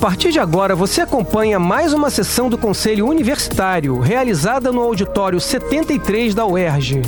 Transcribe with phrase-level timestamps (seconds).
[0.00, 6.36] partir de agora, você acompanha mais uma sessão do Conselho Universitário, realizada no auditório 73
[6.36, 7.02] da UERJ.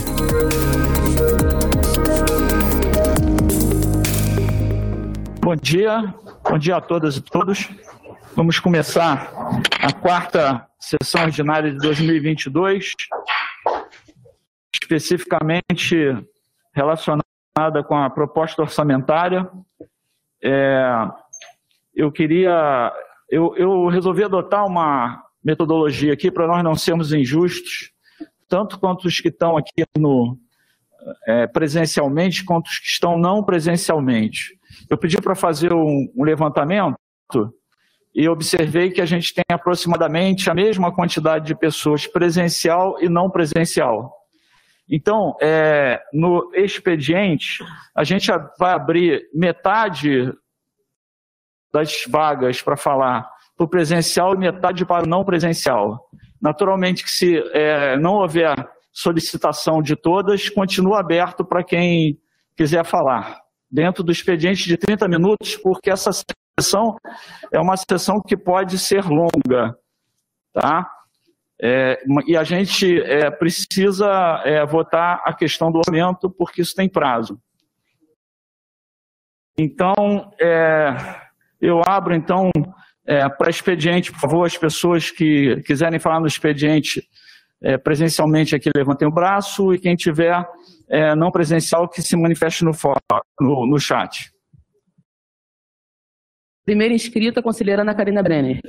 [5.41, 7.71] Bom dia, bom dia a todas e todos.
[8.35, 9.31] Vamos começar
[9.81, 12.93] a quarta sessão ordinária de 2022,
[14.75, 15.97] especificamente
[16.75, 19.49] relacionada com a proposta orçamentária.
[20.43, 21.09] É,
[22.01, 22.93] eu queria.
[23.29, 27.93] Eu, eu resolvi adotar uma metodologia aqui para nós não sermos injustos,
[28.49, 30.37] tanto quanto os que estão aqui no,
[31.27, 34.59] é, presencialmente, quanto os que estão não presencialmente.
[34.89, 36.97] Eu pedi para fazer um, um levantamento
[38.15, 43.31] e observei que a gente tem aproximadamente a mesma quantidade de pessoas presencial e não
[43.31, 44.13] presencial.
[44.89, 47.65] Então, é, no expediente,
[47.95, 48.29] a gente
[48.59, 50.33] vai abrir metade
[51.73, 53.29] das vagas para falar
[53.61, 56.09] para o presencial e metade para o não presencial.
[56.41, 58.57] Naturalmente que se é, não houver
[58.91, 62.19] solicitação de todas, continua aberto para quem
[62.57, 63.39] quiser falar.
[63.71, 66.11] Dentro do expediente de 30 minutos, porque essa
[66.59, 66.97] sessão
[67.53, 69.77] é uma sessão que pode ser longa.
[70.55, 70.91] Tá?
[71.63, 76.89] É, e a gente é, precisa é, votar a questão do orçamento, porque isso tem
[76.89, 77.39] prazo.
[79.59, 81.30] Então, é,
[81.61, 82.51] eu abro, então,
[83.07, 87.03] é, para expediente, por favor, as pessoas que quiserem falar no expediente
[87.63, 90.43] é, presencialmente aqui, levantem o braço, e quem tiver
[90.89, 92.73] é, não presencial, que se manifeste no,
[93.41, 94.33] no, no chat.
[96.65, 98.61] Primeira inscrita, conselheira Ana Karina Brenner.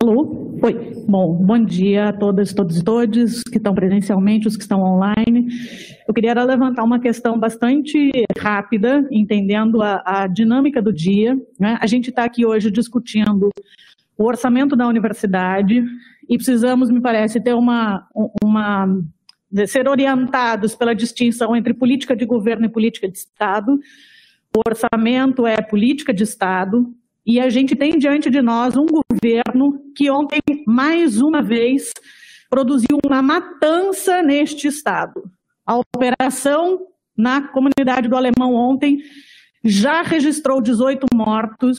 [0.00, 0.56] Alô?
[0.62, 1.04] Oi.
[1.08, 5.48] Bom, bom dia a todas, todos e todos que estão presencialmente, os que estão online.
[6.06, 11.36] Eu queria levantar uma questão bastante rápida, entendendo a, a dinâmica do dia.
[11.58, 11.76] Né?
[11.80, 13.50] A gente está aqui hoje discutindo
[14.16, 15.84] o orçamento da universidade
[16.28, 18.06] e precisamos, me parece, ter uma,
[18.40, 18.86] uma
[19.66, 23.80] ser orientados pela distinção entre política de governo e política de Estado.
[24.56, 26.94] O orçamento é política de Estado,
[27.28, 31.92] e a gente tem diante de nós um governo que ontem, mais uma vez,
[32.48, 35.30] produziu uma matança neste Estado.
[35.66, 38.96] A operação na comunidade do Alemão ontem
[39.62, 41.76] já registrou 18 mortos.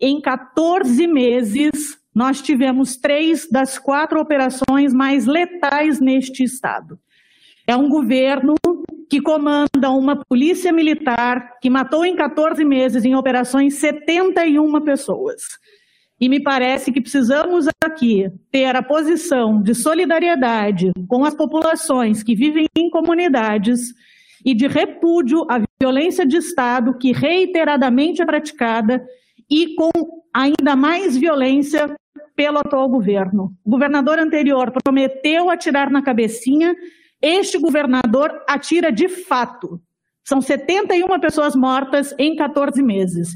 [0.00, 6.96] Em 14 meses, nós tivemos três das quatro operações mais letais neste Estado.
[7.66, 8.54] É um governo
[9.08, 15.42] que comanda uma polícia militar que matou em 14 meses em operações 71 pessoas.
[16.20, 22.34] E me parece que precisamos aqui ter a posição de solidariedade com as populações que
[22.34, 23.80] vivem em comunidades
[24.44, 29.04] e de repúdio à violência de Estado que reiteradamente é praticada
[29.50, 29.90] e com
[30.32, 31.94] ainda mais violência
[32.34, 33.52] pelo atual governo.
[33.64, 36.74] O governador anterior prometeu atirar na cabecinha
[37.20, 39.80] este governador atira de fato.
[40.24, 43.30] São 71 pessoas mortas em 14 meses.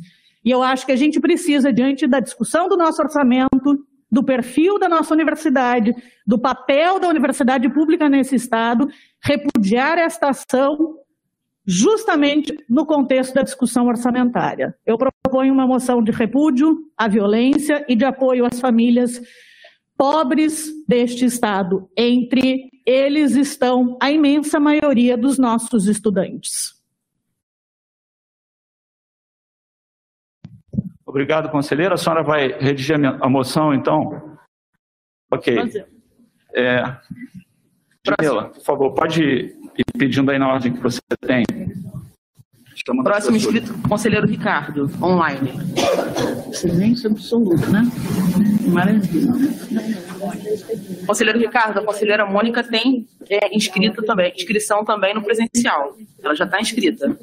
[0.45, 4.79] E eu acho que a gente precisa, diante da discussão do nosso orçamento, do perfil
[4.79, 5.95] da nossa universidade,
[6.27, 8.89] do papel da universidade pública nesse Estado,
[9.23, 10.97] repudiar esta ação
[11.65, 14.75] justamente no contexto da discussão orçamentária.
[14.85, 19.21] Eu proponho uma moção de repúdio à violência e de apoio às famílias
[19.97, 21.89] pobres deste Estado.
[21.97, 26.75] Entre eles estão a imensa maioria dos nossos estudantes.
[31.07, 31.95] Obrigado, conselheira.
[31.95, 34.39] A senhora vai redigir a moção, então?
[35.31, 35.57] Ok.
[36.53, 36.83] É,
[38.05, 41.45] Jamila, por favor, pode ir pedindo aí na ordem que você tem.
[42.85, 45.53] Próximo inscrito, conselheiro Ricardo, online.
[46.53, 47.83] Silêncio absoluto, né?
[48.69, 49.33] Maravilha.
[51.07, 55.97] Conselheiro Ricardo, a conselheira Mônica tem é, inscrito também, inscrição também no presencial.
[56.23, 57.17] Ela já está inscrita.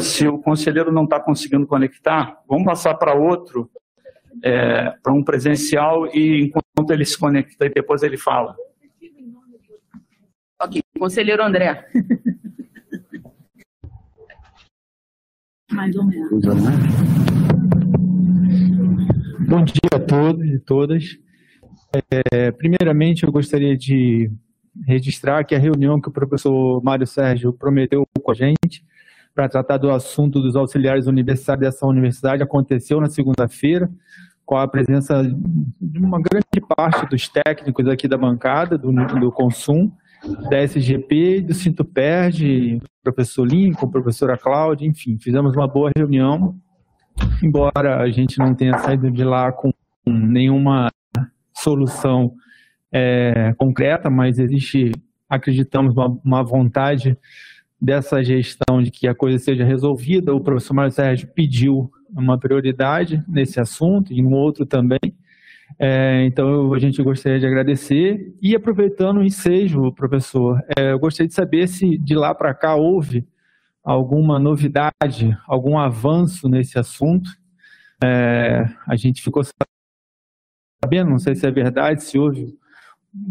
[0.00, 3.70] Se o conselheiro não está conseguindo conectar, vamos passar para outro,
[4.42, 8.54] é, para um presencial, e enquanto ele se conecta, e depois ele fala.
[10.98, 11.86] Conselheiro André.
[15.72, 16.44] Mais ou menos.
[19.48, 21.18] Bom dia a todos e todas.
[22.10, 24.30] É, primeiramente, eu gostaria de
[24.86, 28.84] registrar que a reunião que o professor Mário Sérgio prometeu com a gente
[29.34, 33.90] para tratar do assunto dos auxiliares universitários dessa universidade aconteceu na segunda-feira,
[34.44, 35.22] com a presença
[35.80, 39.96] de uma grande parte dos técnicos aqui da bancada, do, do consumo,
[40.50, 46.56] da SGP, do Sinto Perde, professor Lincoln, professora Cláudia, enfim, fizemos uma boa reunião,
[47.42, 49.72] embora a gente não tenha saído de lá com
[50.06, 50.90] nenhuma
[51.54, 52.34] solução
[52.92, 54.92] é, concreta, mas existe,
[55.28, 57.16] acreditamos, uma, uma, vontade
[57.80, 60.34] dessa gestão de que a coisa seja resolvida.
[60.34, 65.14] O professor Mário Sérgio pediu uma prioridade nesse assunto e um outro também.
[65.78, 68.34] É, então, a gente gostaria de agradecer.
[68.40, 72.74] E aproveitando o ensejo, professor, é, eu gostaria de saber se de lá para cá
[72.74, 73.26] houve
[73.82, 77.30] alguma novidade, algum avanço nesse assunto.
[78.02, 79.42] É, a gente ficou
[80.82, 82.58] sabendo, não sei se é verdade, se houve,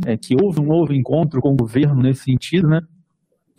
[0.06, 2.82] é, que houve um novo encontro com o governo nesse sentido, né?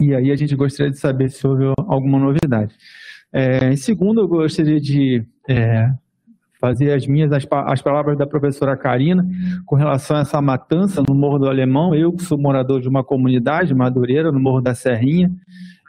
[0.00, 2.74] E aí a gente gostaria de saber se houve alguma novidade.
[3.32, 5.90] É, em segundo, eu gostaria de é,
[6.66, 9.24] fazer as minhas as, as, palavras da professora Karina
[9.64, 11.94] com relação a essa matança no Morro do Alemão.
[11.94, 15.30] Eu que sou morador de uma comunidade, Madureira, no Morro da Serrinha,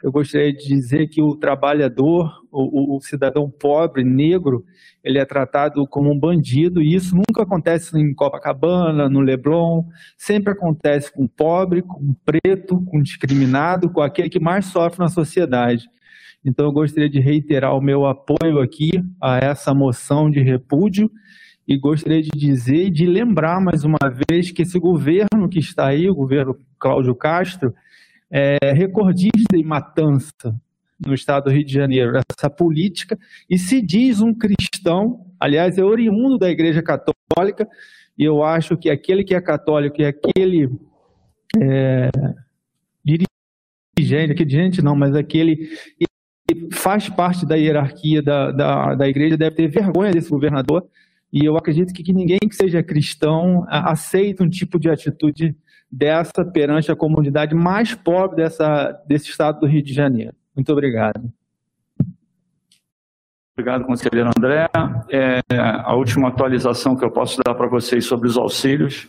[0.04, 4.64] eu gostaria de dizer que o trabalhador, o, o, cidadão pobre, negro,
[5.02, 9.82] ele é tratado como um bandido, e isso nunca acontece em Copacabana, no Leblon,
[10.16, 14.66] sempre acontece com o pobre, com o preto, com o discriminado, com aquele que mais
[14.66, 15.90] sofre na sociedade.
[16.48, 18.90] Então, eu gostaria de reiterar o meu apoio aqui
[19.20, 21.10] a essa moção de repúdio
[21.66, 25.88] e gostaria de dizer e de lembrar mais uma vez que esse governo que está
[25.88, 27.74] aí, o governo Cláudio Castro,
[28.30, 30.58] é recordista em matança
[30.98, 33.18] no estado do Rio de Janeiro, essa política,
[33.48, 37.68] e se diz um cristão, aliás, é oriundo da Igreja Católica,
[38.18, 40.68] e eu acho que aquele que é católico e aquele
[41.60, 42.10] é,
[43.04, 45.68] dirigente, aquele dirigente não, mas aquele
[46.72, 50.86] faz parte da hierarquia da, da, da igreja deve ter vergonha desse governador,
[51.32, 55.54] e eu acredito que, que ninguém que seja cristão aceita um tipo de atitude
[55.90, 60.34] dessa perante a comunidade mais pobre dessa, desse estado do Rio de Janeiro.
[60.54, 61.30] Muito obrigado.
[63.54, 64.68] Obrigado, conselheiro André.
[65.10, 69.08] É, a última atualização que eu posso dar para vocês sobre os auxílios,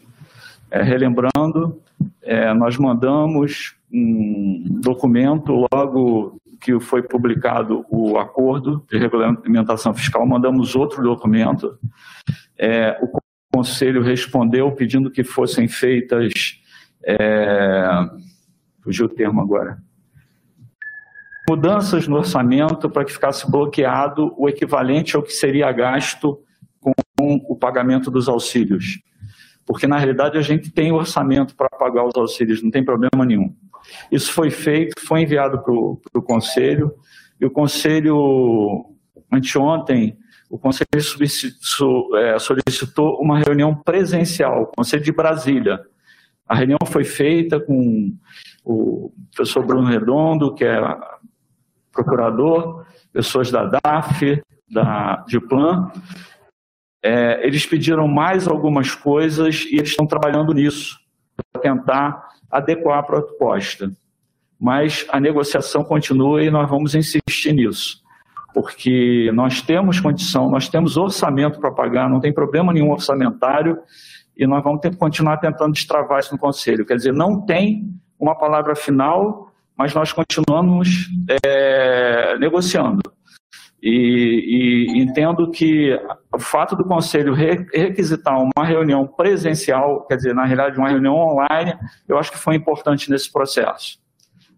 [0.71, 1.79] é, relembrando,
[2.23, 10.75] é, nós mandamos um documento logo que foi publicado o acordo de regulamentação fiscal, mandamos
[10.75, 11.77] outro documento.
[12.57, 13.19] É, o
[13.53, 16.61] Conselho respondeu pedindo que fossem feitas.
[17.03, 17.89] É,
[18.81, 19.81] fugiu o termo agora.
[21.49, 26.39] Mudanças no orçamento para que ficasse bloqueado o equivalente ao que seria gasto
[26.79, 26.93] com
[27.49, 28.99] o pagamento dos auxílios.
[29.65, 33.55] Porque, na realidade, a gente tem orçamento para pagar os auxílios, não tem problema nenhum.
[34.11, 36.93] Isso foi feito, foi enviado para o Conselho,
[37.39, 38.85] e o Conselho,
[39.31, 40.17] anteontem,
[40.49, 40.87] o Conselho
[42.17, 45.79] é, solicitou uma reunião presencial, o Conselho de Brasília.
[46.47, 48.11] A reunião foi feita com
[48.65, 50.79] o professor Bruno Redondo, que é
[51.91, 55.91] procurador, pessoas da DAF, da Diplan.
[57.03, 60.97] É, eles pediram mais algumas coisas e eles estão trabalhando nisso,
[61.51, 63.91] para tentar adequar a proposta.
[64.59, 68.01] Mas a negociação continua e nós vamos insistir nisso,
[68.53, 73.77] porque nós temos condição, nós temos orçamento para pagar, não tem problema nenhum orçamentário,
[74.37, 76.85] e nós vamos ter continuar tentando destravar isso no Conselho.
[76.85, 81.09] Quer dizer, não tem uma palavra final, mas nós continuamos
[81.45, 83.01] é, negociando.
[83.81, 85.97] E, e, entendo que
[86.33, 91.73] o fato do Conselho requisitar uma reunião presencial, quer dizer, na realidade, uma reunião online,
[92.07, 93.97] eu acho que foi importante nesse processo.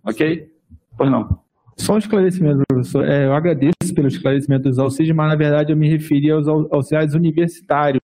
[0.03, 0.49] Ok?
[0.97, 1.39] Pois não.
[1.77, 3.07] Só um esclarecimento, professor.
[3.07, 7.13] É, eu agradeço pelo esclarecimento dos auxílios, mas na verdade eu me referi aos auxiliares
[7.13, 8.01] universitários.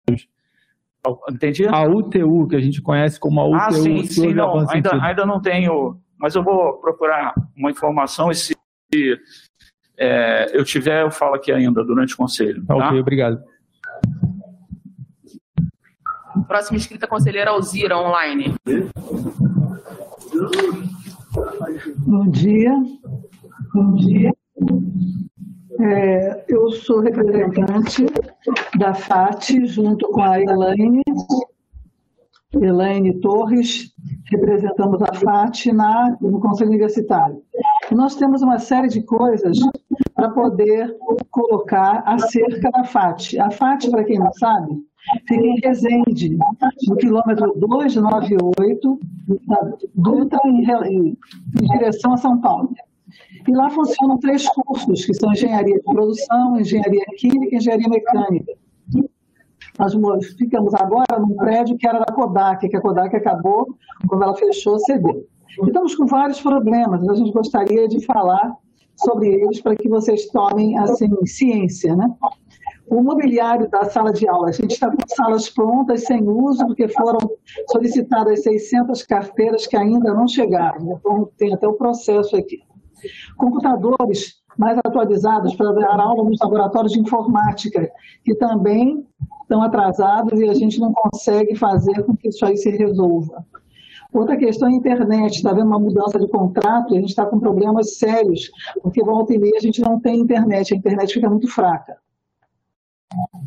[1.29, 1.67] Entendi?
[1.67, 3.55] A UTU, que a gente conhece como a UTU.
[3.55, 8.35] Ah, sim, sim, não, ainda, ainda não tenho, mas eu vou procurar uma informação e
[8.35, 8.55] se
[9.97, 12.65] é, eu tiver, eu falo aqui ainda durante o conselho.
[12.65, 12.75] Tá?
[12.75, 13.43] Ok, obrigado.
[16.47, 18.55] Próxima inscrita, conselheira Alzira, online.
[21.97, 22.71] Bom dia.
[23.73, 24.31] Bom dia.
[25.79, 28.05] É, eu sou representante
[28.77, 31.01] da FAT, junto com a Elaine,
[32.53, 33.91] Elaine Torres,
[34.35, 37.41] representamos a FAT na, no Conselho Universitário.
[37.91, 39.57] E nós temos uma série de coisas
[40.15, 40.95] para poder
[41.31, 43.39] colocar acerca da FAT.
[43.39, 44.73] A FAT, para quem não sabe,
[45.27, 46.37] fica em Resende,
[46.87, 48.99] no quilômetro 298,
[49.47, 51.17] da Dutra, em, em,
[51.71, 52.69] direção a São Paulo.
[53.47, 58.53] E lá funcionam três cursos, que são engenharia de produção, engenharia química e engenharia mecânica.
[59.79, 59.95] Nós
[60.37, 63.75] ficamos agora num prédio que era da Kodak, que a Kodak acabou,
[64.07, 65.25] quando ela fechou, cedeu.
[65.65, 68.55] Estamos com vários problemas, a gente gostaria de falar
[68.95, 72.07] sobre eles para que vocês tomem assim ciência, né?
[72.87, 76.87] O mobiliário da sala de aula, a gente está com salas prontas, sem uso, porque
[76.89, 77.19] foram
[77.71, 80.97] solicitadas 600 carteiras que ainda não chegaram.
[80.99, 82.59] Então, tem até o processo aqui.
[83.37, 87.89] Computadores mais atualizados para dar aula nos laboratórios de informática,
[88.23, 89.05] que também
[89.41, 93.45] estão atrasados e a gente não consegue fazer com que isso aí se resolva.
[94.11, 97.25] Outra questão é a internet, está havendo uma mudança de contrato e a gente está
[97.25, 101.29] com problemas sérios, porque volta e meia a gente não tem internet, a internet fica
[101.29, 101.97] muito fraca.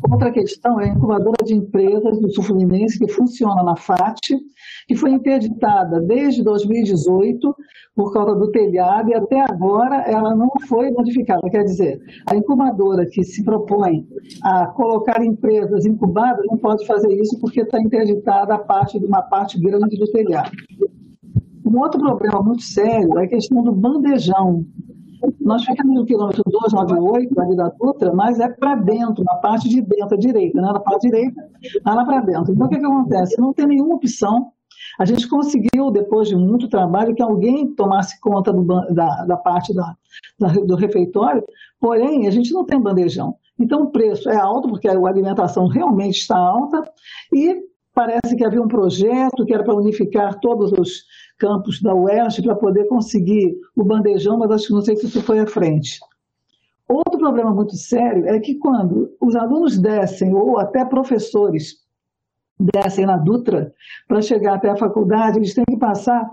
[0.09, 4.35] Outra questão é a incubadora de empresas do Sul Fluminense, que funciona na FAT,
[4.87, 7.55] que foi interditada desde 2018
[7.95, 11.49] por causa do telhado e até agora ela não foi modificada.
[11.49, 14.07] Quer dizer, a incubadora que se propõe
[14.43, 19.21] a colocar empresas incubadas não pode fazer isso porque está interditada a parte de uma
[19.21, 20.51] parte grande do telhado.
[21.65, 24.65] Um outro problema muito sério é a questão do bandejão.
[25.39, 29.81] Nós ficamos no quilômetro 298, ali da Dutra, mas é para dentro, na parte de
[29.81, 30.67] dentro, à direita, né?
[30.71, 31.49] na parte direita,
[31.85, 32.53] lá para dentro.
[32.53, 33.39] Então, o que, que acontece?
[33.39, 34.51] Não tem nenhuma opção.
[34.99, 39.73] A gente conseguiu, depois de muito trabalho, que alguém tomasse conta do, da, da, parte
[39.73, 39.95] da,
[40.39, 41.43] da, do refeitório,
[41.79, 43.35] porém, a gente não tem bandejão.
[43.59, 46.83] Então, o preço é alto, porque a alimentação realmente está alta,
[47.33, 51.03] e parece que havia um projeto que era para unificar todos os
[51.37, 55.21] campos da UERJ para poder conseguir o bandejão, mas acho que não sei se isso
[55.21, 55.99] foi à frente.
[56.87, 61.85] Outro problema muito sério é que quando os alunos descem, ou até professores
[62.59, 63.73] descem na Dutra
[64.07, 66.27] para chegar até a faculdade, eles têm que passar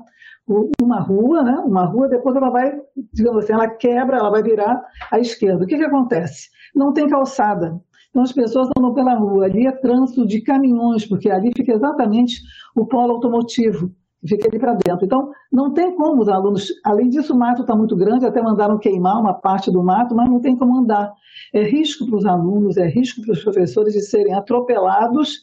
[0.81, 1.53] uma rua, né?
[1.65, 2.79] uma rua, depois ela vai,
[3.13, 5.65] digamos assim, ela quebra, ela vai virar à esquerda.
[5.65, 6.51] O que, que acontece?
[6.75, 7.81] Não tem calçada.
[8.11, 12.43] Então as pessoas andam pela rua, ali é trânsito de caminhões, porque ali fica exatamente
[12.77, 13.91] o polo automotivo
[14.27, 15.05] fica ali para dentro.
[15.05, 18.79] Então, não tem como os alunos, além disso, o mato está muito grande, até mandaram
[18.79, 21.13] queimar uma parte do mato, mas não tem como andar.
[21.53, 25.43] É risco para os alunos, é risco para os professores de serem atropelados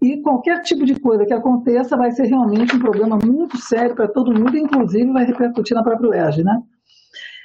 [0.00, 4.08] e qualquer tipo de coisa que aconteça vai ser realmente um problema muito sério para
[4.08, 6.60] todo mundo, inclusive vai repercutir na própria UERJ, né?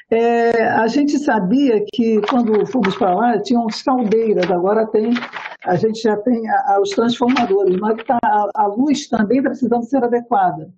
[0.10, 5.12] É, a gente sabia que quando fomos para lá tinham as caldeiras, agora tem,
[5.66, 9.50] a gente já tem a, a, os transformadores, mas tá, a, a luz também está
[9.50, 10.72] precisando ser adequada.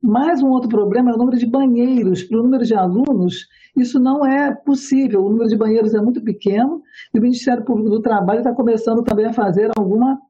[0.00, 2.22] Mais um outro problema é o número de banheiros.
[2.22, 5.24] Para o número de alunos, isso não é possível.
[5.24, 6.82] O número de banheiros é muito pequeno
[7.12, 10.20] e o Ministério Público do Trabalho está começando também a fazer alguma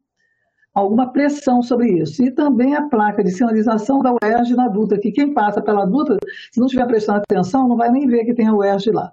[0.75, 2.23] alguma pressão sobre isso.
[2.23, 6.19] E também a placa de sinalização da UERJ na Dutra, que quem passa pela Dutra,
[6.50, 9.12] se não estiver prestando atenção, não vai nem ver que tem a UERJ lá.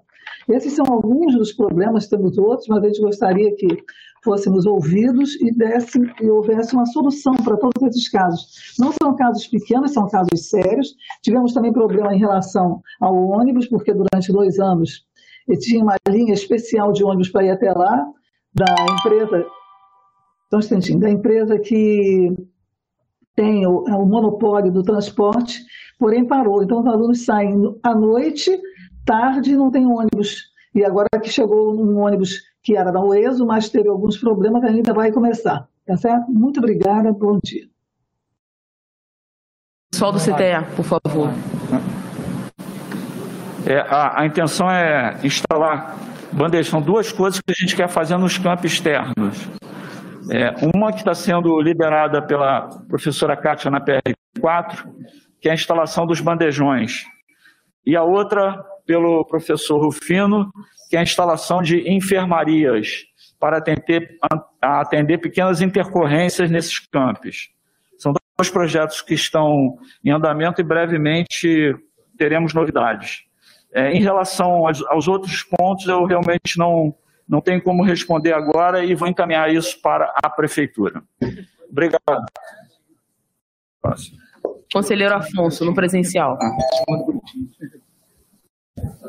[0.49, 3.67] Esses são alguns dos problemas, temos outros, mas a gente gostaria que
[4.23, 8.73] fôssemos ouvidos e, desse, e houvesse uma solução para todos esses casos.
[8.79, 10.95] Não são casos pequenos, são casos sérios.
[11.21, 15.05] Tivemos também problema em relação ao ônibus, porque durante dois anos
[15.59, 18.05] tinha uma linha especial de ônibus para ir até lá,
[18.53, 19.45] da empresa
[20.51, 22.35] só um instantinho, da empresa que
[23.33, 25.63] tem o, é o, monopólio do transporte,
[25.97, 26.61] porém parou.
[26.61, 28.51] Então, os alunos saem à noite,
[29.05, 30.51] tarde, não tem ônibus.
[30.75, 34.93] E agora que chegou um ônibus que era da UESO, mas teve alguns problemas, ainda
[34.93, 35.67] vai começar.
[35.85, 36.29] Tá certo?
[36.29, 37.67] Muito obrigada, bom dia.
[39.91, 41.29] Pessoal do CTE, por favor.
[43.65, 45.97] É, a, a, intenção é instalar
[46.31, 49.49] bandejão, são duas coisas que a gente quer fazer nos campos externos.
[50.29, 54.87] É, uma que está sendo liderada pela professora Kátia na PR4,
[55.39, 57.03] que é a instalação dos bandejões.
[57.85, 60.51] E a outra pelo professor Rufino,
[60.89, 63.05] que é a instalação de enfermarias
[63.39, 64.17] para atender,
[64.61, 67.49] atender pequenas intercorrências nesses campos.
[67.97, 71.75] São dois projetos que estão em andamento e brevemente
[72.17, 73.23] teremos novidades.
[73.73, 76.93] É, em relação aos, aos outros pontos, eu realmente não,
[77.31, 81.01] não tenho como responder agora e vou encaminhar isso para a prefeitura.
[81.71, 82.25] Obrigado.
[83.81, 84.17] Próximo.
[84.73, 86.37] Conselheiro Afonso, no presencial.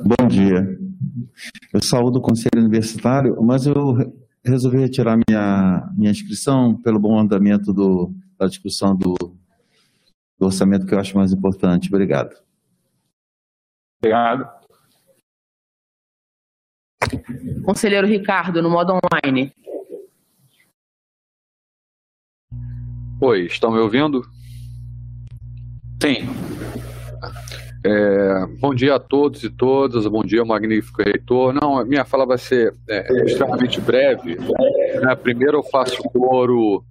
[0.05, 0.79] Bom dia.
[1.73, 4.15] Eu saúdo o Conselho Universitário, mas eu
[4.45, 9.15] resolvi retirar minha, minha inscrição pelo bom andamento do, da discussão do,
[10.39, 11.89] do orçamento, que eu acho mais importante.
[11.89, 12.37] Obrigado.
[14.01, 14.62] Obrigado.
[17.65, 19.53] Conselheiro Ricardo, no modo online.
[23.21, 24.23] Oi, estão me ouvindo?
[26.03, 26.29] Sim.
[27.85, 31.53] É, bom dia a todos e todas, bom dia, magnífico reitor.
[31.53, 34.37] Não, a minha fala vai ser é, extremamente breve.
[34.37, 35.15] Né?
[35.15, 36.85] Primeiro, eu faço coro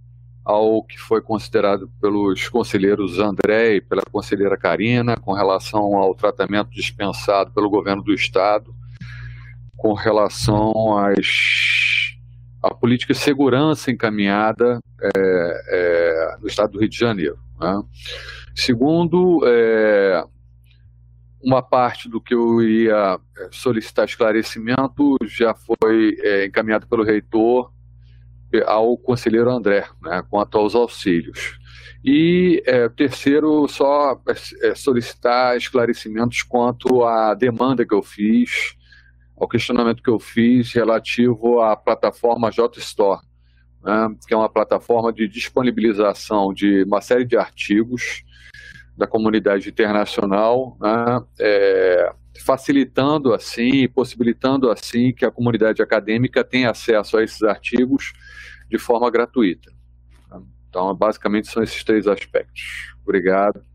[0.43, 6.71] ao que foi considerado pelos conselheiros André e pela conselheira Karina, com relação ao tratamento
[6.71, 8.73] dispensado pelo governo do Estado,
[9.81, 12.13] com relação às,
[12.61, 17.39] à política de segurança encaminhada é, é, no Estado do Rio de Janeiro.
[17.59, 17.81] Né?
[18.55, 20.23] Segundo, é,
[21.43, 27.71] uma parte do que eu ia é, solicitar esclarecimento já foi é, encaminhado pelo reitor
[28.67, 31.57] ao conselheiro André, né, quanto aos auxílios.
[32.05, 38.75] E é, terceiro, só é, é, solicitar esclarecimentos quanto à demanda que eu fiz,
[39.41, 43.21] ao questionamento que eu fiz relativo à plataforma JStore,
[43.83, 48.23] né, que é uma plataforma de disponibilização de uma série de artigos
[48.95, 52.13] da comunidade internacional, né, é,
[52.45, 58.13] facilitando assim, possibilitando assim que a comunidade acadêmica tenha acesso a esses artigos
[58.69, 59.73] de forma gratuita.
[60.69, 62.93] Então, basicamente, são esses três aspectos.
[63.03, 63.70] Obrigado.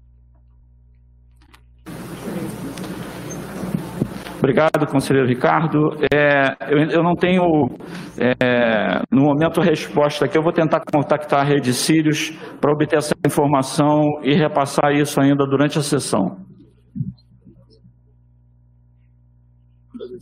[4.46, 5.96] Obrigado, conselheiro Ricardo.
[6.14, 7.42] É, eu, eu, não tenho,
[8.16, 10.38] é, no momento, resposta aqui.
[10.38, 15.44] Eu vou tentar contactar a Rede Sírios para obter essa informação e repassar isso ainda
[15.44, 16.36] durante a sessão.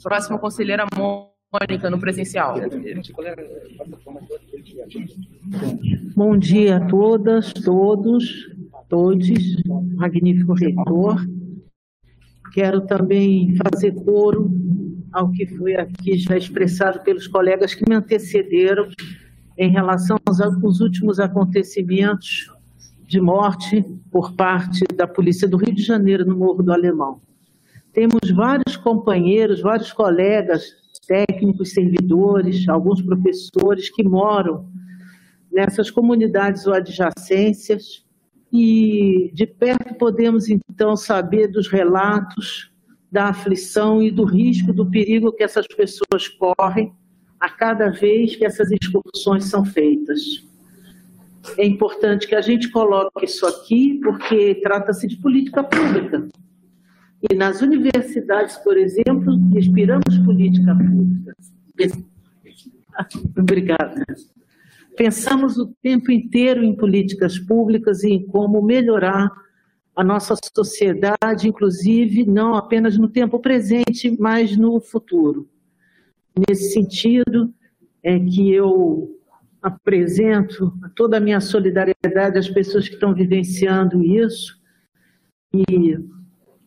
[0.03, 2.55] Próximo, conselheira Mônica, no presencial.
[6.17, 8.25] Bom dia a todas, todos,
[8.89, 9.29] todos,
[9.97, 11.34] magnífico reitor.
[12.55, 14.49] Quero também fazer coro
[15.13, 18.87] ao que foi aqui já expressado pelos colegas que me antecederam
[19.59, 22.49] em relação aos, últimos acontecimentos
[23.09, 27.21] de morte por parte da Polícia do Rio de Janeiro no Morro do Alemão.
[27.93, 30.65] Temos vários companheiros, vários colegas
[31.09, 34.69] técnicos, servidores, alguns professores que moram
[35.51, 38.04] nessas comunidades ou adjacências
[38.57, 42.71] e de perto podemos então saber dos relatos
[43.11, 46.93] da aflição e do risco, do perigo que essas pessoas correm
[47.41, 50.47] a cada vez que essas excursões são feitas.
[51.59, 56.29] É importante que a gente coloque isso aqui, porque trata-se de política pública.
[57.29, 61.35] E nas universidades, por exemplo, inspiramos política pública.
[63.37, 64.05] Obrigada.
[64.97, 69.31] Pensamos o tempo inteiro em políticas públicas e em como melhorar
[69.97, 75.49] a nossa sociedade, inclusive não apenas no tempo presente, mas no futuro.
[76.49, 77.53] Nesse sentido,
[78.03, 79.19] é que eu
[79.63, 84.61] apresento toda a minha solidariedade às pessoas que estão vivenciando isso
[85.53, 85.97] e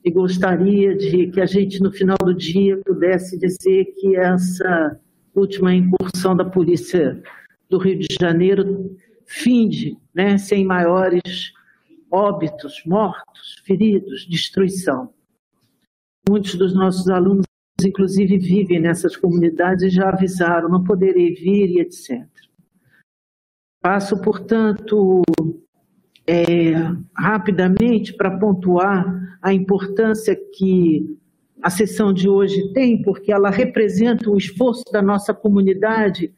[0.08, 4.98] e gostaria de que a gente, no final do dia, pudesse dizer que essa
[5.36, 7.22] última incursão da Polícia
[7.70, 11.54] do Rio de Janeiro finde, né, sem maiores
[12.10, 15.14] óbitos, mortos, feridos, destruição.
[16.28, 17.46] Muitos dos nossos alunos,
[17.84, 22.26] inclusive, vivem nessas comunidades e já avisaram, não poderei vir e etc.
[23.82, 25.22] Passo, portanto,
[26.26, 26.74] é,
[27.16, 31.18] rapidamente para pontuar a importância que
[31.62, 36.34] a sessão de hoje tem, porque ela representa o esforço da nossa comunidade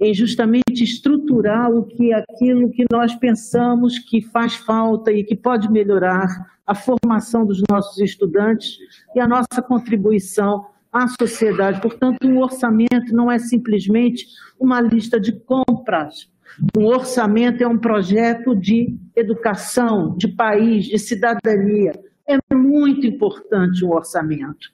[0.00, 5.70] em justamente estruturar o que aquilo que nós pensamos que faz falta e que pode
[5.70, 6.28] melhorar
[6.66, 8.78] a formação dos nossos estudantes
[9.14, 11.80] e a nossa contribuição à sociedade.
[11.80, 14.26] Portanto, um orçamento não é simplesmente
[14.58, 16.28] uma lista de compras
[16.76, 21.92] um orçamento é um projeto de educação, de país, de cidadania.
[22.26, 24.68] É muito importante o orçamento.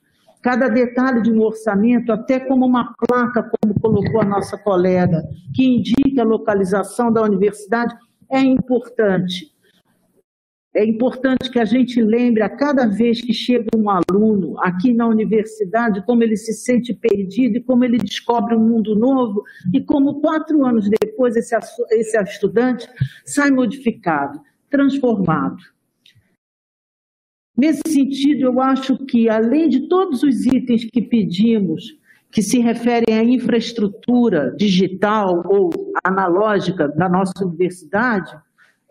[0.45, 5.23] Cada detalhe de um orçamento, até como uma placa, como colocou a nossa colega,
[5.55, 7.95] que indica a localização da universidade,
[8.31, 9.51] é importante.
[10.71, 15.07] É importante que a gente lembre a cada vez que chega um aluno aqui na
[15.07, 19.41] universidade como ele se sente perdido e como ele descobre um mundo novo
[19.73, 21.55] e como quatro anos depois esse,
[21.89, 22.87] esse estudante
[23.25, 25.74] sai modificado, transformado.
[27.57, 31.97] Nesse sentido, eu acho que, além de todos os itens que pedimos,
[32.29, 35.69] que se referem à infraestrutura digital ou
[36.03, 38.35] analógica da nossa universidade,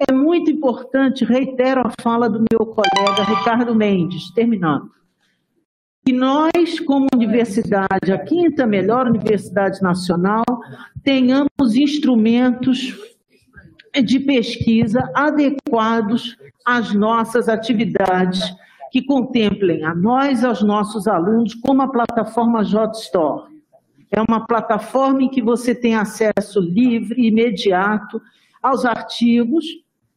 [0.08, 4.90] é muito importante, reitero a fala do meu colega Ricardo Mendes, terminando,
[6.06, 10.44] que nós, como universidade, a quinta melhor universidade nacional,
[11.02, 12.98] tenhamos instrumentos
[14.04, 18.42] de pesquisa adequados às nossas atividades,
[18.90, 23.52] que contemplem a nós aos nossos alunos, como a plataforma JStore.
[24.10, 28.22] É uma plataforma em que você tem acesso livre, imediato,
[28.62, 29.64] aos artigos,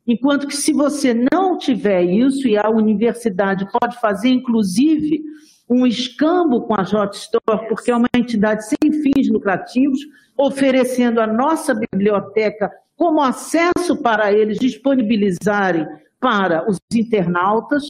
[0.05, 5.23] enquanto que se você não tiver isso, e a universidade pode fazer, inclusive,
[5.69, 9.99] um escambo com a JSTOR, porque é uma entidade sem fins lucrativos,
[10.37, 15.85] oferecendo a nossa biblioteca como acesso para eles disponibilizarem
[16.19, 17.87] para os internautas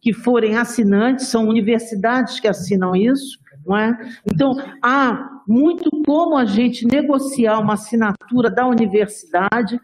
[0.00, 3.98] que forem assinantes, são universidades que assinam isso, não é?
[4.24, 9.80] Então, há muito como a gente negociar uma assinatura da universidade.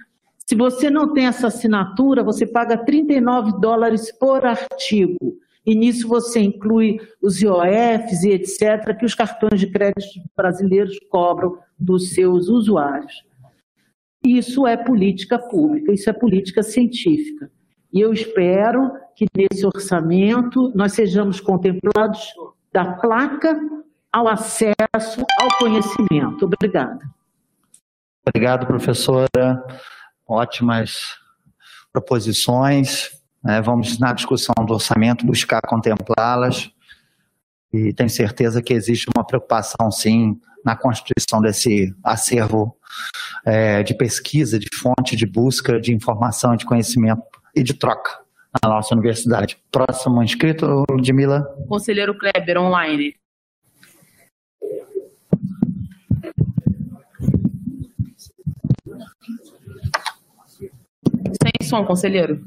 [0.46, 5.36] Se você não tem essa assinatura, você paga 39 dólares por artigo.
[5.64, 11.58] E nisso você inclui os IOFs e etc., que os cartões de crédito brasileiros cobram
[11.78, 13.24] dos seus usuários.
[14.24, 17.50] Isso é política pública, isso é política científica.
[17.92, 22.32] E eu espero que nesse orçamento nós sejamos contemplados
[22.72, 23.60] da placa
[24.10, 26.46] ao acesso ao conhecimento.
[26.46, 27.00] Obrigada.
[28.26, 29.62] Obrigado, professora.
[30.26, 31.18] Ótimas
[31.92, 33.10] proposições.
[33.44, 36.70] É, vamos, na discussão do orçamento, buscar contemplá-las.
[37.72, 42.76] E tenho certeza que existe uma preocupação, sim, na constituição desse acervo
[43.44, 47.22] é, de pesquisa, de fonte, de busca de informação, de conhecimento
[47.54, 48.22] e de troca
[48.62, 49.58] na nossa universidade.
[49.70, 51.42] Próximo inscrito, Ludmila.
[51.68, 53.16] Conselheiro Kleber, online.
[61.42, 62.44] Sem som, conselheiro.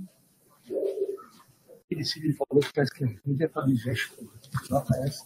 [1.90, 3.76] Ele falou que parece que é para me
[4.70, 5.24] Não aparece.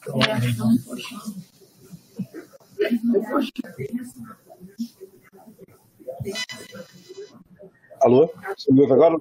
[8.02, 8.32] Alô?
[8.56, 9.18] Você me ouve agora?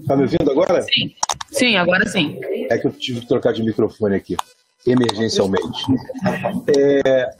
[0.00, 0.82] Está me ouvindo agora?
[0.82, 1.14] Sim.
[1.50, 2.38] Sim, agora sim.
[2.70, 4.36] É que eu tive que trocar de microfone aqui,
[4.86, 5.84] emergencialmente.
[6.76, 7.30] É,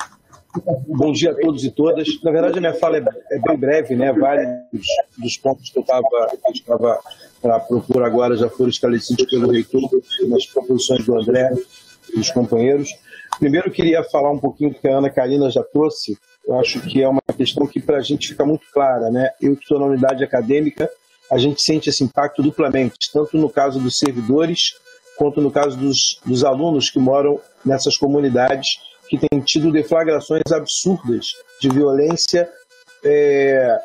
[0.87, 2.07] bom dia a todos e todas.
[2.23, 4.13] Na verdade, a minha fala é, é bem breve, né?
[4.13, 4.87] Vários
[5.19, 6.03] dos pontos que eu estava
[7.41, 9.89] para propor agora já foram esclarecidos pelo reitor
[10.29, 11.51] nas proposições do André
[12.13, 12.91] e dos companheiros.
[13.39, 16.19] Primeiro, eu queria falar um pouquinho do que a Ana Karina já trouxe.
[16.47, 19.31] Eu acho que é uma questão que para a gente fica muito clara, né?
[19.41, 20.91] Eu que estou na unidade acadêmica,
[21.31, 24.75] a gente sente esse impacto duplamente, tanto no caso dos servidores,
[25.17, 31.33] quanto no caso dos, dos alunos que moram nessas comunidades que têm tido deflagrações absurdas
[31.61, 32.51] de violência
[33.05, 33.79] é,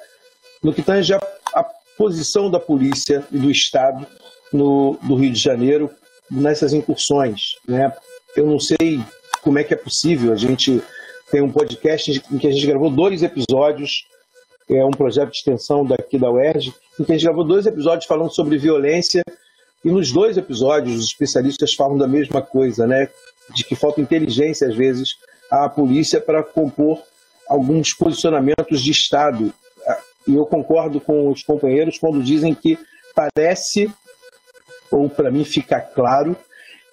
[0.64, 1.20] no que tange a,
[1.54, 1.64] a
[1.98, 4.06] posição da polícia e do Estado
[4.52, 5.90] no, do Rio de Janeiro
[6.30, 7.56] nessas incursões.
[7.68, 7.92] Né?
[8.36, 9.02] Eu não sei
[9.42, 10.34] como é que é possível.
[10.34, 10.82] A gente
[11.32, 14.06] tem um podcast em que a gente gravou dois episódios,
[14.70, 18.06] é um projeto de extensão daqui da UERJ, em que a gente gravou dois episódios
[18.06, 19.24] falando sobre violência,
[19.84, 23.10] e nos dois episódios os especialistas falam da mesma coisa, né?
[23.54, 25.16] De que falta inteligência, às vezes,
[25.50, 27.02] à polícia para compor
[27.48, 29.54] alguns posicionamentos de Estado.
[30.28, 32.78] E eu concordo com os companheiros quando dizem que
[33.16, 33.90] parece,
[34.92, 36.36] ou para mim fica claro,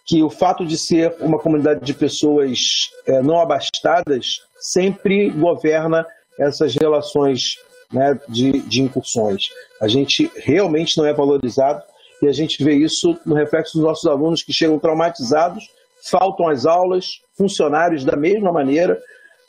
[0.06, 6.06] que o fato de ser uma comunidade de pessoas é, não abastadas sempre governa
[6.38, 7.56] essas relações
[7.92, 9.48] né, de, de incursões.
[9.80, 11.82] A gente realmente não é valorizado
[12.20, 15.68] e a gente vê isso no reflexo dos nossos alunos que chegam traumatizados,
[16.02, 19.00] faltam às aulas, funcionários da mesma maneira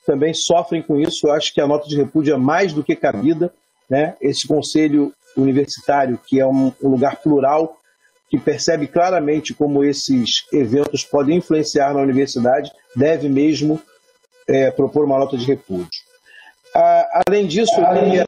[0.06, 1.28] também sofrem com isso.
[1.28, 3.52] Eu acho que a nota de repúdio é mais do que cabida.
[3.89, 4.15] Né?
[4.22, 7.78] Esse conselho universitário, que é um, um lugar plural,
[8.30, 13.82] que percebe claramente como esses eventos podem influenciar na universidade, deve mesmo
[14.48, 16.02] é, propor uma nota de repúdio.
[16.74, 18.26] Ah, além disso, eu queria,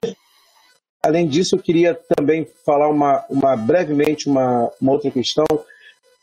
[1.04, 5.46] além disso, eu queria também falar uma, uma brevemente uma, uma outra questão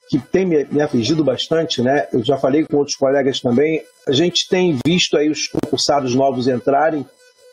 [0.08, 2.06] que tem me, me, afligido bastante, né?
[2.12, 3.82] Eu já falei com outros colegas também.
[4.06, 7.06] A gente tem visto aí os concursados novos entrarem.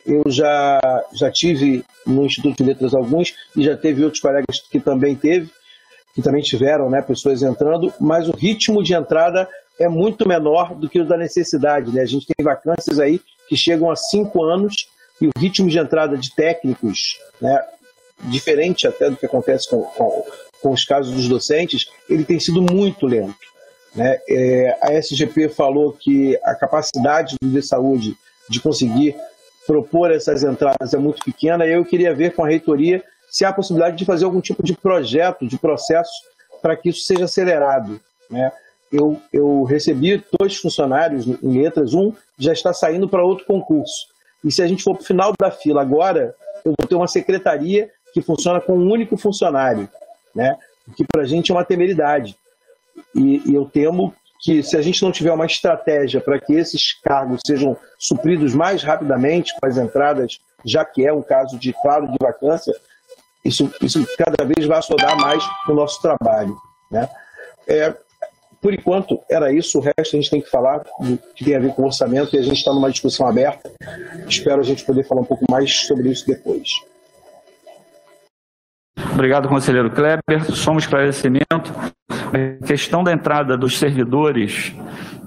[0.06, 0.80] Eu já
[1.14, 5.50] já tive no Instituto de Letras alguns e já teve outros colegas que também teve
[6.14, 9.48] que também tiveram né, pessoas entrando, mas o ritmo de entrada
[9.80, 11.92] é muito menor do que o da necessidade.
[11.92, 12.02] Né?
[12.02, 14.88] A gente tem vacâncias aí que chegam a cinco anos
[15.22, 17.64] e o ritmo de entrada de técnicos, né,
[18.24, 20.26] diferente até do que acontece com, com,
[20.62, 23.52] com os casos dos docentes, ele tem sido muito lento.
[23.96, 24.20] Né?
[24.30, 28.16] É, a SGP falou que a capacidade do de saúde
[28.50, 29.16] de conseguir
[29.66, 31.66] propor essas entradas é muito pequena.
[31.66, 34.74] Eu queria ver com a reitoria se há a possibilidade de fazer algum tipo de
[34.74, 36.12] projeto, de processo,
[36.62, 38.00] para que isso seja acelerado.
[38.30, 38.52] Né?
[38.92, 44.08] Eu, eu recebi dois funcionários em letras, um já está saindo para outro concurso.
[44.44, 47.08] E se a gente for para o final da fila agora, eu vou ter uma
[47.08, 49.88] secretaria que funciona com um único funcionário,
[50.36, 50.58] né?
[50.98, 52.36] que para a gente é uma temeridade.
[53.16, 56.94] E, e eu temo que se a gente não tiver uma estratégia para que esses
[57.02, 62.08] cargos sejam supridos mais rapidamente com as entradas já que é um caso de claro
[62.08, 62.74] de vacância,
[63.44, 66.56] isso, isso cada vez vai assodar mais o nosso trabalho.
[66.92, 67.10] Né?
[67.68, 67.96] É,
[68.62, 69.80] por enquanto, era isso.
[69.80, 70.84] O resto a gente tem que falar,
[71.36, 73.72] que tem a ver com orçamento, e a gente está numa discussão aberta.
[74.28, 76.70] Espero a gente poder falar um pouco mais sobre isso depois.
[79.14, 80.22] Obrigado, conselheiro Kleber.
[80.54, 81.74] Só um esclarecimento.
[82.10, 84.74] A questão da entrada dos servidores,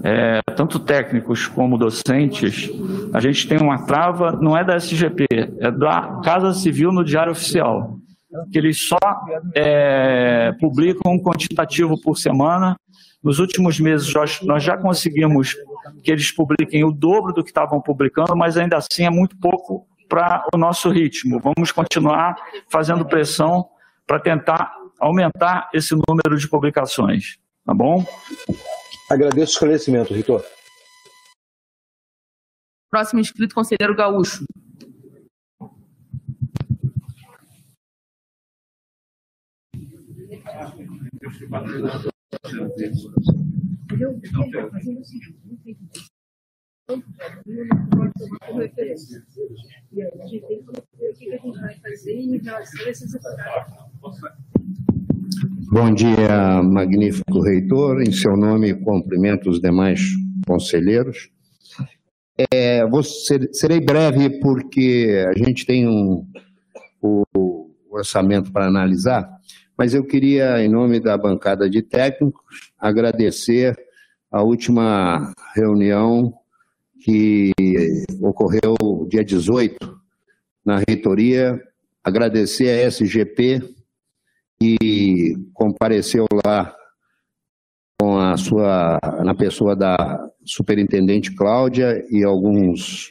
[0.03, 2.69] é, tanto técnicos como docentes,
[3.13, 5.25] a gente tem uma trava, não é da SGP,
[5.59, 7.97] é da Casa Civil no Diário Oficial,
[8.51, 8.97] que eles só
[9.55, 12.75] é, publicam um quantitativo por semana.
[13.23, 15.55] Nos últimos meses, nós já conseguimos
[16.03, 19.87] que eles publiquem o dobro do que estavam publicando, mas ainda assim é muito pouco
[20.07, 21.39] para o nosso ritmo.
[21.39, 22.35] Vamos continuar
[22.69, 23.67] fazendo pressão
[24.05, 27.37] para tentar aumentar esse número de publicações.
[27.65, 28.05] Tá bom?
[29.09, 30.43] Agradeço o esclarecimento, Ritor.
[32.91, 34.45] Próximo inscrito, conselheiro Gaúcho.
[55.71, 58.01] Bom dia, magnífico reitor.
[58.01, 59.99] Em seu nome, cumprimento os demais
[60.47, 61.29] conselheiros.
[62.51, 66.25] É, vou ser, serei breve porque a gente tem um,
[67.01, 69.34] o orçamento para analisar,
[69.77, 73.75] mas eu queria, em nome da bancada de técnicos, agradecer
[74.31, 76.33] a última reunião
[76.99, 77.51] que
[78.21, 78.75] ocorreu
[79.07, 79.77] dia 18
[80.65, 81.61] na reitoria,
[82.03, 83.61] agradecer a SGP
[84.59, 86.75] que compareceu lá
[87.99, 93.09] com a sua na pessoa da superintendente Cláudia e alguns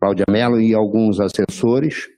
[0.00, 2.13] Cláudia Mello e alguns assessores.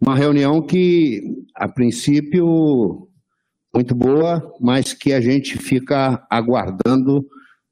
[0.00, 1.22] Uma reunião que
[1.54, 3.08] a princípio
[3.74, 7.26] muito boa, mas que a gente fica aguardando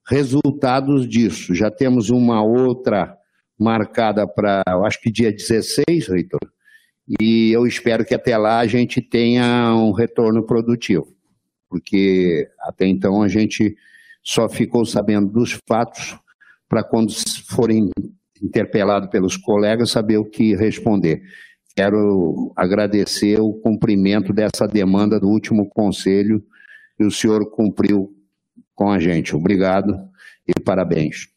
[0.07, 1.55] resultados disso.
[1.55, 3.17] Já temos uma outra
[3.59, 6.41] marcada para, acho que dia 16, Reitor,
[7.21, 11.07] e eu espero que até lá a gente tenha um retorno produtivo,
[11.69, 13.77] porque até então a gente
[14.23, 16.19] só ficou sabendo dos fatos
[16.69, 17.13] para quando
[17.49, 17.91] forem
[18.43, 21.23] interpelados pelos colegas saber o que responder.
[21.77, 26.43] Quero agradecer o cumprimento dessa demanda do último conselho
[26.99, 28.15] e o senhor cumpriu
[28.75, 29.35] com a gente.
[29.35, 29.99] Obrigado
[30.47, 31.29] e parabéns.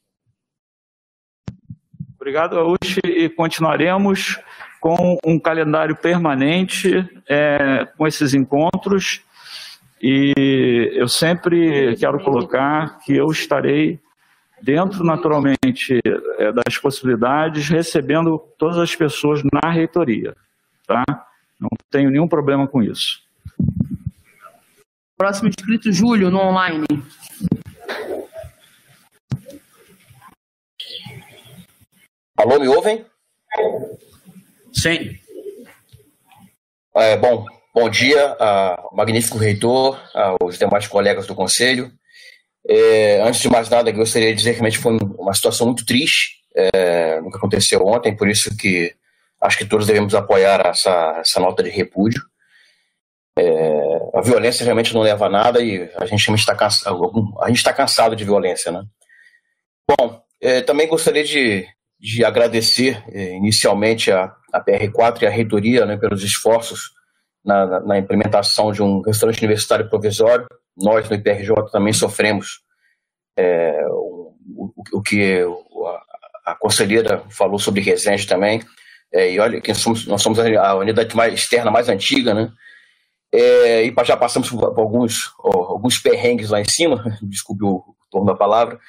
[2.16, 4.40] Obrigado, Aushi, e continuaremos
[4.82, 9.22] com um calendário permanente é, com esses encontros.
[10.02, 14.00] E eu sempre quero colocar que eu estarei
[14.68, 16.02] dentro, naturalmente,
[16.38, 20.36] é, das possibilidades, recebendo todas as pessoas na reitoria.
[20.86, 21.06] Tá?
[21.58, 23.22] Não tenho nenhum problema com isso.
[25.18, 26.86] Próximo inscrito, Júlio, no online.
[32.36, 33.06] Alô, me ouvem?
[34.74, 35.18] Sim.
[36.94, 41.90] É, bom, bom dia, ao magnífico reitor, aos demais colegas do conselho.
[42.70, 46.38] É, antes de mais nada, gostaria de dizer que realmente foi uma situação muito triste
[46.56, 48.94] é, no que aconteceu ontem, por isso que
[49.42, 52.22] acho que todos devemos apoiar essa, essa nota de repúdio.
[53.38, 58.16] É, a violência realmente não leva a nada e a gente está cansado, está cansado
[58.16, 58.84] de violência, né?
[59.88, 61.66] Bom, é, também gostaria de,
[62.00, 66.92] de agradecer é, inicialmente a, a PR4 e a reitoria né, pelos esforços
[67.46, 70.48] na, na, na, implementação de um restaurante universitário provisório.
[70.78, 72.62] Nós, no IPRJ, também sofremos
[73.36, 75.42] é, o, o, o, que
[76.46, 78.62] a, a, conselheira falou sobre Resende também.
[79.12, 82.52] É, e olha, que somos, nós somos a unidade mais, externa mais antiga, né?
[83.32, 88.36] É, e já passamos por alguns, alguns perrengues lá em cima, desculpe o torno da
[88.36, 88.80] palavra.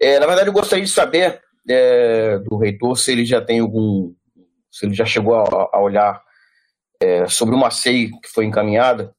[0.00, 4.14] É, na verdade, eu gostaria de saber é, do reitor se ele já tem algum.
[4.70, 6.22] se ele já chegou a, a olhar
[7.00, 9.14] é, sobre uma SEI que foi encaminhada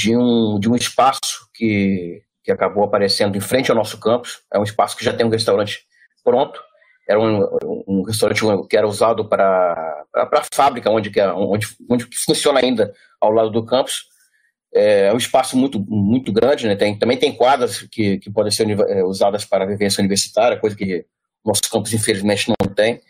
[0.00, 4.40] de um, de um espaço que, que acabou aparecendo em frente ao nosso campus.
[4.52, 5.80] É um espaço que já tem um restaurante
[6.24, 6.60] pronto.
[7.06, 12.06] Era um, um restaurante que era usado para a fábrica, onde, que é, onde, onde
[12.24, 14.04] funciona ainda ao lado do campus.
[14.72, 16.76] É, é um espaço muito, muito grande, né?
[16.76, 20.76] tem, também tem quadras que, que podem ser é, usadas para a vivência universitária, coisa
[20.76, 21.04] que
[21.44, 23.00] nosso campus infelizmente não tem.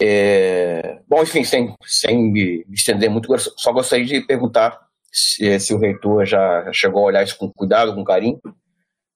[0.00, 5.78] É, bom, enfim, sem, sem me estender muito, só gostaria de perguntar se, se o
[5.78, 8.40] reitor já chegou a olhar isso com cuidado, com carinho,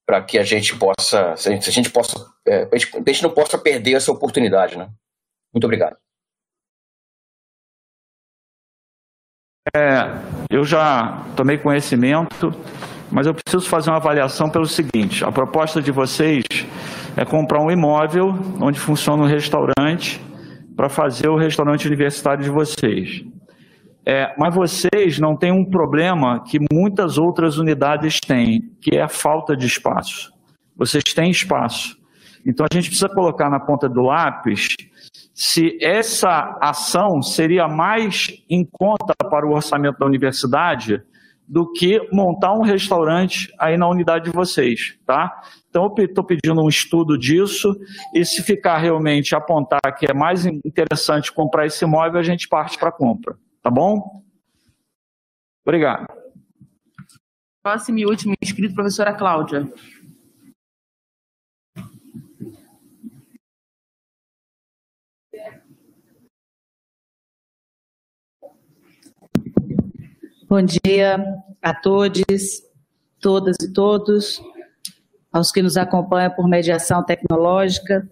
[0.06, 2.14] para que a gente possa, se a gente, se a gente possa,
[2.46, 4.88] é, a gente não possa perder essa oportunidade, né?
[5.52, 5.96] Muito obrigado.
[10.50, 12.50] eu já tomei conhecimento,
[13.10, 16.44] mas eu preciso fazer uma avaliação pelo seguinte: a proposta de vocês
[17.16, 18.28] é comprar um imóvel
[18.62, 20.20] onde funciona um restaurante
[20.74, 23.24] para fazer o restaurante universitário de vocês.
[24.04, 29.08] É, mas vocês não têm um problema que muitas outras unidades têm, que é a
[29.08, 30.32] falta de espaço.
[30.76, 31.98] Vocês têm espaço.
[32.46, 34.68] Então a gente precisa colocar na ponta do lápis
[35.34, 41.02] se essa ação seria mais em conta para o orçamento da universidade
[41.46, 45.40] do que montar um restaurante aí na unidade de vocês, tá?
[45.70, 47.74] Então eu estou pedindo um estudo disso
[48.14, 52.78] e se ficar realmente apontar que é mais interessante comprar esse imóvel, a gente parte
[52.78, 54.22] para a compra, tá bom?
[55.64, 56.06] Obrigado.
[57.62, 59.70] Próximo e último inscrito, professora Cláudia.
[70.48, 71.22] Bom dia
[71.60, 72.24] a todos,
[73.20, 74.40] todas e todos,
[75.30, 78.08] aos que nos acompanham por mediação tecnológica.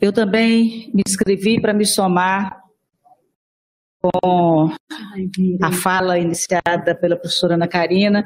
[0.00, 2.63] Eu também me inscrevi para me somar
[4.04, 4.70] com
[5.62, 8.24] a fala iniciada pela professora Ana Karina.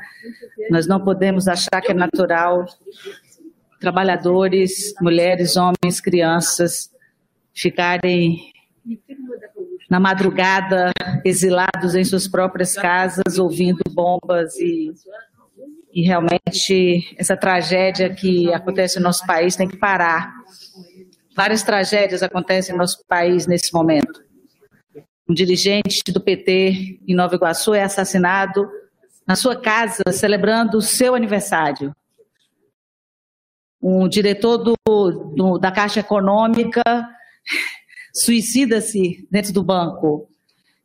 [0.71, 2.65] Nós não podemos achar que é natural
[3.79, 6.91] trabalhadores, mulheres, homens, crianças
[7.55, 8.53] ficarem
[9.89, 10.91] na madrugada,
[11.25, 14.93] exilados em suas próprias casas, ouvindo bombas e,
[15.93, 20.33] e realmente essa tragédia que acontece no nosso país tem que parar.
[21.37, 24.28] Várias tragédias acontecem no nosso país nesse momento.
[25.29, 28.67] Um dirigente do PT em Nova Iguaçu é assassinado
[29.27, 31.95] na sua casa, celebrando o seu aniversário.
[33.81, 36.83] Um diretor do, do, da Caixa Econômica
[38.15, 40.31] suicida-se dentro do banco.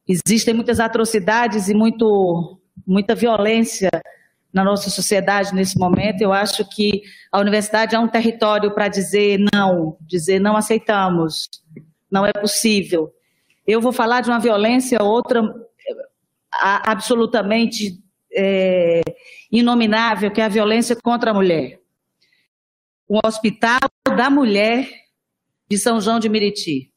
[0.06, 3.90] Existem muitas atrocidades e muito, muita violência
[4.52, 6.22] na nossa sociedade nesse momento.
[6.22, 7.02] Eu acho que
[7.32, 11.50] a universidade é um território para dizer não, dizer não aceitamos,
[12.12, 13.10] não é possível.
[13.66, 15.42] Eu vou falar de uma violência, outra
[16.52, 18.00] absolutamente
[18.36, 19.02] é,
[19.52, 21.80] inominável, que é a violência contra a mulher.
[23.08, 23.80] O Hospital
[24.16, 24.90] da Mulher
[25.70, 26.92] de São João de Meriti.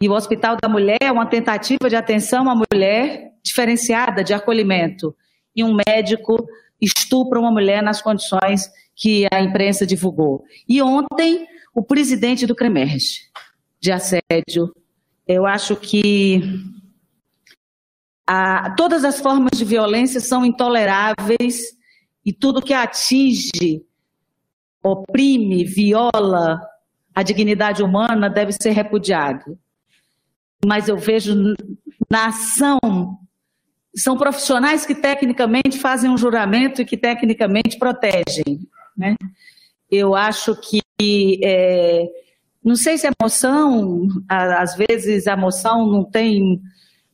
[0.00, 5.14] E o Hospital da Mulher é uma tentativa de atenção à mulher diferenciada, de acolhimento.
[5.54, 6.44] E um médico
[6.80, 10.44] estupra uma mulher nas condições que a imprensa divulgou.
[10.68, 13.30] E ontem, o presidente do CREMERGE,
[13.80, 14.74] de assédio.
[15.26, 16.42] Eu acho que
[18.26, 21.60] a, todas as formas de violência são intoleráveis
[22.24, 23.84] e tudo que atinge,
[24.82, 26.60] oprime, viola
[27.14, 29.58] a dignidade humana deve ser repudiado
[30.64, 31.34] mas eu vejo
[32.10, 32.78] na ação
[33.94, 38.66] são profissionais que tecnicamente fazem um juramento e que tecnicamente protegem.
[38.96, 39.16] Né?
[39.90, 40.80] Eu acho que,
[41.44, 42.08] é,
[42.64, 46.60] não sei se a moção, às vezes a moção não tem,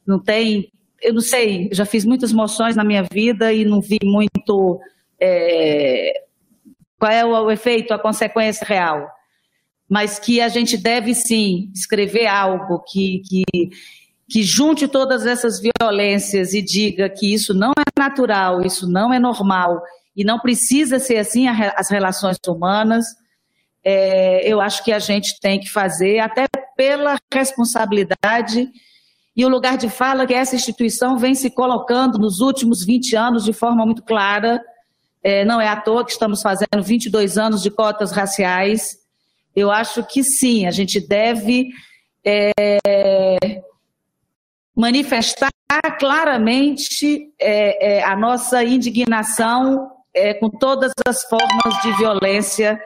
[0.06, 0.70] não tem,
[1.02, 4.80] eu não sei, já fiz muitas moções na minha vida e não vi muito
[5.20, 6.12] é,
[6.98, 9.08] qual é o efeito, a consequência real
[9.88, 13.44] mas que a gente deve sim escrever algo que, que,
[14.28, 19.18] que junte todas essas violências e diga que isso não é natural, isso não é
[19.18, 19.82] normal
[20.14, 23.06] e não precisa ser assim as relações humanas.
[23.90, 26.44] É, eu acho que a gente tem que fazer, até
[26.77, 28.68] pela responsabilidade
[29.35, 33.44] e o lugar de fala que essa instituição vem se colocando nos últimos 20 anos
[33.44, 34.62] de forma muito clara.
[35.22, 38.98] É, não é à toa que estamos fazendo 22 anos de cotas raciais.
[39.57, 41.70] Eu acho que sim, a gente deve
[42.22, 43.62] é,
[44.77, 45.48] manifestar
[45.98, 52.79] claramente é, é, a nossa indignação é, com todas as formas de violência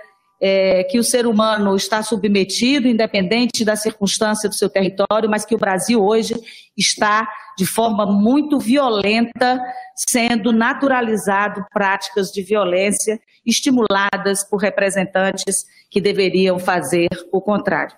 [0.45, 5.55] é, que o ser humano está submetido, independente da circunstância do seu território, mas que
[5.55, 6.35] o Brasil hoje
[6.77, 9.63] está de forma muito violenta,
[9.95, 17.95] sendo naturalizado práticas de violência estimuladas por representantes que deveriam fazer o contrário.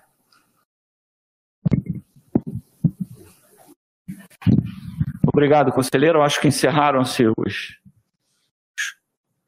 [5.27, 6.23] Obrigado, conselheiro.
[6.23, 7.79] acho que encerraram-se os,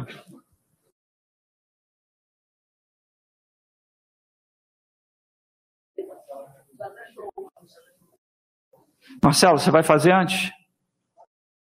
[9.23, 10.51] Marcelo, você vai fazer antes?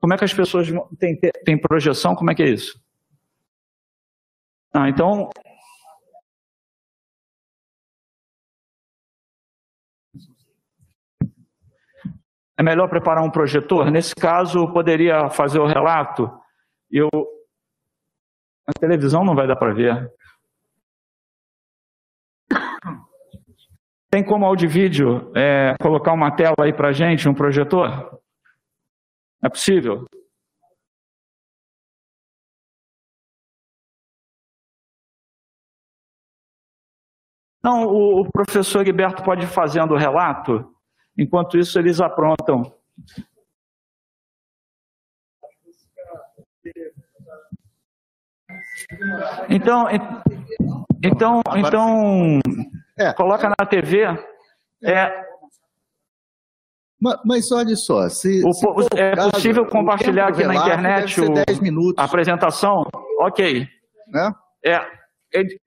[0.02, 2.16] Como é que as pessoas têm, têm projeção?
[2.16, 2.82] Como é que é isso?
[4.74, 5.30] Ah, então.
[12.58, 13.92] É melhor preparar um projetor?
[13.92, 16.32] Nesse caso, poderia fazer o relato.
[16.90, 17.08] Eu.
[18.66, 20.12] A televisão não vai dar para ver.
[24.10, 28.21] Tem como áudio vídeo é, colocar uma tela aí para gente, um projetor?
[29.44, 30.06] É possível?
[37.64, 40.74] Não, o, o professor Gilberto pode ir fazendo o relato,
[41.18, 42.76] enquanto isso eles aprontam.
[49.50, 49.88] Então,
[51.04, 52.40] então, então,
[52.98, 53.14] é.
[53.14, 54.06] coloca na TV.
[54.84, 55.31] É,
[57.02, 61.34] mas, mas olha só, se, o, se é caso, possível compartilhar aqui na internet o,
[61.98, 62.86] a apresentação?
[63.20, 63.68] Ok.
[64.08, 64.32] Né?
[64.64, 64.86] É,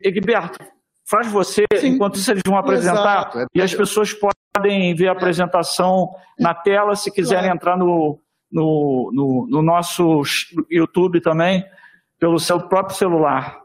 [0.00, 0.64] Egberto,
[1.04, 1.88] faz você, Sim.
[1.88, 3.38] enquanto eles vão apresentar, Exato.
[3.40, 7.56] É e as pessoas podem ver a apresentação na tela, se quiserem claro.
[7.56, 8.20] entrar no,
[8.52, 10.22] no, no, no, nosso
[10.70, 11.66] YouTube também,
[12.20, 13.60] pelo seu próprio celular.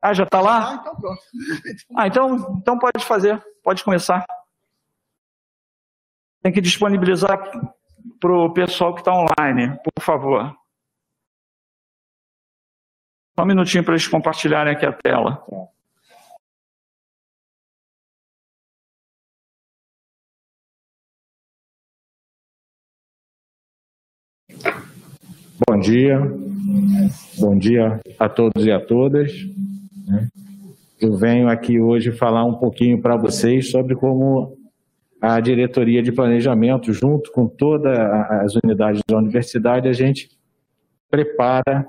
[0.00, 0.70] Ah, já está lá?
[0.70, 1.22] Ah, então pronto.
[1.94, 4.24] Ah, então, então pode fazer, pode começar
[6.42, 7.38] tem que disponibilizar
[8.18, 10.54] para o pessoal que está online, por favor.
[13.38, 15.42] Só um minutinho para eles compartilharem aqui a tela.
[25.68, 26.18] Bom dia,
[27.38, 29.32] bom dia a todos e a todas.
[31.00, 34.61] Eu venho aqui hoje falar um pouquinho para vocês sobre como
[35.22, 40.28] a diretoria de planejamento, junto com todas as unidades da universidade, a gente
[41.08, 41.86] prepara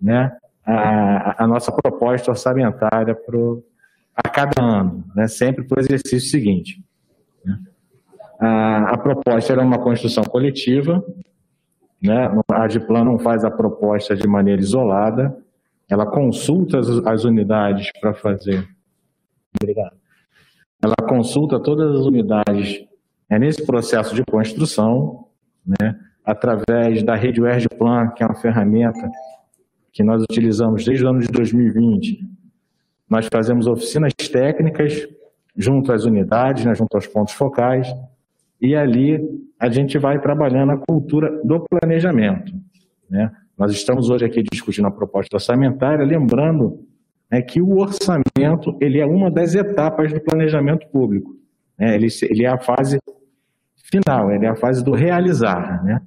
[0.00, 3.64] né, a, a nossa proposta orçamentária pro,
[4.14, 6.80] a cada ano, né, sempre para o exercício seguinte.
[7.44, 7.58] Né.
[8.38, 11.04] A, a, proposta era uma construção coletiva,
[12.00, 15.36] né, a Adplan não faz a proposta de maneira isolada,
[15.90, 18.68] ela consulta as, as unidades para fazer.
[19.60, 19.98] Obrigado
[20.82, 22.84] ela consulta todas as unidades
[23.28, 25.26] é, nesse processo de construção,
[25.66, 29.08] né, através da rede UERJ Plan, que é uma ferramenta
[29.92, 32.20] que nós utilizamos desde o ano de 2020.
[33.08, 35.06] Nós fazemos oficinas técnicas
[35.56, 37.88] junto às unidades, né, junto aos pontos focais,
[38.60, 39.18] e ali
[39.58, 42.52] a gente vai trabalhando a cultura do planejamento.
[43.10, 43.30] Né?
[43.56, 46.86] Nós estamos hoje aqui discutindo a proposta orçamentária, lembrando
[47.30, 51.36] é que o orçamento ele é uma das etapas do planejamento público.
[51.78, 51.94] Né?
[51.94, 52.98] Ele, ele é a fase
[53.84, 55.84] final, ele é a fase do realizar.
[55.84, 56.00] Né?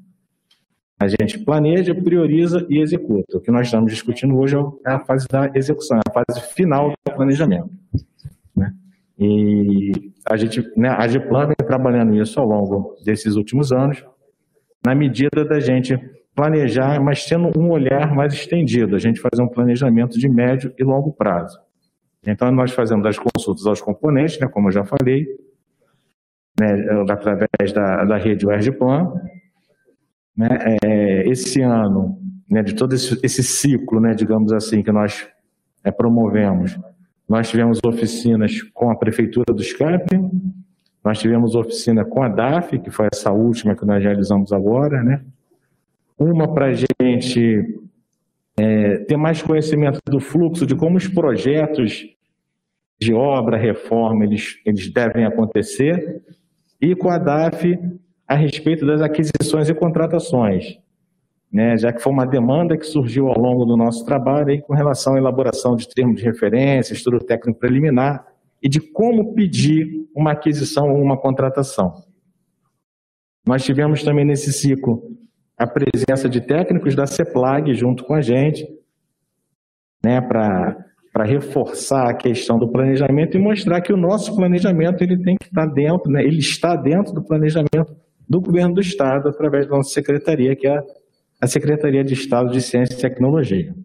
[1.00, 3.38] A gente planeja, prioriza e executa.
[3.38, 4.56] O que nós estamos discutindo hoje
[4.86, 7.70] é a fase da execução, é a fase final do planejamento.
[8.56, 8.72] Né?
[9.18, 9.92] E
[10.30, 14.04] a gente, né, a GPLAN vem trabalhando isso ao longo desses últimos anos,
[14.86, 16.00] na medida da gente
[16.36, 20.84] planejar, mas tendo um olhar mais estendido, a gente fazer um planejamento de médio e
[20.84, 21.60] longo prazo.
[22.26, 25.26] Então, nós fazemos as consultas aos componentes, né, como eu já falei,
[26.60, 26.68] né,
[27.10, 29.12] através da, da rede UERJ-Plan.
[30.38, 32.18] Né, é, esse ano,
[32.50, 35.28] né, de todo esse, esse ciclo, né, digamos assim, que nós
[35.84, 36.80] é, promovemos,
[37.28, 40.06] nós tivemos oficinas com a Prefeitura do SCAP,
[41.04, 45.24] nós tivemos oficina com a DAF, que foi essa última que nós realizamos agora, né,
[46.22, 47.82] uma para a gente
[48.56, 52.06] é, ter mais conhecimento do fluxo, de como os projetos
[53.00, 56.22] de obra, reforma, eles, eles devem acontecer,
[56.80, 57.80] e com a DAF
[58.28, 60.80] a respeito das aquisições e contratações.
[61.52, 64.74] né, já que foi uma demanda que surgiu ao longo do nosso trabalho aí, com
[64.74, 68.26] relação à elaboração de termos de referência, estudo técnico preliminar
[68.62, 72.04] e de como pedir uma aquisição ou uma contratação.
[73.46, 75.04] Nós tivemos também nesse ciclo
[75.62, 78.68] a presença de técnicos da CEPLAG junto com a gente,
[80.03, 85.36] né, para reforçar a questão do planejamento e mostrar que o nosso planejamento ele tem
[85.39, 87.95] que estar dentro, né, ele está dentro do planejamento
[88.28, 90.80] do governo do estado através da nossa secretaria, que é
[91.39, 93.76] a Secretaria de Estado de Ciência e Tecnologia.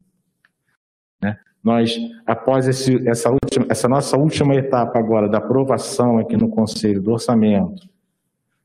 [1.23, 1.37] Né?
[1.63, 1.95] Nós,
[2.27, 7.13] após esse, essa, última, essa nossa última etapa agora da aprovação aqui no Conselho do
[7.13, 7.87] Orçamento,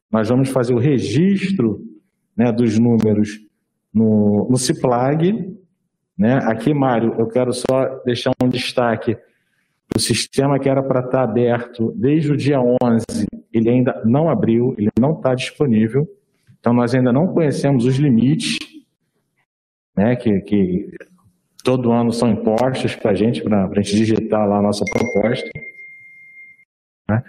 [0.10, 1.91] nós vamos fazer o registro
[2.42, 3.40] né, dos números
[3.94, 5.56] no, no CIPLAG.
[6.18, 6.40] Né?
[6.44, 9.16] Aqui, Mário, eu quero só deixar um destaque
[9.96, 14.74] o sistema que era para estar aberto desde o dia 11, ele ainda não abriu,
[14.78, 16.08] ele não está disponível.
[16.58, 18.58] Então, nós ainda não conhecemos os limites
[19.98, 20.92] né, que, que
[21.62, 25.50] todo ano são impostos para a gente, para a gente digitar lá a nossa proposta.
[27.10, 27.24] Né?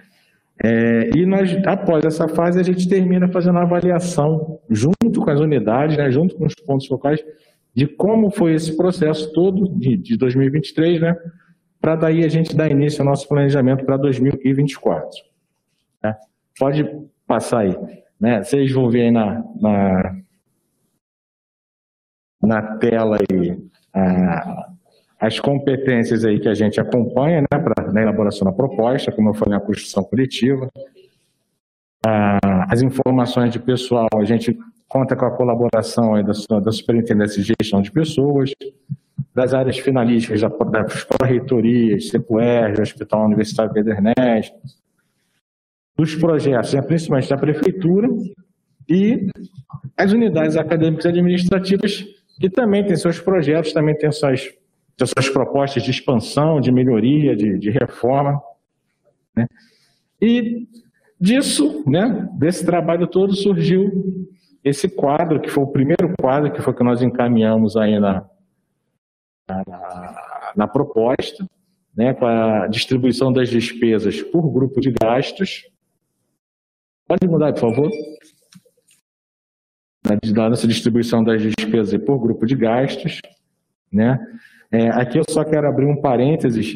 [0.62, 5.96] É, nós, após essa fase, a gente termina fazendo a avaliação, junto com as unidades,
[5.96, 7.22] né, junto com os pontos focais,
[7.74, 11.16] de como foi esse processo todo de, de 2023, né,
[11.80, 15.08] para daí a gente dar início ao nosso planejamento para 2024.
[16.02, 16.16] Né?
[16.58, 16.88] Pode
[17.26, 17.76] passar aí.
[18.20, 18.42] Né?
[18.42, 20.16] Vocês vão ver aí na, na,
[22.40, 23.58] na tela aí,
[25.18, 29.34] as competências aí que a gente acompanha né, pra, na elaboração da proposta, como eu
[29.34, 30.70] falei, na construção coletiva.
[32.04, 37.80] As informações de pessoal, a gente conta com a colaboração da, da Superintendência de Gestão
[37.80, 38.52] de Pessoas,
[39.34, 44.54] das áreas finalísticas da, das reitorias, CEPUER, Hospital Universitário Pedro Ernesto,
[45.96, 48.08] dos projetos, né, principalmente da Prefeitura,
[48.88, 49.28] e
[49.96, 52.04] as unidades acadêmicas e administrativas,
[52.40, 54.42] que também têm seus projetos, também têm suas,
[54.96, 58.42] têm suas propostas de expansão, de melhoria, de, de reforma.
[59.36, 59.46] Né?
[60.20, 60.66] E
[61.22, 64.28] disso, né, desse trabalho todo, surgiu
[64.64, 68.28] esse quadro, que foi o primeiro quadro, que foi que nós encaminhamos aí na,
[69.48, 71.48] na, na proposta,
[71.96, 75.64] né, com a distribuição das despesas por grupo de gastos.
[77.06, 77.90] Pode mudar, por favor?
[80.02, 83.20] Da nossa distribuição das despesas por grupo de gastos.
[83.92, 84.18] Né?
[84.72, 86.74] É, aqui eu só quero abrir um parênteses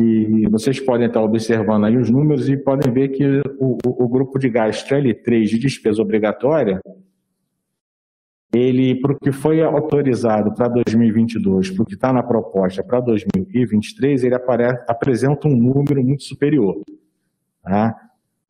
[0.00, 4.08] que vocês podem estar observando aí os números e podem ver que o, o, o
[4.08, 6.80] grupo de gasto L3 de despesa obrigatória
[8.52, 12.98] ele, para o que foi autorizado para 2022, para o que está na proposta para
[13.00, 16.82] 2023, ele apare, apresenta um número muito superior.
[17.62, 17.94] Tá?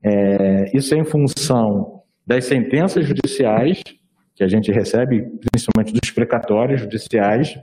[0.03, 3.83] É, isso é em função das sentenças judiciais
[4.35, 7.59] que a gente recebe, principalmente dos precatórios judiciais,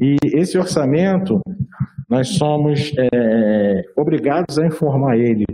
[0.00, 1.40] e esse orçamento,
[2.08, 5.44] nós somos é, obrigados a informar ele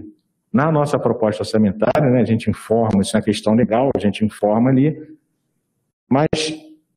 [0.53, 2.21] na nossa proposta orçamentária, né?
[2.21, 4.97] a gente informa, isso é uma questão legal, a gente informa ali,
[6.09, 6.29] mas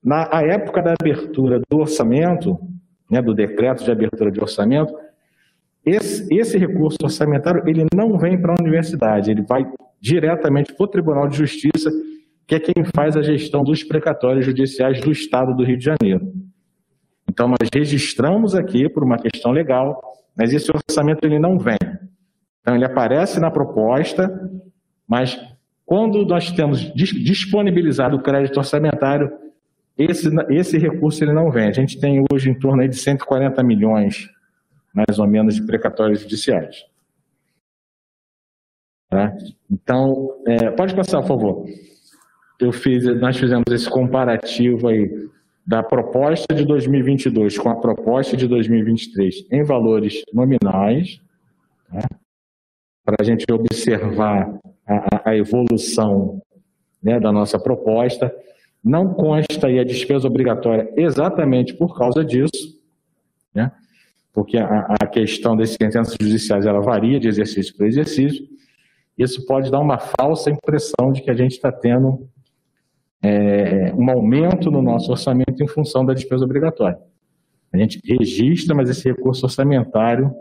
[0.03, 2.59] na a época da abertura do orçamento,
[3.09, 4.93] né, do decreto de abertura de orçamento,
[5.85, 9.65] esse, esse recurso orçamentário ele não vem para a universidade, ele vai
[10.01, 11.89] diretamente para o Tribunal de Justiça,
[12.45, 16.31] que é quem faz a gestão dos precatórios judiciais do Estado do Rio de Janeiro.
[17.35, 20.01] Então, nós registramos aqui por uma questão legal,
[20.37, 21.75] mas esse orçamento ele não vem.
[22.61, 24.49] Então, ele aparece na proposta,
[25.05, 25.37] mas
[25.85, 29.29] quando nós temos disponibilizado o crédito orçamentário,
[29.97, 31.67] esse, esse recurso ele não vem.
[31.67, 34.29] A gente tem hoje em torno de 140 milhões,
[34.93, 36.85] mais ou menos, de precatórios judiciais.
[39.09, 39.35] Tá?
[39.69, 41.65] Então, é, pode passar, por favor.
[42.61, 45.34] Eu fiz, nós fizemos esse comparativo aí
[45.65, 51.19] da proposta de 2022 com a proposta de 2023 em valores nominais,
[51.89, 52.07] tá?
[53.03, 56.41] para a gente observar a, a evolução
[57.01, 58.33] né, da nossa proposta.
[58.83, 62.79] Não consta aí a despesa obrigatória exatamente por causa disso,
[63.53, 63.71] né?
[64.31, 68.47] porque a, a questão das sentenças judiciais ela varia de exercício para exercício.
[69.17, 72.29] Isso pode dar uma falsa impressão de que a gente está tendo
[73.25, 76.99] é, um aumento no nosso orçamento em função da despesa obrigatória.
[77.73, 80.31] A gente registra, mas esse recurso orçamentário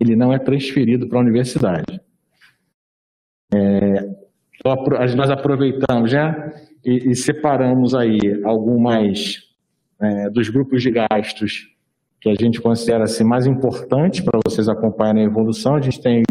[0.00, 2.00] ele não é transferido para a universidade.
[3.54, 4.08] É,
[5.14, 6.52] nós aproveitamos já
[6.84, 9.50] e, e separamos aí algumas
[10.00, 11.68] é, dos grupos de gastos
[12.20, 15.74] que a gente considera assim, mais importantes para vocês acompanharem a evolução.
[15.74, 16.22] A gente tem.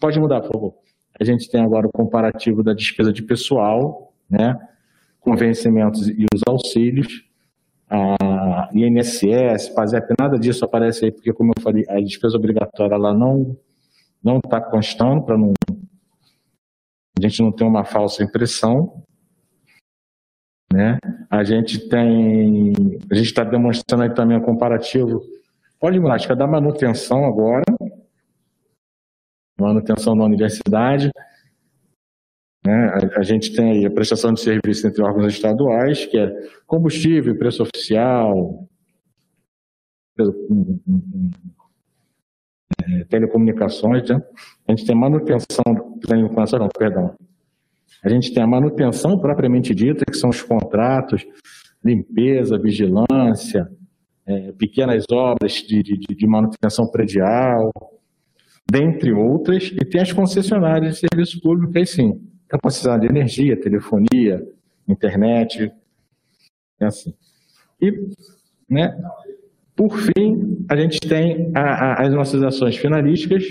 [0.00, 0.74] Pode mudar, por favor.
[1.20, 4.56] A gente tem agora o comparativo da despesa de pessoal, né?
[5.26, 7.24] Convencimentos e os auxílios.
[7.90, 13.12] A INSS, PASEP, nada disso aparece aí, porque, como eu falei, a despesa obrigatória ela
[13.12, 13.56] não
[14.22, 15.52] não está constando para não
[17.16, 19.02] a gente não ter uma falsa impressão.
[20.72, 20.98] Né?
[21.30, 22.72] A gente tem,
[23.10, 25.22] a gente está demonstrando aí também um comparativo
[25.80, 27.64] polimlática da manutenção agora,
[29.58, 31.10] manutenção da universidade.
[32.66, 32.88] Né?
[32.88, 36.28] A, a, gente tem aí a prestação de serviço entre órgãos estaduais, que é
[36.66, 38.66] combustível, preço oficial,
[42.82, 44.20] é, telecomunicações, né?
[44.66, 45.62] a gente tem manutenção,
[46.00, 47.14] telecomunicações não, perdão,
[48.02, 51.24] a gente tem a manutenção propriamente dita, que são os contratos,
[51.84, 53.70] limpeza, vigilância,
[54.26, 57.70] é, pequenas obras de, de, de, manutenção predial,
[58.68, 63.60] dentre outras, e tem as concessionárias de serviço público, aí sim, a concessionária de energia,
[63.60, 64.46] telefonia,
[64.88, 65.72] internet,
[66.80, 67.14] é assim.
[67.80, 67.92] E,
[68.68, 68.96] né,
[69.74, 73.44] por fim, a gente tem a, a, as nossas ações finalísticas,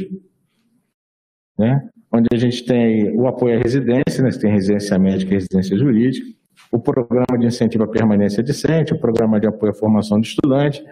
[1.57, 5.77] né, onde a gente tem o apoio à residência, né, tem residência médica e residência
[5.77, 6.25] jurídica,
[6.71, 10.83] o programa de incentivo à permanência decente, o programa de apoio à formação de estudante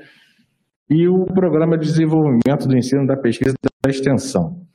[0.90, 4.66] e o programa de desenvolvimento do ensino, da pesquisa e da extensão.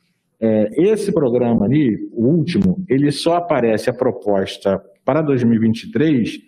[0.40, 6.38] É, esse programa ali, o último, ele só aparece a proposta para 2023,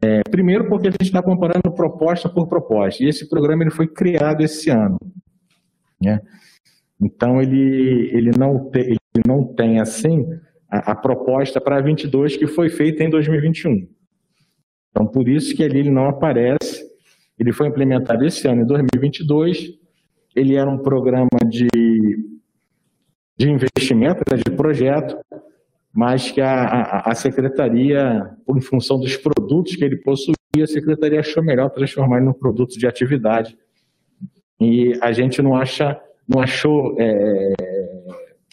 [0.00, 3.88] é, primeiro porque a gente está comparando proposta por proposta, e esse programa ele foi
[3.88, 4.98] criado esse ano.
[6.00, 6.20] Né?
[7.00, 10.24] Então, ele, ele, não, te, ele não tem, assim,
[10.70, 13.88] a, a proposta para 22 que foi feita em 2021.
[14.90, 16.84] Então, por isso que ali ele não aparece.
[17.38, 19.70] Ele foi implementado esse ano, em 2022.
[20.36, 21.66] Ele era um programa de,
[23.36, 25.18] de investimento, né, de projeto,
[25.92, 31.20] mas que a, a, a secretaria, em função dos produtos que ele possuía, a secretaria
[31.20, 33.56] achou melhor transformar em um produto de atividade.
[34.60, 37.52] E a gente não acha não achou é,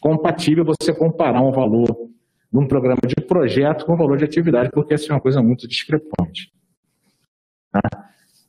[0.01, 1.87] compatível você comparar um valor
[2.51, 5.41] de um programa de projeto com o valor de atividade, porque essa é uma coisa
[5.41, 6.51] muito discrepante.
[7.71, 7.81] Tá?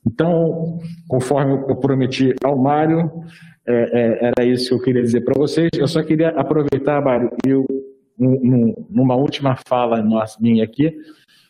[0.05, 3.11] Então, conforme eu prometi ao Mário,
[3.67, 5.69] é, é, era isso que eu queria dizer para vocês.
[5.75, 7.65] Eu só queria aproveitar, Mário, eu,
[8.17, 10.95] numa última fala nossa, minha aqui,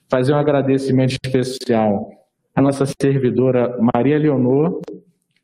[0.09, 2.09] fazer um agradecimento especial
[2.55, 4.81] à nossa servidora Maria Leonor,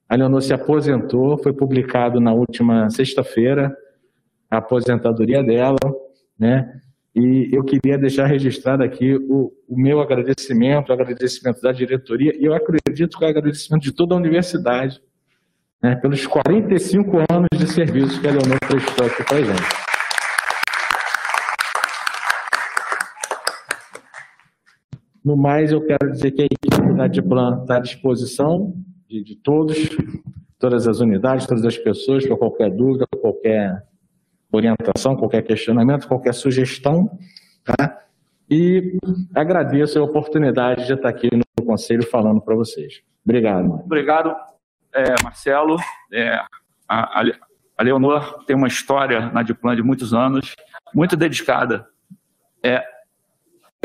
[0.09, 3.75] a Leonor se aposentou, foi publicado na última sexta-feira
[4.49, 5.77] a aposentadoria dela,
[6.39, 6.81] né?
[7.13, 12.45] E eu queria deixar registrado aqui o, o, meu agradecimento, o agradecimento da diretoria, e
[12.45, 15.01] eu acredito que é o agradecimento de toda a universidade,
[15.81, 19.87] né, pelos 45 anos de serviço que a Leonor prestou aqui para a gente.
[25.23, 28.73] No mais, eu quero dizer que a equipe da Diplan está à disposição
[29.09, 29.77] de, de todos,
[30.57, 33.83] todas as unidades, todas as pessoas, para qualquer dúvida, qualquer
[34.51, 37.11] orientação, qualquer questionamento, qualquer sugestão,
[37.63, 38.01] tá?
[38.49, 38.97] E
[39.35, 43.01] agradeço a oportunidade de estar aqui no Conselho falando para vocês.
[43.25, 43.81] Obrigado.
[43.83, 44.33] Obrigado,
[44.97, 45.77] é, Marcelo.
[46.11, 46.41] É,
[46.87, 47.21] a,
[47.77, 50.55] a, Leonor tem uma história na Diplan de muitos anos,
[50.93, 51.87] muito dedicada.
[52.63, 52.83] É,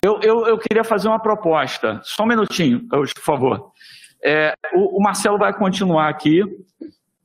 [0.03, 3.73] eu, eu, eu queria fazer uma proposta, só um minutinho, por favor.
[4.25, 6.43] É, o, o, Marcelo vai continuar aqui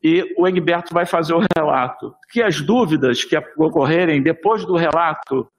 [0.04, 2.14] e o Egberto vai fazer o relato.
[2.32, 5.50] Que as dúvidas que ocorrerem depois do relato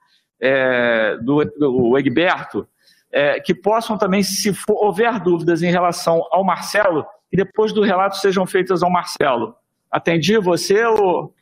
[0.40, 2.68] é, do, do Egberto,
[3.10, 7.82] é, que possam também, se for, houver dúvidas em relação ao Marcelo, que depois do
[7.82, 9.54] relato sejam feitas ao Marcelo.
[9.90, 11.34] Atendi você ou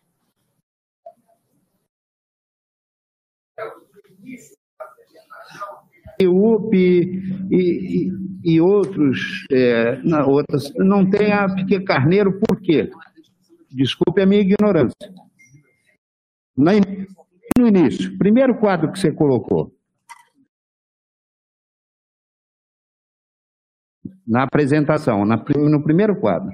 [6.24, 8.10] UP e, e,
[8.42, 12.90] e outros, é, na, outras, não tem a Piquet Carneiro, por quê?
[13.70, 15.12] Desculpe a minha ignorância.
[16.56, 19.75] No início, primeiro quadro que você colocou.
[24.26, 26.50] Na apresentação, na, no primeiro quadro.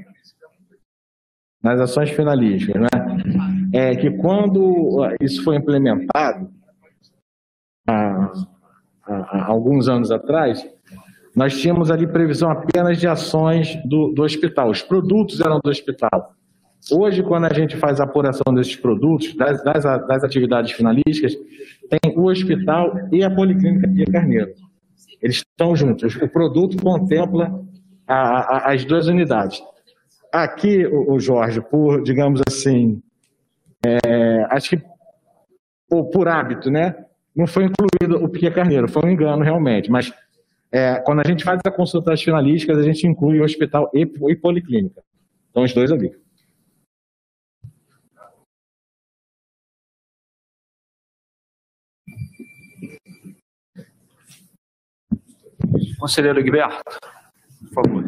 [1.62, 2.88] Nas ações finalísticas, né?
[3.72, 6.50] É que quando isso foi implementado,
[7.88, 8.32] a,
[9.06, 10.66] há alguns anos atrás,
[11.34, 14.70] nós tínhamos ali previsão apenas de ações do, do hospital.
[14.70, 16.34] Os produtos eram do hospital.
[16.90, 21.34] Hoje, quando a gente faz a apuração desses produtos, das, das, das atividades finalísticas,
[21.88, 24.52] tem o hospital e a Policlínica Pia Carneiro.
[25.22, 26.16] Eles estão juntos.
[26.16, 27.62] O produto contempla
[28.06, 29.62] a, a, as duas unidades.
[30.32, 33.00] Aqui, o, o Jorge, por, digamos assim,
[33.84, 34.82] é, acho que
[35.88, 36.94] por, por hábito, né?
[37.34, 40.12] não foi incluído o Piquet Carneiro, foi um engano realmente, mas
[40.70, 44.02] é, quando a gente faz a consulta das finalísticas, a gente inclui o hospital e,
[44.02, 45.02] e policlínica.
[45.50, 46.12] Então, os dois ali.
[56.02, 56.82] Conselheiro Egberto,
[57.60, 58.02] por favor.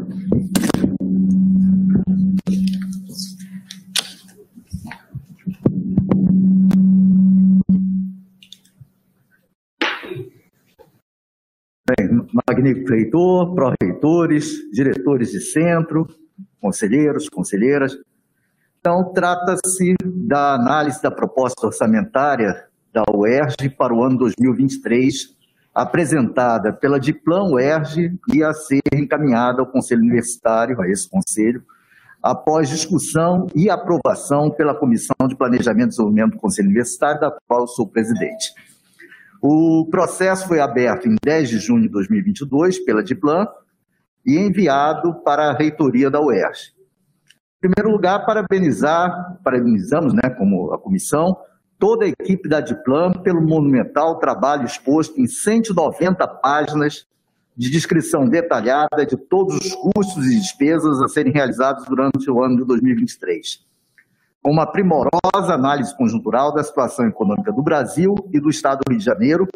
[11.87, 16.09] Bem, magnífico reitor, pró-reitores, diretores de centro,
[16.61, 17.97] conselheiros, conselheiras.
[18.81, 25.44] Então, trata-se da análise da proposta orçamentária da UERJ para o ano 2023,
[25.75, 31.65] apresentada pela Diplan UERJ e a ser encaminhada ao Conselho Universitário, a esse conselho,
[32.23, 37.67] após discussão e aprovação pela Comissão de Planejamento e Desenvolvimento do Conselho Universitário, da qual
[37.67, 38.55] sou presidente.
[39.43, 43.47] O processo foi aberto em 10 de junho de 2022 pela Diplan
[44.25, 46.73] e enviado para a reitoria da UERJ.
[47.59, 51.37] Em primeiro lugar, parabenizar, parabenizamos, né, como a comissão,
[51.85, 57.07] toda a equipe da Diplan pelo monumental trabalho exposto em 190 páginas
[57.55, 62.57] de descrição detalhada de todos os custos e despesas a serem realizados durante o ano
[62.57, 63.67] de 2023.
[64.43, 68.99] Com uma primorosa análise conjuntural da situação econômica do Brasil e do Estado do Rio
[68.99, 69.47] de Janeiro,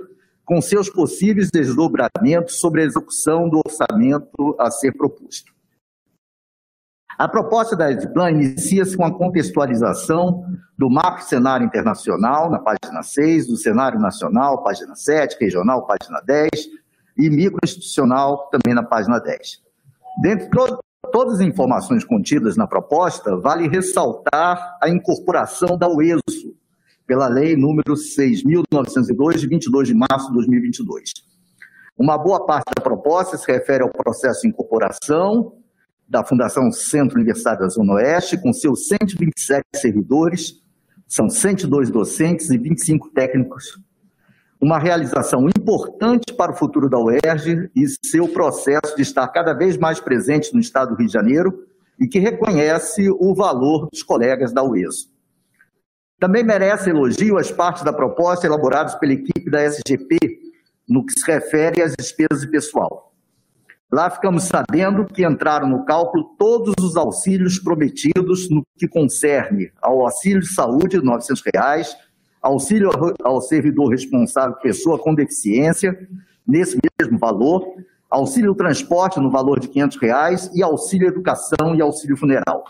[0.45, 5.58] com seus possíveis desdobramentos sobre a execução do orçamento a ser proposto.
[7.19, 10.45] A proposta da Edplan inicia-se com a contextualização
[10.79, 16.49] do marco cenário internacional, na página 6, do cenário nacional, página 7, regional, página 10,
[17.19, 19.61] e microinstitucional, também na página 10.
[20.23, 20.79] Dentre to
[21.11, 26.55] todas as informações contidas na proposta, vale ressaltar a incorporação da UESO,
[27.05, 31.15] pela Lei número 6.902, de 22 de março de 2022.
[31.99, 35.59] Uma boa parte da proposta se refere ao processo de incorporação
[36.09, 40.55] da Fundação Centro Universitário da Zona Oeste, com seus 127 servidores,
[41.07, 43.79] são 102 docentes e 25 técnicos.
[44.61, 49.77] Uma realização importante para o futuro da UERJ e seu processo de estar cada vez
[49.77, 51.67] mais presente no Estado do Rio de Janeiro
[52.01, 55.11] e que reconhece o valor dos colegas da UESO.
[56.19, 60.19] Também merece elogio as partes da proposta elaboradas pela equipe da SGP
[60.89, 63.08] no que se refere às despesas de pessoal.
[63.91, 70.03] Lá ficamos sabendo que entraram no cálculo todos os auxílios prometidos no que concerne ao
[70.03, 71.97] auxílio de saúde de 900 reais,
[72.43, 72.91] auxílio
[73.25, 76.07] ao servidor responsável pessoa com deficiência,
[76.47, 77.67] nesse mesmo valor,
[78.11, 82.65] auxílio transporte no valor de 500 reais, e auxílio educação e auxílio funeral.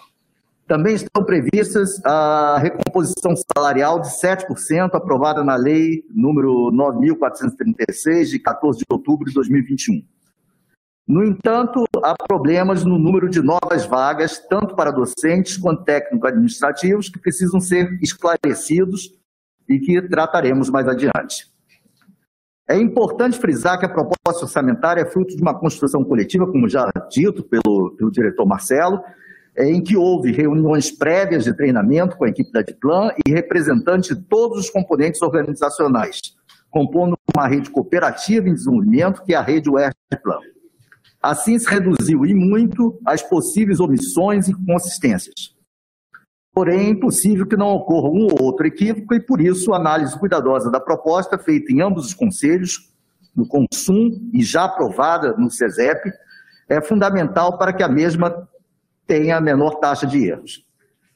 [0.69, 8.79] Também estão previstas a recomposição salarial de 7%, aprovada na Lei número 9.436, de 14
[8.79, 10.01] de outubro de 2021.
[11.09, 17.19] No entanto, há problemas no número de novas vagas, tanto para docentes quanto técnico-administrativos, que
[17.19, 19.11] precisam ser esclarecidos
[19.67, 21.47] e que trataremos mais adiante.
[22.69, 26.93] É importante frisar que a proposta orçamentária é fruto de uma construção coletiva, como já
[27.11, 29.01] dito pelo, pelo diretor Marcelo,
[29.57, 34.15] é, em que houve reuniões prévias de treinamento com a equipe da Diplan e representantes
[34.15, 36.21] de todos os componentes organizacionais,
[36.69, 40.41] compondo uma rede cooperativa em desenvolvimento, que é a rede UERJ Diplan.
[41.23, 45.57] Assim se reduziu e muito as possíveis omissões e inconsistências.
[46.53, 50.19] Porém, é impossível que não ocorra um ou outro equívoco e, por isso, a análise
[50.19, 52.93] cuidadosa da proposta feita em ambos os conselhos,
[53.35, 56.13] no Consum e já aprovada no CESEP,
[56.69, 58.49] é fundamental para que a mesma
[59.07, 60.65] tenha a menor taxa de erros.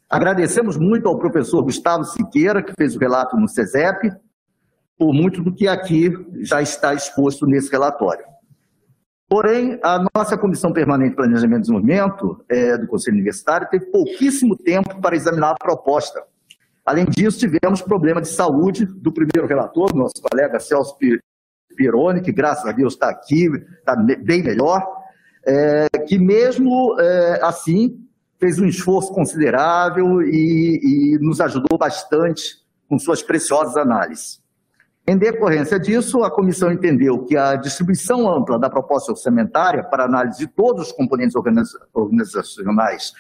[0.09, 4.13] Agradecemos muito ao professor Gustavo Siqueira, que fez o relato no CESEP,
[4.97, 8.32] por muito do que aqui já está exposto nesse relatório.
[9.33, 14.55] Porém, a nossa Comissão Permanente de Planejamento e Desenvolvimento é, do Conselho Universitário teve pouquíssimo
[14.55, 16.23] tempo para examinar a proposta.
[16.85, 20.99] Além disso, tivemos problema de saúde do primeiro relator, nosso colega Celso
[21.75, 23.47] Pironi, que graças a Deus está aqui,
[23.79, 24.87] está bem melhor,
[25.47, 28.07] é, que mesmo é, assim
[28.39, 34.42] fez um esforço considerável e, e nos ajudou bastante com suas preciosas análises.
[35.07, 40.39] Em decorrência disso, a comissão entendeu que a distribuição ampla da proposta orçamentária para análise
[40.39, 41.35] de todos os componentes
[41.93, 43.13] organizacionais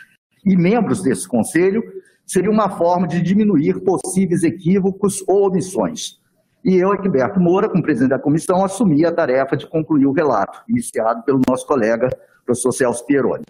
[0.44, 1.82] e membros desse conselho
[2.24, 6.20] seria uma forma de diminuir possíveis equívocos ou omissões.
[6.64, 10.62] E eu, Egberto Moura, como presidente da comissão, assumi a tarefa de concluir o relato,
[10.68, 12.08] iniciado pelo nosso colega,
[12.46, 13.44] professor Celso Pieroni.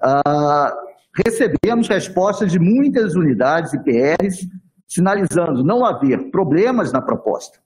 [0.00, 0.74] Ah,
[1.14, 4.48] recebemos respostas de muitas unidades e PRs,
[4.90, 7.60] sinalizando não haver problemas na proposta.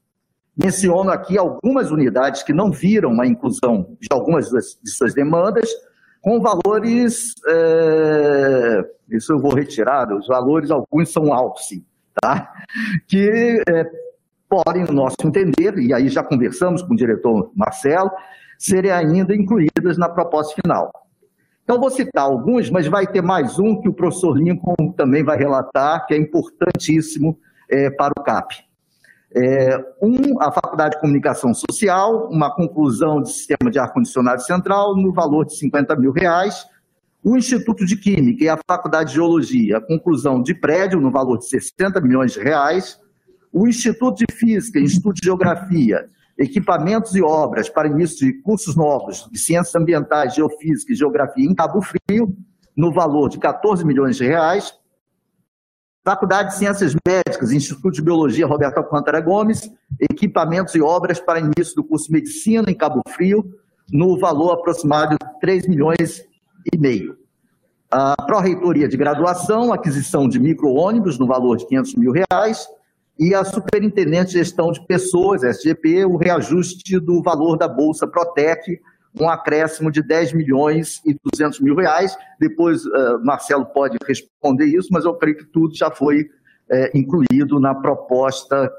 [0.55, 5.69] Menciono aqui algumas unidades que não viram a inclusão de algumas de suas demandas,
[6.21, 11.65] com valores, é, isso eu vou retirar, os valores, alguns são altos,
[12.21, 12.53] tá?
[13.09, 13.91] que é,
[14.49, 18.11] podem, no nosso entender, e aí já conversamos com o diretor Marcelo,
[18.59, 20.91] serem ainda incluídas na proposta final.
[21.65, 25.39] Então, vou citar alguns, mas vai ter mais um que o professor Lincoln também vai
[25.39, 27.39] relatar, que é importantíssimo
[27.71, 28.55] é, para o CAP.
[29.35, 35.11] É, um, a Faculdade de Comunicação Social, uma conclusão de sistema de ar-condicionado central no
[35.11, 36.67] valor de 50 mil reais.
[37.23, 41.49] O Instituto de Química e a Faculdade de Geologia, conclusão de prédio no valor de
[41.49, 43.01] 60 milhões de reais.
[43.51, 48.75] O Instituto de Física e Instituto de Geografia, equipamentos e obras para início de cursos
[48.75, 52.37] novos de Ciências Ambientais, Geofísica e Geografia em Cabo Frio,
[52.77, 54.75] no valor de 14 milhões de reais.
[56.05, 61.75] Faculdade de Ciências Médicas, Instituto de Biologia Roberto Alcântara Gomes, equipamentos e obras para início
[61.77, 63.45] do curso de Medicina em Cabo Frio,
[63.91, 66.23] no valor aproximado de 3 milhões
[66.73, 67.17] e meio.
[67.91, 72.67] A Pró-Reitoria de Graduação, aquisição de micro-ônibus no valor de 500 mil reais,
[73.19, 78.81] e a Superintendente de Gestão de Pessoas, SGP, o reajuste do valor da Bolsa Protec,
[79.21, 82.17] um acréscimo de 10 milhões e 200 mil reais.
[82.41, 86.29] Depois, uh, Marcelo pode responder isso, mas eu creio que tudo já foi
[86.69, 88.71] é, incluído na proposta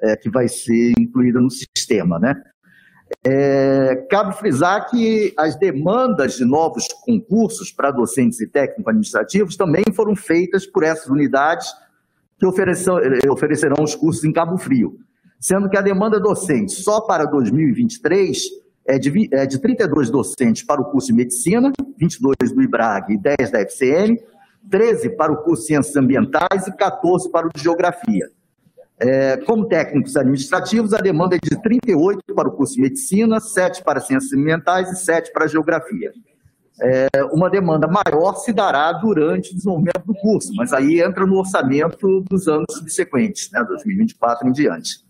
[0.00, 2.18] é, que vai ser incluída no sistema.
[2.18, 2.40] Né?
[3.24, 10.14] É, cabe frisar que as demandas de novos concursos para docentes e técnico-administrativos também foram
[10.14, 11.72] feitas por essas unidades
[12.42, 14.98] que oferecerão os cursos em Cabo Frio,
[15.38, 18.42] sendo que a demanda docente só para 2023
[18.84, 23.18] é de, é de 32 docentes para o curso de Medicina, 22 do IBRAG e
[23.18, 24.18] 10 da FCN,
[24.68, 28.28] 13 para o curso de Ciências Ambientais e 14 para o de Geografia.
[28.98, 33.84] É, como técnicos administrativos, a demanda é de 38 para o curso de Medicina, 7
[33.84, 36.12] para Ciências Ambientais e 7 para Geografia.
[36.84, 41.36] É, uma demanda maior se dará durante o desenvolvimento do curso, mas aí entra no
[41.36, 45.04] orçamento dos anos subsequentes, né, 2024 em diante.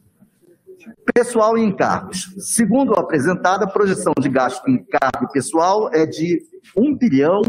[1.14, 2.34] Pessoal e encargos.
[2.38, 6.42] Segundo o apresentado, a projeção de gasto com encargo pessoal é de
[6.76, 7.40] 1 bilhão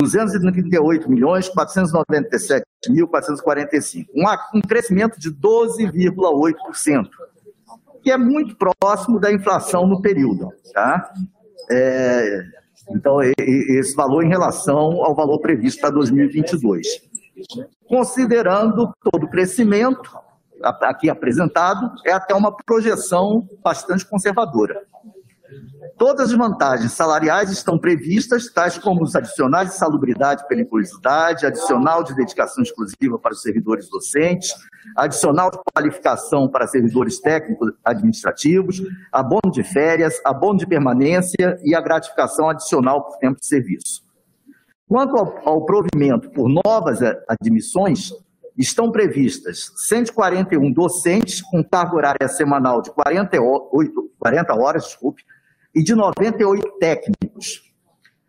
[0.00, 7.08] 238 milhões 497 mil 445, um, um crescimento de 12,8%,
[8.02, 11.10] que é muito próximo da inflação no período, tá?
[11.70, 12.42] É,
[12.90, 16.86] então, esse valor em relação ao valor previsto para 2022.
[17.88, 20.18] Considerando todo o crescimento,
[20.62, 24.82] aqui apresentado é até uma projeção bastante conservadora.
[25.96, 32.02] Todas as vantagens salariais estão previstas, tais como os adicionais de salubridade e periculosidade, adicional
[32.02, 34.52] de dedicação exclusiva para os servidores docentes,
[34.96, 38.82] adicional de qualificação para servidores técnicos administrativos,
[39.12, 44.02] abono de férias, abono de permanência e a gratificação adicional por tempo de serviço.
[44.88, 48.10] Quanto ao, ao provimento por novas admissões,
[48.56, 55.22] estão previstas 141 docentes com carga horária semanal de 48, 40 horas, desculpe,
[55.74, 57.74] e de 98 técnicos.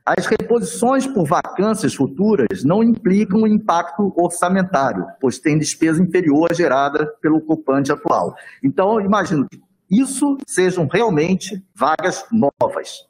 [0.06, 7.08] As reposições por vacâncias futuras não implicam impacto orçamentário, pois tem despesa inferior à gerada
[7.22, 8.36] pelo ocupante atual.
[8.64, 13.06] Então, imagino que isso sejam realmente vagas novas.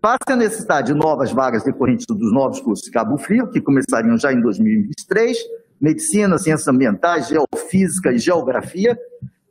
[0.00, 4.16] Face a necessidade de novas vagas decorrentes dos novos cursos de Cabo Frio, que começariam
[4.16, 5.36] já em 2023,
[5.80, 8.98] medicina, ciências ambientais, geofísica e geografia,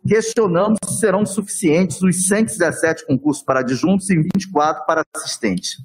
[0.08, 5.78] questionamos se serão suficientes os 117 concursos para adjuntos e 24 para assistentes.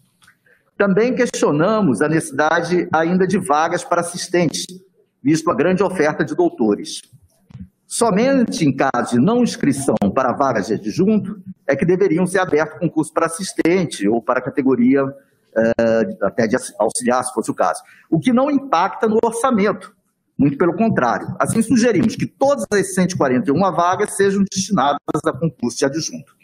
[0.76, 4.66] Também questionamos a necessidade ainda de vagas para assistentes,
[5.22, 7.02] visto a grande oferta de doutores.
[7.86, 12.78] Somente em caso de não inscrição para vagas de adjunto é que deveriam ser abertos
[12.78, 15.04] concursos para assistente ou para categoria
[15.56, 17.80] eh, até de auxiliar, se fosse o caso.
[18.10, 19.94] O que não impacta no orçamento,
[20.38, 21.34] muito pelo contrário.
[21.38, 26.34] Assim, sugerimos que todas as 141 vagas sejam destinadas a concurso de adjunto.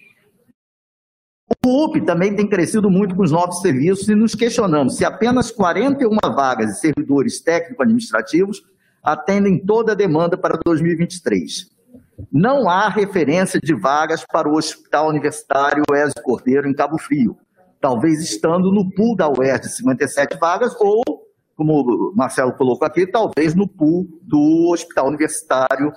[1.64, 5.50] O UP também tem crescido muito com os novos serviços e nos questionamos se apenas
[5.50, 8.62] 41 vagas de servidores técnico-administrativos
[9.02, 11.68] atendem toda a demanda para 2023.
[12.32, 17.36] Não há referência de vagas para o Hospital Universitário Ezio Cordeiro em Cabo Frio,
[17.80, 21.02] talvez estando no pool da UERJ de 57 vagas ou
[21.60, 25.92] como o Marcelo colocou aqui, talvez no pool do Hospital Universitário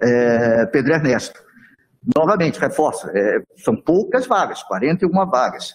[0.00, 1.38] é, Pedro Ernesto.
[2.16, 5.74] Novamente, reforço, é, são poucas vagas, 41 vagas.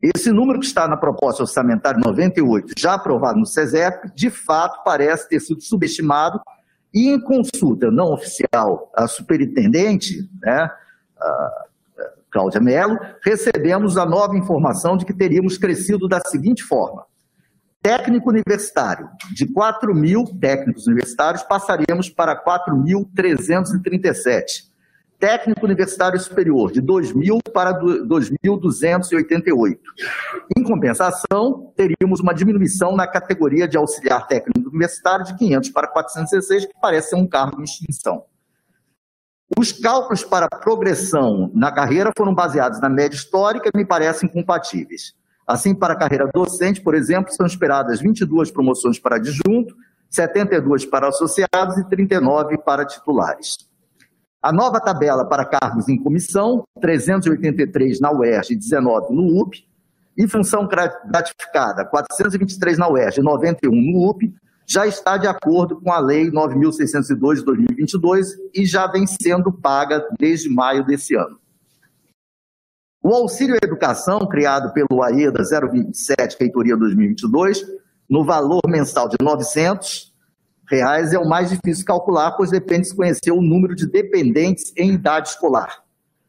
[0.00, 5.28] Esse número que está na proposta orçamentária 98, já aprovado no SESEP, de fato parece
[5.28, 6.40] ter sido subestimado
[6.94, 10.70] E em consulta não oficial à superintendente, né,
[11.20, 11.64] a
[12.30, 17.09] Cláudia Mello, recebemos a nova informação de que teríamos crescido da seguinte forma.
[17.82, 24.68] Técnico universitário, de 4 mil técnicos universitários, passaríamos para 4.337
[25.20, 29.78] técnico universitário superior, de 2.000 para 2.288.
[30.56, 36.64] Em compensação, teríamos uma diminuição na categoria de auxiliar técnico universitário de 500 para 416,
[36.64, 38.24] que parece ser um cargo em extinção.
[39.58, 45.14] Os cálculos para progressão na carreira foram baseados na média histórica e me parecem compatíveis.
[45.50, 49.74] Assim, para a carreira docente, por exemplo, são esperadas 22 promoções para adjunto,
[50.08, 53.58] 72 para associados e 39 para titulares.
[54.40, 59.66] A nova tabela para cargos em comissão, 383 na UERJ e 19 no UP,
[60.16, 64.32] e função gratificada, 423 na UERJ e 91 no UP,
[64.68, 70.06] já está de acordo com a Lei 9.602 de 2022 e já vem sendo paga
[70.16, 71.40] desde maio desse ano.
[73.02, 77.64] O auxílio à educação, criado pelo AEDA 027, Reitoria 2022,
[78.06, 80.12] no valor mensal de 900,
[80.68, 84.70] reais é o mais difícil calcular, pois depende de se conhecer o número de dependentes
[84.76, 85.82] em idade escolar.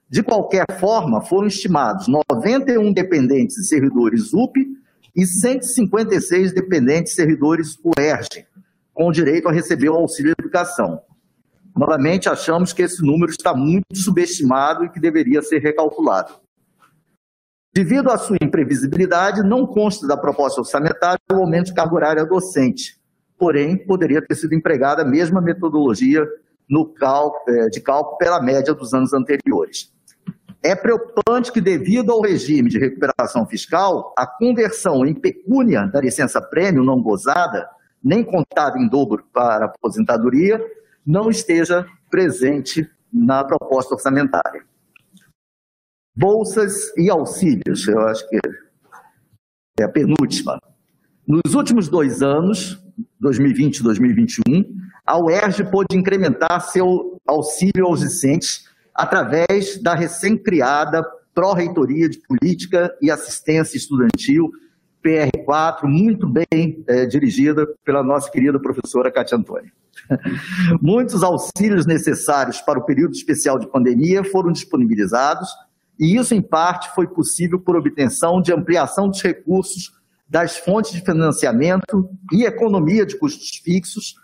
[0.09, 4.55] De qualquer forma, foram estimados 91 dependentes e servidores UP
[5.13, 8.47] e 156 dependentes e servidores UERJ,
[8.93, 11.01] com direito a receber o auxílio educação.
[11.75, 16.40] Novamente, achamos que esse número está muito subestimado e que deveria ser recalculado.
[17.73, 22.99] Devido à sua imprevisibilidade, não consta da proposta orçamentária o aumento de carga horária docente,
[23.37, 26.27] porém poderia ter sido empregada a mesma metodologia
[26.97, 29.91] cálculo, é, de cálculo pela média dos anos anteriores.
[30.63, 36.83] É preocupante que, devido ao regime de recuperação fiscal, a conversão em pecúnia da licença-prêmio
[36.83, 37.67] não gozada,
[38.03, 40.63] nem contada em dobro para aposentadoria,
[41.05, 44.63] não esteja presente na proposta orçamentária.
[46.15, 48.37] Bolsas e auxílios, eu acho que
[49.79, 50.59] é a penúltima.
[51.27, 52.77] Nos últimos dois anos,
[53.19, 54.41] 2020 e 2021,
[55.05, 61.03] a UERJ pôde incrementar seu auxílio aos discentes através da recém-criada
[61.33, 64.51] Pró-Reitoria de Política e Assistência Estudantil,
[65.03, 69.71] PR4, muito bem é, dirigida pela nossa querida professora Cátia Antônia.
[70.81, 75.49] Muitos auxílios necessários para o período especial de pandemia foram disponibilizados,
[76.01, 79.93] e isso, em parte, foi possível por obtenção de ampliação dos recursos
[80.27, 84.15] das fontes de financiamento e economia de custos fixos,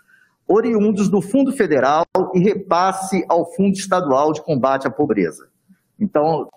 [0.48, 2.04] oriundos do Fundo Federal
[2.34, 5.46] e repasse ao Fundo Estadual de Combate à Pobreza.
[6.00, 6.48] Então,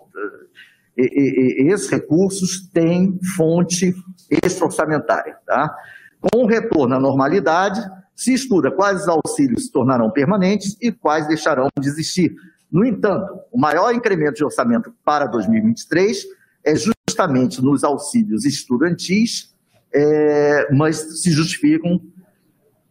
[0.96, 3.94] esses recursos têm fonte
[4.28, 5.36] extra-orçamentária.
[5.46, 5.72] Tá?
[6.20, 7.80] Com o retorno à normalidade,
[8.16, 12.34] se estuda quais auxílios se tornarão permanentes e quais deixarão de existir.
[12.72, 16.24] No entanto, o maior incremento de orçamento para 2023
[16.64, 19.54] é justamente nos auxílios estudantis,
[19.92, 22.00] é, mas se justificam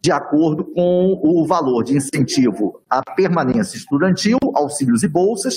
[0.00, 5.56] de acordo com o valor de incentivo à permanência estudantil, auxílios e bolsas,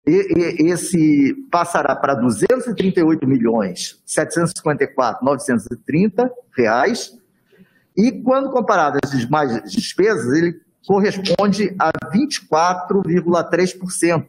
[0.08, 7.16] e, e, esse passará para 238 milhões 754 930 reais
[7.96, 14.26] e quando comparado às demais despesas ele corresponde a 24,3%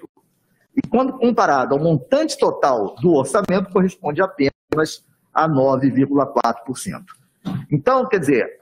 [0.77, 7.05] e quando comparado ao montante total do orçamento corresponde apenas a 9,4%.
[7.71, 8.59] Então, quer dizer,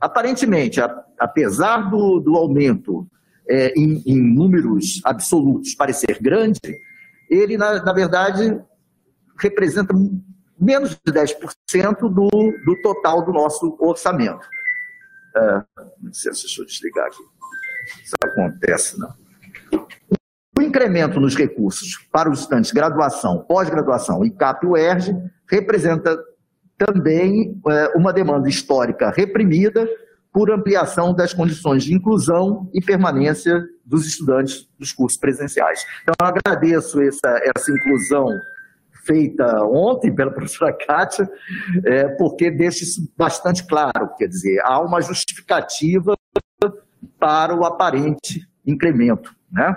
[0.00, 0.80] aparentemente,
[1.18, 3.04] apesar do, do aumento
[3.48, 6.60] é, em, em, números absolutos parecer grande,
[7.30, 8.58] ele, na, na verdade,
[9.38, 9.94] representa
[10.58, 14.46] menos de 10% do, do total do nosso orçamento.
[15.36, 15.62] É,
[16.00, 17.22] não sei se deixa eu desligar aqui.
[18.02, 19.14] Isso acontece, não.
[20.58, 25.14] O incremento nos recursos para os estudantes graduação, pós-graduação e CAP-UERJ
[25.48, 26.18] representa
[26.78, 29.86] também é, uma demanda histórica reprimida
[30.36, 35.82] por ampliação das condições de inclusão e permanência dos estudantes dos cursos presenciais.
[36.02, 38.26] Então, eu agradeço essa, essa inclusão
[39.06, 41.26] feita ontem pela professora Kátia,
[41.86, 46.14] é, porque deixa isso bastante claro, quer dizer, há uma justificativa
[47.18, 49.34] para o aparente incremento.
[49.50, 49.74] Né?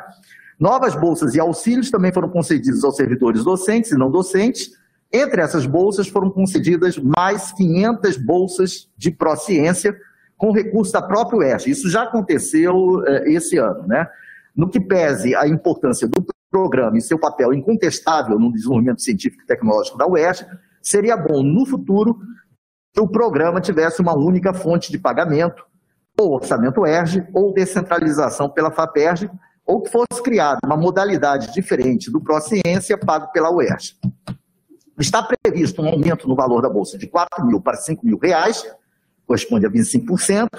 [0.60, 4.72] Novas bolsas e auxílios também foram concedidos aos servidores docentes e não docentes.
[5.10, 9.98] Entre essas bolsas foram concedidas mais 500 bolsas de pró-ciência,
[10.40, 11.70] com recurso da própria UERJ.
[11.70, 13.86] Isso já aconteceu eh, esse ano.
[13.86, 14.08] Né?
[14.56, 19.46] No que pese a importância do programa e seu papel incontestável no desenvolvimento científico e
[19.46, 20.48] tecnológico da UERJ,
[20.82, 22.18] seria bom, no futuro,
[22.94, 25.64] que o programa tivesse uma única fonte de pagamento,
[26.18, 29.30] ou orçamento UERJ, ou descentralização pela FAPERJ,
[29.66, 33.98] ou que fosse criada uma modalidade diferente do Prociência pago pela UERJ.
[34.98, 38.66] Está previsto um aumento no valor da bolsa de 4 mil para 5 mil reais,
[39.30, 40.50] corresponde a 25%,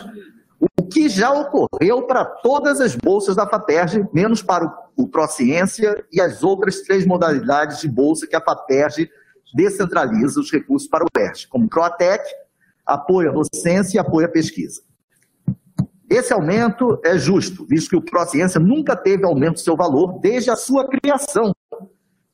[0.79, 4.65] o que já ocorreu para todas as bolsas da FAPERJ, menos para
[4.97, 9.11] o, Prociência e as outras três modalidades de bolsa que a FAPERJ
[9.53, 12.23] descentraliza os recursos para o UERJ, como Proatec,
[12.87, 14.83] apoio à docência e apoio à pesquisa.
[16.09, 20.51] Esse aumento é justo, visto que o Prociência nunca teve aumento do seu valor desde
[20.51, 21.53] a sua criação,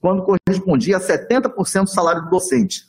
[0.01, 2.84] quando correspondia a 70% do salário do docente,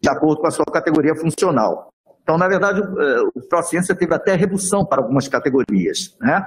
[0.00, 1.92] de acordo com a sua categoria funcional.
[2.28, 6.14] Então, na verdade, o eh, Prociência teve até redução para algumas categorias.
[6.20, 6.46] Né?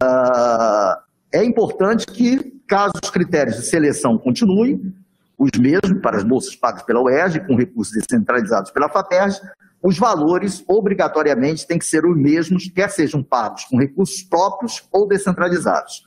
[0.00, 4.94] Ah, é importante que, caso os critérios de seleção continuem,
[5.36, 9.38] os mesmos para as bolsas pagas pela UERJ, com recursos descentralizados pela FAPERJ,
[9.82, 15.06] os valores obrigatoriamente têm que ser os mesmos, quer sejam pagos com recursos próprios ou
[15.06, 16.04] descentralizados.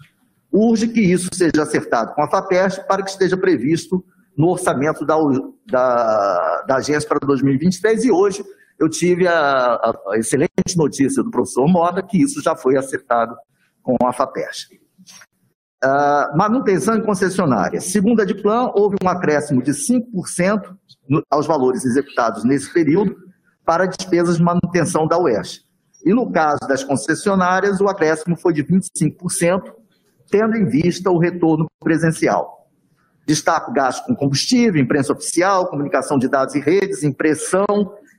[0.52, 4.04] Urge que isso seja acertado com a FAPERJ para que esteja previsto
[4.36, 5.16] no orçamento da,
[5.68, 8.44] da, da agência para 2023 e hoje
[8.80, 13.36] eu tive a, a, a, excelente notícia do professor Moda que isso já foi acertado
[13.84, 14.80] com a FAPERJ.
[15.84, 17.80] Uh, manutenção em concessionária.
[17.80, 20.75] Segundo a Diplan, houve um acréscimo de 5%
[21.07, 23.15] no, aos valores executados nesse período
[23.65, 25.61] para despesas de manutenção da UERJ.
[26.03, 29.73] E no caso das concessionárias, o acréscimo foi de 25%,
[30.30, 32.69] tendo em vista o retorno presencial.
[33.25, 37.65] Destaco gasto com combustível, imprensa oficial, comunicação de dados e redes, impressão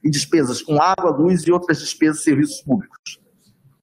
[0.02, 3.20] e despesas com água, luz e outras despesas de serviços públicos.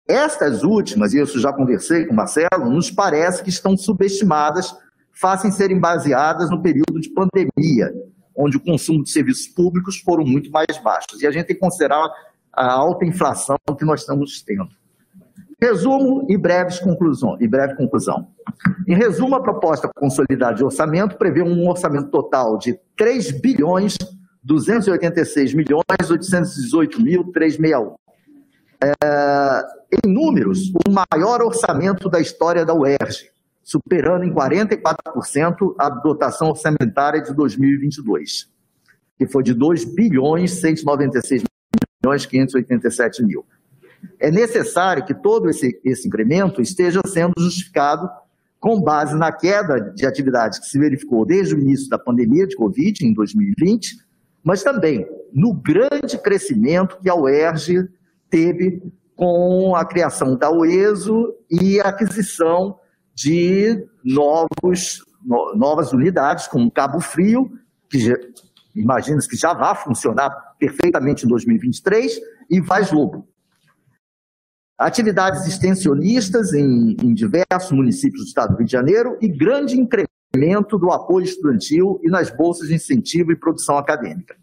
[0.07, 4.73] Estas últimas, e isso já conversei com o Marcelo, nos parece que estão subestimadas,
[5.13, 7.93] fazem serem baseadas no período de pandemia,
[8.35, 11.21] onde o consumo de serviços públicos foram muito mais baixos.
[11.21, 12.09] E a gente tem que considerar
[12.53, 14.69] a alta inflação que nós estamos tendo.
[15.59, 18.27] Resumo e breves conclusões, e breve conclusão.
[18.87, 23.97] Em resumo, a proposta consolidada de orçamento prevê um orçamento total de 3 bilhões
[24.47, 27.95] 286 milhões 818 mil 361.
[28.81, 28.93] É,
[29.91, 33.29] em números, o maior orçamento da história da UERJ,
[33.61, 38.49] superando em 44% a dotação orçamentária de 2022,
[39.17, 41.43] que foi de 2 bilhões 196
[42.01, 43.45] milhões 587 mil.
[44.19, 48.09] É necessário que todo esse, esse incremento esteja sendo justificado
[48.59, 52.55] com base na queda de atividades que se verificou desde o início da pandemia de
[52.55, 54.06] Covid, em 2020,
[54.47, 57.89] mas também no grande crescimento que a UERJ
[58.29, 58.81] teve
[59.13, 62.79] com a criação da UESO e a aquisição
[63.13, 67.51] de novos, no, novas unidades, como Cabo Frio,
[67.89, 68.09] que
[68.73, 72.17] imagina-se que já vai funcionar perfeitamente em 2023,
[72.49, 73.27] e Vaz Lobo.
[74.77, 80.16] Atividades extensionistas em, em diversos municípios do estado do Rio de Janeiro e grande incremento
[80.77, 84.35] do apoio estudantil e nas bolsas de incentivo e produção acadêmica.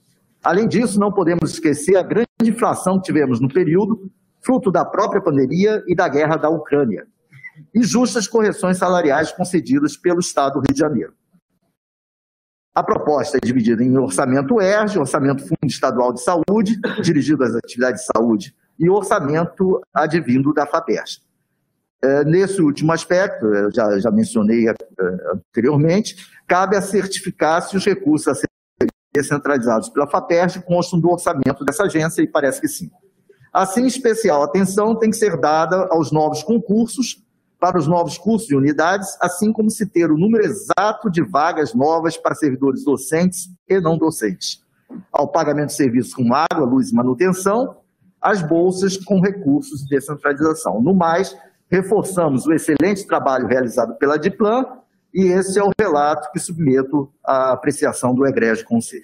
[0.43, 4.11] Além disso, não podemos esquecer a grande inflação que tivemos no período,
[4.43, 7.07] fruto da própria pandemia e da guerra da Ucrânia,
[7.75, 11.15] e justas correções salariais concedidas pelo Estado do Rio de Janeiro.
[12.75, 18.03] A proposta é dividida em orçamento ERJ, orçamento Fundo Estadual de Saúde, dirigido às atividades
[18.03, 21.23] de saúde, e orçamento advindo da FAPERJ.
[22.05, 24.75] É, nesse último aspecto, eu já, já mencionei é,
[25.33, 26.17] anteriormente,
[26.47, 31.85] cabe a certificar se os recursos a serem descentralizados pela FAPERJ constam do orçamento dessa
[31.85, 32.91] agência, e parece que sim.
[33.51, 37.23] Assim, especial atenção tem que ser dada aos novos concursos
[37.59, 41.73] para os novos cursos e unidades, assim como se ter o número exato de vagas
[41.73, 44.63] novas para servidores docentes e não docentes,
[45.11, 47.79] ao pagamento de serviços com água, luz e manutenção,
[48.21, 50.83] as bolsas com recursos de descentralização.
[50.83, 51.35] No mais,
[51.71, 54.65] reforçamos o excelente trabalho realizado pela Diplan
[55.13, 59.03] e esse é o relato que submeto à apreciação do Egrégio Conselho.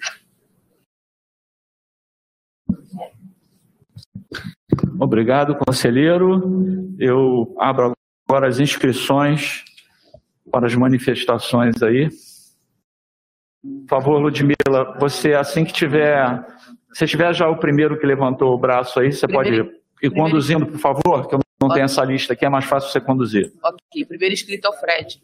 [4.99, 6.93] Obrigado, conselheiro.
[6.99, 7.93] Eu abro
[8.27, 9.63] agora as inscrições
[10.51, 12.09] para as manifestações aí.
[13.61, 16.45] Por favor, Ludmila, você assim que tiver,
[16.93, 20.65] se tiver já o primeiro que levantou o braço aí, você primeiro, pode ir conduzindo,
[20.65, 23.53] por favor, que eu não tenho essa lista aqui, é mais fácil você conduzir.
[23.63, 25.21] Ok, primeiro inscrito é o Fred.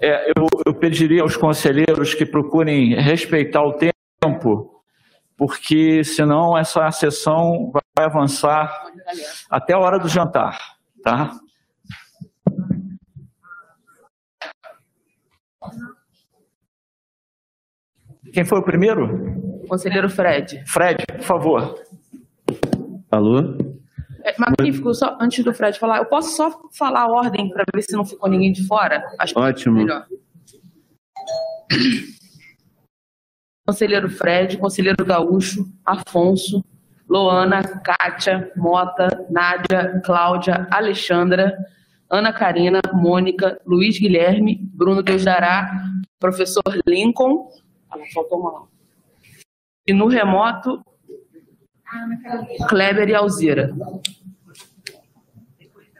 [0.00, 4.82] É, eu, eu pediria aos conselheiros que procurem respeitar o tempo tempo,
[5.36, 8.86] porque senão essa sessão vai avançar
[9.50, 11.36] até a hora do jantar, tá?
[18.32, 19.62] Quem foi o primeiro?
[19.68, 20.62] Conselheiro Fred.
[20.66, 21.74] Fred, por favor.
[23.10, 23.56] Alô?
[24.24, 27.82] É, magnífico, só antes do Fred falar, eu posso só falar a ordem para ver
[27.82, 29.04] se não ficou ninguém de fora?
[29.18, 29.80] Acho que Ótimo.
[29.80, 30.06] é melhor.
[33.66, 36.64] Conselheiro Fred, Conselheiro Gaúcho, Afonso,
[37.08, 41.56] Loana, Kátia, Mota, Nádia, Cláudia, Alexandra,
[42.10, 45.70] Ana Karina, Mônica, Luiz Guilherme, Bruno Deusdará,
[46.18, 47.48] Professor Lincoln,
[47.92, 48.62] ah, faltou uma lá.
[49.86, 50.82] E no remoto,
[52.68, 53.74] Kleber e Alzira.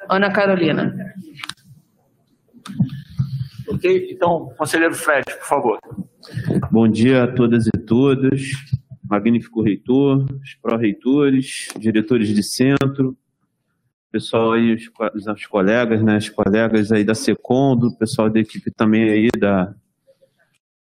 [0.09, 0.95] Ana Carolina.
[3.69, 4.09] Ok?
[4.11, 5.79] Então, conselheiro Fred, por favor.
[6.71, 8.41] Bom dia a todas e todos,
[9.03, 13.17] magnífico reitor, os pró-reitores, diretores de centro,
[14.11, 14.91] pessoal aí, os,
[15.27, 19.75] os colegas, né, os colegas aí da Secondo, pessoal da equipe também aí da,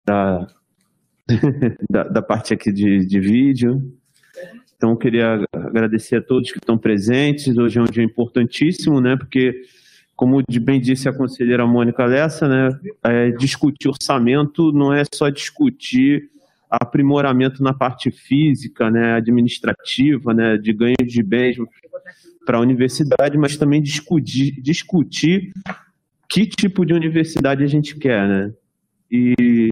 [0.06, 0.48] da,
[1.90, 3.82] da, da parte aqui de, de vídeo.
[4.78, 7.58] Então, eu queria agradecer a todos que estão presentes.
[7.58, 9.16] Hoje é um dia importantíssimo, né?
[9.16, 9.64] Porque,
[10.16, 12.70] como bem disse a conselheira Mônica Lessa, né?
[13.04, 16.30] é, discutir orçamento não é só discutir
[16.70, 19.14] aprimoramento na parte física, né?
[19.14, 20.58] Administrativa, né?
[20.58, 21.58] De ganho de bens
[22.46, 25.52] para a universidade, mas também discutir, discutir
[26.30, 28.54] que tipo de universidade a gente quer, né?
[29.10, 29.70] E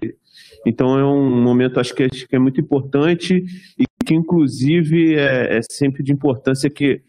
[0.66, 3.44] então é um momento acho que, acho que é muito importante
[3.78, 7.02] e que inclusive é, é sempre de importância que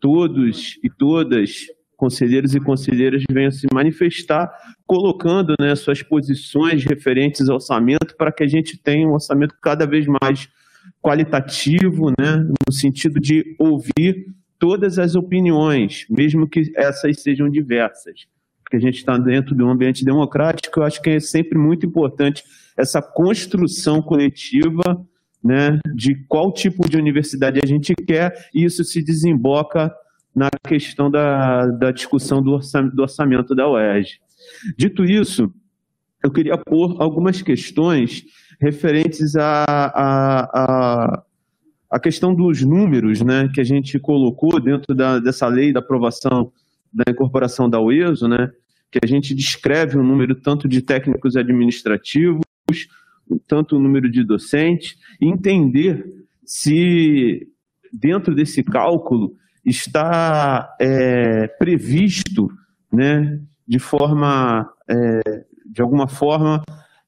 [0.00, 1.66] todos e todas
[1.96, 4.52] conselheiros e conselheiras venham se manifestar
[4.86, 9.86] colocando né, suas posições referentes ao orçamento para que a gente tenha um orçamento cada
[9.86, 10.48] vez mais
[11.00, 14.26] qualitativo, né, no sentido de ouvir
[14.58, 18.26] todas as opiniões, mesmo que essas sejam diversas.
[18.62, 21.86] Porque a gente está dentro de um ambiente democrático, eu acho que é sempre muito
[21.86, 22.44] importante
[22.76, 24.82] essa construção coletiva
[25.42, 29.94] né, de qual tipo de universidade a gente quer, e isso se desemboca
[30.34, 34.20] na questão da, da discussão do orçamento, do orçamento da UERJ.
[34.76, 35.52] Dito isso,
[36.22, 38.24] eu queria pôr algumas questões
[38.58, 41.22] referentes à a, a,
[41.90, 46.50] a questão dos números né, que a gente colocou dentro da, dessa lei da aprovação
[46.92, 48.50] da incorporação da UESO, né,
[48.90, 52.40] que a gente descreve o número tanto de técnicos administrativos,
[53.46, 56.04] tanto o número de docentes, entender
[56.44, 57.48] se
[57.92, 59.34] dentro desse cálculo
[59.64, 62.50] está é, previsto,
[62.92, 66.62] né, de forma, é, de alguma forma,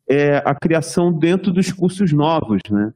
[0.09, 2.93] é, a criação dentro dos cursos novos, né?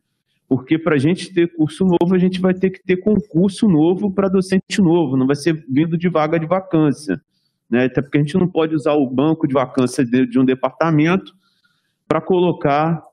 [0.49, 4.12] Porque para a gente ter curso novo, a gente vai ter que ter concurso novo
[4.12, 7.20] para docente novo, não vai ser vindo de vaga de vacância.
[7.70, 7.85] Né?
[7.85, 11.32] Até porque a gente não pode usar o banco de vacância de, de um departamento
[12.11, 13.05] para colocar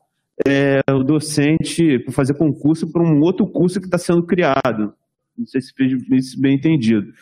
[0.48, 4.92] é, o docente, para fazer concurso para um outro curso que está sendo criado.
[5.38, 7.14] Não sei se fez bem entendido.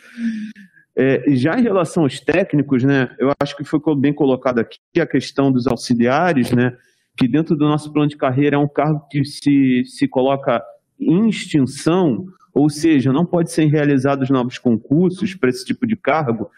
[0.96, 5.06] É, já em relação aos técnicos, né, eu acho que foi bem colocado aqui a
[5.06, 6.78] questão dos auxiliares, né,
[7.18, 10.64] que dentro do nosso plano de carreira é um cargo que se, se coloca
[10.98, 16.50] em extinção, ou seja, não pode ser realizados novos concursos para esse tipo de cargo,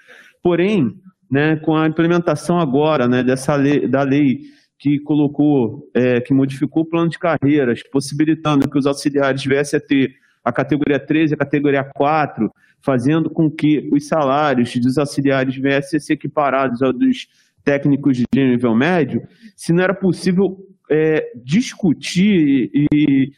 [0.44, 0.96] porém,
[1.28, 6.84] né, com a implementação agora né, dessa lei, da lei que colocou, é, que modificou
[6.84, 11.36] o plano de carreiras, possibilitando que os auxiliares viessem a ter a categoria 13 e
[11.36, 16.94] a categoria 4, fazendo com que os salários dos auxiliares viessem a ser equiparados aos
[16.94, 17.28] dos
[17.64, 20.58] técnicos de nível médio, se não era possível
[20.90, 23.34] é, discutir e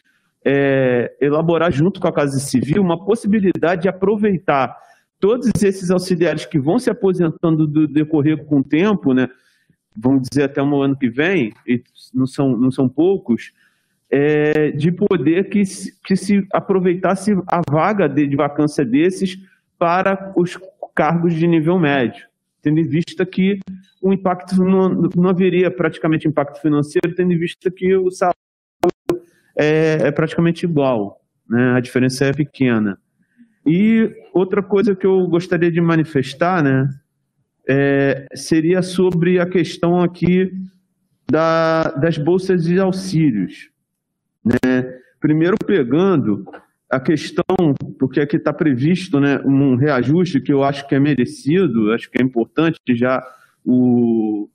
[0.45, 4.77] é, elaborar junto com a Casa Civil uma possibilidade de aproveitar
[5.19, 9.27] todos esses auxiliares que vão se aposentando do decorrer com o tempo, né,
[9.95, 11.81] vamos dizer até o ano que vem, e
[12.13, 13.51] não são, não são poucos,
[14.09, 15.61] é, de poder que,
[16.03, 19.37] que se aproveitasse a vaga de, de vacância desses
[19.77, 20.57] para os
[20.95, 22.25] cargos de nível médio,
[22.61, 23.59] tendo em vista que
[24.01, 28.35] o impacto não, não haveria praticamente impacto financeiro, tendo em vista que o salário
[29.57, 31.73] é, é praticamente igual, né?
[31.73, 32.97] a diferença é pequena.
[33.65, 36.89] E outra coisa que eu gostaria de manifestar, né,
[37.67, 40.51] é, seria sobre a questão aqui
[41.29, 43.69] da, das bolsas de auxílios.
[44.43, 44.99] Né?
[45.19, 46.45] Primeiro pegando
[46.89, 51.93] a questão, porque aqui está previsto né, um reajuste que eu acho que é merecido,
[51.93, 53.23] acho que é importante já
[53.63, 54.49] o,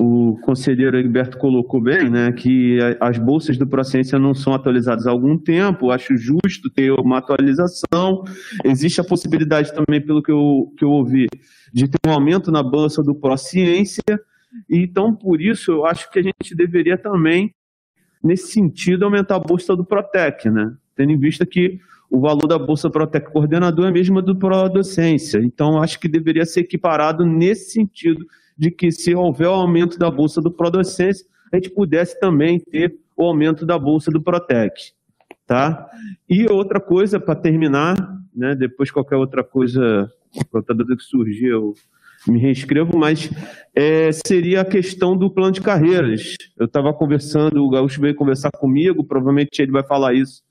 [0.00, 5.10] o conselheiro Egberto colocou bem, né, que as bolsas do Procência não são atualizadas há
[5.10, 8.22] algum tempo, acho justo ter uma atualização.
[8.64, 11.26] Existe a possibilidade também, pelo que eu, que eu ouvi,
[11.72, 14.02] de ter um aumento na bolsa do Prociência,
[14.68, 17.54] então, por isso, eu acho que a gente deveria também,
[18.22, 21.78] nesse sentido, aumentar a bolsa do Protec, né, tendo em vista que
[22.10, 25.40] o valor da Bolsa Protec Coordenador é a mesma do Docência.
[25.40, 28.24] Então, acho que deveria ser equiparado nesse sentido,
[28.58, 32.94] de que se houver o aumento da bolsa do Prodocência, a gente pudesse também ter
[33.16, 34.92] o aumento da bolsa do Protec.
[35.46, 35.88] Tá?
[36.28, 37.96] E outra coisa, para terminar,
[38.34, 40.10] né, depois qualquer outra coisa,
[40.50, 41.72] qualquer que surgir, eu
[42.26, 43.30] me reescrevo, mas
[43.74, 46.34] é, seria a questão do plano de carreiras.
[46.58, 50.42] Eu estava conversando, o Gaúcho veio conversar comigo, provavelmente ele vai falar isso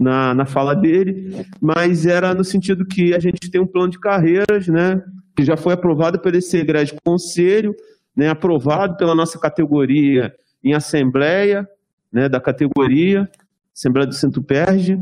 [0.00, 3.98] na, na fala dele, mas era no sentido que a gente tem um plano de
[3.98, 5.02] carreiras, né,
[5.36, 6.64] que já foi aprovado pelo esse
[7.04, 7.74] conselho,
[8.16, 11.66] né, aprovado pela nossa categoria em assembleia,
[12.12, 13.28] né, da categoria,
[13.74, 14.98] Assembleia do Centro Perge,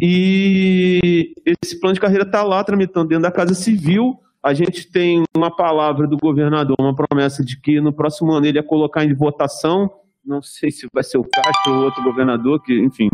[0.00, 4.16] e esse plano de carreira está lá tramitando dentro da Casa Civil.
[4.40, 8.58] A gente tem uma palavra do governador, uma promessa de que no próximo ano ele
[8.58, 9.90] ia colocar em votação,
[10.24, 13.08] não sei se vai ser o Castro ou outro governador, que, enfim,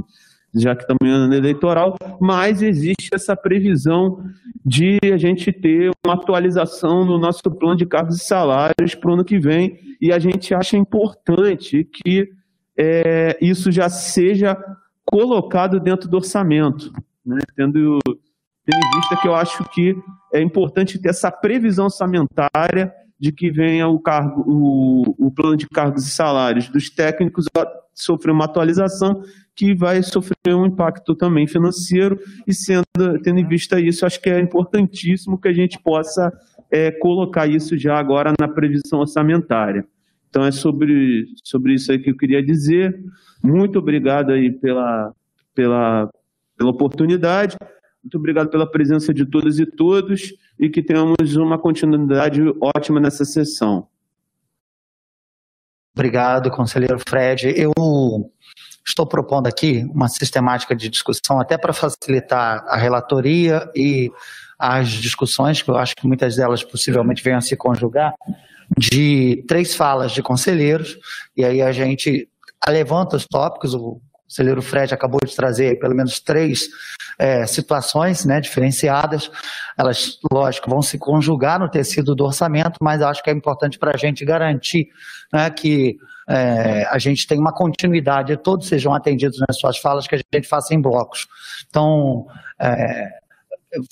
[0.54, 4.22] já que estamos em ano eleitoral, mas existe essa previsão
[4.64, 9.14] de a gente ter uma atualização no nosso plano de cargos e salários para o
[9.14, 12.30] ano que vem, e a gente acha importante que
[12.76, 14.56] é, isso já seja
[15.04, 16.92] colocado dentro do orçamento,
[17.24, 17.38] né?
[17.56, 19.96] tendo, tendo em vista que eu acho que
[20.32, 25.66] é importante ter essa previsão orçamentária de que venha o, cargo, o, o plano de
[25.68, 27.46] cargos e salários dos técnicos
[27.92, 29.22] sofrer uma atualização
[29.58, 32.16] que vai sofrer um impacto também financeiro
[32.46, 32.84] e sendo
[33.24, 36.32] tendo em vista isso, acho que é importantíssimo que a gente possa
[36.70, 39.84] é, colocar isso já agora na previsão orçamentária.
[40.30, 42.96] Então é sobre, sobre isso aí que eu queria dizer.
[43.42, 45.12] Muito obrigado aí pela,
[45.56, 46.08] pela,
[46.56, 47.56] pela oportunidade.
[48.00, 53.24] Muito obrigado pela presença de todas e todos e que tenhamos uma continuidade ótima nessa
[53.24, 53.88] sessão.
[55.96, 57.52] Obrigado, conselheiro Fred.
[57.56, 57.72] Eu
[58.86, 64.10] estou propondo aqui uma sistemática de discussão, até para facilitar a relatoria e
[64.58, 68.14] as discussões, que eu acho que muitas delas possivelmente venham a se conjugar,
[68.76, 70.98] de três falas de conselheiros,
[71.36, 72.28] e aí a gente
[72.66, 76.68] levanta os tópicos, o conselheiro Fred acabou de trazer pelo menos três
[77.18, 79.30] é, situações né, diferenciadas.
[79.76, 83.92] Elas, lógico, vão se conjugar no tecido do orçamento, mas acho que é importante para
[83.94, 84.88] a gente garantir
[85.32, 85.96] né, que
[86.28, 90.46] é, a gente tenha uma continuidade, todos sejam atendidos nas suas falas, que a gente
[90.46, 91.26] faça em blocos.
[91.68, 92.26] Então,
[92.60, 93.08] é,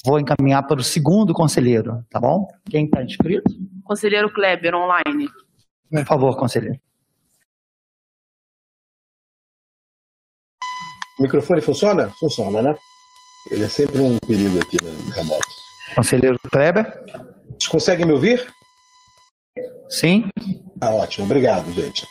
[0.05, 2.47] vou encaminhar para o segundo conselheiro, tá bom?
[2.69, 3.51] Quem está inscrito?
[3.85, 5.31] Conselheiro Kleber, online.
[5.91, 6.79] Por favor, conselheiro.
[11.19, 12.11] O microfone funciona?
[12.21, 12.77] Funciona, né?
[13.51, 15.47] Ele é sempre um perigo aqui no remoto.
[15.95, 16.85] Conselheiro Kleber?
[17.49, 18.47] Vocês conseguem me ouvir?
[19.89, 20.29] Sim.
[20.81, 21.25] Ah, ótimo.
[21.25, 22.07] Obrigado, gente.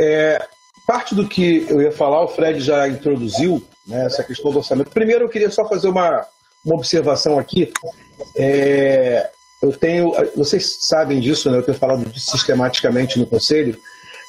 [0.00, 0.42] É,
[0.86, 4.90] parte do que eu ia falar, o Fred já introduziu, né, essa questão do orçamento.
[4.90, 6.26] Primeiro, eu queria só fazer uma,
[6.64, 7.70] uma observação aqui.
[8.34, 9.28] É,
[9.62, 11.58] eu tenho, vocês sabem disso, né?
[11.58, 13.78] Eu tenho falado sistematicamente no conselho.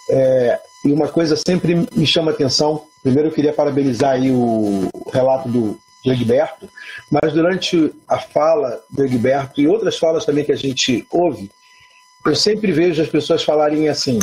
[0.10, 2.84] É, e uma coisa sempre me chama atenção.
[3.02, 6.68] Primeiro eu queria parabenizar aí o relato do, do Egberto,
[7.10, 11.50] mas durante a fala do Egberto e outras falas também que a gente ouve,
[12.26, 14.20] eu sempre vejo as pessoas falarem assim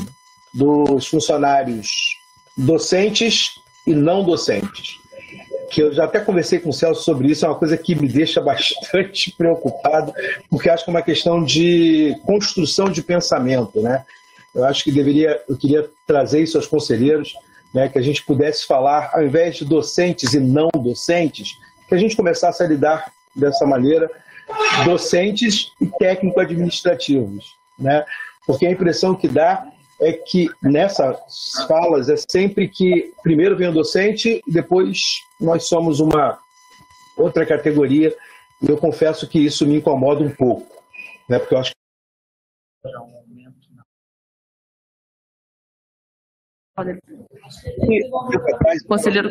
[0.53, 1.89] dos funcionários
[2.57, 4.99] docentes e não docentes.
[5.71, 8.09] Que eu já até conversei com o Celso sobre isso, é uma coisa que me
[8.09, 10.13] deixa bastante preocupado,
[10.51, 14.05] porque acho que é uma questão de construção de pensamento, né?
[14.55, 17.35] Eu acho que deveria, eu queria trazer isso aos conselheiros,
[17.73, 21.99] né, que a gente pudesse falar, ao invés de docentes e não docentes, que a
[21.99, 24.11] gente começasse a lidar dessa maneira,
[24.85, 28.05] docentes e técnico-administrativos, né?
[28.47, 29.67] Porque a impressão que dá
[30.01, 31.19] é que nessas
[31.67, 34.99] falas é sempre que primeiro vem o docente e depois
[35.41, 36.39] nós somos uma
[37.17, 38.15] outra categoria.
[38.63, 40.67] E eu confesso que isso me incomoda um pouco,
[41.29, 41.39] né?
[41.39, 41.79] Porque eu acho que
[48.87, 49.31] Conselheiro.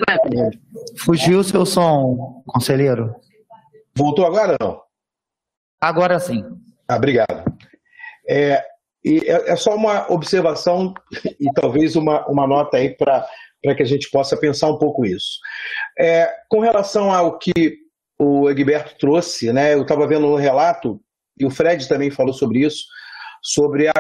[0.98, 3.16] Fugiu o seu som, conselheiro.
[3.96, 4.82] Voltou agora não?
[5.80, 6.44] Agora sim.
[6.88, 7.46] Ah, obrigado.
[8.28, 8.62] É,
[9.08, 10.94] e é, é só uma observação
[11.40, 13.26] e talvez uma, uma nota aí para
[13.76, 15.40] que a gente possa pensar um pouco isso.
[15.98, 17.78] É, com relação ao que
[18.20, 21.00] o Egberto trouxe, né, eu estava vendo um relato,
[21.40, 22.86] e o Fred também falou sobre isso,
[23.42, 23.94] sobre a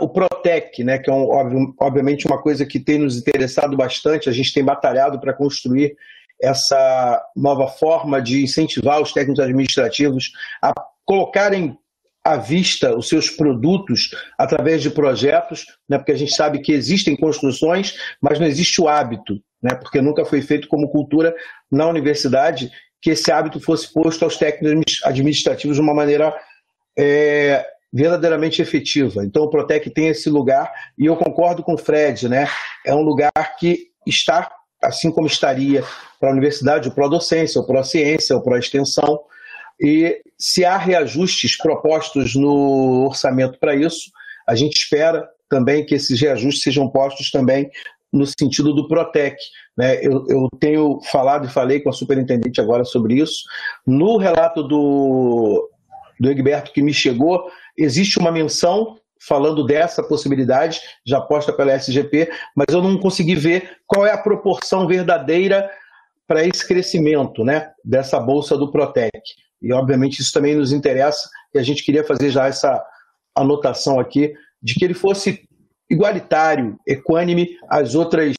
[0.00, 4.32] o Protec, né, que é um, obviamente uma coisa que tem nos interessado bastante, a
[4.32, 5.96] gente tem batalhado para construir
[6.42, 10.74] essa nova forma de incentivar os técnicos administrativos a
[11.06, 11.78] colocarem
[12.24, 17.16] à vista os seus produtos através de projetos, né, porque a gente sabe que existem
[17.16, 21.34] construções, mas não existe o hábito, né, porque nunca foi feito como cultura
[21.70, 22.70] na universidade
[23.00, 26.32] que esse hábito fosse posto aos técnicos administrativos de uma maneira
[26.96, 29.24] é, verdadeiramente efetiva.
[29.24, 32.48] Então o Protec tem esse lugar e eu concordo com o Fred, né?
[32.86, 34.48] É um lugar que está,
[34.80, 35.82] assim como estaria
[36.20, 39.20] para a universidade, o Pro-Docência, o Pro-Ciência, o Pro-Extensão,
[39.82, 44.12] e se há reajustes propostos no orçamento para isso,
[44.46, 47.68] a gente espera também que esses reajustes sejam postos também
[48.12, 49.36] no sentido do Protec.
[49.76, 49.96] Né?
[50.04, 53.42] Eu, eu, tenho falado e falei com a superintendente agora sobre isso.
[53.84, 55.68] No relato do,
[56.20, 62.30] do Egberto que me chegou, existe uma menção falando dessa possibilidade, já posta pela SGP,
[62.54, 65.70] mas eu não consegui ver qual é a proporção verdadeira
[66.26, 69.10] para esse crescimento né, dessa bolsa do Protec.
[69.62, 72.82] E, obviamente, isso também nos interessa, e a gente queria fazer já essa
[73.34, 74.32] anotação aqui,
[74.62, 75.48] de que ele fosse
[75.90, 78.34] igualitário, equânime às outras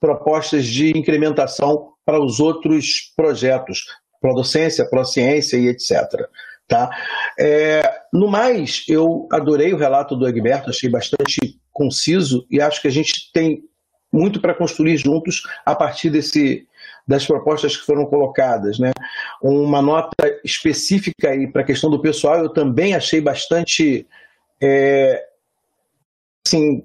[0.00, 3.84] propostas de incrementação para os outros projetos,
[4.20, 5.92] Prodocência, Prociência e etc.
[6.66, 6.90] Tá?
[7.38, 7.82] É,
[8.12, 11.38] no mais, eu adorei o relato do Egberto, achei bastante
[11.72, 13.62] conciso e acho que a gente tem
[14.12, 16.66] muito para construir juntos a partir desse,
[17.06, 18.78] das propostas que foram colocadas.
[18.78, 18.92] Né?
[19.42, 24.06] Uma nota específica para a questão do pessoal, eu também achei bastante
[24.62, 25.24] é,
[26.46, 26.82] assim,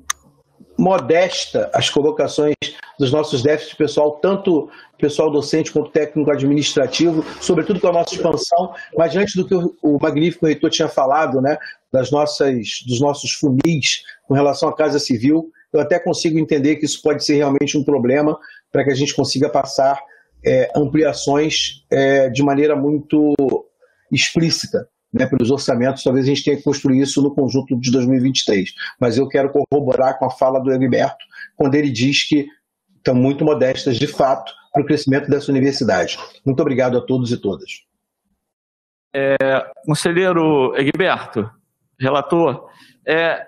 [0.78, 2.56] modesta as colocações
[2.98, 8.74] dos nossos déficits pessoal, tanto pessoal docente quanto técnico administrativo, sobretudo com a nossa expansão,
[8.98, 11.58] mas antes do que o magnífico reitor tinha falado, né,
[11.92, 16.86] das nossas, dos nossos funis com relação à Casa Civil, eu até consigo entender que
[16.86, 18.38] isso pode ser realmente um problema
[18.72, 20.00] para que a gente consiga passar
[20.46, 23.36] é, ampliações é, de maneira muito
[24.12, 28.74] explícita né, pelos orçamentos, talvez a gente tenha que construir isso no conjunto de 2023.
[29.00, 32.46] Mas eu quero corroborar com a fala do Egberto, quando ele diz que
[32.98, 36.18] estão muito modestas, de fato, para o crescimento dessa universidade.
[36.46, 37.72] Muito obrigado a todos e todas.
[39.16, 39.38] É,
[39.86, 41.50] conselheiro Egberto,
[41.98, 42.70] relator,
[43.08, 43.46] é,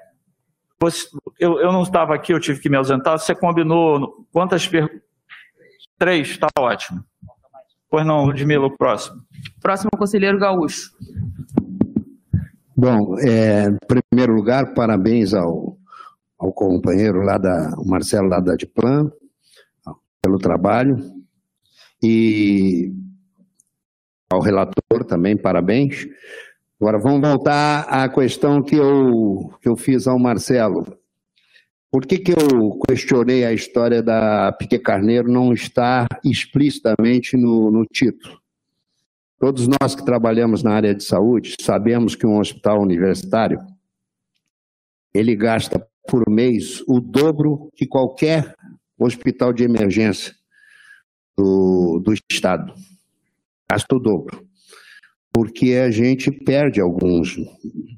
[0.80, 1.08] você,
[1.38, 3.18] eu, eu, não estava aqui, eu tive que me ausentar.
[3.20, 5.07] Você combinou quantas perguntas?
[5.98, 7.04] Três, está ótimo.
[7.90, 9.22] Pois não, Ludmila, o próximo.
[9.62, 10.92] Próximo, conselheiro Gaúcho.
[12.76, 15.78] Bom, é, em primeiro lugar, parabéns ao,
[16.38, 19.12] ao companheiro lá da, o Marcelo lá da Diplan,
[20.22, 20.98] pelo trabalho,
[22.04, 22.94] e
[24.30, 26.06] ao relator também, parabéns.
[26.80, 30.86] Agora vamos voltar à questão que eu, que eu fiz ao Marcelo.
[31.90, 37.86] Por que, que eu questionei a história da Piquet Carneiro não estar explicitamente no, no
[37.86, 38.40] título?
[39.40, 43.60] Todos nós que trabalhamos na área de saúde sabemos que um hospital universitário
[45.14, 48.56] ele gasta por mês o dobro que qualquer
[48.98, 50.34] hospital de emergência
[51.38, 52.74] do, do estado.
[53.70, 54.46] Gasta o dobro.
[55.32, 57.38] Porque a gente perde alguns,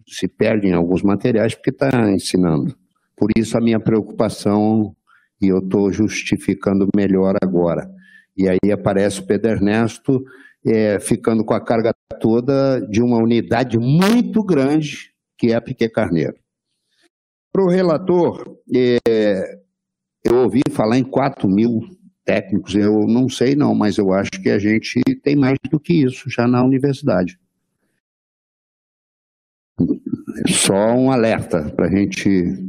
[0.08, 2.76] se perde em alguns materiais porque está ensinando.
[3.20, 4.96] Por isso a minha preocupação,
[5.42, 7.90] e eu estou justificando melhor agora.
[8.36, 10.24] E aí aparece o Pedro Ernesto
[10.66, 15.90] é, ficando com a carga toda de uma unidade muito grande, que é a Piquet
[15.90, 16.36] Carneiro.
[17.52, 19.60] Para o relator, é,
[20.24, 21.82] eu ouvi falar em 4 mil
[22.24, 25.94] técnicos, eu não sei não, mas eu acho que a gente tem mais do que
[25.94, 27.40] isso já na universidade.
[30.48, 32.69] Só um alerta para a gente.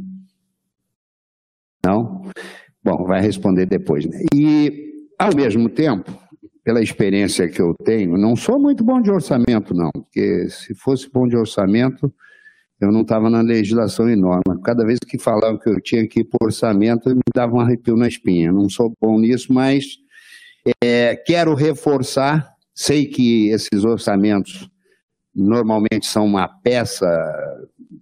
[1.85, 2.29] Não?
[2.83, 4.05] Bom, vai responder depois.
[4.05, 4.23] Né?
[4.33, 6.11] E, ao mesmo tempo,
[6.63, 11.09] pela experiência que eu tenho, não sou muito bom de orçamento, não, porque se fosse
[11.11, 12.13] bom de orçamento,
[12.79, 14.61] eu não estava na legislação enorme.
[14.63, 17.95] Cada vez que falavam que eu tinha que ir por orçamento, me dava um arrepio
[17.95, 18.51] na espinha.
[18.51, 19.97] Não sou bom nisso, mas
[20.83, 22.49] é, quero reforçar.
[22.73, 24.67] Sei que esses orçamentos
[25.35, 27.07] normalmente são uma peça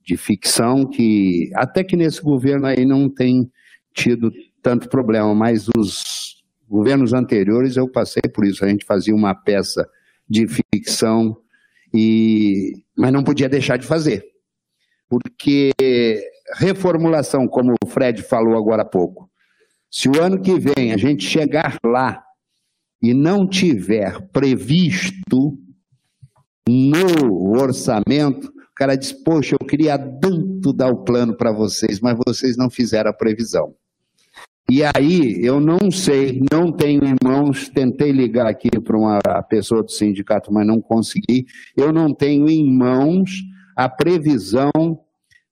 [0.06, 3.52] de ficção que até que nesse governo aí não tem
[3.94, 8.64] tido tanto problema, mas os governos anteriores eu passei por isso.
[8.64, 9.88] A gente fazia uma peça
[10.30, 11.38] de ficção
[11.94, 14.24] e mas não podia deixar de fazer.
[15.10, 15.72] Porque
[16.56, 19.30] reformulação, como o Fred falou agora há pouco,
[19.90, 22.22] se o ano que vem a gente chegar lá
[23.02, 25.58] e não tiver previsto
[26.68, 32.56] no orçamento, cara diz: Poxa, eu queria tanto dar o plano para vocês, mas vocês
[32.56, 33.76] não fizeram a previsão.
[34.72, 39.20] E aí, eu não sei, não tenho em mãos, tentei ligar aqui para uma
[39.50, 41.46] pessoa do sindicato, mas não consegui.
[41.76, 43.32] Eu não tenho em mãos
[43.76, 44.72] a previsão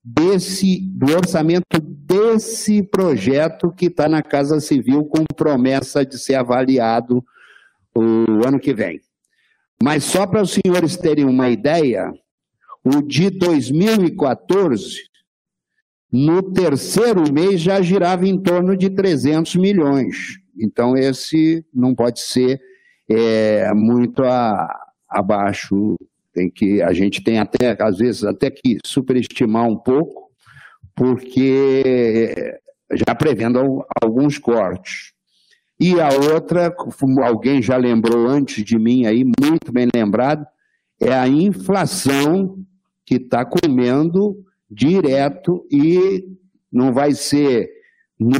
[0.03, 7.25] desse, do orçamento desse projeto que está na Casa Civil com promessa de ser avaliado
[7.95, 9.01] o ano que vem.
[9.81, 12.11] Mas só para os senhores terem uma ideia,
[12.87, 15.01] o de 2014,
[16.11, 20.39] no terceiro mês já girava em torno de 300 milhões.
[20.59, 22.59] Então, esse não pode ser
[23.09, 24.67] é, muito a,
[25.09, 25.95] abaixo.
[26.33, 30.29] Tem que, a gente tem até, às vezes, até que superestimar um pouco,
[30.95, 32.57] porque
[32.93, 35.13] já prevendo alguns cortes.
[35.79, 36.73] E a outra,
[37.23, 40.45] alguém já lembrou antes de mim aí, muito bem lembrado,
[40.99, 42.57] é a inflação
[43.07, 46.27] que está comendo direto e
[46.69, 47.71] não vai ser
[48.19, 48.39] no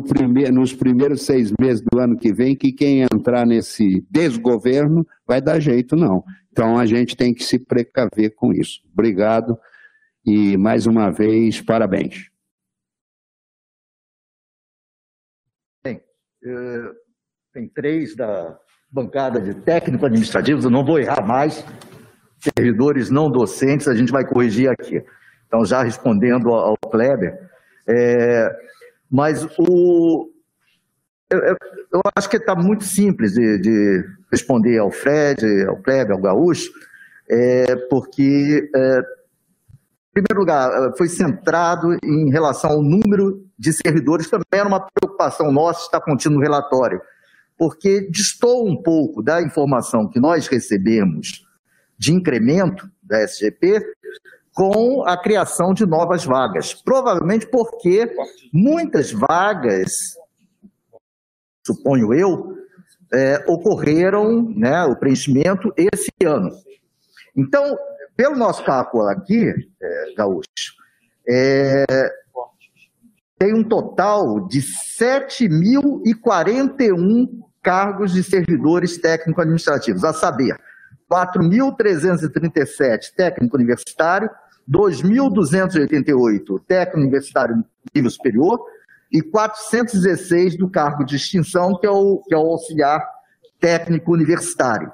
[0.52, 5.61] nos primeiros seis meses do ano que vem que quem entrar nesse desgoverno vai dar
[5.61, 6.22] jeito, não.
[6.52, 8.81] Então a gente tem que se precaver com isso.
[8.91, 9.57] Obrigado
[10.26, 12.30] e mais uma vez, parabéns.
[15.85, 16.02] Bem,
[16.44, 16.91] eh,
[17.53, 18.60] tem três da
[18.91, 21.64] bancada de técnico-administrativos, eu não vou errar mais
[22.55, 25.03] servidores não docentes, a gente vai corrigir aqui.
[25.47, 27.37] Então, já respondendo ao Kleber,
[27.87, 28.53] é,
[29.09, 30.29] mas o,
[31.29, 31.39] eu,
[31.93, 36.69] eu acho que está muito simples de, de, responder ao Fred, ao Kleber, ao Gaúcho,
[37.29, 44.45] é, porque, é, em primeiro lugar, foi centrado em relação ao número de servidores, também
[44.53, 47.01] era uma preocupação nossa, está contido no relatório,
[47.57, 51.46] porque distou um pouco da informação que nós recebemos
[51.97, 53.81] de incremento da SGP
[54.53, 56.73] com a criação de novas vagas.
[56.73, 58.13] Provavelmente porque
[58.51, 59.93] muitas vagas,
[61.65, 62.57] suponho eu,
[63.13, 66.51] é, ocorreram, né, o preenchimento esse ano.
[67.35, 67.77] Então,
[68.15, 70.75] pelo nosso cálculo aqui, é, Gaúcho,
[71.29, 71.85] é,
[73.37, 77.29] tem um total de 7.041
[77.61, 80.59] cargos de servidores técnico-administrativos, a saber,
[81.09, 84.29] 4.337 técnico universitário,
[84.69, 87.63] 2.288 técnico universitário
[87.95, 88.59] nível superior
[89.11, 93.01] e 416 do cargo de extinção, que é o, que é o auxiliar
[93.59, 94.91] técnico universitário.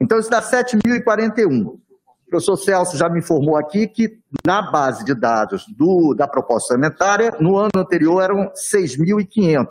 [0.00, 1.66] Então, isso dá 7.041.
[1.66, 1.80] O
[2.28, 7.36] professor Celso já me informou aqui que, na base de dados do, da proposta orçamentária,
[7.38, 9.68] no ano anterior eram 6.500.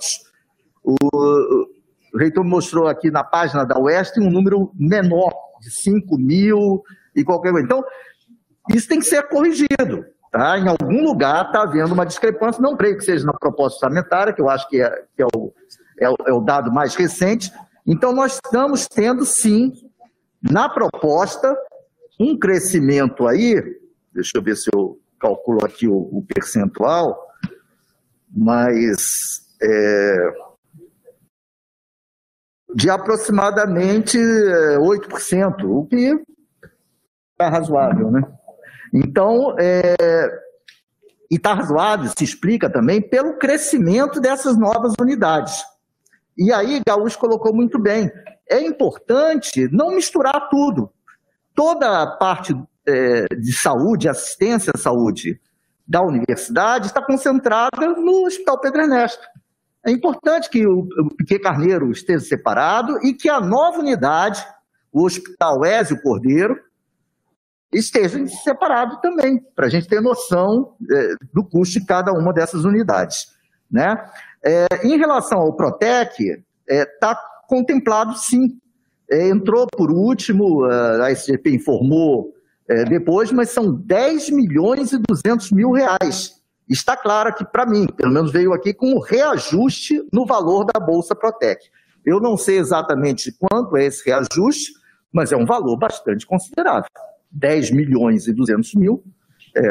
[0.83, 0.95] O,
[2.13, 6.83] o reitor mostrou aqui na página da Oeste um número menor de 5 mil
[7.15, 7.65] e qualquer coisa.
[7.65, 7.83] Então,
[8.69, 10.05] isso tem que ser corrigido.
[10.31, 10.57] Tá?
[10.57, 14.41] Em algum lugar está havendo uma discrepância, não creio que seja na proposta orçamentária, que
[14.41, 15.53] eu acho que é, que é, o,
[15.99, 17.51] é, o, é o dado mais recente.
[17.85, 19.73] Então, nós estamos tendo, sim,
[20.41, 21.55] na proposta,
[22.19, 23.61] um crescimento aí,
[24.13, 27.27] deixa eu ver se eu calculo aqui o, o percentual,
[28.33, 30.33] mas é,
[32.75, 36.19] de aproximadamente 8%, é, o que
[37.31, 38.21] está razoável, né?
[38.93, 39.95] Então, é,
[41.29, 45.63] e está razoável, se explica também pelo crescimento dessas novas unidades.
[46.37, 48.11] E aí, Gaúcho colocou muito bem,
[48.49, 50.91] é importante não misturar tudo.
[51.55, 52.53] Toda a parte
[52.85, 55.39] é, de saúde, assistência à saúde
[55.87, 59.25] da universidade está concentrada no Hospital Pedro Ernesto.
[59.85, 60.87] É importante que o
[61.17, 64.45] Piquet Carneiro esteja separado e que a nova unidade,
[64.91, 66.55] o Hospital Ézio Cordeiro,
[67.73, 72.63] esteja separado também, para a gente ter noção é, do custo de cada uma dessas
[72.63, 73.33] unidades.
[73.71, 73.97] Né?
[74.43, 77.15] É, em relação ao Protec, está é, tá
[77.47, 78.59] contemplado sim.
[79.09, 82.33] É, entrou por último, a SGP informou
[82.67, 86.40] é, depois, mas são 10 milhões e 200 mil reais
[86.73, 90.79] está claro que, para mim, pelo menos veio aqui com um reajuste no valor da
[90.79, 91.65] Bolsa Protec.
[92.05, 94.73] Eu não sei exatamente quanto é esse reajuste,
[95.11, 96.89] mas é um valor bastante considerável.
[97.31, 99.03] 10 milhões e 200 mil
[99.55, 99.67] é,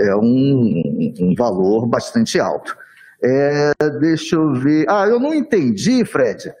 [0.00, 2.76] é um, um valor bastante alto.
[3.22, 4.86] É, deixa eu ver.
[4.88, 6.52] Ah, eu não entendi, Fred,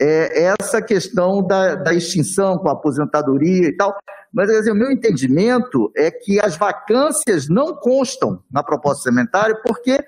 [0.00, 3.96] é, essa questão da, da extinção com a aposentadoria e tal.
[4.32, 10.02] Mas dizer, o meu entendimento é que as vacâncias não constam na proposta orçamentária porque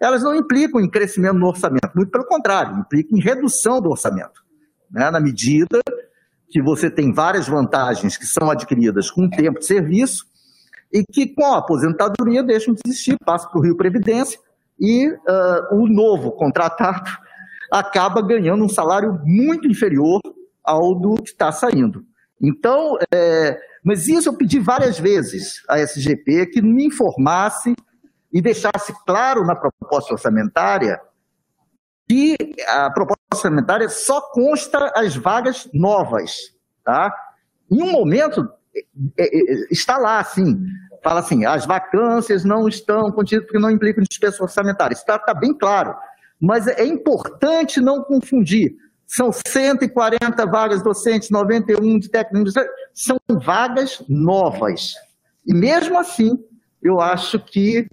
[0.00, 4.44] elas não implicam em crescimento no orçamento, muito pelo contrário, implicam em redução do orçamento.
[4.90, 5.10] Né?
[5.10, 5.80] Na medida
[6.50, 10.26] que você tem várias vantagens que são adquiridas com o tempo de serviço,
[10.92, 14.38] e que com a aposentadoria deixam de existir, passam para o Rio Previdência
[14.80, 17.10] e uh, o novo contratado
[17.70, 20.20] acaba ganhando um salário muito inferior
[20.64, 22.04] ao do que está saindo.
[22.40, 27.74] Então, é, mas isso eu pedi várias vezes à SGP que me informasse
[28.32, 31.00] e deixasse claro na proposta orçamentária
[32.08, 32.36] que
[32.66, 36.36] a proposta orçamentária só consta as vagas novas,
[36.84, 37.12] tá?
[37.70, 38.48] Em um momento
[39.18, 40.58] é, é, está lá assim,
[41.02, 44.94] fala assim, as vacâncias não estão contidas porque não implicam despesa orçamentária.
[44.94, 45.94] Está tá bem claro.
[46.40, 48.76] Mas é importante não confundir.
[49.08, 52.52] São 140 vagas docentes, 91 de técnicos,
[52.92, 54.92] são vagas novas.
[55.46, 56.38] E mesmo assim,
[56.82, 57.88] eu acho que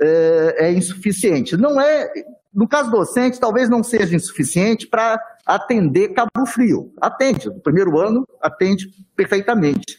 [0.00, 1.56] é, é insuficiente.
[1.56, 2.08] Não é,
[2.54, 6.92] no caso docente, talvez não seja insuficiente para atender Cabo Frio.
[7.00, 9.98] Atende, no primeiro ano atende perfeitamente.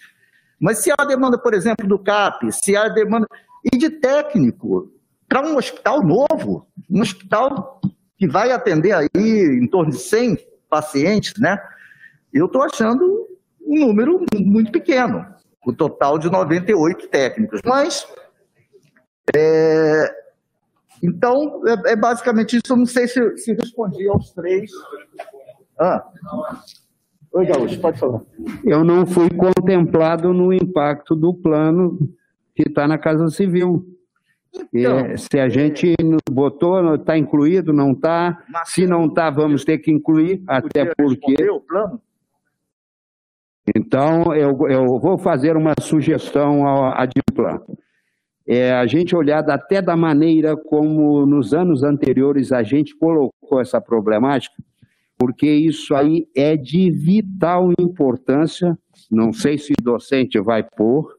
[0.57, 3.27] Mas se há demanda, por exemplo, do CAP, se há demanda.
[3.73, 4.89] E de técnico,
[5.27, 7.81] para um hospital novo, um hospital
[8.17, 10.37] que vai atender aí em torno de 100
[10.69, 11.61] pacientes, né?
[12.33, 13.27] Eu estou achando
[13.65, 15.25] um número muito pequeno,
[15.65, 17.61] o total de 98 técnicos.
[17.65, 18.07] Mas,
[19.35, 20.13] é,
[21.01, 22.73] então, é, é, basicamente isso.
[22.73, 24.71] Eu não sei se, se respondi aos três.
[25.79, 26.05] Ah.
[27.33, 28.21] Oi, Gaúcho, pode falar.
[28.63, 31.97] Eu não fui contemplado no impacto do plano
[32.55, 33.85] que está na Casa Civil.
[34.73, 35.95] Então, é, se a gente
[36.29, 38.43] botou, está incluído, não está.
[38.65, 41.35] Se não está, vamos ter que incluir, até porque.
[41.49, 42.01] O plano?
[43.75, 47.61] Então, eu, eu vou fazer uma sugestão à Adiplan.
[48.47, 53.81] É, a gente olhar até da maneira como nos anos anteriores a gente colocou essa
[53.81, 54.55] problemática,
[55.17, 58.77] porque isso aí é de vital importância.
[59.09, 61.17] Não sei se o docente vai pôr?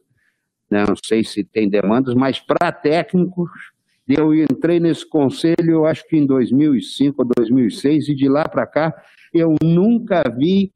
[0.70, 3.51] Não sei se tem demandas, mas para técnicos,
[4.09, 8.94] eu entrei nesse conselho, acho que em 2005 ou 2006, e de lá para cá
[9.34, 10.72] eu nunca vi,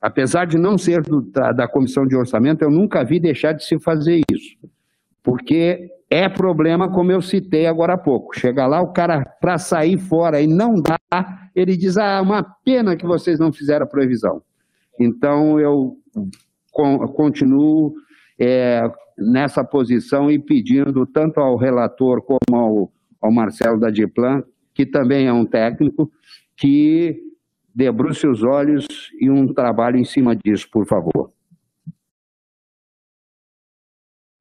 [0.00, 3.64] apesar de não ser do, da, da comissão de orçamento, eu nunca vi deixar de
[3.64, 4.56] se fazer isso.
[5.22, 8.38] Porque é problema, como eu citei agora há pouco.
[8.38, 12.96] Chega lá, o cara, para sair fora e não dá, ele diz: ah, uma pena
[12.96, 14.42] que vocês não fizeram a previsão.
[14.98, 15.96] Então, eu
[17.14, 17.94] continuo
[18.38, 18.82] é,
[19.16, 24.42] nessa posição e pedindo tanto ao relator como ao, ao Marcelo da Diplan,
[24.72, 26.10] que também é um técnico,
[26.56, 27.20] que
[27.74, 28.86] debruce os olhos
[29.20, 31.32] e um trabalho em cima disso, por favor.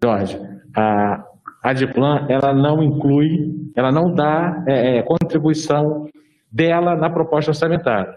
[0.03, 0.39] Jorge,
[0.75, 1.25] a,
[1.63, 6.07] a Diplan, ela não inclui, ela não dá é, é, contribuição
[6.51, 8.15] dela na proposta orçamentária.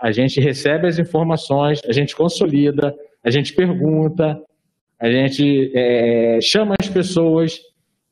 [0.00, 4.40] A gente recebe as informações, a gente consolida, a gente pergunta,
[4.98, 7.58] a gente é, chama as pessoas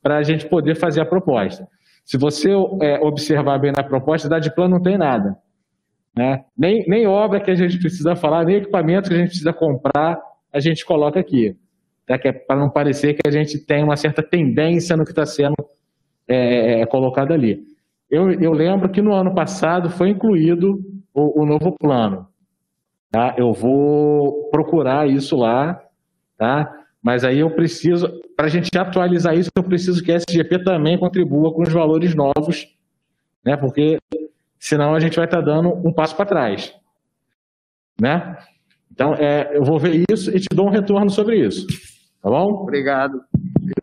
[0.01, 1.67] para a gente poder fazer a proposta.
[2.03, 2.51] Se você
[2.81, 5.35] é, observar bem na proposta, da Diplan não tem nada.
[6.15, 6.45] Né?
[6.57, 10.21] Nem, nem obra que a gente precisa falar, nem equipamento que a gente precisa comprar,
[10.53, 11.57] a gente coloca aqui.
[12.05, 12.19] Tá?
[12.23, 15.55] É para não parecer que a gente tem uma certa tendência no que está sendo
[16.27, 17.63] é, é, colocado ali.
[18.09, 20.79] Eu, eu, lembro que no ano passado foi incluído
[21.13, 22.27] o, o novo plano.
[23.11, 23.33] Tá?
[23.37, 25.81] Eu vou procurar isso lá,
[26.37, 26.69] tá?
[27.05, 30.97] Mas aí eu preciso, para a gente atualizar isso, eu preciso que a SGP também
[30.97, 32.67] contribua com os valores novos,
[33.45, 33.55] né?
[33.55, 33.99] Porque
[34.59, 36.73] senão a gente vai estar tá dando um passo para trás,
[38.01, 38.35] né?
[38.91, 41.67] Então, é, eu vou ver isso e te dou um retorno sobre isso,
[42.23, 42.63] tá bom?
[42.63, 43.21] Obrigado.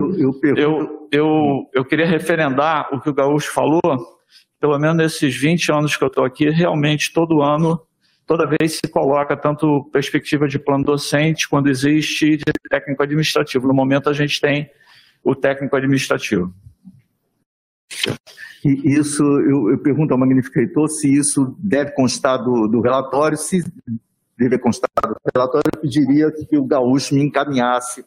[0.01, 1.27] Eu, eu, eu, eu,
[1.73, 3.81] eu queria referendar o que o Gaúcho falou,
[4.59, 7.81] pelo menos nesses 20 anos que eu estou aqui, realmente todo ano
[8.33, 13.69] toda vez se coloca tanto perspectiva de plano docente quando existe de técnico administrativo.
[13.69, 14.71] No momento a gente tem
[15.23, 16.51] o técnico administrativo.
[18.65, 23.37] E isso, eu, eu pergunto ao magnífico reitor se isso deve constar do, do relatório,
[23.37, 23.63] se
[24.39, 28.03] deve constar do relatório, eu pediria que o Gaúcho me encaminhasse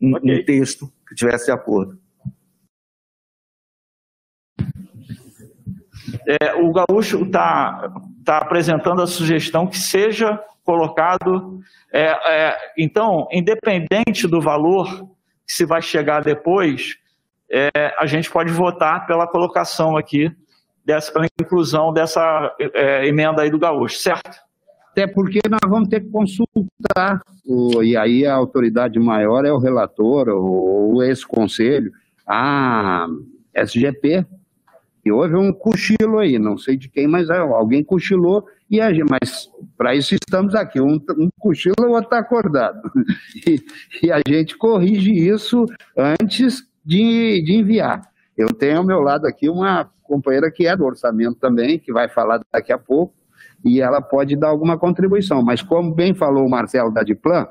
[0.00, 0.40] um, okay.
[0.40, 1.98] um texto que tivesse de acordo.
[6.40, 7.92] É, o Gaúcho está
[8.24, 11.60] tá apresentando a sugestão que seja colocado.
[11.92, 15.08] É, é, então, independente do valor
[15.46, 16.96] que se vai chegar depois,
[17.50, 17.68] é,
[17.98, 20.34] a gente pode votar pela colocação aqui,
[20.84, 24.42] dessa, pela inclusão dessa é, emenda aí do Gaúcho, certo?
[24.90, 29.58] Até porque nós vamos ter que consultar, o, e aí a autoridade maior é o
[29.58, 31.92] relator, ou esse conselho,
[32.26, 33.06] a
[33.54, 34.24] SGP,
[35.04, 39.50] e houve um cochilo aí, não sei de quem, mas alguém cochilou, e a, mas
[39.76, 40.80] Para isso estamos aqui.
[40.80, 42.80] Um, um cochila, o outro está acordado.
[43.46, 43.60] E,
[44.02, 45.66] e, a gente corrige isso
[45.96, 48.00] antes de, de enviar.
[48.36, 52.08] Eu tenho ao meu lado aqui uma companheira que é do orçamento também, que vai
[52.08, 53.14] falar daqui a pouco,
[53.64, 55.42] e ela pode dar alguma contribuição.
[55.42, 57.46] Mas, como bem falou o Marcelo da Diplan,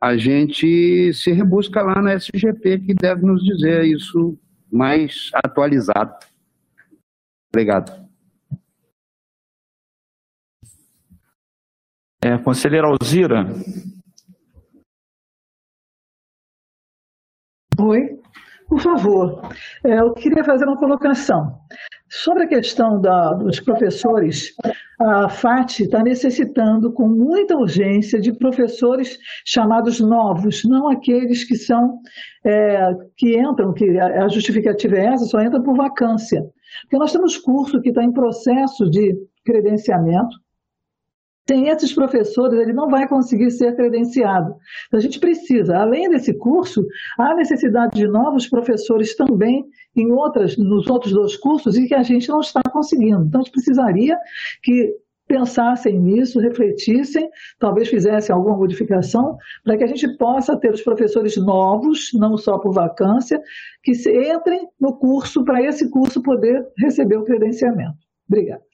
[0.00, 4.36] a gente se rebusca lá na SGP, que deve nos dizer isso
[4.70, 6.12] mais atualizado.
[7.52, 8.08] Obrigado.
[12.22, 13.44] É, conselheira Alzira.
[17.80, 18.20] Oi,
[18.68, 19.40] por favor.
[19.86, 21.60] É, eu queria fazer uma colocação.
[22.10, 24.54] Sobre a questão da, dos professores,
[24.98, 32.00] a FAT está necessitando com muita urgência de professores chamados novos, não aqueles que são
[32.44, 36.42] é, que entram, que a justificativa é essa, só entra por vacância.
[36.82, 39.14] Porque nós temos curso que está em processo de
[39.44, 40.36] credenciamento,
[41.48, 44.54] sem esses professores, ele não vai conseguir ser credenciado.
[44.86, 46.86] Então, a gente precisa, além desse curso,
[47.18, 49.64] há necessidade de novos professores também
[49.96, 53.24] em outras, nos outros dois cursos e que a gente não está conseguindo.
[53.24, 54.18] Então, a gente precisaria
[54.62, 54.94] que
[55.26, 61.36] pensassem nisso, refletissem, talvez fizessem alguma modificação, para que a gente possa ter os professores
[61.36, 63.40] novos, não só por vacância,
[63.82, 67.98] que entrem no curso, para esse curso poder receber o credenciamento.
[68.26, 68.67] Obrigada.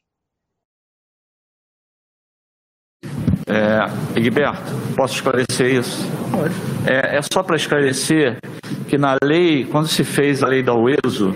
[3.47, 6.07] É, Egberto, posso esclarecer isso?
[6.31, 6.55] Pode.
[6.87, 8.39] É, é só para esclarecer
[8.89, 11.35] que na lei, quando se fez a lei da UESO,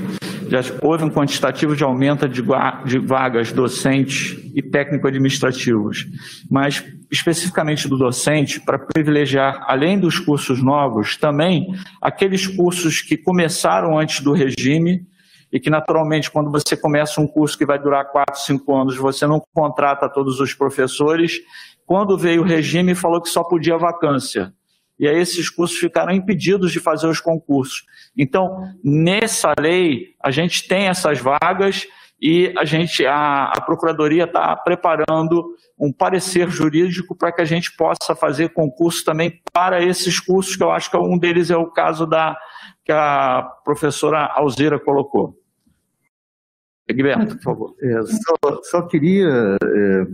[0.49, 2.43] já houve um quantitativo de aumento de,
[2.87, 6.07] de vagas docentes e técnico-administrativos,
[6.51, 11.67] mas especificamente do docente, para privilegiar, além dos cursos novos, também
[12.01, 15.07] aqueles cursos que começaram antes do regime
[15.53, 19.27] e que, naturalmente, quando você começa um curso que vai durar 4, 5 anos, você
[19.27, 21.41] não contrata todos os professores
[21.89, 24.53] quando veio o regime, falou que só podia vacância.
[25.01, 27.87] E aí esses cursos ficaram impedidos de fazer os concursos.
[28.15, 31.87] Então, nessa lei, a gente tem essas vagas
[32.21, 37.75] e a gente, a, a Procuradoria está preparando um parecer jurídico para que a gente
[37.75, 41.71] possa fazer concurso também para esses cursos, que eu acho que um deles é o
[41.71, 42.37] caso da
[42.85, 45.39] que a professora Alzira colocou.
[46.87, 47.75] Egberto, por favor.
[47.81, 50.07] É, só, só, queria é,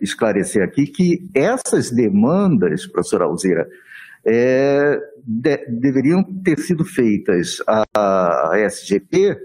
[0.00, 3.68] esclarecer aqui que essas demandas, professora Alzira,
[4.24, 9.36] é, de, deveriam ter sido feitas à, SGP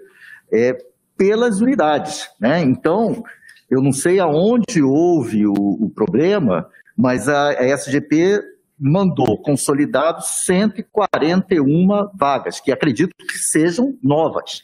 [0.51, 0.77] é,
[1.17, 2.29] pelas unidades.
[2.39, 2.61] Né?
[2.61, 3.23] Então,
[3.69, 8.41] eu não sei aonde houve o, o problema, mas a, a SGP
[8.77, 14.63] mandou consolidados 141 vagas, que acredito que sejam novas.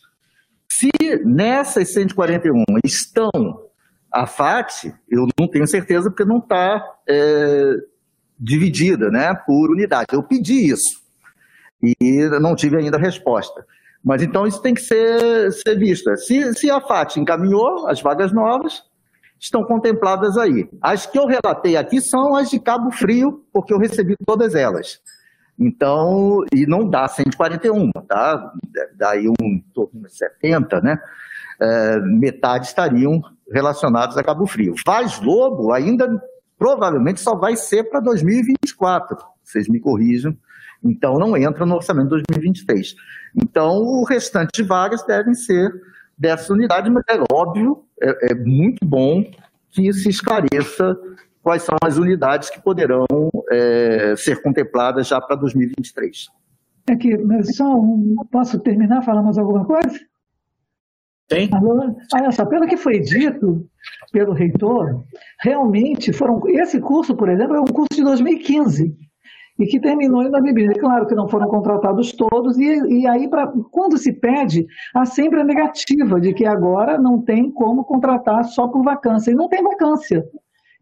[0.71, 0.89] Se
[1.25, 3.31] nessas 141 estão
[4.11, 7.75] a FAT, eu não tenho certeza porque não está é,
[8.39, 10.07] dividida né, por unidade.
[10.11, 11.01] Eu pedi isso
[11.81, 13.65] e não tive ainda resposta.
[14.03, 16.15] Mas então isso tem que ser, ser visto.
[16.17, 18.83] Se, se a FAT encaminhou as vagas novas,
[19.39, 20.69] estão contempladas aí.
[20.81, 24.99] As que eu relatei aqui são as de Cabo Frio, porque eu recebi todas elas.
[25.57, 28.51] Então, e não dá 141, tá?
[28.95, 30.99] Daí um torno de 70, né?
[31.59, 33.21] É, metade estariam
[33.51, 34.73] relacionados a Cabo Frio.
[34.85, 36.07] Vaz Lobo ainda
[36.57, 40.37] provavelmente só vai ser para 2024, vocês me corrijam,
[40.83, 42.95] então não entra no orçamento de 2023.
[43.35, 45.71] Então o restante de vagas devem ser
[46.17, 49.23] dessa unidade, mas é óbvio, é, é muito bom
[49.69, 50.95] que se esclareça
[51.41, 53.07] quais são as unidades que poderão
[53.49, 56.27] é, ser contempladas já para 2023.
[56.87, 57.17] É que,
[57.53, 57.65] só
[58.31, 59.99] posso terminar falando mais alguma coisa?
[61.31, 61.49] Tem?
[62.13, 63.65] Olha só, pelo que foi dito
[64.11, 65.05] pelo reitor,
[65.39, 66.41] realmente foram.
[66.49, 68.93] Esse curso, por exemplo, é um curso de 2015
[69.57, 70.77] e que terminou em 2020.
[70.77, 75.39] Claro que não foram contratados todos, e, e aí, pra, quando se pede, há sempre
[75.39, 79.31] a negativa de que agora não tem como contratar só por vacância.
[79.31, 80.25] E não tem vacância.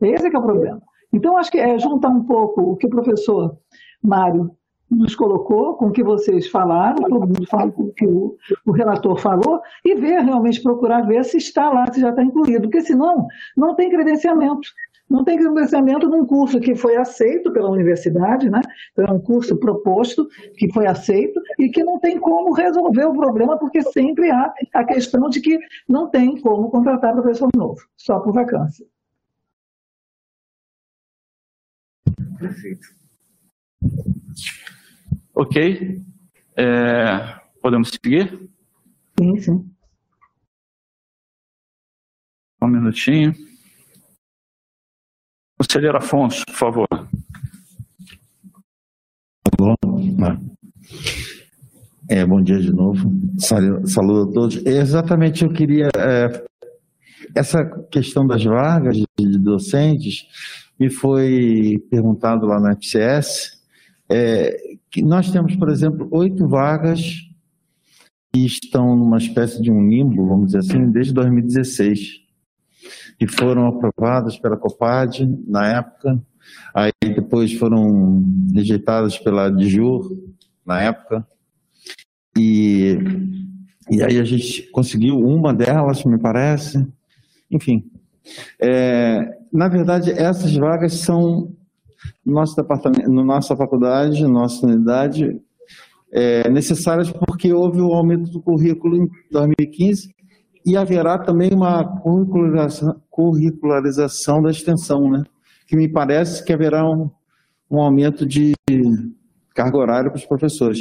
[0.02, 0.82] Esse é que é o problema.
[1.14, 3.56] Então, acho que é juntar um pouco o que o professor
[4.02, 4.50] Mário
[4.90, 8.36] nos colocou, com o que vocês falaram, todo mundo fala com o que o,
[8.66, 12.64] o, relator falou, e ver, realmente procurar ver se está lá, se já está incluído,
[12.64, 14.70] porque senão não tem credenciamento.
[15.10, 18.62] Não tem credenciamento num curso que foi aceito pela universidade, né?
[18.92, 23.14] Então, é um curso proposto, que foi aceito, e que não tem como resolver o
[23.14, 25.58] problema, porque sempre há a questão de que
[25.88, 28.86] não tem como contratar professor novo, só por vacância.
[32.38, 32.88] Perfeito.
[35.40, 35.56] Ok.
[36.58, 38.50] É, podemos seguir?
[39.18, 39.72] Sim, sim.
[42.62, 43.34] Um minutinho.
[45.58, 46.88] Conselheiro Afonso, por favor.
[49.58, 49.76] Bom,
[52.10, 53.10] é, bom dia de novo.
[53.38, 54.58] Saludo a todos.
[54.66, 55.88] Exatamente, eu queria.
[55.96, 56.46] É,
[57.34, 57.60] essa
[57.90, 60.26] questão das vagas de docentes
[60.78, 63.59] me foi perguntado lá na FCS.
[64.10, 64.58] É,
[64.90, 67.30] que nós temos, por exemplo, oito vagas
[68.34, 72.22] que estão numa espécie de um limbo, vamos dizer assim, desde 2016,
[73.20, 76.22] e foram aprovadas pela COPAD na época,
[76.74, 78.24] aí depois foram
[78.54, 80.10] rejeitadas pela DIJUR
[80.66, 81.28] na época,
[82.38, 82.98] e,
[83.90, 86.88] e aí a gente conseguiu uma delas, me parece,
[87.50, 87.84] enfim.
[88.60, 91.56] É, na verdade, essas vagas são
[92.26, 95.40] no nosso departamento, na nossa faculdade, nossa unidade,
[96.12, 100.14] é, necessárias porque houve o aumento do currículo em 2015
[100.66, 105.24] e haverá também uma curricularização, curricularização da extensão, né?
[105.68, 107.10] que me parece que haverá um,
[107.70, 108.54] um aumento de
[109.54, 110.80] carga horária para os professores.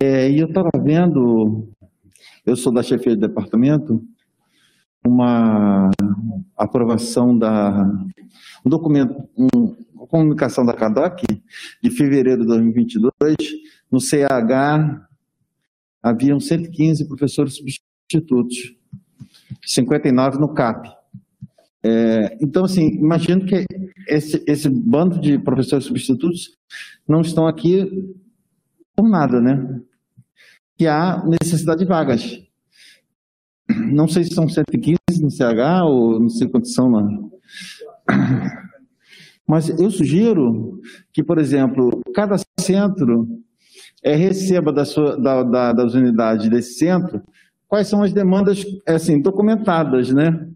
[0.00, 1.68] É, e eu estava vendo,
[2.46, 4.02] eu sou da chefia de departamento,
[5.04, 5.90] uma
[6.56, 7.90] aprovação da
[8.64, 11.24] um documento, um, uma comunicação da CADOC
[11.82, 13.12] de fevereiro de 2022,
[13.90, 15.08] no CH
[16.02, 18.74] haviam 115 professores substitutos,
[19.64, 20.88] 59 no CAP.
[21.84, 23.64] É, então, assim, imagino que
[24.08, 26.56] esse, esse bando de professores substitutos
[27.06, 28.14] não estão aqui
[28.94, 29.80] por nada, né?
[30.76, 32.40] Que há necessidade de vagas.
[33.68, 37.08] Não sei se são 115 no CH ou não sei quantos são lá.
[39.46, 40.80] Mas eu sugiro
[41.12, 43.28] que, por exemplo, cada centro
[44.02, 47.22] é, receba da sua, da, da, das unidades desse centro
[47.72, 50.46] quais são as demandas assim, documentadas, né?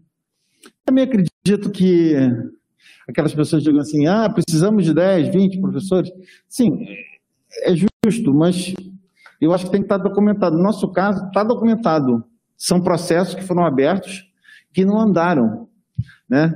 [0.85, 2.13] Também acredito que
[3.09, 6.11] aquelas pessoas digam assim, ah, precisamos de 10, 20 professores.
[6.47, 6.85] Sim,
[7.63, 7.73] é
[8.05, 8.71] justo, mas
[9.41, 10.57] eu acho que tem que estar documentado.
[10.57, 12.23] No nosso caso, está documentado.
[12.57, 14.27] São processos que foram abertos
[14.73, 15.67] que não andaram,
[16.29, 16.53] né?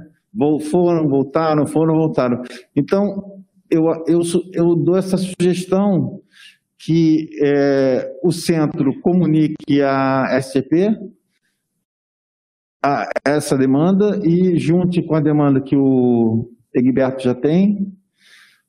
[0.70, 2.42] Foram, voltaram, foram, voltaram.
[2.76, 4.22] Então, eu, eu,
[4.54, 6.22] eu dou essa sugestão
[6.78, 10.98] que é, o centro comunique a SCP
[12.84, 17.94] a essa demanda e junte com a demanda que o Egberto já tem,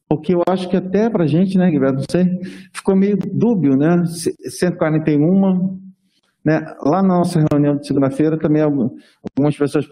[0.07, 2.39] porque eu acho que até para a gente, né, Egberto, não sei,
[2.75, 5.81] ficou meio dúbio, né, 141,
[6.45, 9.87] né, lá na nossa reunião de segunda-feira também algumas pessoas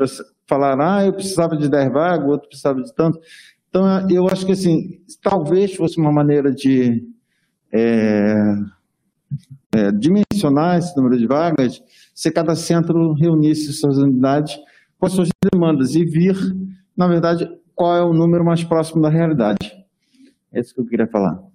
[0.49, 3.19] falaram, ah, eu precisava de 10 vagas, outro precisava de tanto,
[3.69, 7.07] então eu acho que assim, talvez fosse uma maneira de
[7.73, 8.55] é,
[9.73, 11.81] é, dimensionar esse número de vagas
[12.13, 14.59] se cada centro reunisse suas unidades
[14.99, 16.37] com as suas demandas e vir,
[16.97, 19.73] na verdade, qual é o número mais próximo da realidade.
[20.53, 21.50] É isso que eu queria falar.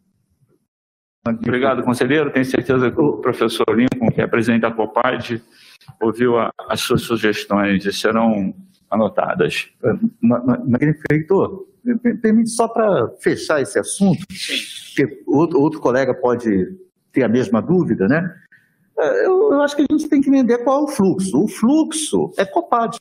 [1.27, 2.31] Obrigado, conselheiro.
[2.31, 5.41] Tenho certeza que o professor Lincoln, que é presidente da COPAD,
[5.99, 8.53] ouviu a, as suas sugestões e serão
[8.91, 9.69] anotadas.
[10.21, 11.67] Magnífico,
[12.21, 16.77] permite só para fechar esse assunto, que outro, outro colega pode
[17.11, 18.33] ter a mesma dúvida, né?
[18.97, 21.43] É, eu, eu, acho que a gente tem que entender qual é o fluxo.
[21.43, 22.97] O fluxo é COPAD.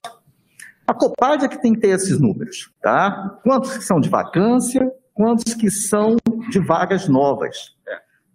[0.86, 3.38] A COPAD é que tem que ter esses números, tá?
[3.42, 6.16] Quantos que são de vacância, quantos que são
[6.50, 7.73] de vagas novas,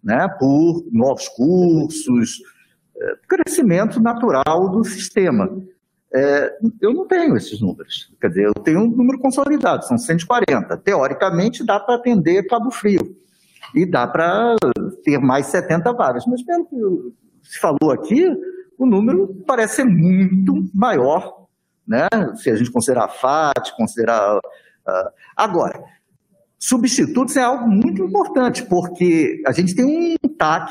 [0.02, 0.28] né?
[0.38, 2.40] Por novos cursos,
[2.96, 5.50] é, crescimento natural do sistema.
[6.12, 8.12] É, eu não tenho esses números.
[8.20, 10.76] Quer dizer, eu tenho um número consolidado, são 140.
[10.78, 13.16] Teoricamente, dá para atender Cabo Frio.
[13.74, 14.56] E dá para
[15.04, 16.24] ter mais 70 vagas.
[16.26, 16.76] Mas pelo que
[17.42, 18.26] se falou aqui,
[18.76, 21.46] o número parece ser muito maior,
[21.86, 22.08] né?
[22.36, 24.38] se a gente considerar a FAT, considerar.
[24.38, 25.84] Uh, agora,
[26.60, 30.70] substitutos é algo muito importante, porque a gente tem um TAC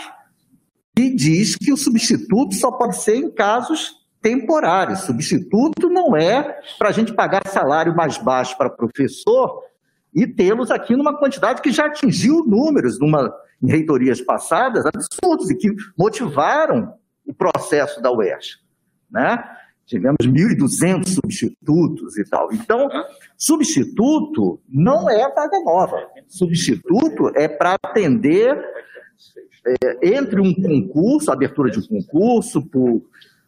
[0.95, 4.99] que diz que o substituto só pode ser em casos temporários.
[5.01, 9.63] Substituto não é para a gente pagar salário mais baixo para professor
[10.13, 15.55] e tê-los aqui numa quantidade que já atingiu números numa, em reitorias passadas absurdos e
[15.55, 16.93] que motivaram
[17.25, 18.57] o processo da UERJ.
[19.09, 19.43] Né?
[19.89, 22.53] Tivemos 1.200 substitutos e tal.
[22.53, 22.87] Então,
[23.35, 25.97] substituto não é vaga nova.
[26.27, 28.55] Substituto é para atender
[29.65, 33.01] é, entre um concurso, abertura de um concurso, por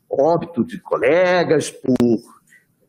[0.10, 2.18] óbito de colegas, por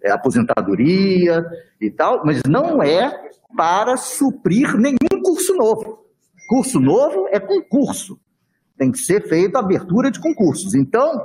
[0.02, 1.44] é, aposentadoria
[1.78, 3.12] e tal, mas não é
[3.54, 6.06] para suprir nenhum curso novo.
[6.48, 8.18] Curso novo é concurso.
[8.78, 10.74] Tem que ser feita abertura de concursos.
[10.74, 11.22] Então,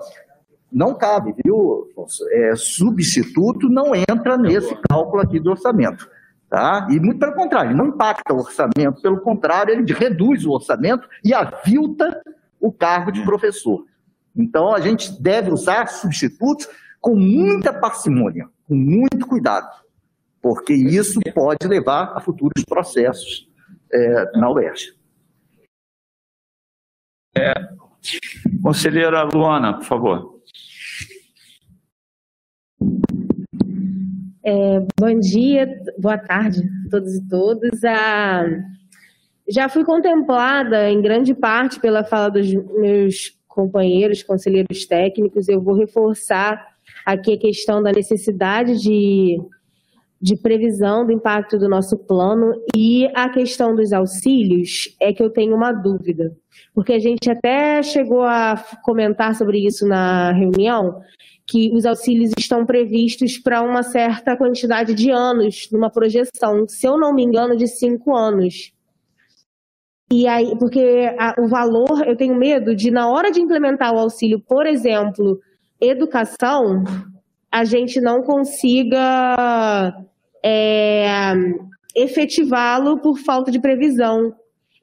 [0.71, 1.87] não cabe, viu,
[2.31, 6.09] É, substituto não entra nesse cálculo aqui do orçamento.
[6.49, 6.87] Tá?
[6.89, 11.33] E muito pelo contrário, não impacta o orçamento, pelo contrário, ele reduz o orçamento e
[11.33, 12.21] avilta
[12.59, 13.85] o cargo de professor.
[14.33, 16.69] Então, a gente deve usar substitutos
[17.01, 19.67] com muita parcimônia, com muito cuidado,
[20.41, 23.49] porque isso pode levar a futuros processos
[23.91, 24.95] é, na UERJ.
[27.35, 27.53] É,
[28.63, 30.36] conselheira Luana, por favor.
[34.49, 35.67] É, bom dia,
[35.99, 37.83] boa tarde a todos e todas.
[37.83, 38.45] Ah,
[39.45, 45.49] já fui contemplada em grande parte pela fala dos meus companheiros, conselheiros técnicos.
[45.49, 46.65] Eu vou reforçar
[47.05, 49.37] aqui a questão da necessidade de,
[50.21, 55.29] de previsão do impacto do nosso plano e a questão dos auxílios é que eu
[55.29, 56.33] tenho uma dúvida,
[56.73, 61.01] porque a gente até chegou a comentar sobre isso na reunião,
[61.47, 66.97] que os auxílios estão previstos para uma certa quantidade de anos, numa projeção, se eu
[66.97, 68.73] não me engano, de cinco anos.
[70.11, 73.99] E aí, porque a, o valor, eu tenho medo de, na hora de implementar o
[73.99, 75.39] auxílio, por exemplo,
[75.79, 76.83] educação,
[77.51, 79.93] a gente não consiga
[80.43, 81.33] é,
[81.95, 84.33] efetivá-lo por falta de previsão.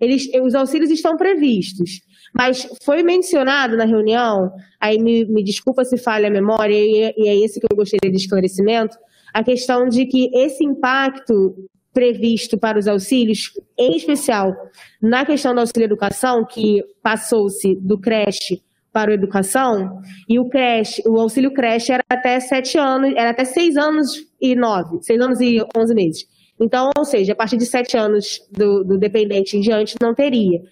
[0.00, 2.00] Eles, os auxílios estão previstos.
[2.36, 7.28] Mas foi mencionado na reunião, aí me, me desculpa se falha a memória, e, e
[7.28, 8.96] é esse que eu gostaria de esclarecimento,
[9.32, 11.54] a questão de que esse impacto
[11.92, 14.52] previsto para os auxílios, em especial
[15.00, 18.60] na questão do auxílio educação, que passou-se do creche
[18.92, 23.44] para o educação, e o creche, o auxílio creche era até sete anos, era até
[23.44, 26.26] seis anos e nove, seis anos e onze meses.
[26.58, 30.62] Então, ou seja, a partir de sete anos do, do dependente em diante, não teria.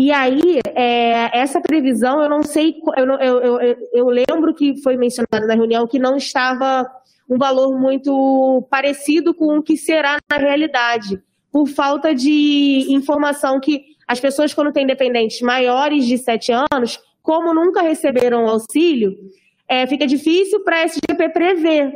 [0.00, 4.96] E aí, é, essa previsão, eu não sei, eu, eu, eu, eu lembro que foi
[4.96, 6.90] mencionado na reunião que não estava
[7.28, 11.22] um valor muito parecido com o que será na realidade,
[11.52, 17.52] por falta de informação que as pessoas, quando têm dependentes maiores de 7 anos, como
[17.52, 19.14] nunca receberam auxílio,
[19.68, 21.92] é, fica difícil para a SGP prever.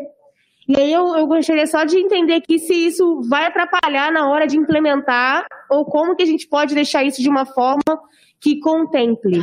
[0.67, 4.47] E aí eu, eu gostaria só de entender aqui se isso vai atrapalhar na hora
[4.47, 8.01] de implementar ou como que a gente pode deixar isso de uma forma
[8.41, 9.43] que contemple,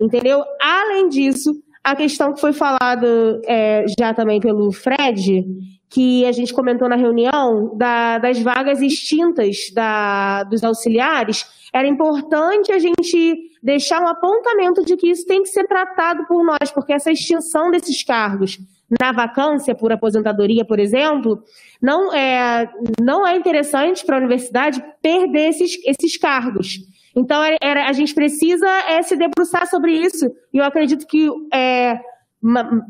[0.00, 0.42] entendeu?
[0.60, 1.52] Além disso,
[1.84, 5.44] a questão que foi falada é, já também pelo Fred,
[5.90, 12.72] que a gente comentou na reunião, da, das vagas extintas da, dos auxiliares, era importante
[12.72, 16.92] a gente deixar um apontamento de que isso tem que ser tratado por nós, porque
[16.92, 18.58] essa extinção desses cargos
[19.00, 21.42] na vacância por aposentadoria, por exemplo,
[21.80, 22.70] não é,
[23.00, 26.78] não é interessante para a universidade perder esses, esses cargos.
[27.16, 31.98] Então, era, a gente precisa é, se debruçar sobre isso, e eu acredito que é,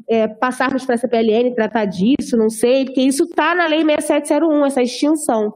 [0.08, 4.66] é, passarmos para a CPLN tratar disso, não sei, porque isso está na Lei 6701,
[4.66, 5.54] essa extinção.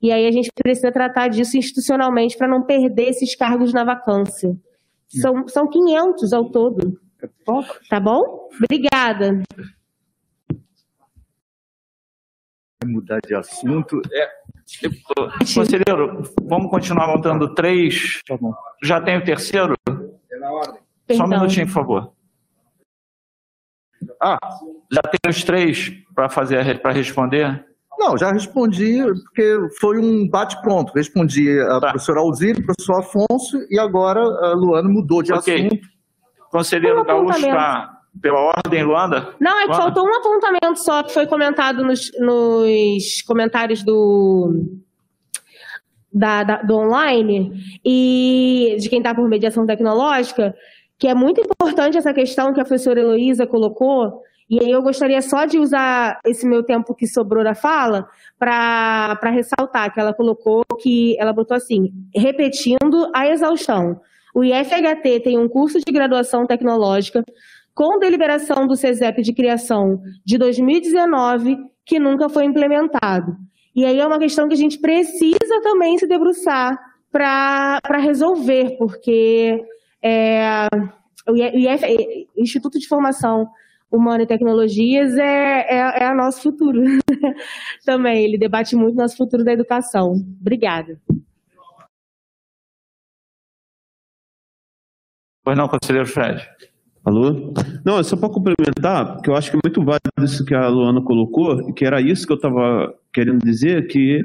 [0.00, 4.56] E aí a gente precisa tratar disso institucionalmente para não perder esses cargos na vacância.
[5.08, 7.00] São, são 500 ao todo.
[7.88, 8.48] Tá bom?
[8.62, 9.42] Obrigada
[12.86, 14.00] mudar de assunto.
[14.12, 14.30] É,
[15.54, 18.22] conselheiro, vamos continuar montando três.
[18.26, 18.36] Tá
[18.82, 19.74] Já tem o terceiro?
[20.30, 20.80] É na ordem.
[21.12, 22.12] Só um minutinho, por favor.
[24.22, 24.38] Ah,
[24.92, 27.66] já tem os três para fazer para responder?
[27.98, 30.92] Não, já respondi, porque foi um bate-pronto.
[30.94, 31.90] Respondi a tá.
[31.90, 35.66] professora Alzira, professor Afonso, e agora a Luana mudou de okay.
[35.66, 35.88] assunto.
[36.50, 39.34] Conselheiro Gaúcho está pela ordem, Luanda?
[39.40, 39.82] Não, é que Luanda.
[39.82, 44.64] faltou um apontamento só que foi comentado nos, nos comentários do,
[46.12, 47.52] da, da, do online
[47.84, 50.54] e de quem está por mediação tecnológica,
[50.98, 55.20] que é muito importante essa questão que a professora Heloísa colocou, e aí eu gostaria
[55.20, 58.08] só de usar esse meu tempo que sobrou da fala
[58.38, 64.00] para ressaltar que ela colocou que ela botou assim, repetindo a exaustão.
[64.34, 67.22] O IFHT tem um curso de graduação tecnológica
[67.78, 71.56] com deliberação do CESEP de criação de 2019,
[71.86, 73.36] que nunca foi implementado.
[73.72, 76.76] E aí é uma questão que a gente precisa também se debruçar
[77.12, 79.64] para resolver, porque
[80.02, 80.66] é,
[81.28, 83.46] o IF, Instituto de Formação
[83.88, 86.82] Humana e Tecnologias é, é, é nosso futuro
[87.86, 88.24] também.
[88.24, 90.14] Ele debate muito nosso futuro da educação.
[90.40, 91.00] Obrigada.
[95.44, 96.44] Pois não, conselheiro Fred.
[97.08, 97.54] Alô?
[97.86, 100.68] Não, é só para complementar, porque eu acho que é muito válido isso que a
[100.68, 104.22] Luana colocou, que era isso que eu estava querendo dizer, que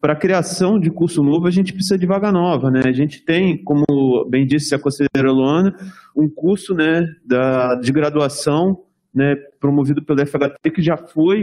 [0.00, 2.82] para a criação de curso novo a gente precisa de vaga nova, né?
[2.84, 3.84] A gente tem, como
[4.28, 5.72] bem disse a conselheira Luana,
[6.16, 8.82] um curso né, da, de graduação
[9.14, 11.42] né, promovido pelo FHT que já foi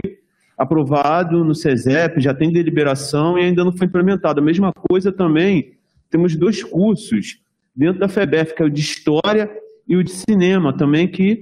[0.58, 4.38] aprovado no CESEP, já tem deliberação e ainda não foi implementado.
[4.38, 5.78] A mesma coisa também,
[6.10, 7.40] temos dois cursos
[7.74, 9.50] dentro da FEBEF, que é o de História
[9.88, 11.38] e o de Cinema também, que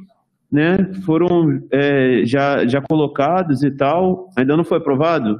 [0.50, 4.30] né, foram é, já, já colocados e tal.
[4.36, 5.38] Ainda não foi aprovado?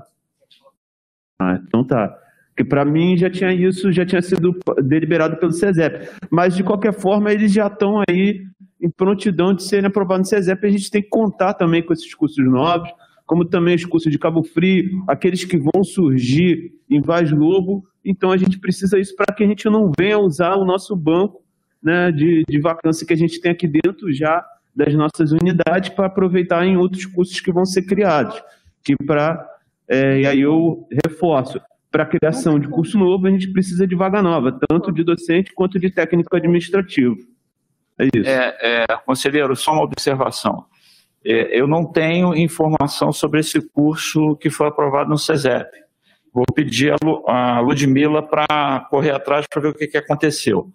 [1.38, 2.14] Ah, então tá.
[2.48, 6.08] Porque para mim já tinha isso, já tinha sido deliberado pelo CESEP.
[6.30, 8.42] Mas de qualquer forma, eles já estão aí
[8.80, 10.66] em prontidão de serem aprovados no CESEP.
[10.66, 12.88] A gente tem que contar também com esses cursos novos,
[13.26, 17.84] como também os cursos de Cabo Frio, aqueles que vão surgir em Vaz Lobo.
[18.04, 21.45] Então a gente precisa isso para que a gente não venha usar o nosso banco
[21.82, 24.44] né, de, de vacância que a gente tem aqui dentro já
[24.74, 28.42] das nossas unidades para aproveitar em outros cursos que vão ser criados.
[28.84, 29.56] Que para
[29.88, 33.94] é, e aí eu reforço, para a criação de curso novo, a gente precisa de
[33.94, 37.16] vaga nova, tanto de docente quanto de técnico administrativo.
[37.98, 38.28] É isso.
[38.28, 40.66] É, é, conselheiro, só uma observação.
[41.24, 45.70] É, eu não tenho informação sobre esse curso que foi aprovado no CESEP.
[46.32, 50.70] Vou pedir a, a Ludmilla para correr atrás para ver o que, que aconteceu.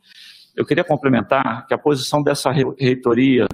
[0.55, 3.47] Eu queria complementar que a posição dessa reitoria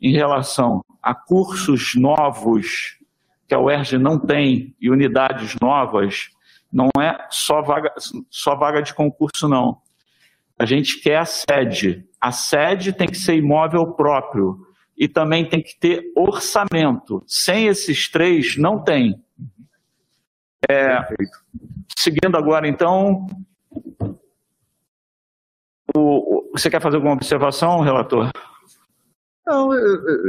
[0.00, 2.98] em relação a cursos novos
[3.46, 6.30] que a UERJ não tem e unidades novas,
[6.72, 7.92] não é só vaga,
[8.30, 9.80] só vaga de concurso, não.
[10.58, 12.04] A gente quer a sede.
[12.20, 14.66] A sede tem que ser imóvel próprio
[14.96, 17.22] e também tem que ter orçamento.
[17.26, 19.20] Sem esses três, não tem.
[20.68, 21.00] É,
[21.98, 23.26] seguindo agora, então.
[25.96, 28.30] O, você quer fazer alguma observação, relator?
[29.46, 29.68] Não,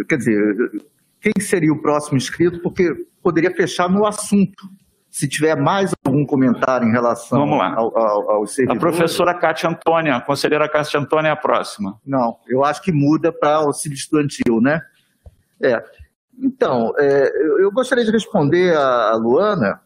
[0.07, 0.55] quer dizer,
[1.21, 2.61] quem seria o próximo inscrito?
[2.61, 2.93] Porque
[3.23, 4.69] poderia fechar no assunto.
[5.09, 7.73] Se tiver mais algum comentário em relação Vamos lá.
[7.73, 11.99] Ao, ao, ao A professora Cátia Antônia, a conselheira Cátia Antônia é a próxima.
[12.05, 14.81] Não, eu acho que muda para auxílio estudantil, né?
[15.63, 15.81] É.
[16.37, 17.31] Então, é,
[17.61, 19.79] eu gostaria de responder a Luana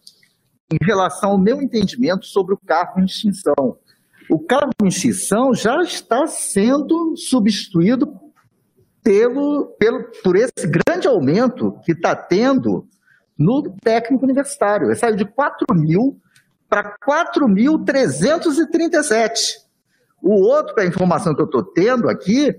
[0.74, 3.78] em relação ao meu entendimento sobre o cargo em extinção.
[4.30, 8.14] O cargo em extinção já está sendo substituído
[9.04, 12.88] pelo, pelo, por esse grande aumento que está tendo
[13.36, 14.86] no técnico universitário.
[14.88, 16.22] Ele saiu de 4 mil
[16.70, 19.68] para 4.337.
[20.22, 22.56] O outro, a informação que eu estou tendo aqui,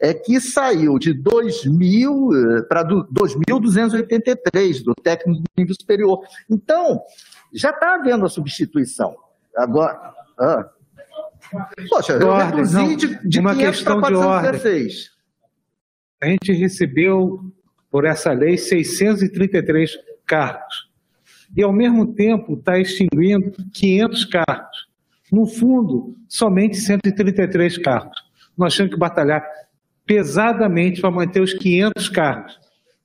[0.00, 6.18] é que saiu de 2.000 eh, para 2.283 do técnico do nível superior.
[6.50, 7.00] Então,
[7.52, 9.14] já está havendo a substituição.
[9.56, 10.12] Agora.
[10.36, 10.68] Ah.
[11.88, 14.50] Poxa, eu ordem, reduzi de, de uma 500 questão para de ordem.
[14.50, 15.10] 416.
[16.22, 17.40] A gente recebeu,
[17.90, 20.90] por essa lei, 633 cargos.
[21.56, 24.86] E, ao mesmo tempo, está extinguindo 500 cargos.
[25.30, 28.18] No fundo, somente 133 cargos.
[28.56, 29.44] Nós temos que batalhar
[30.06, 32.58] pesadamente para manter os 500 cargos.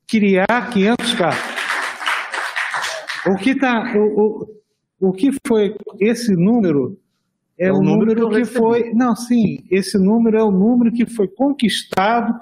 [0.07, 1.57] Criar 500 cargos.
[3.26, 4.48] O que, tá, o,
[4.99, 6.98] o, o que foi esse número
[7.58, 8.94] é, É o o número número, que que foi.
[8.94, 12.34] Não, sim, esse número é o número que foi conquistado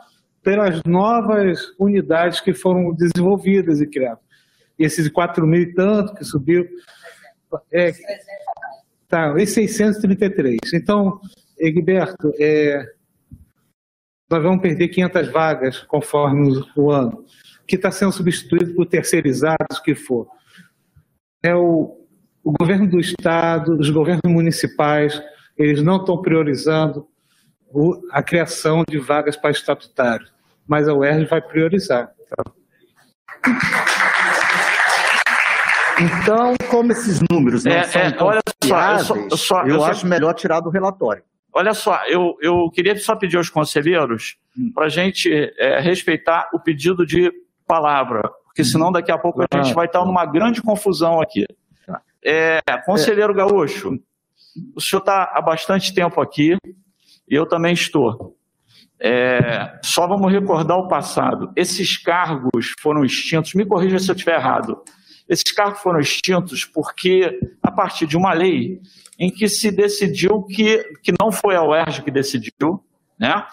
[0.44, 4.24] pelas novas unidades que foram desenvolvidas e criadas.
[4.78, 6.68] Esses 4 mil e tanto que subiu.
[7.72, 7.94] É,
[9.08, 10.60] tá, esse 633.
[10.74, 11.20] Então,
[11.58, 12.86] Egberto, é,
[14.30, 17.26] nós vamos perder 500 vagas conforme o ano,
[17.66, 20.28] que está sendo substituído por terceirizados, que for.
[21.42, 22.05] É o,
[22.46, 25.20] o governo do Estado, os governos municipais,
[25.58, 27.08] eles não estão priorizando
[27.74, 30.32] o- a criação de vagas para estatutários,
[30.68, 32.12] mas a UERJ vai priorizar.
[36.00, 39.68] Então, como esses números não É, são é, olha só, eu só- eu só- eu
[39.70, 41.24] eu só- acho melhor tirar do relatório.
[41.54, 44.36] Olha só, eu, eu queria só pedir aos conselheiros
[44.74, 47.32] para a gente é, respeitar o pedido de
[47.66, 51.46] palavra, porque senão daqui a pouco a gente vai estar numa grande confusão aqui.
[52.24, 54.00] É, conselheiro Gaúcho,
[54.76, 56.58] o senhor está há bastante tempo aqui
[57.30, 58.36] e eu também estou.
[59.00, 61.52] É, só vamos recordar o passado.
[61.56, 64.82] Esses cargos foram extintos, me corrija se eu estiver errado.
[65.28, 68.80] Esses cargos foram extintos porque, a partir de uma lei
[69.20, 72.84] em que se decidiu que, que não foi a UERJ que decidiu,
[73.20, 73.46] né?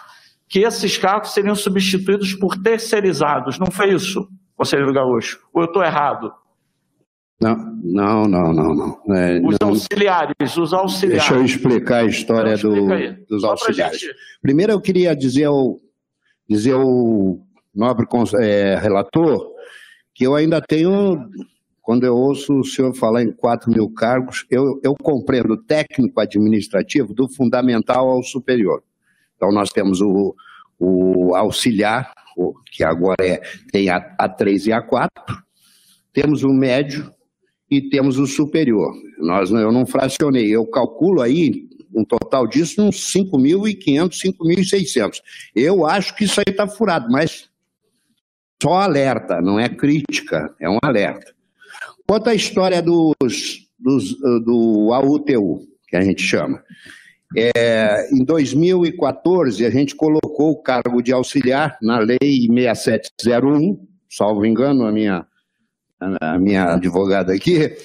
[0.47, 3.57] que esses cargos seriam substituídos por terceirizados.
[3.57, 5.39] Não foi isso, conselheiro Gaúcho?
[5.51, 6.31] Ou eu estou errado?
[7.83, 9.15] Não, não, não, não.
[9.15, 11.27] É, Os não- auxiliares, os auxiliares.
[11.27, 13.99] Deixa eu explicar a história Então, do- dos Só auxiliares.
[13.99, 15.79] gente- Primeiro, eu queria dizer ao,
[16.49, 17.39] dizer ao
[17.75, 18.05] nobre
[18.39, 19.51] eh, relator
[20.15, 21.27] que eu ainda tenho,
[21.81, 26.19] quando eu ouço o senhor falar em 4 mil cargos, eu, eu compreendo o técnico
[26.21, 28.81] administrativo do fundamental ao superior.
[29.35, 30.33] Então, nós temos o,
[30.79, 32.13] o auxiliar,
[32.71, 33.41] que agora é,
[33.71, 35.09] tem a, A3 e A4,
[36.13, 37.11] temos o médio
[37.73, 38.93] e temos o superior.
[39.19, 45.21] Nós, eu não fracionei, eu calculo aí um total disso uns 5.500, 5.600.
[45.55, 47.49] Eu acho que isso aí está furado, mas
[48.61, 51.33] só alerta, não é crítica, é um alerta.
[52.07, 53.15] Quanto à história dos,
[53.77, 56.63] dos, do AUTU, que a gente chama.
[57.35, 64.85] É, em 2014, a gente colocou o cargo de auxiliar na Lei 6701, salvo engano,
[64.85, 65.25] a minha,
[66.21, 67.75] a minha advogada aqui,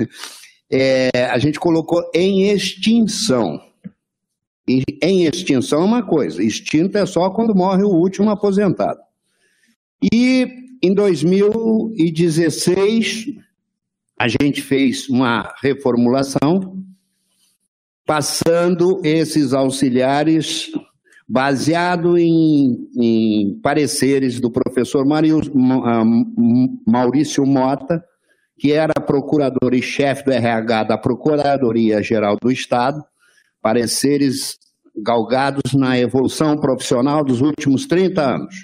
[0.70, 3.58] é, a gente colocou em extinção.
[4.66, 8.98] Em extinção é uma coisa, extinto é só quando morre o último aposentado.
[10.12, 10.48] E
[10.82, 13.26] em 2016,
[14.18, 16.82] a gente fez uma reformulação,
[18.06, 20.72] passando esses auxiliares
[21.28, 26.04] baseado em, em pareceres do professor ah,
[26.86, 28.04] Maurício Mota,
[28.58, 33.02] que era procurador e chefe do RH da Procuradoria Geral do Estado,
[33.60, 34.58] pareceres
[34.96, 38.54] galgados na evolução profissional dos últimos 30 anos.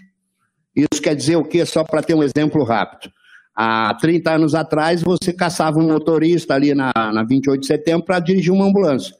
[0.77, 1.66] Isso quer dizer o quê?
[1.66, 3.11] Só para ter um exemplo rápido.
[3.57, 8.20] Há 30 anos atrás, você caçava um motorista ali na, na 28 de setembro para
[8.20, 9.15] dirigir uma ambulância.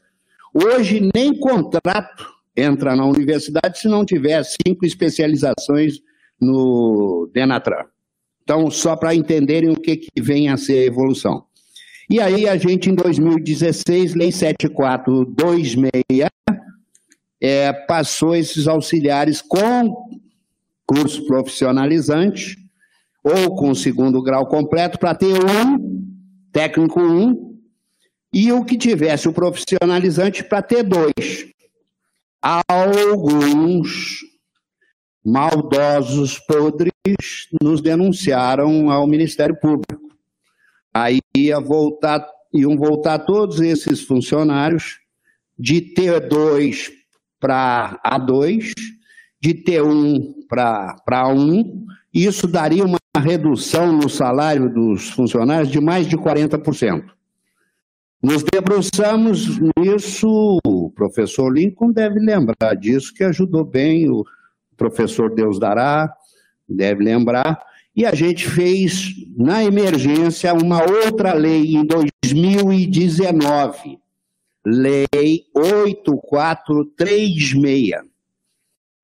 [0.53, 5.99] Hoje, nem contrato entra na universidade se não tiver cinco especializações
[6.39, 7.85] no Denatran.
[8.43, 11.45] Então, só para entenderem o que, que vem a ser a evolução.
[12.09, 16.29] E aí, a gente, em 2016, Lei 7426,
[17.39, 19.95] é, passou esses auxiliares com
[20.85, 22.57] curso profissionalizante
[23.23, 26.11] ou com segundo grau completo para ter um,
[26.51, 27.57] técnico um,
[28.33, 31.45] e o que tivesse o profissionalizante para ter dois.
[32.41, 34.21] Alguns
[35.23, 36.91] maldosos podres
[37.61, 40.09] nos denunciaram ao Ministério Público.
[40.91, 44.99] Aí ia voltar, iam voltar todos esses funcionários
[45.57, 46.89] de T2
[47.39, 48.73] para A2,
[49.39, 51.63] de T1 para A1,
[52.11, 57.03] e isso daria uma redução no salário dos funcionários de mais de 40%.
[58.21, 64.23] Nos debruçamos nisso, o professor Lincoln deve lembrar disso, que ajudou bem o
[64.77, 66.15] professor Deus Dará,
[66.69, 67.59] deve lembrar,
[67.95, 73.99] e a gente fez, na emergência, uma outra lei em 2019,
[74.63, 78.03] Lei 8436,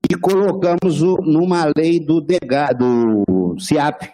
[0.08, 4.12] e colocamos o, numa lei do, DEGA, do CIAP,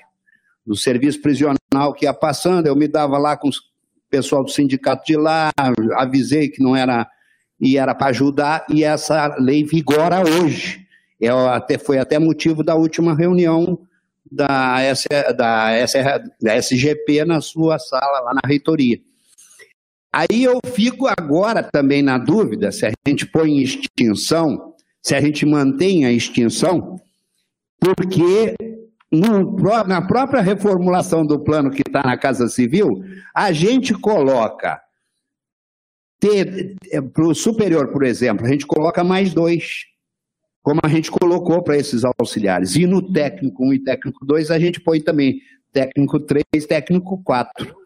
[0.66, 3.73] do Serviço Prisional, que ia passando, eu me dava lá com os
[4.10, 5.50] pessoal do sindicato de lá,
[5.96, 7.06] avisei que não era
[7.60, 10.84] e era para ajudar, e essa lei vigora hoje.
[11.20, 13.78] É, até, foi até motivo da última reunião
[14.30, 15.06] da, S,
[15.36, 15.96] da, S,
[16.40, 18.98] da SGP na sua sala, lá na reitoria.
[20.12, 25.20] Aí eu fico agora também na dúvida se a gente põe em extinção, se a
[25.20, 27.00] gente mantém a extinção,
[27.80, 28.54] porque
[29.14, 33.02] no, na própria reformulação do plano que está na Casa Civil,
[33.34, 34.80] a gente coloca
[36.90, 39.84] é, para o superior, por exemplo, a gente coloca mais dois,
[40.62, 42.74] como a gente colocou para esses auxiliares.
[42.76, 45.40] E no técnico 1 e técnico 2 a gente põe também
[45.72, 47.83] técnico 3, técnico 4.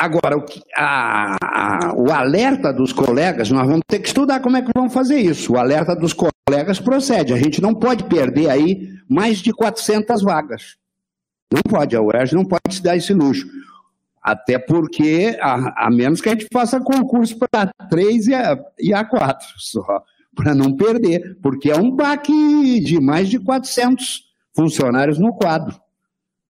[0.00, 4.56] Agora, o, que, a, a, o alerta dos colegas, nós vamos ter que estudar como
[4.56, 5.52] é que vamos fazer isso.
[5.52, 7.34] O alerta dos colegas procede.
[7.34, 10.78] A gente não pode perder aí mais de 400 vagas.
[11.52, 13.46] Não pode, a UERJ não pode se dar esse luxo.
[14.22, 18.94] Até porque, a, a menos que a gente faça concurso para 3 e a, e
[18.94, 20.02] a 4 só,
[20.34, 24.22] para não perder, porque é um baque de mais de 400
[24.54, 25.78] funcionários no quadro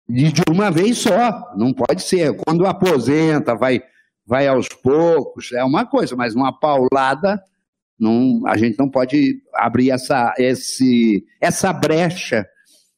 [0.08, 2.36] de, de uma vez só, não pode ser.
[2.36, 3.82] Quando aposenta, vai,
[4.26, 7.42] vai aos poucos, é uma coisa, mas uma paulada,
[7.98, 12.46] não, a gente não pode abrir essa, esse, essa brecha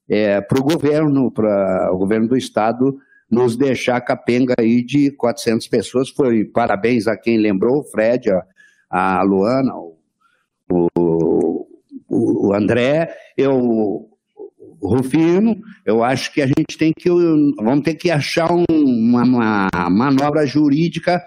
[0.09, 2.97] é, para o governo, para o governo do Estado
[3.31, 6.11] nos deixar capenga aí de 400 pessoas.
[6.11, 8.45] Foi parabéns a quem lembrou, o Fred, a,
[9.19, 9.97] a Luana, o,
[10.71, 11.67] o,
[12.49, 13.15] o André.
[13.37, 14.09] Eu
[14.89, 19.69] Rufino, eu acho que a gente tem que, vamos ter que achar um, uma, uma,
[19.91, 21.23] manobra jurídica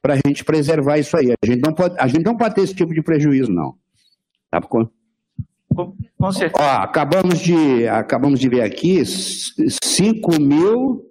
[0.00, 1.32] para a gente preservar isso aí.
[1.32, 3.74] A gente, não pode, a gente não pode ter esse tipo de prejuízo, não.
[4.50, 4.60] Tá?
[4.60, 4.88] Com,
[6.18, 6.62] com certeza.
[6.62, 11.08] Ó, acabamos, de, acabamos de ver aqui 5 mil...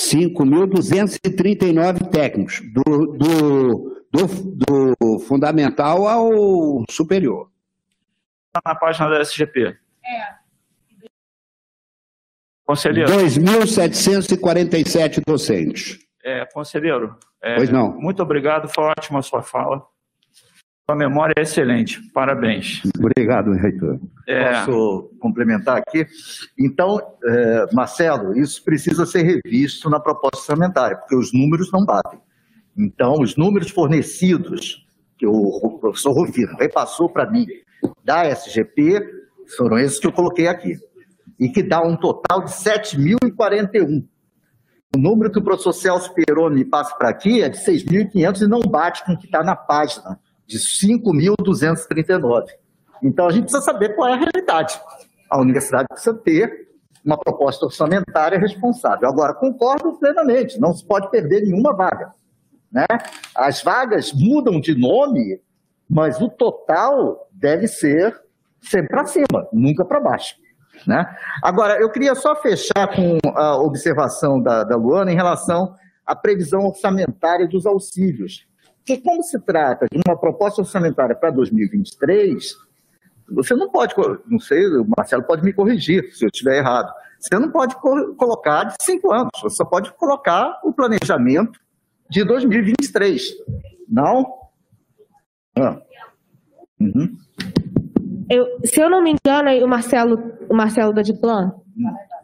[0.00, 2.82] 5.239 técnicos, do,
[3.18, 4.26] do, do,
[4.98, 7.50] do fundamental ao superior.
[8.50, 9.76] Tá na página da SGP.
[12.66, 13.10] Conselheiro.
[13.10, 15.98] 2.747 docentes.
[16.24, 17.92] É, conselheiro, é, Pois não.
[17.98, 19.82] muito obrigado, foi ótima a sua fala.
[20.88, 22.82] Sua memória é excelente, parabéns.
[22.98, 23.98] Obrigado, reitor.
[24.28, 24.64] É.
[24.64, 26.06] Posso complementar aqui?
[26.58, 32.20] Então, eh, Marcelo, isso precisa ser revisto na proposta orçamentária, porque os números não batem.
[32.76, 34.84] Então, os números fornecidos,
[35.16, 37.46] que o professor Rufino repassou para mim
[38.04, 39.00] da SGP,
[39.56, 40.76] foram esses que eu coloquei aqui.
[41.38, 44.06] E que dá um total de 7.041.
[44.94, 48.46] O número que o professor Celso Peroni me passa para aqui é de 6.500 e
[48.48, 52.46] não bate com o que está na página, de 5.239.
[53.02, 54.80] Então, a gente precisa saber qual é a realidade.
[55.30, 56.68] A universidade precisa ter
[57.04, 59.08] uma proposta orçamentária responsável.
[59.08, 62.12] Agora, concordo plenamente, não se pode perder nenhuma vaga.
[62.70, 62.86] Né?
[63.34, 65.40] As vagas mudam de nome,
[65.88, 68.20] mas o total deve ser
[68.62, 70.34] sempre para cima, nunca para baixo.
[70.86, 71.04] Né?
[71.42, 75.74] Agora, eu queria só fechar com a observação da, da Luana em relação
[76.06, 78.46] à previsão orçamentária dos auxílios.
[78.78, 82.54] Porque como se trata de uma proposta orçamentária para 2023,
[83.30, 83.94] você não pode,
[84.26, 88.14] não sei, o Marcelo pode me corrigir se eu estiver errado, você não pode co-
[88.14, 91.60] colocar de cinco anos, você só pode colocar o planejamento
[92.08, 93.22] de 2023,
[93.86, 94.24] não?
[95.56, 95.78] Ah.
[96.80, 97.16] Uhum.
[98.30, 101.52] Eu, se eu não me engano, o Marcelo, o Marcelo da Diplan,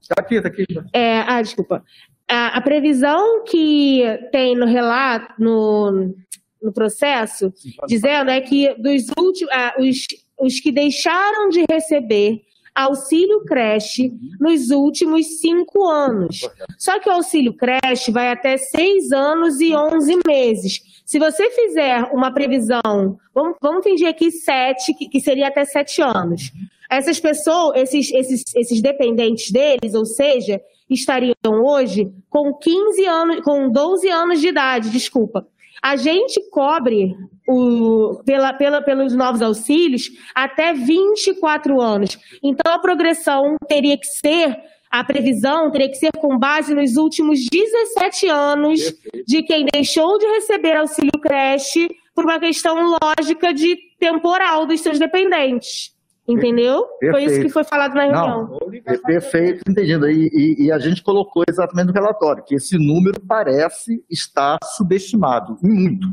[0.00, 0.64] Está aqui, está aqui.
[0.92, 1.82] É, ah, desculpa.
[2.28, 6.14] A, a previsão que tem no relato, no,
[6.62, 7.52] no processo,
[7.88, 10.06] dizendo é que dos últimos, ah, os,
[10.38, 12.40] os que deixaram de receber
[12.76, 16.40] auxílio creche nos últimos cinco anos.
[16.78, 20.82] Só que o auxílio creche vai até seis anos e onze meses.
[21.06, 26.02] Se você fizer uma previsão, vamos, vamos fingir aqui sete, que, que seria até sete
[26.02, 26.52] anos.
[26.90, 33.70] Essas pessoas, esses, esses, esses dependentes deles, ou seja, estariam hoje com 15 anos, com
[33.70, 35.46] 12 anos de idade, desculpa.
[35.82, 37.14] A gente cobre
[37.48, 42.18] o, pela, pela, pelos novos auxílios até 24 anos.
[42.42, 44.56] Então, a progressão teria que ser,
[44.90, 48.80] a previsão teria que ser com base nos últimos 17 anos
[49.26, 54.98] de quem deixou de receber auxílio creche por uma questão lógica de temporal dos seus
[54.98, 55.95] dependentes.
[56.28, 56.86] Entendeu?
[56.98, 57.52] Foi isso que Perfeito.
[57.52, 58.48] foi falado na reunião.
[58.48, 60.10] Não, é perfeito, entendido.
[60.10, 65.56] E, e- e a gente colocou exatamente no relatório que esse número parece estar subestimado,
[65.62, 66.08] e muito,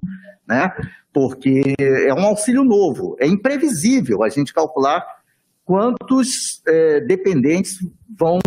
[0.48, 0.72] né?
[1.12, 5.04] Porque é um auxílio novo, é imprevisível a gente calcular
[5.66, 7.78] quantos eh, dependentes
[8.16, 8.40] vão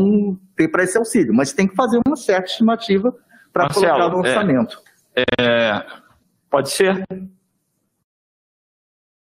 [0.55, 3.13] ter para esse auxílio, mas tem que fazer uma certa estimativa
[3.53, 4.81] para colocar no é- orçamento.
[5.41, 5.83] É,
[6.51, 7.05] pode ser?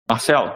[0.09, 0.53] Marcelo,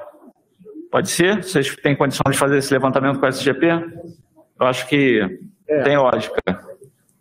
[0.95, 1.43] pode ser?
[1.43, 3.67] Vocês têm condição de fazer esse levantamento com a SGP?
[3.67, 5.19] Eu acho que
[5.84, 6.41] tem lógica.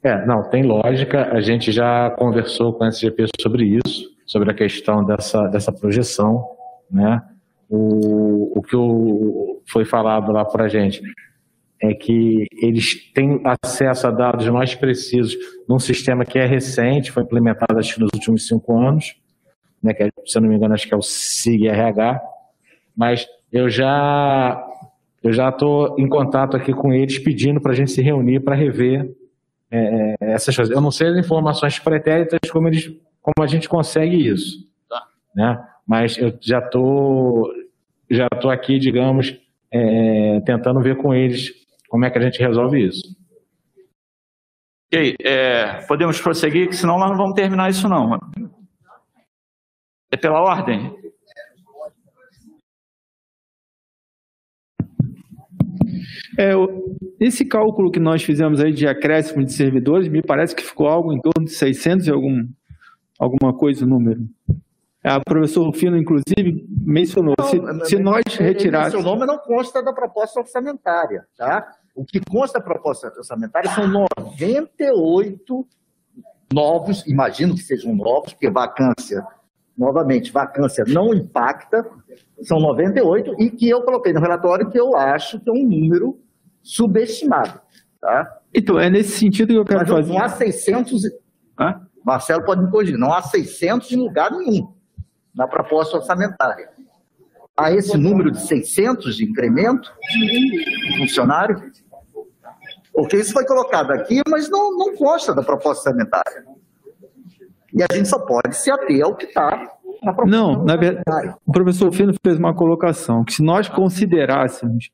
[0.00, 1.32] É, não, tem lógica.
[1.32, 6.46] A gente já conversou com a SGP sobre isso, sobre a questão dessa, dessa projeção,
[6.88, 7.20] né?
[7.68, 11.02] O, o que o, foi falado lá para a gente
[11.82, 15.36] é que eles têm acesso a dados mais precisos
[15.68, 19.16] num sistema que é recente, foi implementado acho que nos últimos cinco anos,
[19.82, 22.22] né, que é, se eu não me engano acho que é o SIG-RH,
[22.96, 24.68] mas eu já
[25.22, 28.54] eu já estou em contato aqui com eles pedindo para a gente se reunir para
[28.54, 29.16] rever
[29.70, 30.74] é, essas coisas.
[30.74, 34.68] Eu não sei as informações pretéritas como, eles, como a gente consegue isso,
[35.34, 35.64] né?
[35.86, 37.50] mas eu já estou
[38.10, 39.34] já tô aqui, digamos,
[39.70, 41.52] é, tentando ver com eles
[41.88, 43.16] como é que a gente resolve isso.
[44.92, 48.18] Ok, é, podemos prosseguir, que senão nós não vamos terminar isso não.
[50.12, 51.03] É pela ordem?
[56.38, 56.52] É,
[57.20, 61.12] esse cálculo que nós fizemos aí de acréscimo de servidores, me parece que ficou algo
[61.12, 62.46] em torno de 600 e algum,
[63.18, 64.20] alguma coisa o número.
[65.02, 69.04] A professor Fino, inclusive, mencionou, se, se nós retirássemos...
[69.04, 71.74] Seu nome não consta da proposta orçamentária, tá?
[71.94, 75.66] O que consta da proposta orçamentária são 98
[76.52, 79.24] novos, imagino que sejam novos, porque vacância,
[79.76, 81.84] novamente, vacância não impacta,
[82.42, 86.18] são 98, e que eu coloquei no relatório que eu acho que é um número
[86.64, 87.60] subestimado,
[88.00, 88.38] tá?
[88.52, 90.12] Então, é nesse sentido que eu quero Mas fazer.
[90.12, 91.04] não há 600...
[91.04, 91.10] e-
[91.60, 91.80] Hã?
[92.04, 94.72] Marcelo pode me corrigir, não há 600 em lugar nenhum
[95.34, 96.68] na proposta orçamentária.
[97.56, 101.70] Há esse número de 600 de incremento de funcionário?
[102.92, 106.44] Porque isso foi colocado aqui, mas não, não consta da proposta orçamentária.
[107.72, 109.50] E a gente só pode se ater ao que está
[110.02, 114.90] na proposta Não, na verdade, o professor Fino fez uma colocação que se nós considerássemos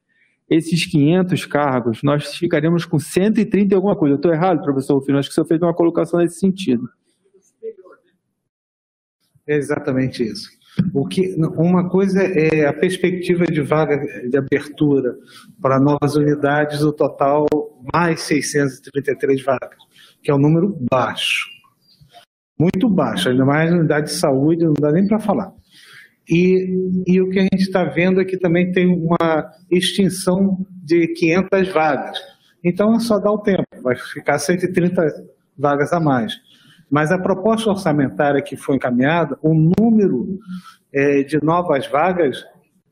[0.50, 4.14] esses 500 cargos, nós ficaremos com 130 e alguma coisa.
[4.14, 5.18] Eu estou errado, professor Rufino?
[5.18, 6.88] Acho que senhor fez uma colocação nesse sentido.
[9.46, 10.50] É exatamente isso.
[10.94, 13.96] O que, uma coisa é a perspectiva de vaga
[14.28, 15.16] de abertura
[15.60, 17.46] para novas unidades, o total
[17.92, 19.78] mais 633 vagas,
[20.22, 21.48] que é um número baixo.
[22.58, 25.52] Muito baixo, ainda mais unidade de saúde, não dá nem para falar.
[26.30, 31.08] E, e o que a gente está vendo é que também tem uma extinção de
[31.08, 32.18] 500 vagas.
[32.62, 35.02] Então é só dar o tempo, vai ficar 130
[35.58, 36.34] vagas a mais.
[36.90, 40.38] Mas a proposta orçamentária que foi encaminhada, o número
[40.92, 42.44] é, de novas vagas,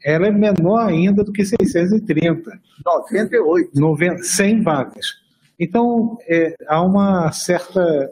[0.04, 2.50] ela é menor ainda do que 630.
[2.84, 3.70] 98.
[3.74, 5.06] 90, 100 vagas.
[5.58, 8.10] Então, é, há uma certa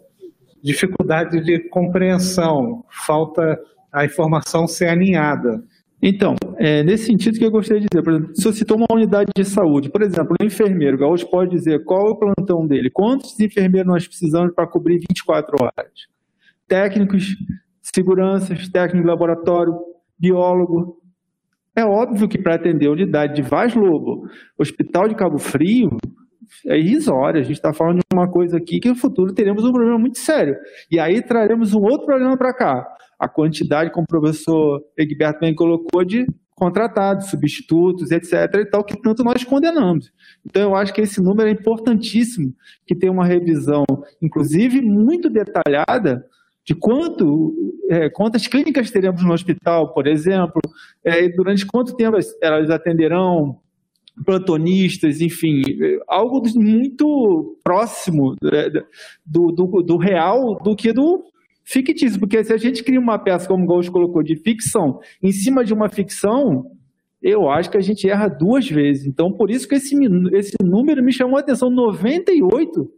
[0.62, 3.56] dificuldade de compreensão, falta
[3.96, 5.64] a informação ser alinhada.
[6.02, 8.86] Então, é nesse sentido que eu gostaria de dizer, por exemplo, se você citou uma
[8.92, 12.66] unidade de saúde, por exemplo, um enfermeiro, o Gaúcho pode dizer qual é o plantão
[12.66, 15.90] dele, quantos enfermeiros nós precisamos para cobrir 24 horas.
[16.68, 17.34] Técnicos,
[17.80, 19.72] seguranças, técnico de laboratório,
[20.18, 20.98] biólogo.
[21.74, 24.28] É óbvio que para atender a unidade de Vaz Lobo,
[24.58, 25.96] Hospital de Cabo Frio,
[26.66, 27.40] é irrisório.
[27.40, 30.18] A gente está falando de uma coisa aqui que no futuro teremos um problema muito
[30.18, 30.56] sério.
[30.90, 35.54] E aí traremos um outro problema para cá a quantidade, como o professor Egberto bem
[35.54, 38.32] colocou, de contratados, substitutos, etc.
[38.54, 40.10] e tal, que tanto nós condenamos.
[40.44, 42.54] Então, eu acho que esse número é importantíssimo,
[42.86, 43.84] que tem uma revisão,
[44.22, 46.24] inclusive, muito detalhada
[46.64, 47.54] de quanto,
[47.90, 50.60] é, quantas clínicas teremos no hospital, por exemplo,
[51.04, 53.60] é, durante quanto tempo elas atenderão
[54.24, 55.62] plantonistas, enfim,
[56.08, 58.70] algo muito próximo é,
[59.24, 61.22] do, do, do real do que do
[61.66, 65.32] fictício, porque se a gente cria uma peça, como o Gaucho colocou, de ficção, em
[65.32, 66.70] cima de uma ficção,
[67.20, 69.04] eu acho que a gente erra duas vezes.
[69.04, 69.96] Então, por isso que esse,
[70.32, 72.88] esse número me chamou a atenção, 98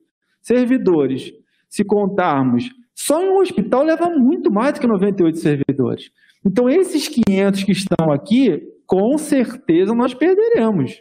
[0.43, 1.33] servidores.
[1.69, 6.11] Se contarmos, só em um hospital leva muito mais do que 98 servidores.
[6.45, 11.01] Então, esses 500 que estão aqui, com certeza nós perderemos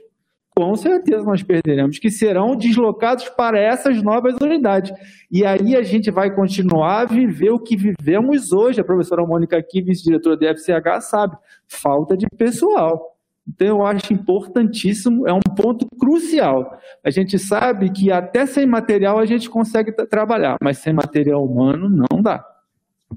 [0.58, 4.92] com certeza nós perderemos, que serão deslocados para essas novas unidades.
[5.32, 8.82] E aí a gente vai continuar a viver o que vivemos hoje.
[8.82, 13.16] A professora Mônica aqui, vice-diretora do FCH, sabe, falta de pessoal.
[13.48, 16.76] Então eu acho importantíssimo, é um ponto crucial.
[17.04, 21.88] A gente sabe que até sem material a gente consegue trabalhar, mas sem material humano
[21.88, 22.44] não dá.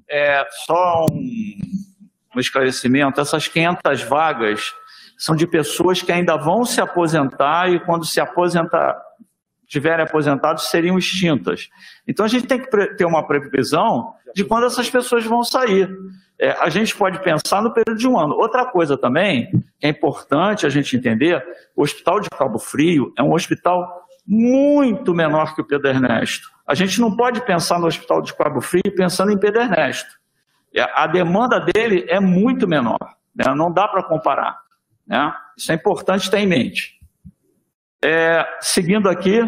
[0.06, 1.58] É, só um,
[2.36, 4.74] um esclarecimento, essas 500 vagas
[5.20, 8.98] são de pessoas que ainda vão se aposentar e quando se aposentar,
[9.66, 11.68] tiverem aposentados, seriam extintas.
[12.08, 15.94] Então a gente tem que ter uma previsão de quando essas pessoas vão sair.
[16.38, 18.34] É, a gente pode pensar no período de um ano.
[18.34, 21.44] Outra coisa também que é importante a gente entender:
[21.76, 23.86] o Hospital de Cabo Frio é um hospital
[24.26, 26.48] muito menor que o Pedro Ernesto.
[26.66, 30.18] A gente não pode pensar no Hospital de Cabo Frio pensando em Pedro Ernesto.
[30.74, 32.98] É, a demanda dele é muito menor,
[33.34, 33.54] né?
[33.54, 34.69] não dá para comparar.
[35.10, 35.34] Né?
[35.58, 37.00] Isso é importante ter em mente.
[38.02, 39.40] É, seguindo aqui,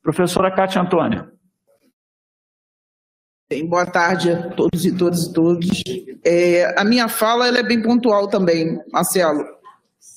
[0.00, 1.28] professora Cátia Antônia.
[3.50, 5.82] Bem, boa tarde a todos e todas e todos.
[6.24, 9.44] É, a minha fala é bem pontual também, Marcelo.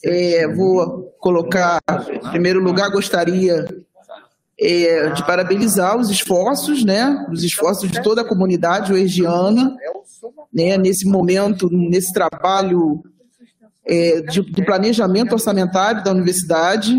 [0.03, 1.79] É, vou colocar,
[2.13, 3.65] em primeiro lugar, gostaria
[4.57, 9.75] é, de parabenizar os esforços, né, os esforços de toda a comunidade oegiana,
[10.53, 13.03] né, nesse momento, nesse trabalho
[13.85, 16.97] é, de, do planejamento orçamentário da universidade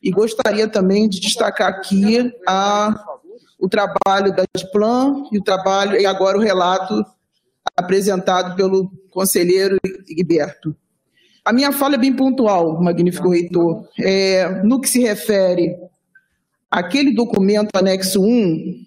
[0.00, 2.94] e gostaria também de destacar aqui a,
[3.58, 7.04] o trabalho da Diplan e o trabalho e agora o relato
[7.76, 9.78] apresentado pelo conselheiro
[10.08, 10.76] Egberto.
[11.44, 13.88] A minha fala é bem pontual, magnífico reitor.
[13.98, 15.76] É, no que se refere
[16.70, 18.86] àquele documento anexo 1,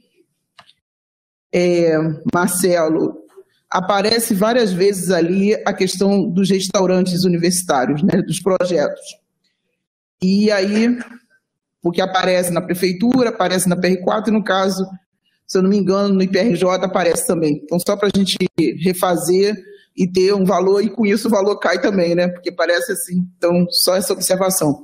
[1.54, 1.98] é,
[2.34, 3.25] Marcelo,
[3.70, 9.02] aparece várias vezes ali a questão dos restaurantes universitários, né, dos projetos.
[10.22, 10.98] E aí,
[11.82, 14.88] porque aparece na prefeitura, aparece na PR4 e no caso,
[15.46, 17.62] se eu não me engano, no IPRJ aparece também.
[17.64, 18.38] Então, só para a gente
[18.84, 19.56] refazer
[19.96, 22.28] e ter um valor, e com isso o valor cai também, né?
[22.28, 23.26] Porque parece assim.
[23.38, 24.84] Então, só essa observação.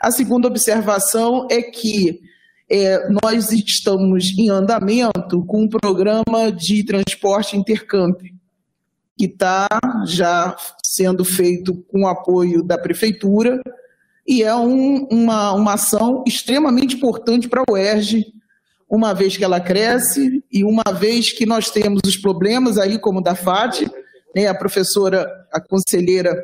[0.00, 2.20] A segunda observação é que
[2.72, 8.18] é, nós estamos em andamento com um programa de transporte intercamp,
[9.18, 9.68] que está
[10.06, 13.60] já sendo feito com apoio da prefeitura,
[14.26, 18.24] e é um, uma, uma ação extremamente importante para a UERJ,
[18.88, 23.22] uma vez que ela cresce e uma vez que nós temos os problemas aí, como
[23.22, 23.82] da FAT,
[24.34, 26.42] né, a professora, a conselheira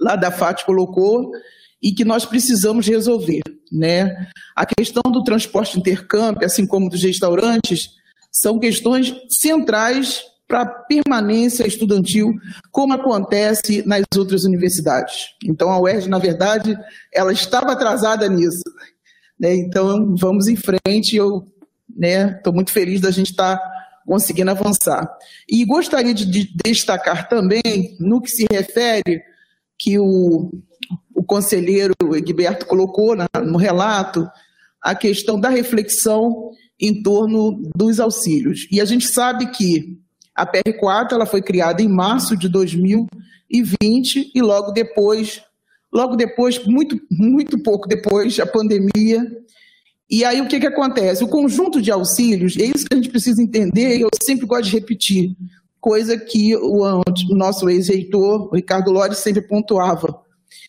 [0.00, 1.32] lá da FAT colocou,
[1.82, 3.42] e que nós precisamos resolver.
[3.72, 4.28] Né?
[4.56, 7.90] A questão do transporte intercâmbio, assim como dos restaurantes,
[8.30, 12.34] são questões centrais para a permanência estudantil,
[12.72, 15.28] como acontece nas outras universidades.
[15.44, 16.76] Então, a UERJ, na verdade,
[17.14, 18.64] ela estava atrasada nisso.
[19.38, 19.54] Né?
[19.54, 21.14] Então, vamos em frente.
[21.14, 21.46] Eu
[21.88, 23.70] estou né, muito feliz da gente estar tá
[24.04, 25.08] conseguindo avançar.
[25.48, 29.22] E gostaria de, de destacar também, no que se refere,
[29.80, 30.52] que o,
[31.14, 34.28] o conselheiro Egberto colocou na, no relato,
[34.80, 38.68] a questão da reflexão em torno dos auxílios.
[38.70, 39.98] E a gente sabe que
[40.34, 45.42] a PR4 ela foi criada em março de 2020 e logo depois,
[45.90, 49.24] logo depois, muito, muito pouco depois, a pandemia.
[50.10, 51.24] E aí o que, que acontece?
[51.24, 54.64] O conjunto de auxílios, é isso que a gente precisa entender, e eu sempre gosto
[54.64, 55.36] de repetir,
[55.80, 60.22] coisa que o, nosso ex-reitor, Ricardo Lores, sempre pontuava.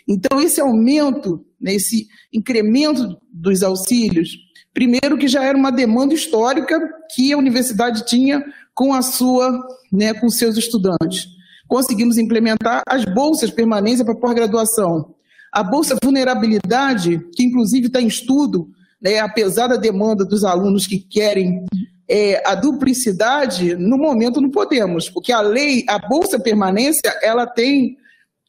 [0.08, 4.30] Então, esse aumento, né, esse incremento dos auxílios,
[4.74, 6.80] primeiro que já era uma demanda histórica
[7.14, 8.44] que a universidade tinha
[8.74, 9.60] com a sua,
[9.92, 11.28] né, com seus estudantes.
[11.68, 15.14] Conseguimos implementar as bolsas permanência para pós-graduação.
[15.52, 18.70] A bolsa vulnerabilidade, que inclusive está em estudo,
[19.02, 21.66] né, apesar da demanda dos alunos que querem
[22.12, 27.96] é, a duplicidade, no momento não podemos, porque a lei, a bolsa permanência, ela tem,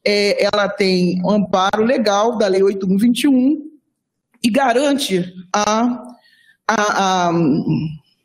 [0.04, 3.62] é, ela tem um amparo legal da lei 8121
[4.42, 6.02] e garante a,
[6.68, 7.30] a,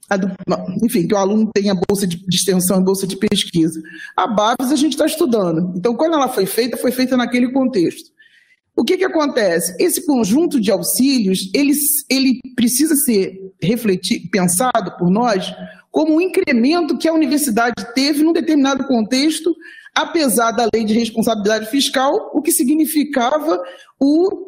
[0.09, 0.35] a do,
[0.83, 3.79] enfim, que o aluno tenha bolsa de, de extensão e bolsa de pesquisa.
[4.15, 5.71] A BAVES a gente está estudando.
[5.77, 8.09] Então, quando ela foi feita, foi feita naquele contexto.
[8.77, 9.75] O que, que acontece?
[9.79, 11.73] Esse conjunto de auxílios, ele,
[12.07, 15.51] ele precisa ser refletido, pensado por nós
[15.91, 19.55] como um incremento que a universidade teve num determinado contexto,
[19.97, 23.59] apesar da lei de responsabilidade fiscal, o que significava
[23.99, 24.45] o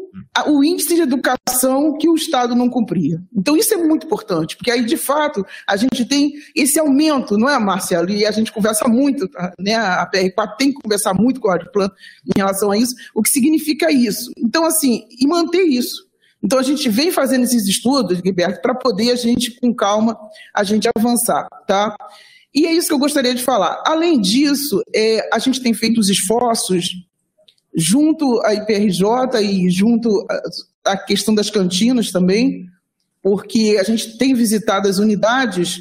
[0.47, 3.21] o índice de educação que o Estado não cumpria.
[3.35, 7.47] Então, isso é muito importante, porque aí, de fato, a gente tem esse aumento, não
[7.47, 8.09] é, Marcelo?
[8.09, 9.75] E a gente conversa muito, né?
[9.75, 11.89] a PR4 tem que conversar muito com a Audiplan
[12.25, 14.31] em relação a isso, o que significa isso.
[14.35, 16.07] Então, assim, e manter isso.
[16.43, 20.17] Então, a gente vem fazendo esses estudos, Gilberto, para poder a gente, com calma,
[20.55, 21.95] a gente avançar, tá?
[22.53, 23.81] E é isso que eu gostaria de falar.
[23.85, 26.89] Além disso, é, a gente tem feito os esforços
[27.75, 30.25] junto à IPRJ e junto
[30.83, 32.65] à questão das cantinas também,
[33.21, 35.79] porque a gente tem visitado as unidades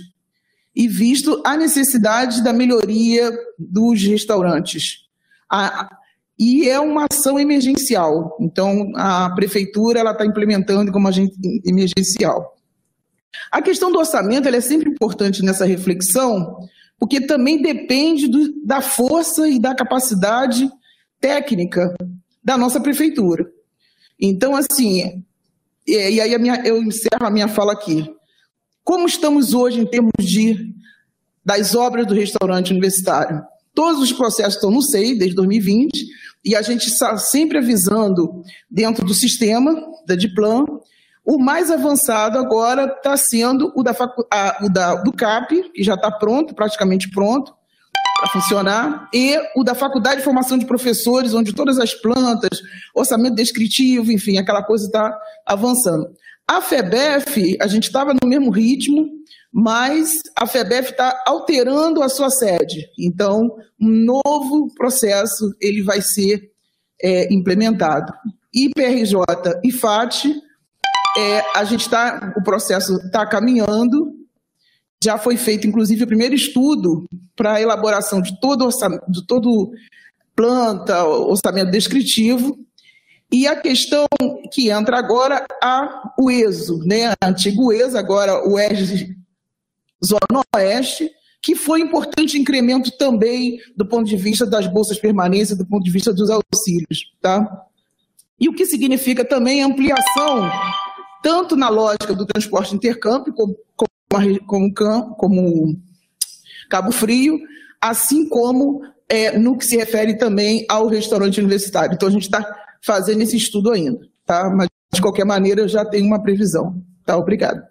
[0.77, 5.07] e visto a necessidade da melhoria dos restaurantes.
[5.51, 5.89] A,
[6.39, 8.37] e é uma ação emergencial.
[8.41, 11.35] Então, a prefeitura está implementando como agente
[11.65, 12.58] emergencial.
[13.51, 16.59] A questão do orçamento é sempre importante nessa reflexão,
[16.99, 20.71] porque também depende do, da força e da capacidade
[21.21, 21.95] técnica
[22.43, 23.51] da nossa prefeitura.
[24.21, 25.23] Então, assim,
[25.87, 28.05] e, aí minha, eu encerro a minha fala aqui.
[28.85, 30.75] Como estamos hoje em termos de
[31.45, 33.43] das obras do restaurante universitário?
[33.75, 36.07] Todos os processos estão no SEI desde 2020
[36.45, 39.75] e a gente está sempre avisando dentro do sistema
[40.07, 40.67] da Diplan.
[41.29, 43.95] O mais avançado agora está sendo o da,
[44.33, 47.55] a, o da do CAP, que já está pronto, praticamente pronto,
[48.19, 52.63] para funcionar, e o da Faculdade de Formação de Professores, onde todas as plantas,
[52.95, 55.15] orçamento descritivo, enfim, aquela coisa está
[55.45, 56.09] avançando.
[56.49, 59.11] A FEBEF, a gente estava no mesmo ritmo,
[59.53, 62.89] mas a FEBEF está alterando a sua sede.
[62.99, 66.51] Então, um novo processo ele vai ser
[67.03, 68.15] é, implementado.
[68.51, 69.21] IPRJ
[69.63, 70.25] e FAT,
[71.17, 74.15] é, a gente está, o processo está caminhando,
[75.03, 77.07] já foi feito, inclusive, o primeiro estudo
[77.37, 79.71] para a elaboração de todo, orçamento, de todo
[80.35, 82.59] planta, orçamento descritivo.
[83.31, 84.07] E a questão
[84.53, 87.13] que entra agora, a, o ESO, né?
[87.21, 89.17] a antigo ESO, agora o ESG
[90.05, 91.11] Zona Oeste,
[91.43, 95.91] que foi importante incremento também do ponto de vista das bolsas permanentes, do ponto de
[95.91, 97.13] vista dos auxílios.
[97.21, 97.47] Tá?
[98.41, 100.51] E o que significa também ampliação,
[101.23, 103.57] tanto na lógica do transporte intercâmbio, como,
[104.47, 105.77] como, como
[106.69, 107.39] Cabo Frio,
[107.81, 111.95] assim como é, no que se refere também ao restaurante universitário.
[111.95, 112.45] Então, a gente está
[112.85, 114.51] fazendo esse estudo ainda, tá?
[114.51, 116.81] Mas, de qualquer maneira, eu já tenho uma previsão.
[117.05, 117.17] Tá?
[117.17, 117.63] Obrigado.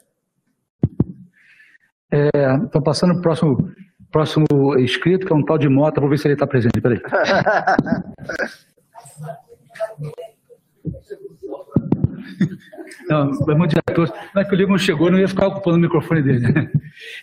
[2.11, 2.29] É,
[2.63, 3.71] então, passando para o próximo,
[4.11, 4.45] próximo
[4.79, 6.81] inscrito, que é um tal de Mota, vou ver se ele está presente.
[6.81, 7.01] Peraí.
[13.09, 13.31] Não,
[14.35, 16.47] é que o Livro não chegou, não ia ficar ocupando o microfone dele.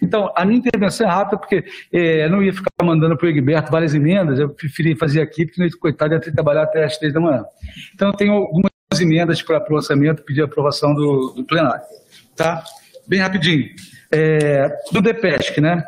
[0.00, 3.72] Então, a minha intervenção é rápida, porque é, não ia ficar mandando para o Egberto
[3.72, 7.12] várias emendas, eu preferi fazer aqui, porque, coitado, ia ter que trabalhar até as três
[7.12, 7.44] da manhã.
[7.92, 8.70] Então, eu tenho algumas
[9.00, 11.82] emendas para o orçamento, pedir aprovação do, do plenário.
[12.36, 12.62] Tá?
[13.06, 13.68] Bem rapidinho.
[14.12, 15.82] É, do DPESC, né?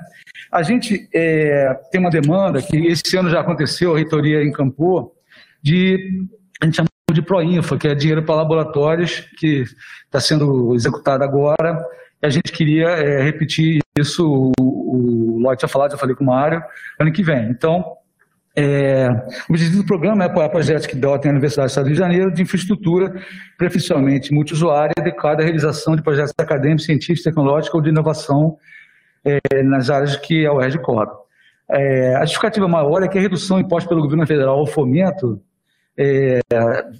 [0.50, 5.14] A gente é, tem uma demanda que esse ano já aconteceu, a reitoria encampou,
[5.62, 6.24] de,
[6.60, 9.64] a gente chama de Proinfa, que é dinheiro para laboratórios, que
[10.04, 11.78] está sendo executado agora,
[12.20, 16.24] e a gente queria é, repetir isso, o, o Lloyd tinha falado, já falei com
[16.24, 16.60] o Mário,
[16.98, 17.48] ano que vem.
[17.48, 17.84] Então,
[18.56, 19.08] é,
[19.48, 22.32] o objetivo do programa é apoiar projetos que dotem a Universidade do Estado de Janeiro
[22.32, 23.14] de infraestrutura
[23.56, 28.56] preferencialmente multiusuária adequada à realização de projetos acadêmicos, científicos, tecnológicos ou de inovação
[29.24, 31.14] é, nas áreas que a UERJ cobre.
[31.68, 35.40] É, a justificativa maior é que a redução imposta pelo governo federal ao fomento,
[35.98, 36.40] é,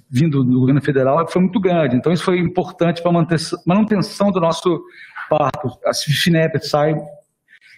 [0.09, 1.95] vindo do governo federal, foi muito grande.
[1.95, 3.25] Então, isso foi importante para a
[3.65, 4.81] manutenção do nosso
[5.29, 5.67] parque.
[5.85, 6.95] A FINEP sai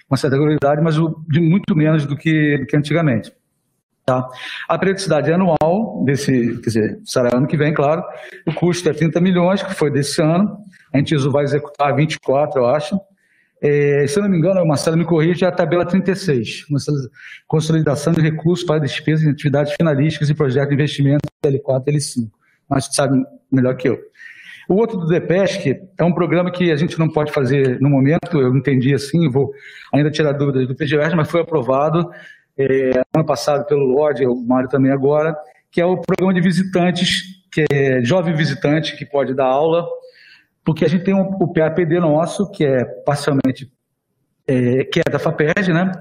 [0.07, 0.95] com certa regularidade, mas
[1.27, 3.31] de muito menos do que, do que antigamente.
[4.05, 4.27] Tá?
[4.67, 8.03] A periodicidade é anual, desse, quer dizer, será ano que vem, claro.
[8.47, 10.57] O custo é 30 milhões, que foi desse ano.
[10.91, 12.99] A gente vai executar 24, eu acho.
[13.61, 16.65] É, se eu não me engano, Marcelo me corrige, é a tabela 36,
[17.45, 22.29] consolidação de recursos para despesas em atividades finalísticas e projetos de investimento L4 e L5.
[22.69, 23.21] Mas você sabe
[23.51, 23.99] melhor que eu.
[24.69, 28.39] O outro do DPESC é um programa que a gente não pode fazer no momento,
[28.39, 29.51] eu entendi assim, vou
[29.91, 32.09] ainda tirar dúvidas do PGR, mas foi aprovado
[32.57, 35.35] é, ano passado pelo Lorde, o Mário também agora,
[35.71, 39.87] que é o programa de visitantes, que é jovem visitante que pode dar aula
[40.69, 43.71] porque a gente tem um, o PAPD nosso, que é parcialmente
[44.47, 45.91] é, que é da FAPERJ, né?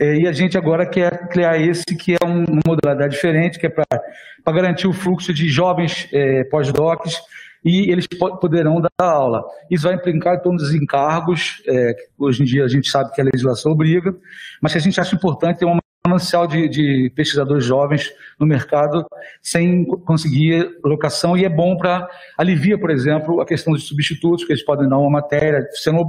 [0.00, 3.66] É, e a gente agora quer criar esse que é um, uma modalidade diferente, que
[3.66, 7.20] é para garantir o fluxo de jovens é, pós-docs
[7.62, 8.06] e eles
[8.40, 9.44] poderão dar aula.
[9.70, 13.20] Isso vai implicar todos os encargos, é, que hoje em dia a gente sabe que
[13.20, 14.16] a legislação obriga,
[14.62, 19.04] mas que a gente acha importante ter uma manancial de, de pesquisadores jovens no mercado
[19.42, 24.52] sem conseguir locação e é bom para alivia, por exemplo, a questão dos substitutos, que
[24.52, 26.04] eles podem dar uma matéria, sendo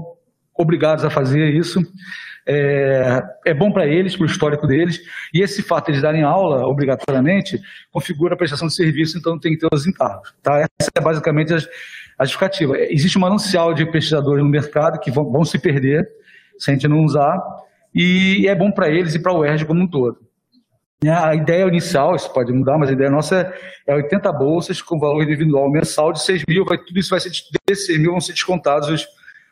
[0.56, 1.82] obrigados a fazer isso.
[2.50, 5.02] É, é bom para eles, para o histórico deles,
[5.34, 7.60] e esse fato de eles darem aula obrigatoriamente
[7.92, 10.34] configura a prestação de serviço, então tem que ter os encargos.
[10.42, 10.66] Tá?
[10.80, 11.58] Essa é basicamente a,
[12.18, 12.78] a justificativa.
[12.78, 16.08] Existe um manancial de pesquisadores no mercado que vão, vão se perder
[16.58, 17.38] se a gente não usar,
[17.98, 20.20] e é bom para eles e para o UERJ como um todo.
[21.06, 23.52] A ideia inicial, isso pode mudar, mas a ideia nossa
[23.88, 27.32] é, 80 bolsas com valor individual mensal de 6 mil, vai, tudo isso vai ser,
[27.68, 29.08] desses 6 mil vão ser descontados os,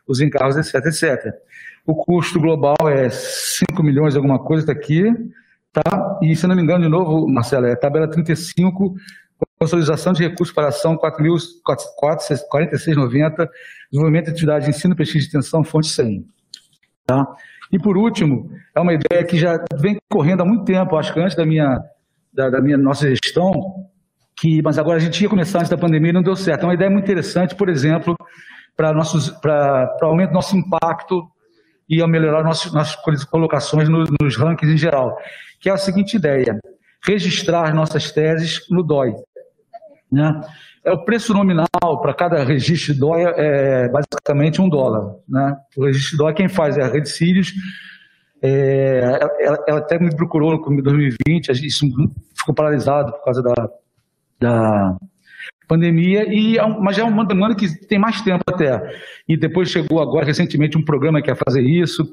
[0.07, 1.33] os encargos, etc, etc.
[1.85, 5.11] O custo global é 5 milhões, alguma coisa, está aqui,
[5.73, 6.19] tá?
[6.21, 8.95] E se não me engano, de novo, Marcelo, é tabela 35,
[9.59, 13.49] consolidação de recursos para ação 4.4690,
[13.91, 16.25] desenvolvimento de atividade de ensino, pesquisa e extensão, fonte 100.
[17.05, 17.23] Tá?
[17.71, 21.19] E por último, é uma ideia que já vem correndo há muito tempo, acho que
[21.19, 21.79] antes da minha,
[22.33, 23.51] da, da minha nossa gestão,
[24.37, 26.63] que, mas agora a gente ia começar antes da pandemia e não deu certo.
[26.63, 28.15] É uma ideia muito interessante, por exemplo,
[28.75, 28.91] para
[30.01, 31.23] aumento do nosso impacto
[31.89, 35.15] e melhorar nossas, nossas colocações no, nos rankings em geral,
[35.59, 36.59] que é a seguinte ideia,
[37.05, 39.13] registrar nossas teses no DOI.
[40.11, 40.41] Né?
[40.85, 41.67] É o preço nominal
[42.01, 45.15] para cada registro DOI é basicamente um dólar.
[45.27, 45.57] Né?
[45.75, 47.53] O registro DOI quem faz é a Rede Sirius.
[48.41, 48.99] É,
[49.39, 51.87] ela, ela, até me procurou em 2020, isso
[52.37, 53.69] ficou paralisado por causa da,
[54.39, 54.97] da
[55.67, 58.79] pandemia, e, é mas é uma demanda que tem mais tempo até.
[59.27, 62.05] E depois chegou agora, recentemente, um programa que quer fazer isso.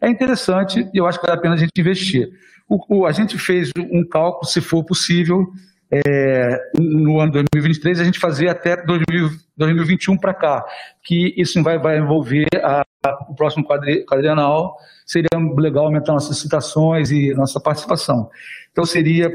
[0.00, 2.28] É interessante e eu acho que vale a pena a gente investir.
[2.68, 5.48] O, o, a gente fez um cálculo, se for possível,
[5.92, 10.64] é, no ano 2023, a gente fazia até 2000, 2021 para cá,
[11.02, 15.28] que isso vai, vai envolver a, a, o próximo quadri, quadrienal, seria
[15.58, 18.30] legal aumentar nossas citações e nossa participação.
[18.70, 19.28] Então, seria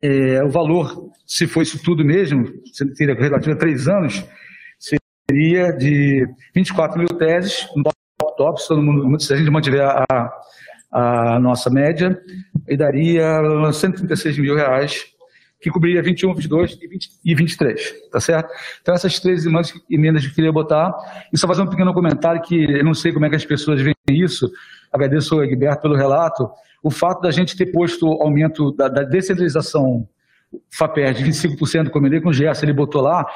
[0.00, 2.46] é, o valor, se for isso tudo mesmo,
[2.94, 4.24] seria relativo a três anos,
[4.78, 7.82] seria de 24 mil teses, no
[8.36, 10.32] top se, todo mundo, se a gente mantiver a,
[10.92, 12.16] a nossa média,
[12.68, 15.15] e daria 136 mil reais
[15.60, 18.52] que cobriria 21, 22 e, 20, e 23, tá certo?
[18.82, 20.94] Então essas três emendas, emendas que eu queria botar,
[21.32, 23.80] e só fazer um pequeno comentário que eu não sei como é que as pessoas
[23.80, 24.50] veem isso,
[24.92, 26.48] agradeço ao Egberto pelo relato,
[26.82, 30.06] o fato da gente ter posto o aumento da, da descentralização
[30.70, 33.26] FAPER de 25%, como ele com o Gerson, ele botou lá,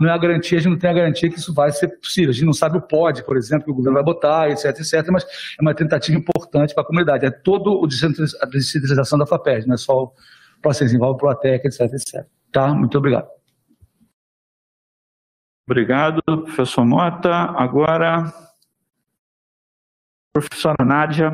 [0.00, 2.30] não é a garantia, a gente não tem a garantia que isso vai ser possível.
[2.30, 5.08] A gente não sabe o POD, por exemplo, que o governo vai botar, etc, etc,
[5.10, 7.26] mas é uma tentativa importante para a comunidade.
[7.26, 10.12] É todo o descentralização da FAPER, não é só
[10.64, 12.26] processo envolve Protec, etc, etc.
[12.50, 12.74] Tá?
[12.74, 13.28] Muito obrigado.
[15.66, 17.30] Obrigado, professor Mota.
[17.30, 18.32] Agora,
[20.32, 21.30] professora Nádia.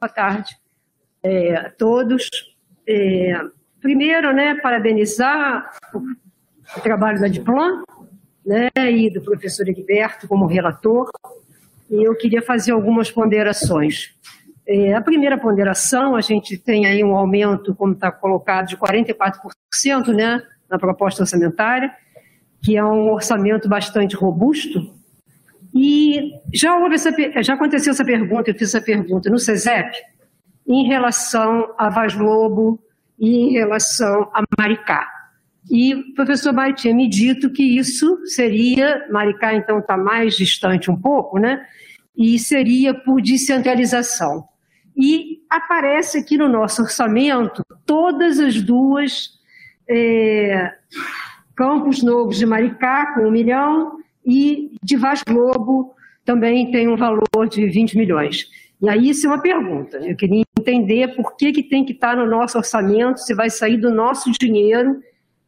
[0.00, 0.64] Boa tarde
[1.22, 2.28] é, a todos.
[2.86, 3.40] é,
[3.80, 5.70] primeiro, né, parabenizar
[6.76, 7.82] o trabalho da Diplan,
[8.44, 11.10] né, e do professor Egberto como relator,
[12.02, 14.14] eu queria fazer algumas ponderações.
[14.66, 20.14] É, a primeira ponderação, a gente tem aí um aumento, como está colocado, de 44%
[20.14, 21.92] né, na proposta orçamentária,
[22.62, 24.94] que é um orçamento bastante robusto.
[25.74, 27.10] E já, houve essa,
[27.42, 29.94] já aconteceu essa pergunta, eu fiz essa pergunta no CESEP,
[30.66, 32.80] em relação a Vaz Lobo
[33.18, 35.13] e em relação a Maricá.
[35.70, 40.90] E o professor Mário tinha me dito que isso seria, Maricá então está mais distante
[40.90, 41.64] um pouco, né?
[42.16, 44.44] E seria por descentralização.
[44.96, 49.30] E aparece aqui no nosso orçamento todas as duas
[49.88, 50.72] é,
[51.56, 55.94] Campos Novos de Maricá com um milhão e de Vaz Globo
[56.24, 58.48] também tem um valor de 20 milhões.
[58.80, 59.98] E aí isso é uma pergunta.
[59.98, 63.76] Eu queria entender por que, que tem que estar no nosso orçamento, se vai sair
[63.76, 65.00] do nosso dinheiro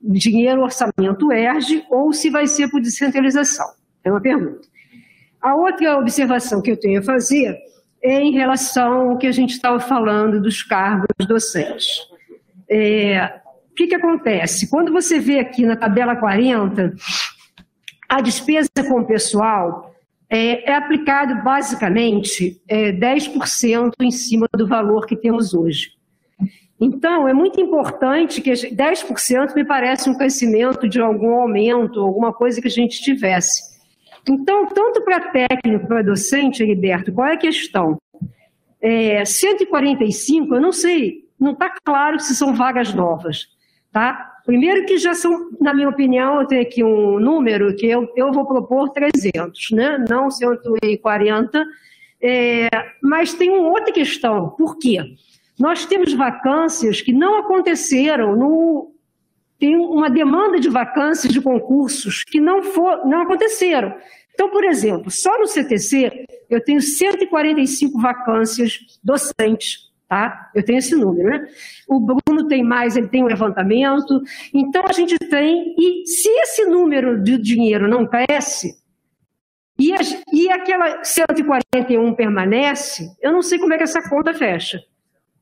[0.07, 3.67] dinheiro orçamento ERG ou se vai ser por descentralização.
[4.05, 4.69] É uma pergunta.
[5.41, 7.57] A outra observação que eu tenho a fazer
[8.03, 11.89] é em relação ao que a gente estava falando dos cargos docentes.
[12.71, 14.71] É, o que, que acontece?
[14.71, 16.95] Quando você vê aqui na tabela 40,
[18.09, 19.95] a despesa com pessoal
[20.31, 25.96] é, é aplicado basicamente é, 10% em cima do valor que temos hoje.
[26.81, 32.61] Então, é muito importante que 10% me parece um crescimento de algum aumento, alguma coisa
[32.61, 33.77] que a gente tivesse.
[34.29, 37.97] Então, tanto para técnico, para docente, Heriberto, qual é a questão?
[38.81, 43.47] É, 145, eu não sei, não está claro se são vagas novas.
[43.91, 44.35] Tá?
[44.45, 48.31] Primeiro que já são, na minha opinião, eu tenho aqui um número que eu, eu
[48.33, 50.05] vou propor 300, né?
[50.09, 51.65] não 140,
[52.21, 52.69] é,
[53.03, 54.51] mas tem uma outra questão.
[54.51, 54.99] Por quê?
[55.59, 58.93] Nós temos vacâncias que não aconteceram no
[59.59, 63.95] tem uma demanda de vacâncias de concursos que não, for, não aconteceram.
[64.35, 70.51] Então, por exemplo, só no CTC eu tenho 145 vacâncias docentes, tá?
[70.55, 71.49] Eu tenho esse número, né?
[71.89, 74.23] O Bruno tem mais, ele tem um levantamento.
[74.53, 78.75] Então, a gente tem, e se esse número de dinheiro não cresce,
[79.79, 79.93] e,
[80.33, 84.81] e aquela 141 permanece, eu não sei como é que essa conta fecha.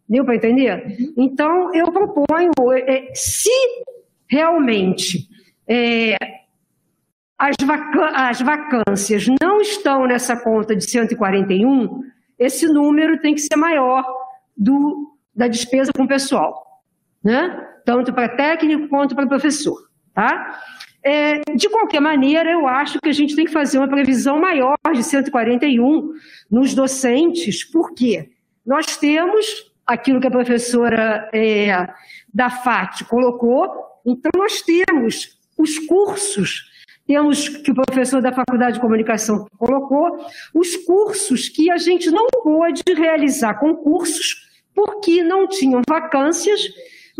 [0.08, 0.96] Deu para entender?
[1.16, 2.50] Então, eu proponho,
[2.86, 3.50] é, se
[4.28, 5.28] realmente
[5.66, 6.16] é,
[7.38, 12.02] as, vaca as vacâncias não estão nessa conta de 141,
[12.38, 14.04] esse número tem que ser maior
[14.56, 16.82] do, da despesa com o pessoal,
[17.22, 17.68] né?
[17.84, 19.76] tanto para técnico quanto para professor.
[20.12, 20.60] Tá?
[21.02, 24.76] É, de qualquer maneira, eu acho que a gente tem que fazer uma previsão maior
[24.92, 26.12] de 141
[26.50, 28.30] nos docentes, porque
[28.64, 31.86] nós temos aquilo que a professora é,
[32.32, 33.68] da FAT colocou.
[34.06, 36.70] Então, nós temos os cursos,
[37.06, 42.26] temos que o professor da Faculdade de Comunicação colocou, os cursos que a gente não
[42.42, 46.60] pôde realizar concursos porque não tinham vacâncias,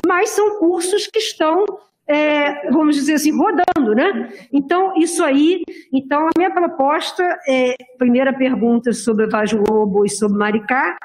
[0.07, 1.65] mas são cursos que estão,
[2.07, 4.33] é, vamos dizer assim, rodando, né?
[4.53, 5.63] Então, isso aí,
[5.93, 10.97] então a minha proposta é, primeira pergunta sobre Vaz Lobo e sobre Maricá,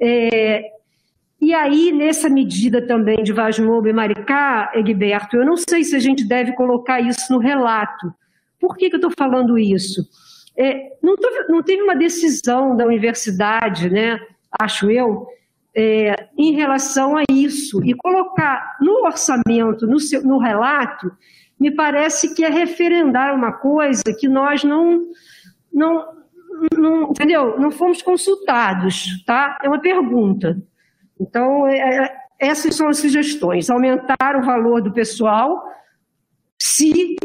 [0.00, 0.62] é,
[1.44, 5.94] e aí, nessa medida também de Vaz Lobo e Maricá, Egberto, eu não sei se
[5.94, 8.14] a gente deve colocar isso no relato.
[8.58, 10.08] Por que, que eu estou falando isso?
[10.56, 14.18] É, não, tô, não, teve uma decisão da universidade, né,
[14.58, 15.26] acho eu,
[15.76, 17.84] é, em relação a isso.
[17.84, 21.12] E colocar no orçamento, no, seu, no relato,
[21.60, 25.08] me parece que é referendar uma coisa que nós não,
[25.70, 26.06] não,
[26.74, 27.60] não, entendeu?
[27.60, 29.58] Não fomos consultados, tá?
[29.62, 30.56] É uma pergunta.
[31.20, 35.64] Então, é, é, essas são as sugestões: aumentar o valor do pessoal,
[36.58, 37.16] se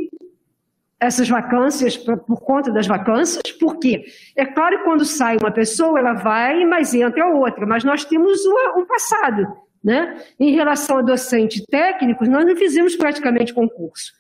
[0.99, 4.03] essas vacâncias, por conta das vacâncias, porque
[4.35, 8.45] é claro que quando sai uma pessoa, ela vai, mas entra outra, mas nós temos
[8.75, 9.47] um passado.
[9.81, 10.21] Né?
[10.37, 14.11] Em relação a docentes técnicos, nós não fizemos praticamente concurso.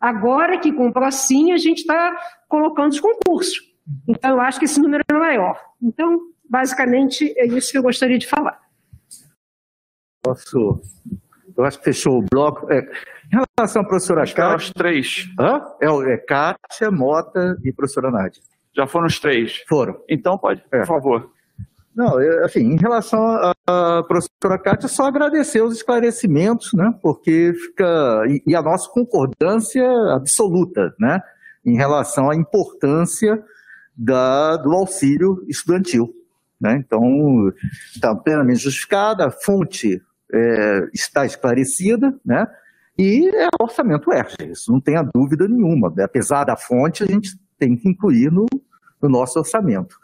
[0.00, 2.16] Agora que com o Procinha a gente está
[2.48, 3.58] colocando os concursos.
[4.06, 5.60] Então, eu acho que esse número é maior.
[5.82, 8.60] Então, basicamente, é isso que eu gostaria de falar.
[10.28, 10.80] Posso.
[11.56, 12.70] Eu acho que fechou o bloco.
[12.72, 14.56] É, em relação à professora Kátia.
[14.56, 15.28] os três.
[15.40, 15.60] Hã?
[15.80, 18.42] É, é Kátia, Mota e professora Nádia.
[18.76, 19.64] Já foram os três?
[19.68, 19.98] Foram.
[20.08, 20.86] Então pode, por É.
[20.86, 21.30] favor.
[21.96, 23.20] Não, eu, assim, em relação
[23.66, 26.94] à professora Kátia, só agradecer os esclarecimentos, né?
[27.02, 28.22] Porque fica.
[28.28, 29.84] E, e a nossa concordância
[30.14, 31.20] absoluta, né?
[31.66, 33.42] Em relação à importância
[33.96, 36.14] da, do auxílio estudantil.
[36.60, 36.76] Né?
[36.76, 37.02] Então,
[37.94, 40.00] está plenamente justificada, a fonte
[40.32, 42.46] é, está esclarecida, né?
[42.98, 45.92] E é orçamento ERG, isso não tenha dúvida nenhuma.
[46.02, 48.46] Apesar da fonte, a gente tem que incluir no,
[49.00, 49.96] no nosso orçamento.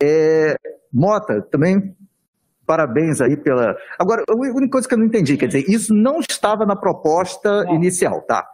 [0.00, 0.56] É,
[0.92, 1.96] Mota, também
[2.64, 3.74] parabéns aí pela.
[3.98, 7.64] Agora, a única coisa que eu não entendi, quer dizer, isso não estava na proposta
[7.70, 8.46] inicial, tá?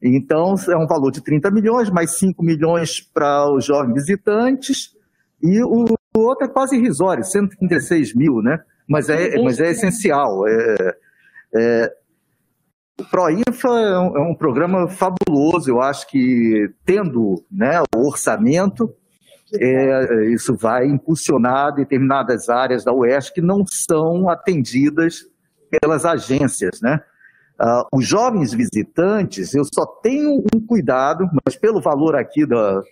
[0.00, 4.94] Então, é um valor de 30 milhões, mais 5 milhões para os jovens visitantes,
[5.42, 8.60] e o, o outro é quase irrisório, 136 mil, né?
[8.88, 10.46] Mas é, mas é essencial.
[10.46, 10.96] É,
[11.54, 11.92] é,
[13.00, 18.94] o ProInfa é um, é um, programa fabuloso, eu acho que tendo né, o orçamento,
[19.54, 25.26] é, isso vai impulsionar determinadas áreas da UERJ que não são atendidas
[25.70, 27.00] pelas agências, né?
[27.58, 32.82] Uh, os jovens visitantes, eu só tenho um cuidado, mas pelo valor aqui da,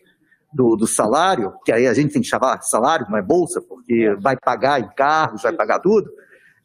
[0.55, 4.17] do, do, salário, que aí a gente tem que chamar salário, não é bolsa, porque
[4.21, 6.09] vai pagar em carros, vai pagar tudo,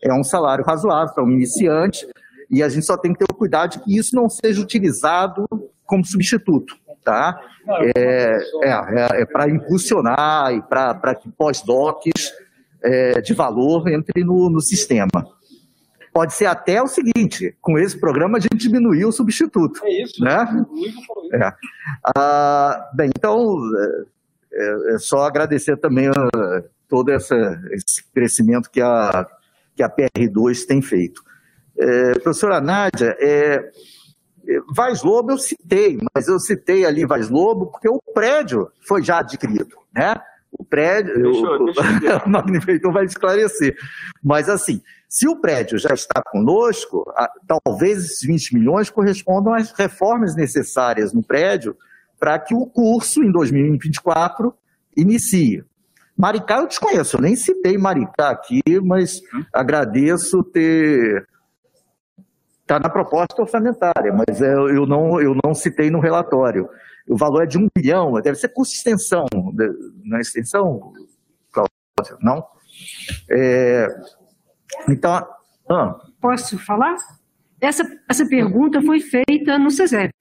[0.01, 2.07] é um salário razoável para um iniciante,
[2.49, 5.47] e a gente só tem que ter o cuidado de que isso não seja utilizado
[5.85, 7.39] como substituto, tá?
[7.95, 12.31] É, é, é, é para impulsionar e para que pós-docs
[12.83, 15.09] é, de valor entre no, no sistema.
[16.13, 19.81] Pode ser até o seguinte: com esse programa a gente diminuiu o substituto.
[19.83, 20.23] É isso.
[20.23, 20.65] Né?
[21.33, 21.53] É.
[22.15, 23.57] Ah, bem, então
[24.51, 29.27] é, é, só agradecer também a, todo essa, esse crescimento que a,
[29.75, 31.23] que a PR2 tem feito.
[31.77, 33.71] É, professora Nádia, é,
[34.47, 39.03] é, Vaz Lobo eu citei, mas eu citei ali Vaz Lobo porque o prédio foi
[39.03, 40.15] já adquirido, né?
[40.51, 43.77] O prédio, deixa eu, deixa eu o Magnificator vai esclarecer.
[44.21, 47.03] Mas assim, se o prédio já está conosco,
[47.47, 51.75] talvez esses 20 milhões correspondam às reformas necessárias no prédio
[52.19, 54.53] para que o curso em 2024
[54.95, 55.63] inicie.
[56.15, 59.19] Maricá eu desconheço, eu nem citei Maricá aqui, mas
[59.51, 61.27] agradeço ter
[62.61, 66.69] está na proposta orçamentária, mas eu não, eu não citei no relatório.
[67.07, 69.25] O valor é de um bilhão, deve ser custo de extensão,
[70.03, 70.93] não é extensão,
[72.21, 72.45] Não?
[73.27, 73.87] É,
[74.87, 75.27] então,
[75.69, 75.95] ah.
[76.21, 76.95] posso falar?
[77.61, 80.13] Essa, essa pergunta foi feita no CESEP,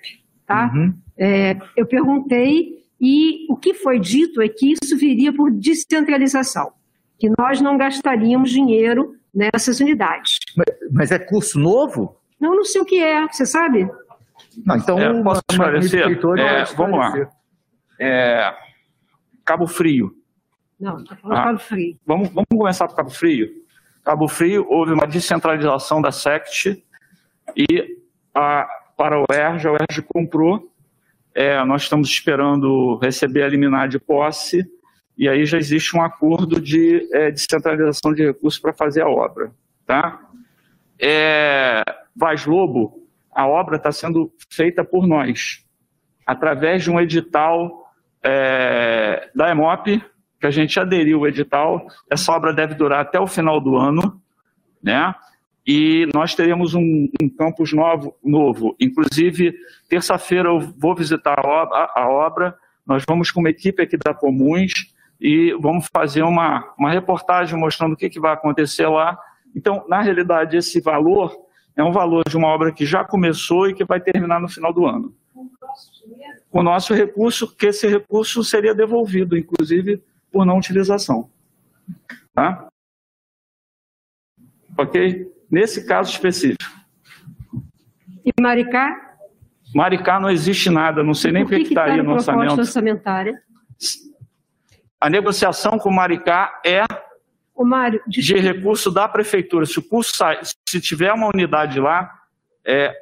[0.47, 0.70] tá?
[0.75, 0.94] Uhum.
[1.17, 6.73] É, eu perguntei e o que foi dito é que isso viria por descentralização,
[7.18, 10.39] que nós não gastaríamos dinheiro nessas unidades.
[10.57, 12.17] Mas, mas é curso novo?
[12.41, 13.89] Não, não sei o que é, você sabe?
[14.65, 16.18] Não, então, é, posso esclarecer?
[16.39, 17.31] É, vamos lá.
[18.01, 18.55] É,
[19.44, 20.12] Cabo Frio.
[20.78, 21.97] Não, está falando ah, Cabo Frio.
[22.07, 23.49] Vamos, vamos começar por Cabo Frio.
[24.09, 26.83] Cabo Frio, houve uma descentralização da SECT
[27.55, 27.99] e
[28.35, 30.73] a, para o ERJ, o ERJ comprou.
[31.35, 34.65] É, nós estamos esperando receber a liminar de posse
[35.15, 39.53] e aí já existe um acordo de é, descentralização de recursos para fazer a obra.
[39.85, 40.19] Tá?
[40.99, 41.85] É,
[42.17, 45.67] Vaz Lobo, a obra está sendo feita por nós,
[46.25, 50.03] através de um edital é, da EMOP,
[50.41, 51.86] que a gente aderiu ao edital.
[52.10, 54.20] Essa obra deve durar até o final do ano,
[54.83, 55.15] né?
[55.67, 58.75] E nós teremos um, um campus novo, novo.
[58.81, 59.55] Inclusive,
[59.89, 64.15] terça-feira eu vou visitar a obra, a obra, Nós vamos com uma equipe aqui da
[64.15, 64.73] Comuns
[65.20, 69.18] e vamos fazer uma, uma reportagem mostrando o que, que vai acontecer lá.
[69.55, 71.36] Então, na realidade, esse valor
[71.76, 74.73] é um valor de uma obra que já começou e que vai terminar no final
[74.73, 75.15] do ano.
[76.50, 81.31] Com o nosso recurso, que esse recurso seria devolvido, inclusive por não utilização.
[82.35, 82.69] Tá?
[84.77, 85.33] Ok?
[85.51, 86.63] Nesse caso específico.
[88.25, 89.17] E Maricá?
[89.75, 92.59] Maricá não existe nada, não sei nem o que, que estaria tá no orçamento.
[92.59, 93.43] orçamentária?
[95.01, 96.85] A negociação com Maricá é
[97.55, 99.67] o Mário, de recurso da prefeitura.
[99.67, 102.09] Se o curso sai, se tiver uma unidade lá,
[102.65, 102.95] é,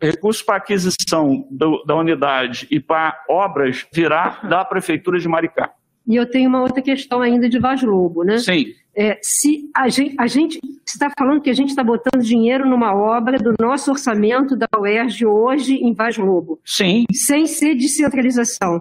[0.00, 5.72] recurso para aquisição do, da unidade e para obras virá da prefeitura de Maricá.
[6.06, 8.38] E eu tenho uma outra questão ainda de Vaz Lobo, né?
[8.38, 8.66] Sim.
[8.94, 12.94] É, se a gente, a gente está falando que a gente está botando dinheiro numa
[12.94, 16.60] obra do nosso orçamento da UERJ hoje em Vaz Lobo.
[16.64, 17.04] Sim.
[17.12, 18.80] Sem ser descentralização.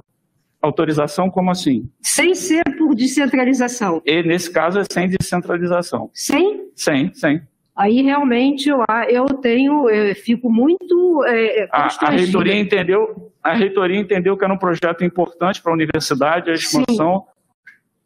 [0.62, 1.90] Autorização, como assim?
[2.02, 4.02] Sem ser por descentralização.
[4.06, 6.12] E nesse caso é sem descentralização.
[6.14, 6.70] Sem?
[6.76, 7.42] Sem, sem.
[7.76, 11.24] Aí realmente eu, eu tenho, eu fico muito.
[11.26, 15.76] É, a, a, reitoria entendeu, a reitoria entendeu que era um projeto importante para a
[15.76, 17.20] universidade, a expansão.
[17.20, 17.32] Sim.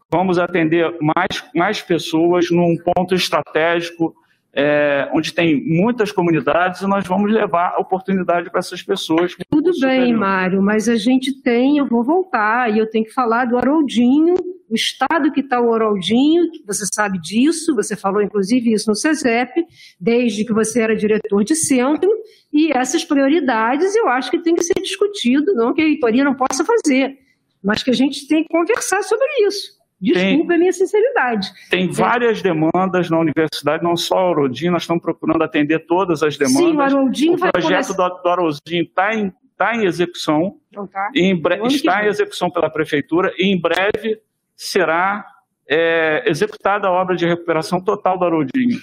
[0.09, 4.15] Vamos atender mais, mais pessoas num ponto estratégico
[4.55, 9.35] é, onde tem muitas comunidades e nós vamos levar a oportunidade para essas pessoas.
[9.49, 10.19] Tudo bem, superior.
[10.19, 14.35] Mário, mas a gente tem, eu vou voltar e eu tenho que falar do Haroldinho
[14.69, 18.95] o estado que está o Oraldinho, que você sabe disso, você falou inclusive isso no
[18.95, 19.63] CESEP,
[19.99, 22.09] desde que você era diretor de centro,
[22.51, 26.33] e essas prioridades eu acho que tem que ser discutido, não que a reitoria não
[26.33, 27.17] possa fazer,
[27.63, 29.74] mas que a gente tem que conversar sobre isso.
[29.99, 31.49] Desculpa a minha sinceridade.
[31.69, 36.37] Tem várias demandas na universidade, não só o Haroldinho, nós estamos procurando atender todas as
[36.37, 36.61] demandas.
[36.61, 40.57] Sim, o Haroldinho o vai projeto começar- do, do Haroldinho está em, tá em execução,
[40.69, 41.09] Então tá.
[41.15, 44.19] em bre- está em execução pela prefeitura e em breve
[44.55, 45.25] será
[45.67, 48.77] é, executada a obra de recuperação total do Haroldinho.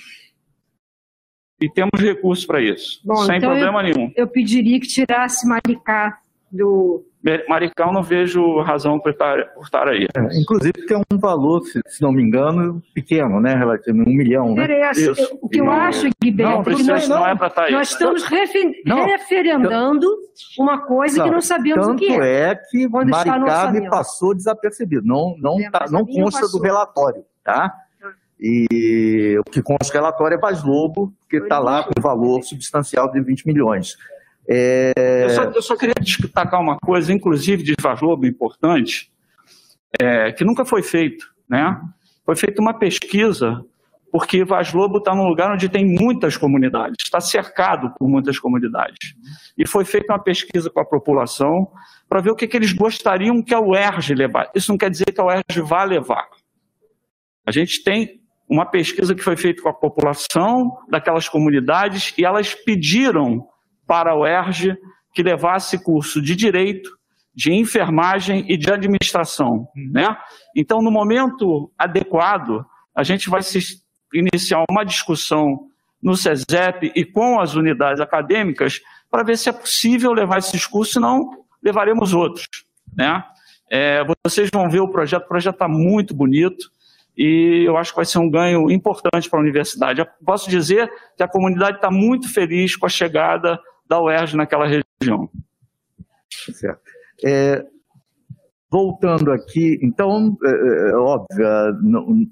[1.60, 4.12] E temos recursos para isso, Bom, sem então problema eu, nenhum.
[4.16, 6.18] Eu pediria que tirasse Maricá
[6.52, 7.04] do.
[7.48, 10.08] Maricão não vejo razão por estar, por estar aí.
[10.16, 13.54] É, inclusive tem um valor, se, se não me engano, pequeno, né?
[13.54, 14.64] Relativamente um milhão, né?
[14.64, 15.00] Interessa.
[15.00, 17.72] Eu- o que eu acho, Guilherme, Não, é precisa, nós, não é pra tá aí.
[17.72, 19.04] nós estamos refe- Não.
[19.06, 20.08] referendando
[20.58, 22.50] uma coisa que não sabemos o que Tanto é.
[22.50, 25.06] é que Quando Maricá me passou desapercebido.
[25.06, 26.58] Não, não, É, tá, não consta passou.
[26.60, 27.72] do relatório, tá?
[28.40, 33.08] E o que consta do relatório é Vaz Lobo, que está lá com valor substancial
[33.12, 33.96] de 20 milhões.
[34.48, 39.10] É, Eu, só, eu só queria destacar uma coisa, inclusive de Vaz Lobo, importante,
[40.00, 41.32] é, que nunca foi feito.
[41.48, 41.80] Né?
[42.24, 43.64] Foi feita uma pesquisa,
[44.10, 49.14] porque Vaz Lobo está num lugar onde tem muitas comunidades, está cercado por muitas comunidades.
[49.56, 51.68] E foi feita uma pesquisa com a população
[52.08, 54.50] para ver o que, que eles gostariam que a UERJ levar.
[54.54, 56.28] Isso não quer dizer que a UERJ vá levar.
[57.46, 62.54] A gente tem uma pesquisa que foi feita com a população daquelas comunidades e elas
[62.54, 63.48] pediram
[63.92, 64.74] para a UERJ
[65.12, 66.96] que levasse curso de direito,
[67.34, 70.16] de enfermagem e de administração, né?
[70.56, 72.64] Então, no momento adequado,
[72.94, 73.58] a gente vai se
[74.14, 75.68] iniciar uma discussão
[76.02, 78.80] no SESEP e com as unidades acadêmicas
[79.10, 82.46] para ver se é possível levar esses cursos, senão levaremos outros,
[82.96, 83.22] né?
[83.70, 86.70] É, vocês vão ver o projeto, o projeto está muito bonito
[87.14, 90.00] e eu acho que vai ser um ganho importante para a universidade.
[90.00, 93.60] Eu posso dizer que a comunidade está muito feliz com a chegada
[93.92, 95.28] da UERJ naquela região.
[96.30, 96.80] Certo.
[97.22, 97.62] É,
[98.70, 102.26] voltando aqui, então, é, é, óbvio, é, não,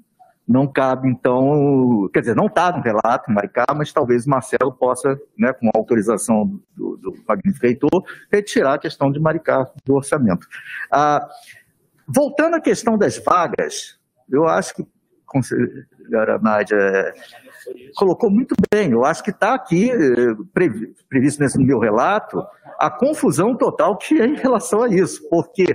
[0.47, 5.15] não cabe, então, quer dizer, não está no relato Maricá, mas talvez o Marcelo possa,
[5.37, 10.47] né, com autorização do, do magnífico retirar a questão de Maricá do orçamento.
[10.91, 11.29] Ah,
[12.07, 14.87] voltando à questão das vagas, eu acho que
[15.27, 17.13] conselheira Nádia é,
[17.95, 18.91] colocou muito bem.
[18.91, 22.43] Eu acho que está aqui, eh, previ- previsto nesse meu relato,
[22.79, 25.65] a confusão total que é em relação a isso, porque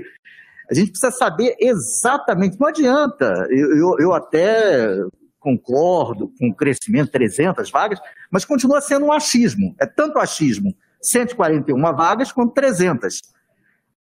[0.71, 4.99] a gente precisa saber exatamente, não adianta, eu, eu, eu até
[5.39, 8.01] concordo com o crescimento de 300 vagas,
[8.31, 13.23] mas continua sendo um achismo, é tanto achismo, 141 vagas quanto 300.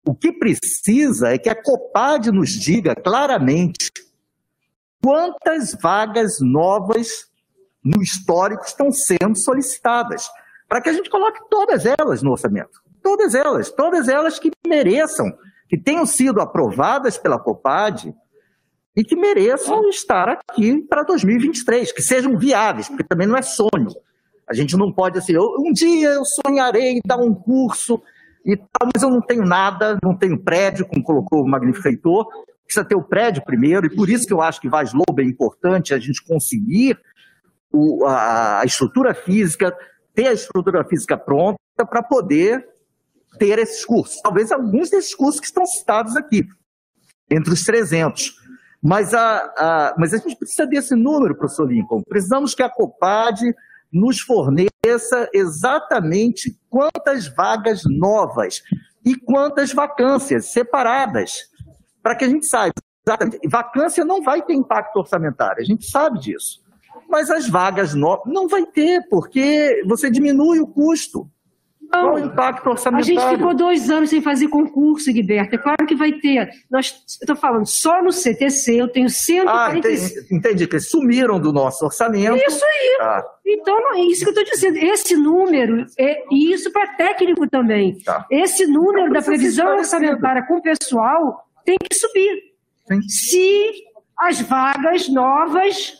[0.05, 3.91] O que precisa é que a Copad nos diga claramente
[5.03, 7.30] quantas vagas novas
[7.83, 10.27] no histórico estão sendo solicitadas,
[10.67, 12.81] para que a gente coloque todas elas no orçamento.
[13.01, 15.31] Todas elas, todas elas que mereçam,
[15.67, 18.13] que tenham sido aprovadas pela Copad
[18.95, 23.89] e que mereçam estar aqui para 2023, que sejam viáveis, porque também não é sonho.
[24.47, 28.01] A gente não pode assim, um dia eu sonharei dar um curso
[28.45, 32.27] e tal, mas eu não tenho nada, não tenho prédio, como colocou o magnífico reitor,
[32.65, 35.23] precisa ter o prédio primeiro, e por isso que eu acho que Vaz Lobo é
[35.23, 36.97] importante a gente conseguir
[37.71, 39.75] o- a, a estrutura física,
[40.13, 41.57] ter a estrutura física pronta
[41.89, 42.67] para poder
[43.39, 44.21] ter esses cursos.
[44.21, 46.45] Talvez alguns desses cursos que estão citados aqui,
[47.29, 48.33] entre os 300.
[48.83, 52.01] Mas a, a, mas a gente precisa desse número, professor Lincoln.
[52.07, 53.39] Precisamos que a Copad
[53.91, 58.61] nos forneça exatamente quantas vagas novas
[59.05, 61.33] e quantas vacâncias separadas,
[62.01, 62.73] para que a gente saiba.
[63.05, 63.47] Exatamente.
[63.47, 66.60] Vacância não vai ter impacto orçamentário, a gente sabe disso.
[67.11, 71.29] Mas as vagas novas não vai ter, porque você diminui o custo.
[71.91, 73.19] Qual o impacto A orçamentário?
[73.19, 75.49] gente ficou dois anos sem fazer concurso, Guilherme.
[75.51, 76.49] É claro que vai ter.
[76.71, 79.77] Nós, eu estou falando, só no CTC eu tenho Ah, 145.
[79.77, 82.37] entendi, entendi, que sumiram do nosso orçamento.
[82.37, 82.97] Isso aí.
[82.97, 83.25] Tá.
[83.45, 84.77] Então, não, é isso que eu estou dizendo.
[84.77, 87.97] Esse número, é, e isso para técnico também.
[88.05, 88.25] Tá.
[88.31, 92.41] Esse número da previsão orçamentária com o pessoal tem que subir.
[93.09, 93.69] Se
[94.17, 95.99] as vagas novas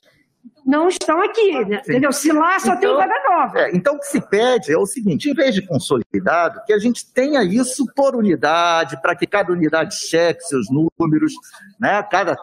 [0.65, 1.81] não estão aqui, né?
[1.83, 2.11] entendeu?
[2.11, 3.59] Se lá só tem Então- vaga nova.
[3.59, 6.80] É, então, o que se pede é o seguinte: em vez de consolidado, que a
[6.80, 11.33] gente tenha isso por unidade, para que cada unidade cheque seus números,
[11.80, 12.01] né?
[12.03, 12.38] cada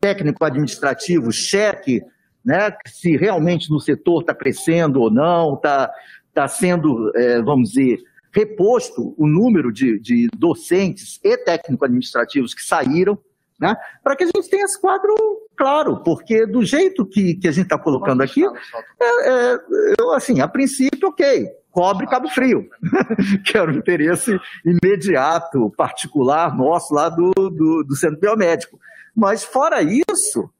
[0.00, 2.02] técnico administrativo cheque
[2.44, 2.76] né?
[2.86, 5.90] se realmente no setor está crescendo ou não, está
[6.32, 7.98] tá sendo, é, vamos dizer,
[8.30, 13.18] reposto o número de, de docentes e técnico-administrativos que saíram
[13.58, 13.74] né?
[14.02, 15.14] Para que a gente tenha esse quadro
[15.56, 19.58] claro, porque do jeito que, que a gente está colocando aqui, é, é,
[19.98, 22.68] eu, assim, a princípio, ok, cobre Cabo Frio,
[23.44, 28.78] que era o interesse imediato, particular nosso lá do, do, do centro biomédico.
[29.14, 30.50] Mas fora isso,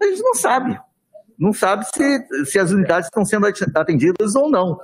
[0.00, 0.78] a gente não sabe.
[1.38, 4.78] Não sabe se, se as unidades estão sendo atendidas ou não.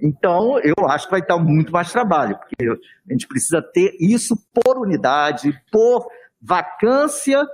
[0.00, 4.36] Então, eu acho que vai estar muito mais trabalho, porque a gente precisa ter isso
[4.52, 6.06] por unidade, por
[6.40, 7.46] vacância,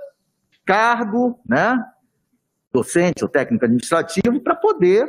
[0.71, 1.83] cargo, né?
[2.71, 5.05] Docente ou técnico administrativo, para poder,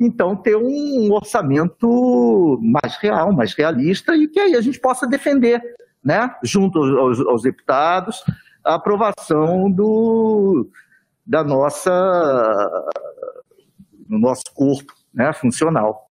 [0.00, 5.60] então, ter um orçamento mais real, mais realista e que aí a gente possa defender,
[6.02, 6.34] né?
[6.42, 8.24] Junto aos, aos deputados,
[8.64, 10.70] a aprovação do,
[11.26, 11.90] da nossa,
[14.08, 16.08] do nosso corpo né, funcional.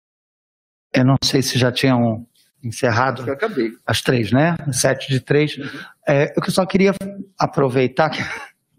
[0.92, 2.26] Eu não sei se já tinham
[2.62, 3.72] encerrado acabei.
[3.86, 4.56] as três, né?
[4.70, 5.56] Sete de três.
[6.06, 6.92] É, eu só queria
[7.38, 8.20] aproveitar que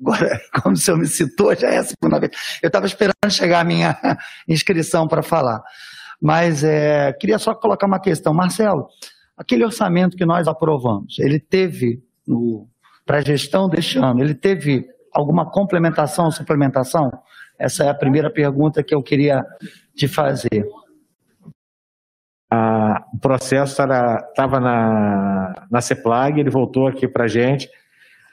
[0.01, 2.31] agora, como o senhor me citou, já é a segunda vez.
[2.61, 3.97] Eu estava esperando chegar a minha
[4.47, 5.61] inscrição para falar.
[6.21, 8.33] Mas é, queria só colocar uma questão.
[8.33, 8.87] Marcelo,
[9.37, 12.03] aquele orçamento que nós aprovamos, ele teve,
[13.05, 17.11] para a gestão deste ano, ele teve alguma complementação ou suplementação?
[17.57, 19.45] Essa é a primeira pergunta que eu queria
[19.95, 20.65] te fazer.
[22.51, 27.69] A, o processo estava na, na CEPLAG, ele voltou aqui para a gente.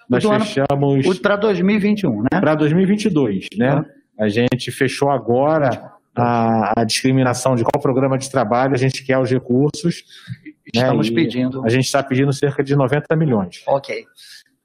[0.09, 1.19] Nós Do ano- fechamos.
[1.21, 2.41] Para 2021, né?
[2.41, 3.85] Para 2022, né?
[4.19, 9.19] A gente fechou agora a, a discriminação de qual programa de trabalho a gente quer
[9.19, 10.03] os recursos.
[10.45, 10.53] né?
[10.83, 11.65] Estamos E pedindo.
[11.65, 13.63] A gente está pedindo cerca de 90 milhões.
[13.67, 14.05] Ok.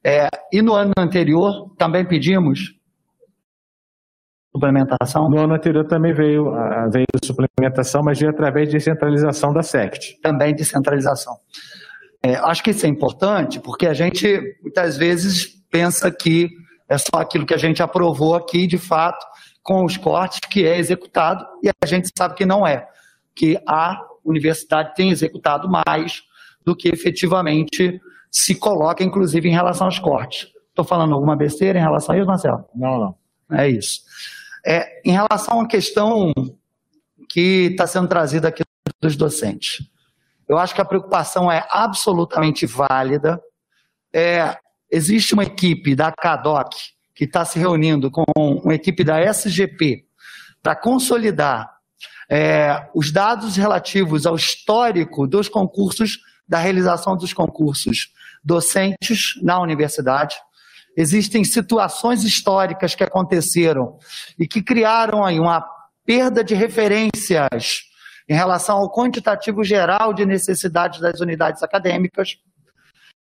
[0.04, 2.76] É, e no ano anterior também pedimos
[4.56, 5.30] suplementação?
[5.30, 6.52] No ano anterior também veio,
[6.92, 10.20] veio suplementação, mas veio através de centralização da SECT.
[10.22, 11.36] Também descentralização.
[12.26, 16.50] É, acho que isso é importante porque a gente muitas vezes pensa que
[16.88, 19.26] é só aquilo que a gente aprovou aqui, de fato,
[19.62, 22.88] com os cortes, que é executado, e a gente sabe que não é.
[23.36, 26.22] Que a universidade tem executado mais
[26.64, 30.48] do que efetivamente se coloca, inclusive, em relação aos cortes.
[30.70, 32.66] Estou falando alguma besteira em relação a isso, Marcelo?
[32.76, 33.58] Não, não.
[33.58, 34.02] É isso.
[34.66, 36.32] É, em relação à questão
[37.30, 38.64] que está sendo trazida aqui
[39.02, 39.86] dos docentes,
[40.48, 43.42] eu acho que a preocupação é absolutamente válida.
[44.14, 44.58] É,
[44.92, 46.76] existe uma equipe da CADOC
[47.16, 50.06] que está se reunindo com uma equipe da SGP
[50.62, 51.70] para consolidar
[52.30, 58.12] é, os dados relativos ao histórico dos concursos, da realização dos concursos
[58.44, 60.36] docentes na universidade.
[60.96, 63.98] Existem situações históricas que aconteceram
[64.38, 65.66] e que criaram aí uma
[66.06, 67.93] perda de referências
[68.28, 72.38] em relação ao quantitativo geral de necessidades das unidades acadêmicas.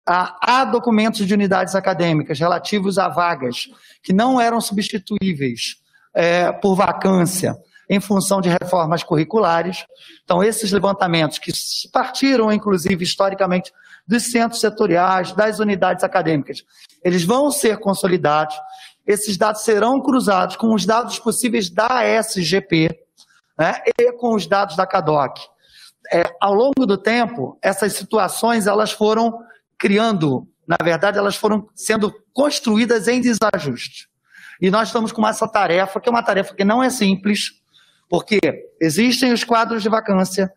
[0.06, 3.68] Há, documentos de unidades acadêmicas relativos a vagas
[4.02, 5.76] que não eram substituíveis
[6.14, 7.58] é, por vacância
[7.90, 9.86] em função de reformas curriculares.
[10.24, 11.52] Então, esses levantamentos que
[11.92, 13.72] partiram, inclusive, historicamente,
[14.08, 16.64] dos centros setoriais, das unidades acadêmicas,
[17.04, 18.56] eles vão ser consolidados.
[19.06, 23.07] Esses dados serão cruzados com os dados possíveis da SGP
[23.58, 25.42] né, e com os dados da CADOC.
[26.12, 29.40] É, ao longo do tempo, essas situações elas foram
[29.78, 34.08] criando, na verdade, elas foram sendo construídas em desajuste.
[34.62, 37.62] E nós estamos com essa tarefa, que é uma tarefa que não é simples,
[38.10, 38.40] porque
[38.82, 40.52] existem os quadros de vacância,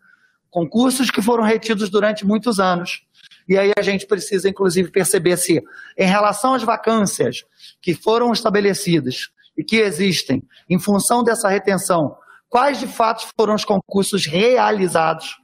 [0.49, 3.05] concursos que foram retidos durante muitos anos,
[3.47, 5.61] e aí a gente precisa, inclusive, perceber se,
[5.97, 7.43] em relação às vacâncias
[7.81, 12.15] que foram estabelecidas e que existem, em função dessa retenção,
[12.51, 15.37] quais de fato foram os concursos realizados.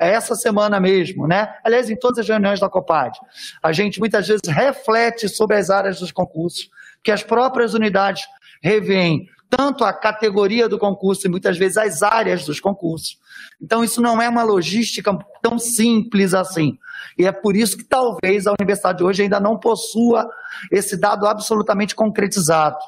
[0.00, 1.54] É essa semana mesmo, né?
[1.62, 3.16] Aliás, em todas as reuniões da COPAD,
[3.62, 6.68] a gente muitas vezes reflete sobre as áreas dos concursos,
[7.02, 8.24] que as próprias unidades
[8.60, 13.18] revêem tanto a categoria do concurso e muitas vezes as áreas dos concursos.
[13.62, 16.76] Então, isso não é uma logística tão simples assim.
[17.16, 20.28] E é por isso que talvez a universidade hoje ainda não possua
[20.72, 22.78] esse dado absolutamente concretizado.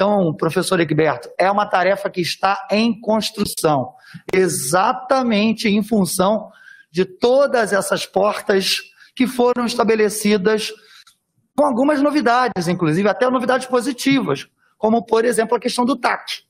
[0.00, 3.92] Então, professor Egberto, é uma tarefa que está em construção,
[4.32, 6.50] exatamente em função
[6.90, 8.80] de todas essas portas
[9.14, 10.72] que foram estabelecidas
[11.54, 14.48] com algumas novidades, inclusive até novidades positivas,
[14.78, 16.44] como, por exemplo, a questão do TAC,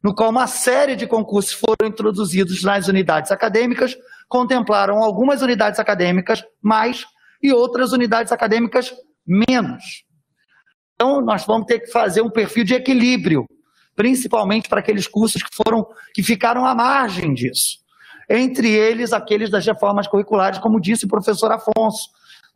[0.00, 3.96] no qual uma série de concursos foram introduzidos nas unidades acadêmicas,
[4.28, 7.04] contemplaram algumas unidades acadêmicas mais
[7.42, 8.94] e outras unidades acadêmicas
[9.26, 10.05] menos.
[10.96, 13.46] Então, nós vamos ter que fazer um perfil de equilíbrio,
[13.94, 17.78] principalmente para aqueles cursos que foram que ficaram à margem disso.
[18.28, 22.08] Entre eles, aqueles das reformas curriculares, como disse o professor Afonso.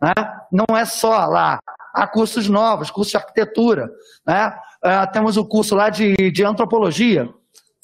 [0.03, 0.13] Né?
[0.51, 1.61] Não é só lá
[1.95, 3.91] há cursos novos, curso de arquitetura,
[4.27, 4.53] né?
[4.83, 7.29] Ah, temos o curso lá de, de antropologia,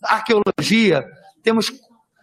[0.02, 1.04] arqueologia,
[1.42, 1.70] temos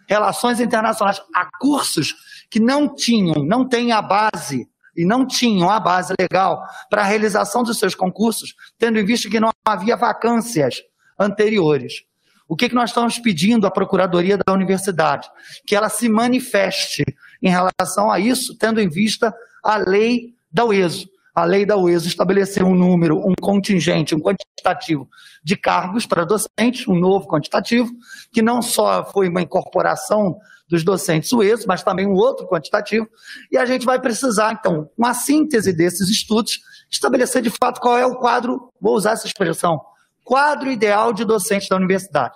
[0.08, 1.22] relações internacionais.
[1.32, 2.14] Há cursos
[2.50, 7.04] que não tinham, não têm a base e não tinham a base legal para a
[7.04, 10.82] realização dos seus concursos, tendo em vista que não havia vacâncias
[11.18, 12.04] anteriores.
[12.46, 15.28] O que, que nós estamos pedindo à Procuradoria da Universidade?
[15.66, 17.04] Que ela se manifeste
[17.42, 21.08] em relação a isso, tendo em vista a lei da UESO.
[21.34, 25.08] A lei da UESO estabeleceu um número, um contingente, um quantitativo
[25.42, 27.90] de cargos para docentes, um novo quantitativo,
[28.32, 33.08] que não só foi uma incorporação dos docentes UESO, mas também um outro quantitativo,
[33.50, 36.60] e a gente vai precisar, então, uma síntese desses estudos,
[36.90, 39.80] estabelecer de fato qual é o quadro, vou usar essa expressão,
[40.24, 42.34] quadro ideal de docente da universidade.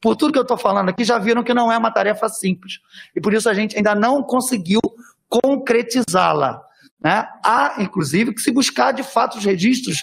[0.00, 2.74] Por tudo que eu estou falando aqui, já viram que não é uma tarefa simples.
[3.14, 4.80] E por isso a gente ainda não conseguiu
[5.28, 6.62] concretizá-la.
[7.00, 7.26] Né?
[7.44, 9.98] Há, inclusive, que se buscar de fato os registros,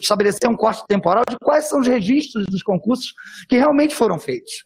[0.00, 3.12] estabelecer um corte temporal de quais são os registros dos concursos
[3.48, 4.64] que realmente foram feitos.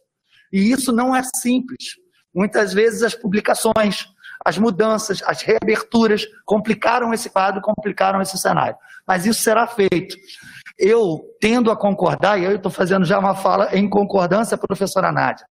[0.52, 1.96] E isso não é simples.
[2.34, 4.08] Muitas vezes as publicações,
[4.44, 8.76] as mudanças, as reaberturas complicaram esse quadro, complicaram esse cenário.
[9.06, 10.16] Mas isso será feito.
[10.78, 15.46] Eu tendo a concordar, e eu estou fazendo já uma fala em concordância, professora Nádia,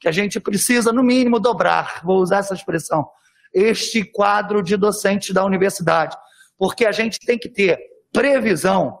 [0.00, 3.08] que a gente precisa, no mínimo, dobrar, vou usar essa expressão,
[3.52, 6.16] este quadro de docentes da universidade.
[6.58, 7.78] Porque a gente tem que ter
[8.12, 8.98] previsão,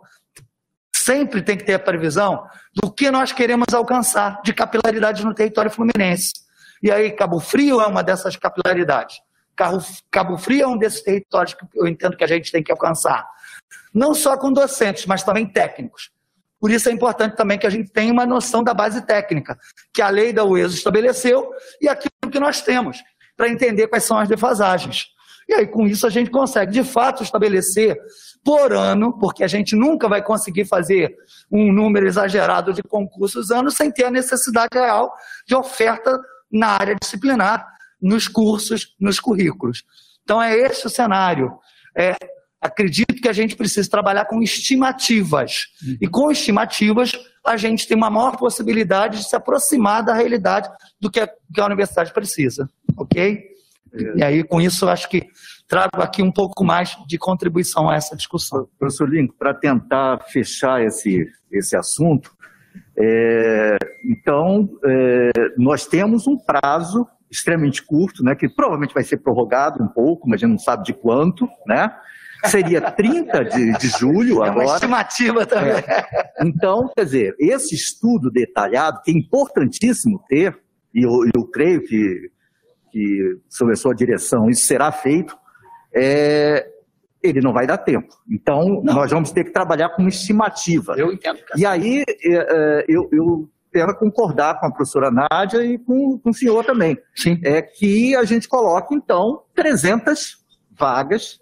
[0.94, 5.70] sempre tem que ter a previsão do que nós queremos alcançar de capilaridade no território
[5.70, 6.43] fluminense.
[6.84, 9.22] E aí, Cabo Frio é uma dessas capilaridades.
[10.10, 13.26] Cabo Frio é um desses territórios que eu entendo que a gente tem que alcançar.
[13.94, 16.10] Não só com docentes, mas também técnicos.
[16.60, 19.58] Por isso é importante também que a gente tenha uma noção da base técnica,
[19.94, 23.02] que a lei da UESO estabeleceu e aquilo que nós temos
[23.34, 25.06] para entender quais são as defasagens.
[25.48, 27.98] E aí, com isso, a gente consegue, de fato, estabelecer
[28.44, 31.16] por ano, porque a gente nunca vai conseguir fazer
[31.50, 35.14] um número exagerado de concursos ano sem ter a necessidade real
[35.46, 36.20] de oferta
[36.54, 37.66] na área disciplinar,
[38.00, 39.82] nos cursos, nos currículos.
[40.22, 41.52] Então, é esse o cenário.
[41.96, 42.16] É,
[42.60, 45.66] acredito que a gente precisa trabalhar com estimativas.
[46.00, 47.12] E com estimativas,
[47.44, 50.68] a gente tem uma maior possibilidade de se aproximar da realidade
[51.00, 52.68] do que a, que a universidade precisa.
[52.96, 53.42] Ok?
[54.16, 55.26] E aí, com isso, acho que
[55.68, 58.68] trago aqui um pouco mais de contribuição a essa discussão.
[58.78, 62.30] Professor Lincoln, para tentar fechar esse, esse assunto,
[62.98, 69.82] é, então, é, nós temos um prazo extremamente curto, né, que provavelmente vai ser prorrogado
[69.82, 71.90] um pouco, mas a gente não sabe de quanto, né?
[72.44, 74.66] Seria 30 de, de julho é agora.
[74.66, 75.72] uma estimativa também.
[75.72, 76.32] É.
[76.42, 80.56] Então, quer dizer, esse estudo detalhado, que é importantíssimo ter,
[80.94, 82.30] e eu, eu creio que,
[82.92, 85.34] que, sob a sua direção, isso será feito,
[85.94, 86.66] é,
[87.24, 88.14] ele não vai dar tempo.
[88.30, 88.94] Então, não.
[88.94, 90.94] nós vamos ter que trabalhar com estimativa.
[90.96, 91.38] Eu entendo.
[91.56, 96.30] E aí, é, é, eu, eu tendo concordar com a professora Nádia e com, com
[96.30, 96.98] o senhor também.
[97.16, 97.40] Sim.
[97.42, 101.40] É que a gente coloque, então, 300 vagas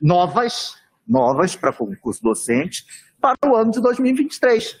[0.00, 0.74] novas,
[1.08, 2.84] novas para concurso docente
[3.20, 4.76] para o ano de 2023.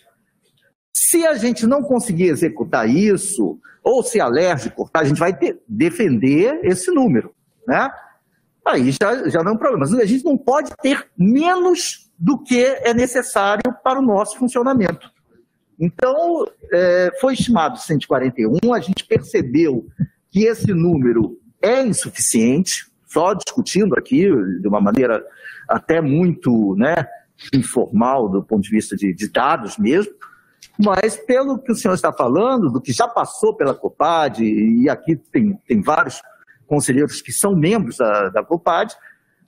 [0.94, 5.36] Se a gente não conseguir executar isso, ou se a LERJ cortar, a gente vai
[5.36, 7.34] ter, defender esse número,
[7.66, 7.90] né?
[8.66, 9.84] Aí já, já não é um problema.
[9.84, 15.10] A gente não pode ter menos do que é necessário para o nosso funcionamento.
[15.78, 19.86] Então, é, foi estimado 141, a gente percebeu
[20.30, 24.24] que esse número é insuficiente, só discutindo aqui
[24.60, 25.22] de uma maneira
[25.68, 27.06] até muito né,
[27.52, 30.12] informal do ponto de vista de, de dados mesmo,
[30.78, 35.16] mas pelo que o senhor está falando, do que já passou pela COPAD, e aqui
[35.16, 36.22] tem, tem vários
[36.66, 38.94] conselheiros que são membros da, da COPAD,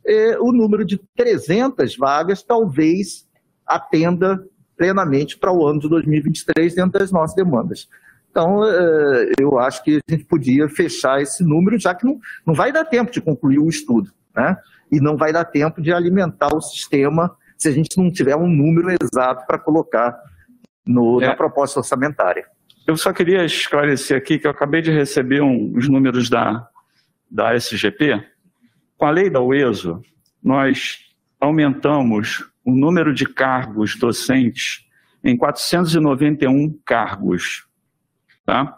[0.07, 3.29] eh, o número de 300 vagas talvez
[3.67, 4.43] atenda
[4.77, 7.89] plenamente para o ano de 2023 dentro das nossas demandas.
[8.31, 12.55] Então, eh, eu acho que a gente podia fechar esse número, já que não, não
[12.55, 14.57] vai dar tempo de concluir o estudo, né?
[14.91, 18.49] E não vai dar tempo de alimentar o sistema se a gente não tiver um
[18.49, 20.17] número exato para colocar
[20.87, 21.27] no, é.
[21.27, 22.47] na proposta orçamentária.
[22.87, 26.67] Eu só queria esclarecer aqui que eu acabei de receber um, os números da,
[27.31, 28.23] da SGP.
[28.97, 30.03] Com a lei da UESO,
[30.43, 30.99] nós
[31.41, 34.85] aumentamos o número de cargos docentes
[35.23, 37.69] em 491 cargos.
[38.45, 38.77] Tá?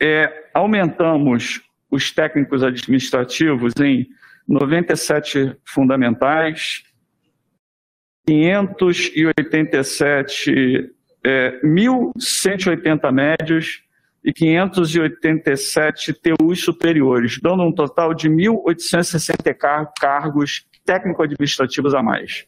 [0.00, 1.60] É, aumentamos
[1.90, 4.06] os técnicos administrativos em
[4.46, 6.82] 97 fundamentais,
[8.26, 10.90] 587,
[11.24, 13.82] é, 1.180 médios
[14.24, 22.46] e 587 TUs superiores, dando um total de 1.860 car cargos técnico-administrativos a mais.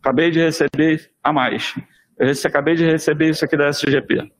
[0.00, 1.74] Acabei de receber a mais.
[2.18, 4.30] Eu acabei de receber isso aqui da SGP.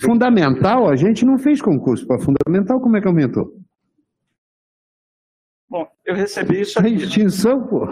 [0.00, 3.52] Fundamental, a gente não fez concurso para fundamental, como é que aumentou?
[5.68, 6.94] Bom, eu recebi isso A aqui.
[6.94, 7.86] extinção, pô.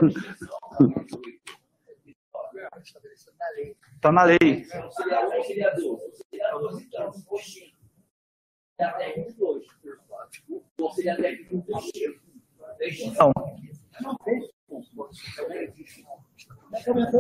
[3.95, 4.65] Está na lei.
[13.19, 13.33] Não.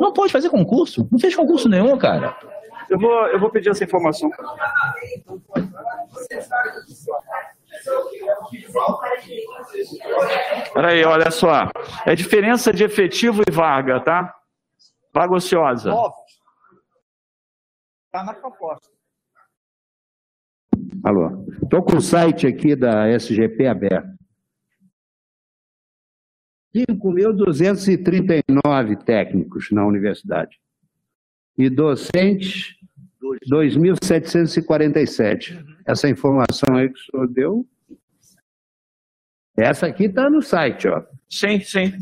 [0.01, 1.09] Não pode fazer concurso.
[1.11, 2.39] Não fez concurso nenhum, cara.
[2.89, 4.31] Eu vou, eu vou pedir essa informação.
[10.73, 11.69] Peraí, olha só.
[12.07, 14.35] É diferença de efetivo e vaga, tá?
[15.13, 15.93] Vaga ociosa.
[18.07, 18.98] Está na proposta.
[21.05, 21.45] Alô.
[21.63, 24.17] Estou com o site aqui da SGP aberto.
[26.75, 30.59] 5.239 técnicos na universidade.
[31.57, 32.75] E docentes,
[33.51, 35.65] 2.747.
[35.87, 37.65] Essa informação aí que o senhor deu.
[39.57, 41.05] Essa aqui está no site, ó.
[41.29, 41.93] Sim, sim.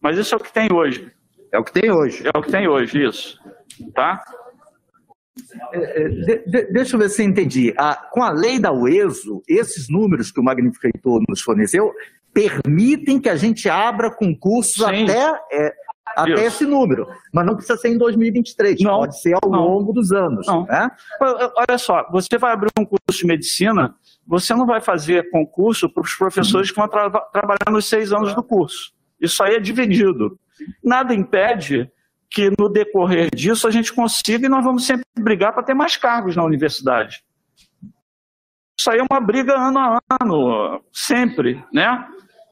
[0.00, 1.12] Mas isso é o que tem hoje.
[1.52, 2.22] É o que tem hoje.
[2.26, 3.40] É o que tem hoje, isso.
[3.94, 4.22] Tá?
[5.72, 7.74] É, é, de- de- deixa eu ver se eu entendi.
[8.12, 11.92] Com a lei da UESO, esses números que o Magnífico Heitor nos forneceu
[12.32, 15.72] permitem que a gente abra concursos até, é,
[16.16, 17.06] até esse número.
[17.32, 20.46] Mas não precisa ser em 2023, pode ser ao longo dos anos.
[20.64, 20.90] Né?
[21.56, 23.94] Olha só, você vai abrir um curso de medicina,
[24.26, 28.34] você não vai fazer concurso para os professores que vão tra trabalhar nos seis anos
[28.34, 28.92] do curso.
[29.20, 30.38] Isso aí é dividido.
[30.84, 31.90] Nada impede
[32.30, 35.96] que no decorrer disso a gente consiga e nós vamos sempre brigar para ter mais
[35.96, 37.24] cargos na universidade.
[38.78, 42.06] Isso aí é uma briga ano a ano, sempre, né?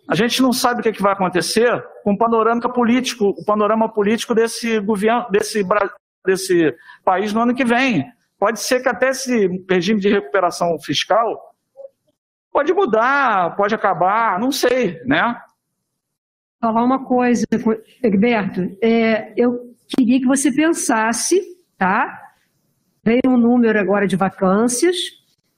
[0.09, 3.45] A gente não sabe o que, é que vai acontecer com o panorama político, o
[3.45, 5.63] panorama político desse governo, desse,
[6.27, 6.75] desse
[7.05, 8.05] país no ano que vem.
[8.39, 11.55] Pode ser que até esse regime de recuperação fiscal
[12.53, 15.41] pode mudar, pode acabar, não sei, né?
[16.61, 17.47] falar uma coisa,
[18.03, 18.77] Egberto.
[18.83, 21.41] É, eu queria que você pensasse,
[21.77, 22.21] tá?
[23.05, 24.97] Veio um número agora de vacâncias,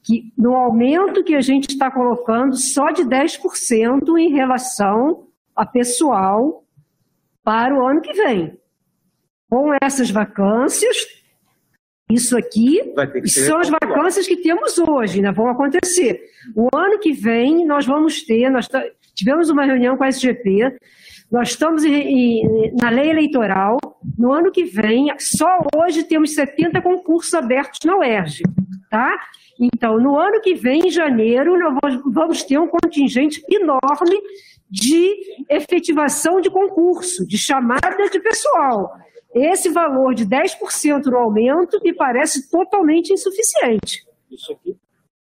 [0.02, 6.65] que no aumento que a gente está colocando, só de 10% em relação a pessoal
[7.42, 8.59] para o ano que vem.
[9.49, 10.97] Com essas vacâncias,
[12.10, 12.81] isso aqui
[13.26, 15.33] são as vacâncias que temos hoje, né?
[15.33, 16.20] Vão acontecer.
[16.55, 18.68] O ano que vem nós vamos ter, nós
[19.15, 20.76] tivemos uma reunião com a SGP,
[21.31, 21.92] nós estamos em-
[22.42, 23.78] em- na lei eleitoral.
[24.18, 28.42] No ano que vem, só hoje temos 70 concursos abertos na UERJ,
[28.91, 29.17] tá?
[29.59, 34.18] Então, no ano que vem, em janeiro, nós vamos- ter um contingente enorme
[34.70, 35.15] de
[35.49, 38.92] efetivação de concurso, de chamada de pessoal.
[39.34, 44.05] Esse valor de 10% no aumento me parece totalmente insuficiente.
[44.31, 44.76] Isso aqui.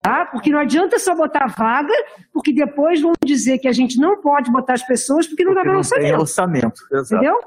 [0.02, 0.26] Tá?
[0.26, 1.94] Porque não adianta só botar vaga,
[2.32, 5.60] porque depois vão dizer que a gente não pode botar as pessoas porque não dá
[5.60, 6.20] para Não tem orçamento.
[6.20, 6.82] orçamento.
[6.92, 7.14] Exato.
[7.14, 7.38] Entendeu?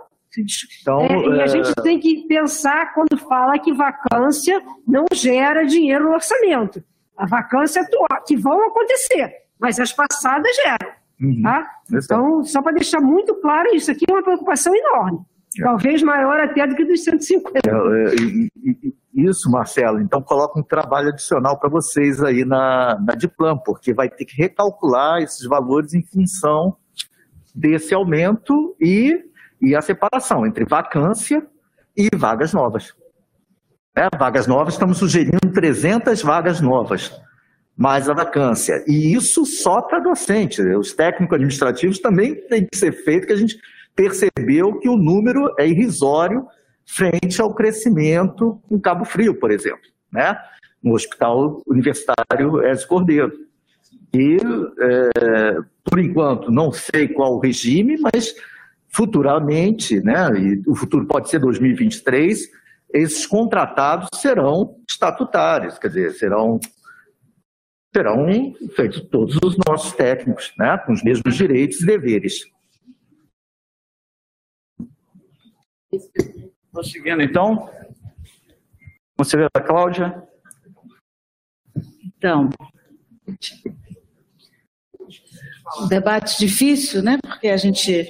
[0.81, 5.65] Então, É, e a é, gente tem que pensar quando fala que vacância não gera
[5.65, 6.81] dinheiro no orçamento.
[7.17, 10.93] A vacância atual, que vão acontecer, mas as passadas geram.
[11.21, 11.41] Uhum.
[11.41, 11.71] Tá?
[11.91, 15.19] Então, só para deixar muito claro, isso aqui é uma preocupação enorme.
[15.61, 17.59] Talvez maior até do que dos 150.
[17.59, 20.01] É, é, Isso, Marcelo.
[20.01, 24.35] Então, coloca um trabalho adicional para vocês aí na, na Diplan, porque vai ter que
[24.35, 26.75] recalcular esses valores em função
[27.55, 29.17] desse aumento e,
[29.61, 31.47] e a separação entre vacância
[31.95, 32.93] e vagas novas.
[33.95, 34.09] Né?
[34.19, 37.17] Vagas novas, estamos sugerindo 300 vagas novas,
[37.77, 38.83] mais a vacância.
[38.85, 40.61] E isso só para docente.
[40.61, 43.57] Os técnicos administrativos também tem que ser feito, que a gente
[43.95, 46.45] percebeu que o número é irrisório
[46.85, 50.37] frente ao crescimento em Cabo Frio, por exemplo, né?
[50.85, 53.33] no Hospital Universitário Ezio Cordeiro.
[54.13, 58.35] E, é, por enquanto, não sei qual o regime, mas
[58.87, 62.49] futuramente, né, e o futuro pode ser 2023,
[62.93, 66.59] esses contratados serão estatutários, quer dizer, serão,
[67.93, 68.25] serão
[68.73, 72.45] feitos todos os nossos técnicos, né, com os mesmos direitos e deveres.
[76.75, 77.69] Prosseguindo, então.
[79.17, 80.27] Conselheira Cláudia.
[82.03, 82.49] Então,
[85.79, 87.17] um debate difícil, né?
[87.23, 88.05] Porque a gente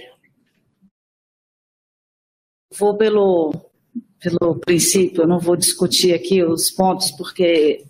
[2.76, 3.53] vou pelo
[4.19, 7.85] pelo princípio, eu não vou discutir aqui os pontos porque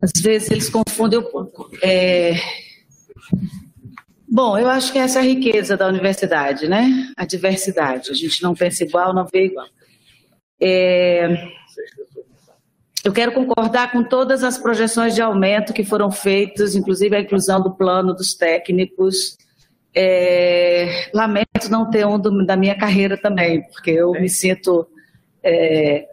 [0.00, 1.50] às vezes eles confundem o-
[1.82, 2.34] é,
[4.28, 7.12] Bom, eu acho que essa é a riqueza da universidade, né?
[7.16, 8.10] A diversidade.
[8.10, 9.66] A gente não pensa igual, não vê igual.
[10.60, 11.48] É...
[13.04, 17.62] Eu quero concordar com todas as projeções de aumento que foram feitas, inclusive a inclusão
[17.62, 19.36] do plano dos técnicos.
[19.94, 21.08] É...
[21.14, 24.88] Lamento não ter um do, da minha carreira também, porque eu me sinto
[25.40, 26.04] é...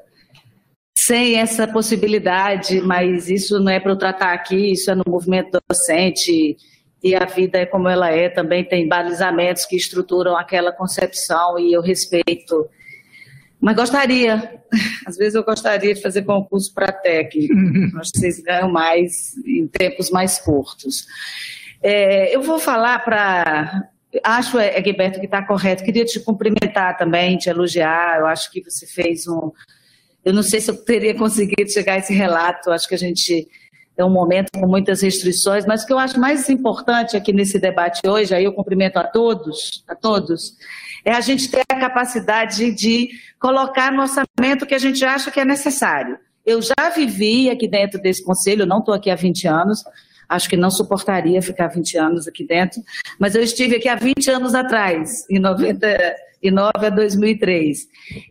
[0.95, 5.57] sem essa possibilidade, mas isso não é para eu tratar aqui, isso é no movimento
[5.67, 6.55] docente
[7.03, 11.73] e a vida é como ela é, também tem balizamentos que estruturam aquela concepção e
[11.73, 12.69] eu respeito.
[13.59, 14.61] Mas gostaria,
[15.05, 17.53] às vezes eu gostaria de fazer concurso para técnico,
[17.99, 21.05] acho que vocês ganham mais em tempos mais curtos.
[21.83, 23.89] É, eu vou falar para.
[24.23, 25.83] Acho, Egberto, que está correto.
[25.83, 28.19] Queria te cumprimentar também, te elogiar.
[28.19, 29.51] Eu acho que você fez um.
[30.23, 32.71] Eu não sei se eu teria conseguido chegar a esse relato.
[32.71, 33.49] Acho que a gente
[33.97, 37.59] é um momento com muitas restrições, mas o que eu acho mais importante aqui nesse
[37.59, 40.57] debate hoje, aí eu cumprimento a todos, a todos,
[41.05, 45.39] é a gente ter a capacidade de colocar no orçamento que a gente acha que
[45.39, 46.17] é necessário.
[46.45, 49.83] Eu já vivi aqui dentro desse conselho, não estou aqui há 20 anos,
[50.27, 52.81] acho que não suportaria ficar 20 anos aqui dentro,
[53.19, 55.39] mas eu estive aqui há 20 anos atrás, em
[56.51, 57.87] 99 a 2003.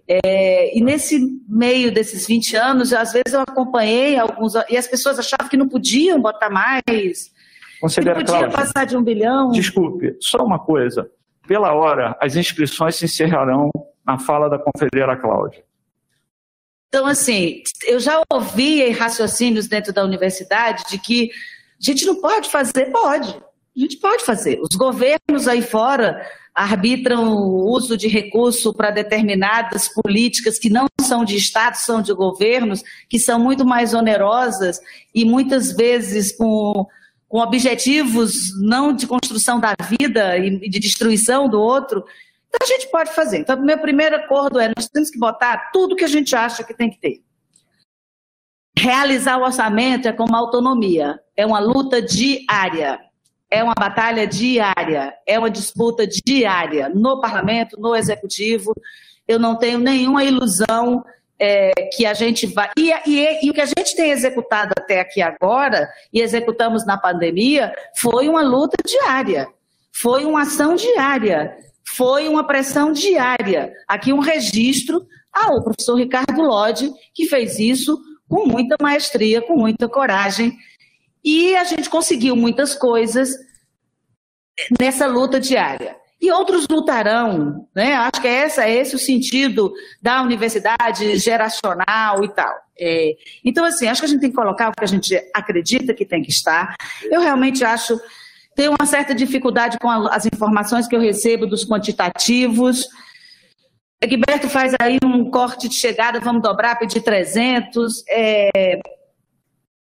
[0.08, 5.18] É, e nesse meio desses 20 anos, às vezes eu acompanhei alguns, e as pessoas
[5.18, 7.32] achavam que não podiam botar mais,
[7.81, 9.50] Conselheira que não podia Cláudia, passar de um bilhão.
[9.50, 11.10] Desculpe, só uma coisa.
[11.49, 13.70] Pela hora, as inscrições se encerrarão
[14.07, 15.65] na fala da conselheira Cláudia.
[16.89, 21.31] Então, assim, eu já ouvi raciocínios dentro da universidade de que
[21.81, 23.31] a gente não pode fazer, pode.
[23.74, 24.60] A gente pode fazer.
[24.60, 26.24] Os governos aí fora
[26.55, 32.13] arbitram o uso de recurso para determinadas políticas que não são de Estado, são de
[32.13, 34.79] governos, que são muito mais onerosas
[35.15, 36.87] e muitas vezes com,
[37.27, 42.05] com objetivos não de construção da vida e de destruição do outro.
[42.49, 43.39] Então a gente pode fazer.
[43.39, 46.75] Então, meu primeiro acordo é: nós temos que botar tudo que a gente acha que
[46.75, 47.23] tem que ter.
[48.79, 52.99] Realizar o orçamento é como autonomia, é uma luta diária,
[53.53, 58.75] é uma batalha diária, é uma disputa diária no parlamento, no executivo.
[59.29, 61.05] Eu não tenho nenhuma ilusão
[61.39, 62.71] é, que a gente vai.
[62.79, 66.97] E, e, e, o que a gente tem executado até aqui agora, e executamos na
[66.97, 69.47] pandemia, foi uma luta diária,
[69.93, 73.71] foi uma ação diária, foi uma pressão diária.
[73.87, 79.87] Aqui um registro ao professor Ricardo Lodge, que fez isso com muita maestria, com muita
[79.91, 80.57] coragem.
[81.25, 83.31] E a gente conseguiu muitas coisas
[84.81, 85.97] nessa luta diária.
[86.20, 87.94] E outros lutarão, né?
[87.94, 92.55] Acho que é essa, é esse o sentido da universidade geracional e tal.
[92.78, 95.92] É, então, assim, acho que a gente tem que colocar o que a gente acredita
[95.92, 96.76] que tem que estar.
[97.02, 98.01] Eu realmente acho,
[98.55, 102.86] tenho uma certa dificuldade com as informações que eu recebo dos quantitativos.
[104.01, 108.05] Egberto faz aí um corte de chegada, vamos dobrar, pedir 300.
[108.09, 108.81] É,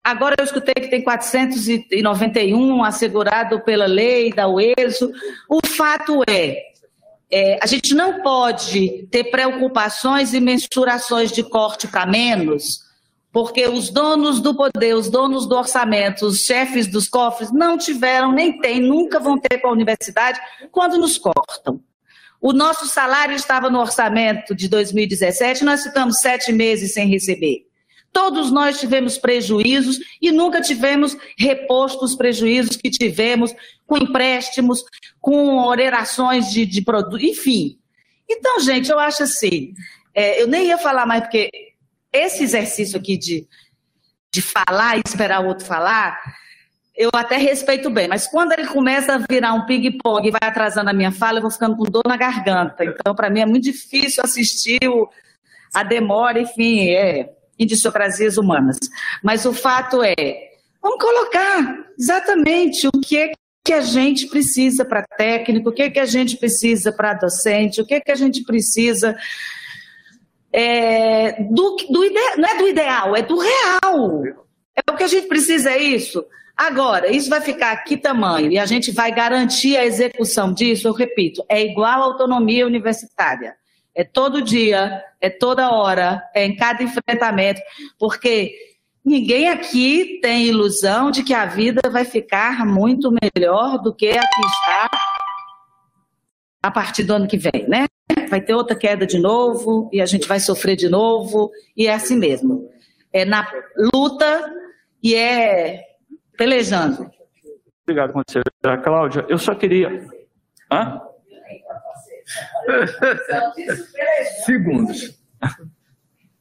[0.07, 5.11] Agora eu escutei que tem 491 assegurado pela lei da UESO.
[5.49, 6.63] O fato é,
[7.29, 12.83] é a gente não pode ter preocupações e mensurações de corte para menos,
[13.33, 18.31] porque os donos do poder, os donos do orçamento, os chefes dos cofres não tiveram,
[18.31, 20.39] nem têm, nunca vão ter com a universidade
[20.71, 21.81] quando nos cortam.
[22.41, 27.66] O nosso salário estava no orçamento de 2017, nós ficamos sete meses sem receber.
[28.17, 33.55] Todos nós tivemos prejuízos e nunca tivemos reposto os prejuízos que tivemos
[33.87, 34.83] com empréstimos,
[35.21, 37.79] com onerações de, de produto, enfim.
[38.27, 39.75] Então, gente, eu acho assim,
[40.15, 41.51] é, eu nem ia falar mais, porque
[42.11, 43.47] esse exercício aqui de,
[44.33, 46.19] de falar e esperar o outro falar,
[46.97, 50.89] eu até respeito bem, mas quando ele começa a virar um ping-pong e vai atrasando
[50.89, 52.83] a minha fala, eu vou ficando com dor na garganta.
[52.83, 55.07] Então, para mim, é muito difícil assistir o,
[55.75, 58.79] a demora, enfim, é idiosincrasias humanas.
[59.23, 60.15] Mas o fato é,
[60.83, 63.33] vamos colocar exatamente o que é
[63.65, 67.81] que a gente precisa para técnico, o que é que a gente precisa para docente,
[67.81, 69.17] o que é que a gente precisa
[70.53, 74.23] é, do, do ide, não é do ideal, é do real.
[74.75, 76.25] É o que a gente precisa, é isso.
[76.57, 78.51] Agora, isso vai ficar que tamanho?
[78.51, 83.55] E a gente vai garantir a execução disso, eu repito, é igual à autonomia universitária.
[83.97, 87.63] É todo dia, é toda hora, é em cada enfrentamento,
[87.99, 88.55] porque
[89.03, 94.21] ninguém aqui tem ilusão de que a vida vai ficar muito melhor do que a
[94.21, 94.91] que está
[96.63, 97.87] a partir do ano que vem, né?
[98.29, 101.95] Vai ter outra queda de novo e a gente vai sofrer de novo e é
[101.95, 102.69] assim mesmo.
[103.11, 103.51] É na
[103.95, 104.53] luta
[105.03, 105.81] e é
[106.37, 107.11] pelejando.
[107.83, 109.25] Obrigado, conselheira Cláudia.
[109.27, 110.07] Eu só queria.
[110.71, 111.01] Hã?
[114.45, 115.19] Segundos.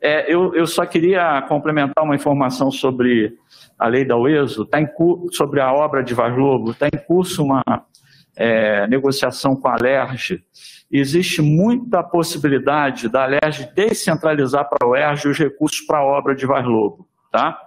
[0.01, 3.35] É, eu, eu só queria complementar uma informação sobre
[3.77, 4.87] a lei da UESO, tá em,
[5.31, 7.63] sobre a obra de Vaz Lobo, está em curso uma
[8.35, 10.43] é, negociação com a LERJ.
[10.91, 16.45] Existe muita possibilidade da LERJ descentralizar para a UERJ os recursos para a obra de
[16.45, 17.07] Vaz Lobo.
[17.31, 17.59] Tá?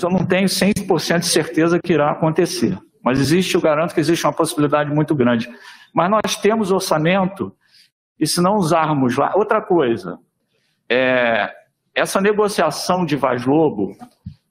[0.00, 4.24] Eu não tenho 100% de certeza que irá acontecer, mas existe, eu garanto que existe
[4.24, 5.48] uma possibilidade muito grande.
[5.94, 7.54] Mas nós temos orçamento,
[8.18, 9.32] e se não usarmos lá.
[9.36, 10.18] Outra coisa,
[10.88, 11.50] é,
[11.94, 13.96] essa negociação de Vaz Lobo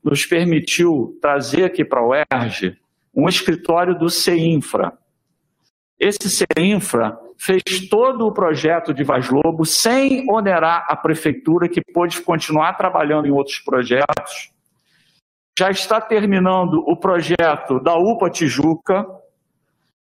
[0.02, 2.78] nos permitiu trazer aqui para o UERJ
[3.14, 4.98] um escritório do CEINFRA.
[6.00, 12.22] Esse CEINFRA fez todo o projeto de Vaz Lobo sem onerar a prefeitura, que pôde
[12.22, 14.52] continuar trabalhando em outros projetos.
[15.58, 19.06] Já está terminando o projeto da UPA Tijuca,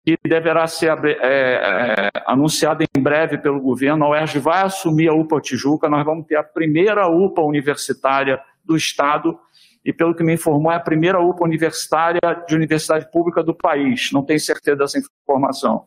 [0.06, 4.04] que deverá ser é, é, anunciado em breve pelo governo.
[4.04, 8.76] A UERJ vai assumir a UPA Tijuca, nós vamos ter a primeira UPA universitária do
[8.76, 9.40] Estado,
[9.84, 14.12] e pelo que me informou, é a primeira UPA universitária de universidade pública do país.
[14.12, 15.86] Não tenho certeza dessa informação.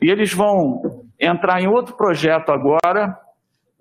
[0.00, 3.18] E eles vão entrar em outro projeto agora,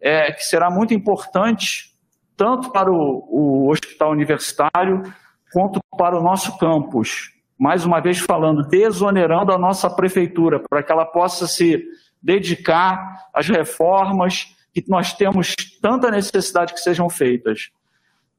[0.02, 1.94] é, que será muito importante,
[2.36, 5.04] tanto para o, o hospital universitário,
[5.52, 10.92] quanto para o nosso campus mais uma vez falando, desonerando a nossa prefeitura, para que
[10.92, 11.84] ela possa se
[12.22, 17.72] dedicar às reformas que nós temos tanta necessidade que sejam feitas,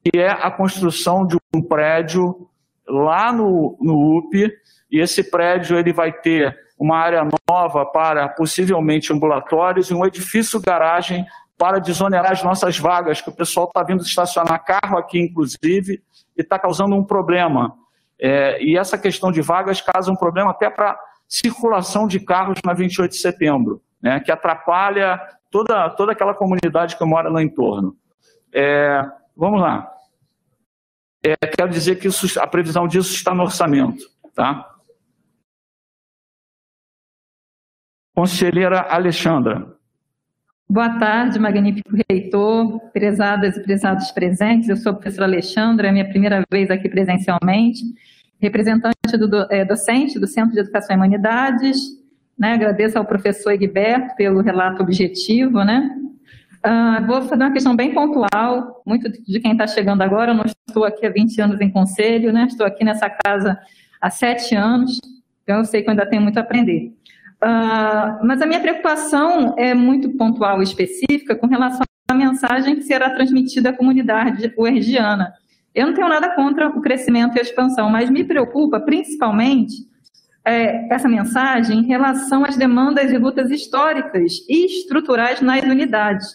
[0.03, 2.47] que é a construção de um prédio
[2.87, 4.35] lá no, no UP,
[4.91, 10.61] e esse prédio ele vai ter uma área nova para possivelmente ambulatórios e um edifício
[10.61, 11.25] garagem
[11.57, 16.01] para desonerar as nossas vagas, que o pessoal está vindo estacionar carro aqui, inclusive,
[16.37, 17.75] e está causando um problema.
[18.19, 22.73] É, e essa questão de vagas causa um problema até para circulação de carros na
[22.73, 27.95] 28 de setembro, né, que atrapalha toda, toda aquela comunidade que mora no entorno.
[28.53, 29.01] É,
[29.35, 29.89] vamos lá.
[31.23, 34.03] É, quero dizer que isso, a previsão disso está no orçamento.
[34.33, 34.75] Tá?
[38.15, 39.78] Conselheira Alexandra.
[40.71, 44.69] Boa tarde, magnífico reitor, prezadas e prezados presentes.
[44.69, 47.81] Eu sou a professora Alexandra, é minha primeira vez aqui presencialmente,
[48.39, 51.75] representante do, é, docente do Centro de Educação e Humanidades.
[52.37, 55.63] Né, agradeço ao professor Egberto pelo relato objetivo.
[55.63, 55.89] Né?
[56.63, 60.33] Uh, vou fazer uma questão bem pontual, muito de quem está chegando agora.
[60.33, 62.45] Eu não estou aqui há 20 anos em conselho, né?
[62.47, 63.59] estou aqui nessa casa
[63.99, 65.01] há sete anos,
[65.41, 66.93] então eu sei que eu ainda tenho muito a aprender.
[67.41, 72.83] Uh, mas a minha preocupação é muito pontual e específica com relação à mensagem que
[72.83, 75.33] será transmitida à comunidade uergiana.
[75.73, 79.87] Eu não tenho nada contra o crescimento e a expansão, mas me preocupa principalmente
[80.43, 86.27] é, essa mensagem em relação às demandas e lutas históricas e estruturais nas unidades.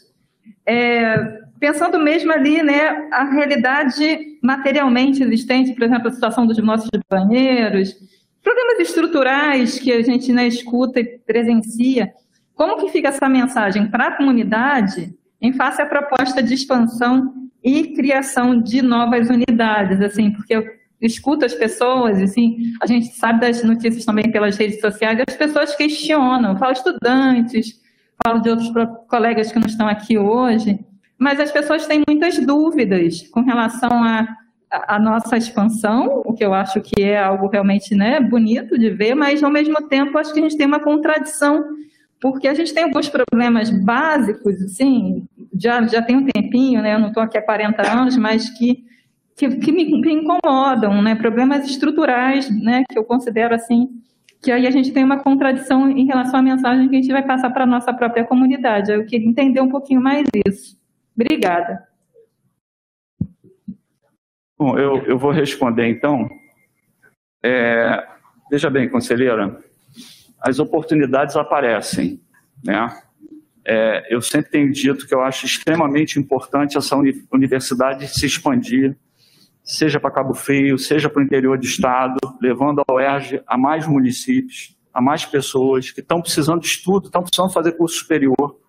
[0.66, 6.88] É, pensando mesmo ali, né, a realidade materialmente existente, por exemplo, a situação dos nossos
[7.10, 7.94] banheiros,
[8.44, 12.12] Problemas estruturais que a gente né, escuta e presencia.
[12.54, 17.32] Como que fica essa mensagem para a comunidade em face à proposta de expansão
[17.62, 20.64] e criação de novas unidades, assim, porque eu
[21.00, 25.74] escuto as pessoas, assim, a gente sabe das notícias também pelas redes sociais, as pessoas
[25.74, 27.80] questionam, falo estudantes,
[28.22, 28.70] falo de outros
[29.08, 30.78] colegas que não estão aqui hoje,
[31.18, 34.28] mas as pessoas têm muitas dúvidas com relação a
[34.88, 39.14] a nossa expansão, o que eu acho que é algo realmente né, bonito de ver,
[39.14, 41.64] mas ao mesmo tempo acho que a gente tem uma contradição,
[42.20, 46.98] porque a gente tem alguns problemas básicos, assim, já, já tem um tempinho, né, eu
[46.98, 48.84] não estou aqui há 40 anos, mas que,
[49.36, 53.88] que, que me, incomodam, né, problemas estruturais, né, que eu considero assim,
[54.42, 57.22] que aí a gente tem uma contradição em relação à mensagem que a gente vai
[57.22, 58.92] passar para a nossa própria comunidade.
[58.92, 60.76] Eu queria entender um pouquinho mais isso.
[61.16, 61.93] Obrigada.
[64.56, 66.28] Bom, eu, eu vou responder então.
[67.42, 68.06] É,
[68.50, 69.60] veja bem, conselheira,
[70.40, 72.20] as oportunidades aparecem,
[72.62, 72.96] né?
[73.66, 76.94] É, eu sempre tenho dito que eu acho extremamente importante essa
[77.32, 78.94] universidade se expandir,
[79.62, 83.86] seja para Cabo Frio, seja para o interior do estado, levando a UERJ a mais
[83.86, 88.60] municípios, a mais pessoas que estão precisando de estudo, estão precisando fazer curso superior.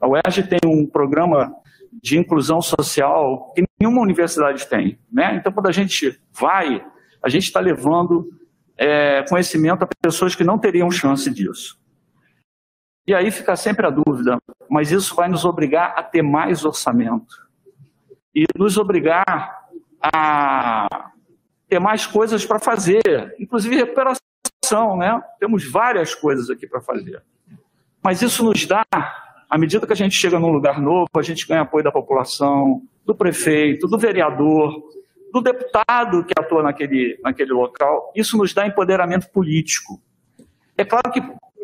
[0.00, 1.52] A UERJ tem um programa
[1.92, 4.98] de inclusão social que nenhuma universidade tem.
[5.12, 5.36] Né?
[5.36, 6.84] Então, quando a gente vai,
[7.22, 8.28] a gente está levando
[8.76, 11.78] é, conhecimento a pessoas que não teriam chance disso.
[13.06, 17.48] E aí fica sempre a dúvida, mas isso vai nos obrigar a ter mais orçamento
[18.34, 19.66] e nos obrigar
[20.00, 21.10] a
[21.68, 25.20] ter mais coisas para fazer, inclusive recuperação, né?
[25.40, 27.22] Temos várias coisas aqui para fazer.
[28.04, 28.84] Mas isso nos dá,
[29.48, 32.82] à medida que a gente chega num lugar novo, a gente ganha apoio da população,
[33.04, 34.82] do prefeito, do vereador,
[35.32, 38.12] do deputado que atua naquele, naquele local.
[38.14, 40.00] Isso nos dá empoderamento político.
[40.76, 41.22] É claro que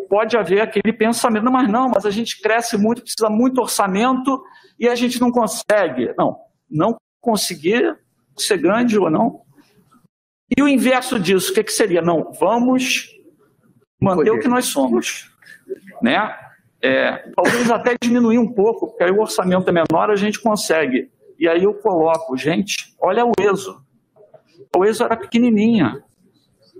[0.09, 4.43] pode haver aquele pensamento, mas não, mas a gente cresce muito, precisa muito orçamento
[4.79, 6.15] e a gente não consegue.
[6.17, 6.39] Não,
[6.71, 7.99] não conseguir
[8.37, 9.43] ser grande ou não.
[10.57, 12.01] E o inverso disso, o que, que seria?
[12.03, 13.11] Não, vamos
[14.01, 15.31] manter o que nós somos.
[16.03, 16.17] Né?
[16.85, 21.11] É, talvez até diminuir um pouco, porque aí o orçamento é menor, a gente consegue.
[21.39, 23.83] E aí eu coloco, gente, olha o ESO.
[24.77, 26.05] O ESO era pequenininha,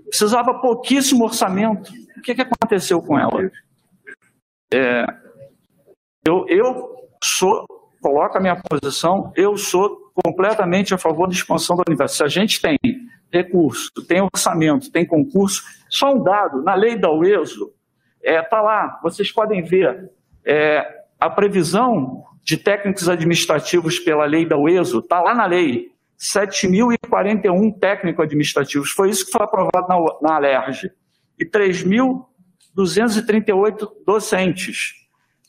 [0.07, 1.91] precisava pouquíssimo orçamento.
[2.17, 3.49] O que, que aconteceu com ela?
[4.71, 5.05] É,
[6.23, 7.65] eu, eu sou,
[7.99, 12.17] coloco a minha posição, eu sou completamente a favor da expansão da universidade.
[12.17, 12.77] Se a gente tem
[13.33, 17.73] recurso, tem orçamento, tem concurso, só um dado, na lei da UESO,
[18.25, 20.09] está é, tá lá, vocês podem ver,
[20.43, 27.79] é, a previsão de técnicos administrativos pela lei da UESO, está lá na lei, 7.041
[27.79, 30.91] técnicos administrativos, foi isso que foi aprovado na, na ALERJ,
[31.37, 34.93] e 3.238 docentes.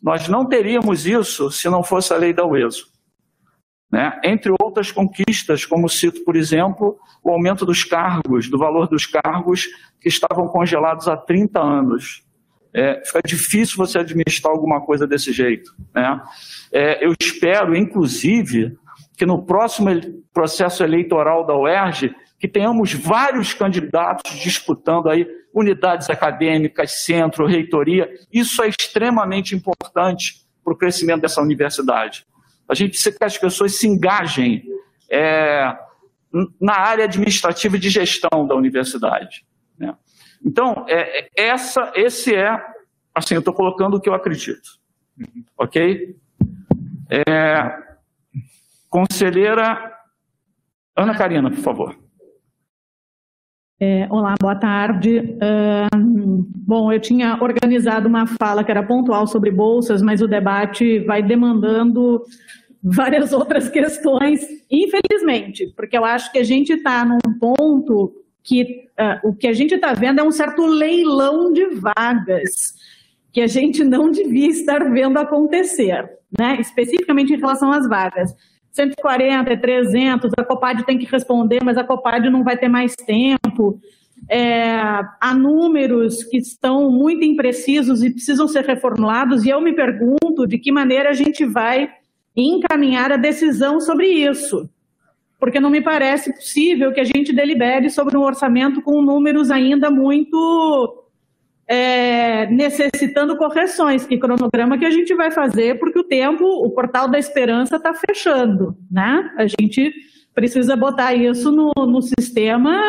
[0.03, 2.95] Nós não teríamos isso se não fosse a lei da UESO.
[3.91, 4.21] Né?
[4.25, 9.69] Entre outras conquistas, como cito, por exemplo, o aumento dos cargos, do valor dos cargos
[10.01, 12.26] que estavam congelados há 30 anos.
[12.79, 15.75] É, fica difícil você administrar alguma coisa desse jeito.
[15.95, 16.21] Né?
[16.71, 18.77] É, eu espero, inclusive,
[19.17, 19.89] que no próximo
[20.31, 28.11] processo eleitoral da UERJ, que tenhamos vários candidatos disputando aí unidades acadêmicas, centro, reitoria.
[28.31, 32.27] Isso é extremamente importante para o crescimento dessa universidade.
[32.69, 34.65] A gente precisa que as pessoas se engajem
[35.11, 35.75] é,
[36.61, 39.46] na área administrativa e de gestão da universidade.
[40.45, 42.61] Então, é, essa, esse é,
[43.15, 44.79] assim, eu estou colocando o que eu acredito.
[45.57, 46.17] Ok?
[47.09, 47.79] É,
[48.89, 49.97] conselheira
[50.97, 51.97] Ana Karina, por favor.
[53.79, 55.19] É, olá, boa tarde.
[55.19, 61.01] Uh, bom, eu tinha organizado uma fala que era pontual sobre bolsas, mas o debate
[61.01, 62.23] vai demandando
[62.83, 64.41] várias outras questões,
[64.71, 68.15] infelizmente, porque eu acho que a gente está num ponto
[68.47, 72.75] que uh, o que a gente está vendo é um certo leilão de vagas
[73.33, 76.09] que a gente não devia estar vendo acontecer,
[76.39, 76.57] né?
[76.61, 78.33] especificamente em relação às vagas.
[78.71, 83.81] 140, 300, a COPAD tem que responder, mas a COPAD não vai ter mais tempo.
[84.31, 84.79] É,
[85.21, 90.59] há números que estão muito imprecisos e precisam ser reformulados, e eu me pergunto de
[90.59, 91.91] que maneira a gente vai
[92.35, 94.69] encaminhar a decisão sobre isso.
[95.39, 99.91] Porque não me parece possível que a gente delibere sobre um orçamento com números ainda
[99.91, 101.05] muito
[101.69, 104.07] é, necessitando correções.
[104.07, 107.93] Que cronograma que a gente vai fazer, porque o tempo, o portal da esperança está
[107.93, 109.31] fechando, né?
[109.37, 109.93] A gente
[110.35, 112.81] precisa botar isso no, no sistema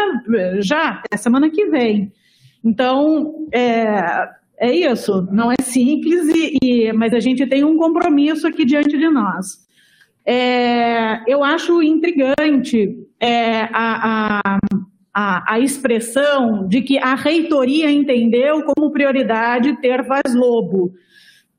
[0.59, 2.11] já, até semana que vem.
[2.63, 4.27] Então, é,
[4.59, 8.97] é isso, não é simples, e, e, mas a gente tem um compromisso aqui diante
[8.97, 9.66] de nós.
[10.29, 14.59] É, eu acho intrigante é, a, a,
[15.13, 20.91] a, a, expressão de que a reitoria entendeu como prioridade ter Vaz Lobo,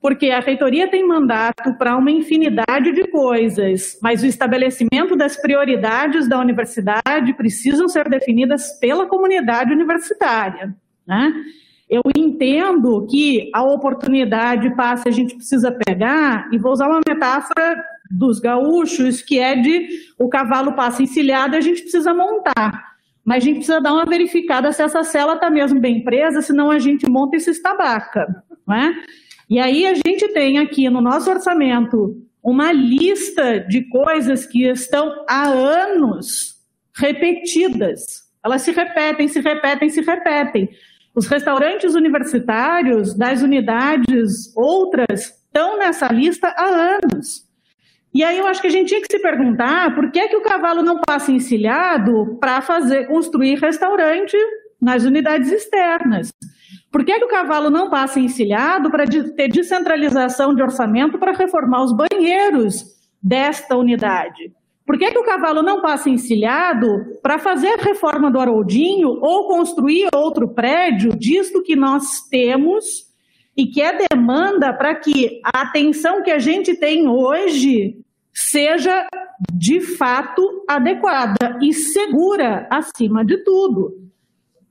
[0.02, 6.28] porque a reitoria tem mandato para uma infinidade de coisas, mas o estabelecimento das prioridades
[6.28, 10.76] da universidade precisam ser definidas pela comunidade universitária.
[11.06, 11.32] Né?
[11.88, 17.82] Eu entendo que a oportunidade passa, a gente precisa pegar, e vou usar uma metáfora
[18.10, 19.88] dos gaúchos, que é de
[20.18, 22.96] o cavalo passa encilhado e a gente precisa montar.
[23.24, 26.70] Mas a gente precisa dar uma verificada se essa cela está mesmo bem presa, senão
[26.70, 28.42] a gente monta e se estabaca.
[28.66, 28.94] Não é?
[29.50, 35.24] E aí a gente tem aqui no nosso orçamento uma lista de coisas que estão
[35.28, 36.56] há anos
[36.94, 38.28] repetidas.
[38.44, 40.68] Elas se repetem, se repetem, se repetem.
[41.14, 47.47] Os restaurantes universitários das unidades outras estão nessa lista há anos.
[48.18, 50.36] E aí eu acho que a gente tinha que se perguntar por que, é que
[50.36, 54.36] o cavalo não passa encilhado para fazer construir restaurante
[54.82, 56.32] nas unidades externas.
[56.90, 61.30] Por que, é que o cavalo não passa encilhado para ter descentralização de orçamento para
[61.30, 62.86] reformar os banheiros
[63.22, 64.52] desta unidade?
[64.84, 66.88] Por que, que o cavalo não passa encilhado
[67.22, 72.84] para fazer a reforma do Haroldinho ou construir outro prédio, disto que nós temos
[73.56, 78.07] e que é demanda para que a atenção que a gente tem hoje
[78.38, 79.08] seja
[79.52, 84.08] de fato adequada e segura acima de tudo.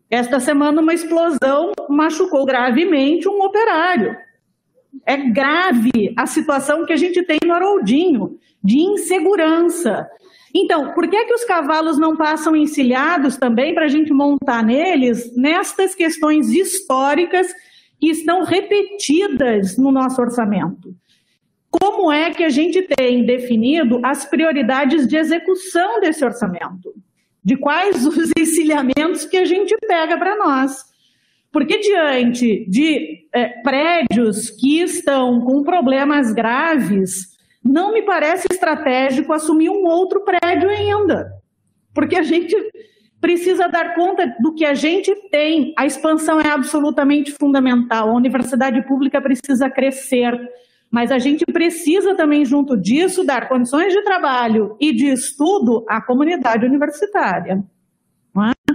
[0.10, 4.16] Esta semana, uma explosão machucou gravemente um operário.
[5.06, 10.08] É grave a situação que a gente tem no Haroldinho, de insegurança.
[10.56, 15.36] Então, por que, que os cavalos não passam encilhados também para a gente montar neles
[15.36, 17.48] nestas questões históricas
[18.00, 20.96] que estão repetidas no nosso orçamento?
[21.80, 26.94] Como é que a gente tem definido as prioridades de execução desse orçamento?
[27.44, 30.76] De quais os encilhamentos que a gente pega para nós?
[31.52, 39.70] Porque diante de é, prédios que estão com problemas graves, não me parece estratégico assumir
[39.70, 41.32] um outro prédio ainda.
[41.94, 42.56] Porque a gente
[43.20, 45.74] precisa dar conta do que a gente tem.
[45.78, 48.10] A expansão é absolutamente fundamental.
[48.10, 50.38] A universidade pública precisa crescer.
[50.90, 56.02] Mas a gente precisa também, junto disso, dar condições de trabalho e de estudo à
[56.02, 57.64] comunidade universitária.
[58.38, 58.74] É?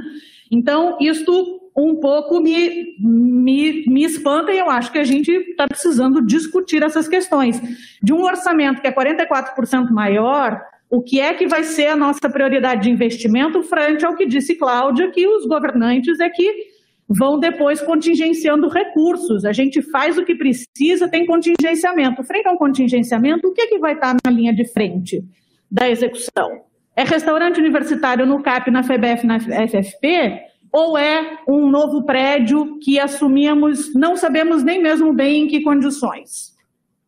[0.50, 5.66] Então, isto um pouco me, me, me espanta e eu acho que a gente está
[5.66, 7.60] precisando discutir essas questões.
[8.02, 10.60] De um orçamento que é 44% maior,
[10.90, 14.56] o que é que vai ser a nossa prioridade de investimento frente ao que disse
[14.56, 16.71] Cláudia, que os governantes é que
[17.16, 19.44] vão depois contingenciando recursos.
[19.44, 22.22] A gente faz o que precisa, tem contingenciamento.
[22.24, 25.22] Frente ao contingenciamento, o que, é que vai estar na linha de frente
[25.70, 26.62] da execução?
[26.94, 30.52] É restaurante universitário no CAP, na FEBEF, na FFP?
[30.72, 36.52] ou é um novo prédio que assumimos, não sabemos nem mesmo bem em que condições.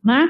[0.03, 0.29] Né?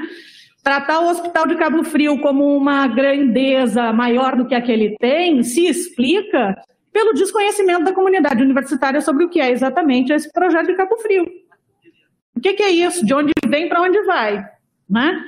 [0.64, 4.96] Tratar o Hospital de Cabo Frio como uma grandeza maior do que a que ele
[4.98, 6.56] tem se explica
[6.96, 11.26] pelo desconhecimento da comunidade universitária sobre o que é exatamente esse projeto de Cabo Frio.
[12.34, 13.04] O que, que é isso?
[13.04, 14.42] De onde vem para onde vai?
[14.88, 15.22] Né?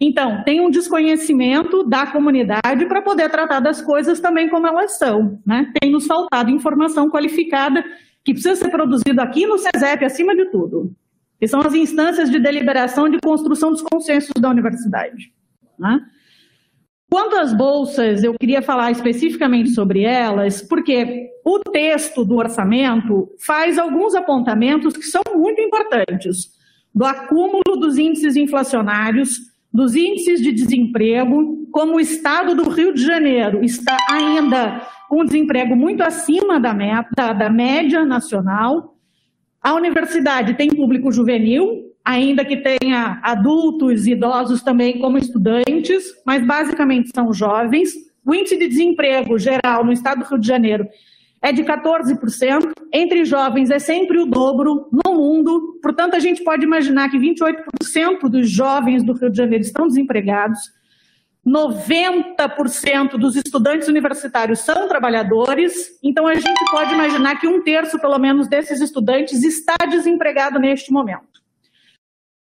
[0.00, 5.40] Então, tem um desconhecimento da comunidade para poder tratar das coisas também como elas são.
[5.46, 5.72] Né?
[5.80, 7.84] Tem nos faltado informação qualificada
[8.24, 10.92] que precisa ser produzida aqui no SESEP, acima de tudo,
[11.38, 15.32] que são as instâncias de deliberação de construção dos consensos da universidade.
[15.78, 16.00] Né?
[17.12, 23.76] Quanto às bolsas, eu queria falar especificamente sobre elas, porque o texto do orçamento faz
[23.78, 26.48] alguns apontamentos que são muito importantes,
[26.94, 29.28] do acúmulo dos índices inflacionários,
[29.70, 35.76] dos índices de desemprego, como o estado do Rio de Janeiro está ainda com desemprego
[35.76, 38.96] muito acima da, meta, da média nacional.
[39.60, 46.44] A universidade tem público juvenil, ainda que tenha adultos e idosos também como estudantes, mas
[46.44, 47.92] basicamente são jovens.
[48.24, 50.86] O índice de desemprego geral no estado do Rio de Janeiro
[51.40, 56.64] é de 14%, entre jovens é sempre o dobro no mundo, portanto, a gente pode
[56.64, 60.60] imaginar que 28% dos jovens do Rio de Janeiro estão desempregados,
[61.44, 68.18] 90% dos estudantes universitários são trabalhadores, então a gente pode imaginar que um terço, pelo
[68.18, 71.31] menos, desses estudantes está desempregado neste momento.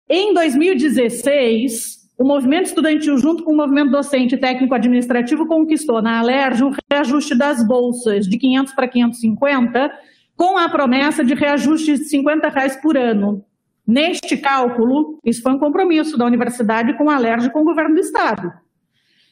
[0.07, 6.63] Em 2016, o movimento estudantil, junto com o movimento docente e técnico-administrativo, conquistou na Alerj
[6.63, 9.91] um reajuste das bolsas de 500 para 550,
[10.37, 13.43] com a promessa de reajuste de 50 reais por ano.
[13.87, 17.95] Neste cálculo, isso foi um compromisso da universidade com a Alerj e com o governo
[17.95, 18.53] do Estado.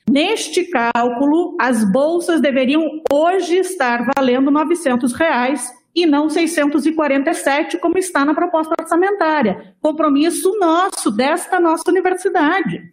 [0.10, 8.26] Neste cálculo, as bolsas deveriam hoje estar valendo 900 reais e não 647, como está
[8.26, 9.76] na proposta orçamentária.
[9.80, 12.92] Compromisso nosso, desta nossa universidade.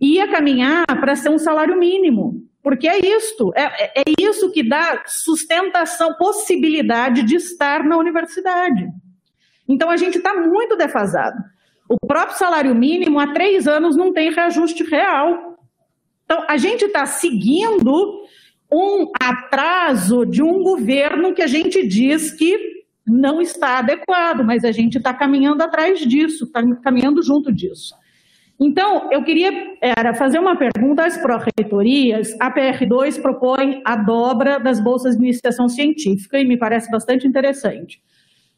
[0.00, 5.02] Ia caminhar para ser um salário mínimo, porque é isto, é, é, isso que dá
[5.06, 8.88] sustentação, possibilidade de estar na universidade.
[9.68, 11.36] Então a gente está muito defasado.
[11.88, 15.58] O próprio salário mínimo há três anos não tem reajuste real.
[16.24, 18.22] Então a gente está seguindo
[18.72, 24.70] um atraso de um governo que a gente diz que não está adequado, mas a
[24.70, 27.94] gente está caminhando atrás disso, está caminhando junto disso.
[28.58, 32.36] Então, eu queria era, fazer uma pergunta às pró-reitorias.
[32.38, 38.02] A PR2 propõe a dobra das bolsas de iniciação científica e me parece bastante interessante.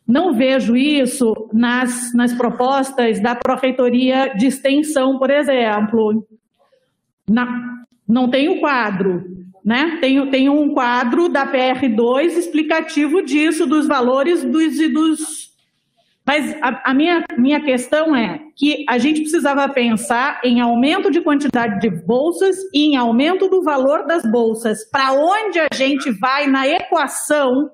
[0.06, 6.26] Não vejo isso nas, nas propostas da pró-reitoria de extensão, por exemplo.
[7.30, 9.98] Na, não tem o quadro né?
[10.00, 15.52] Tem, tem um quadro da PR2 explicativo disso, dos valores dos e dos.
[16.24, 21.20] Mas a, a, minha, minha questão é que a gente precisava pensar em aumento de
[21.20, 24.84] quantidade de bolsas e em aumento do valor das bolsas.
[24.90, 27.70] Para onde a gente vai na equação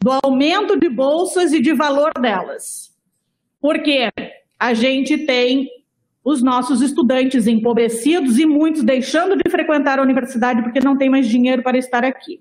[0.00, 2.94] do aumento de bolsas e de valor delas?
[3.60, 4.10] Porque
[4.58, 5.68] a gente tem
[6.26, 11.28] os nossos estudantes empobrecidos e muitos deixando de frequentar a universidade porque não tem mais
[11.28, 12.40] dinheiro para estar aqui.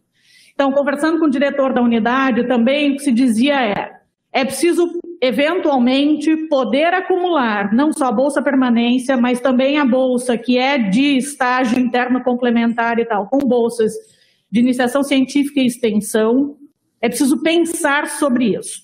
[0.56, 3.92] Então, conversando com o diretor da unidade, também o que se dizia é:
[4.34, 4.92] é preciso
[5.22, 11.18] eventualmente poder acumular não só a bolsa permanência, mas também a bolsa que é de
[11.18, 13.94] estágio interno complementar e tal, com bolsas
[14.52, 16.58] de iniciação científica e extensão.
[17.00, 18.82] É preciso pensar sobre isso.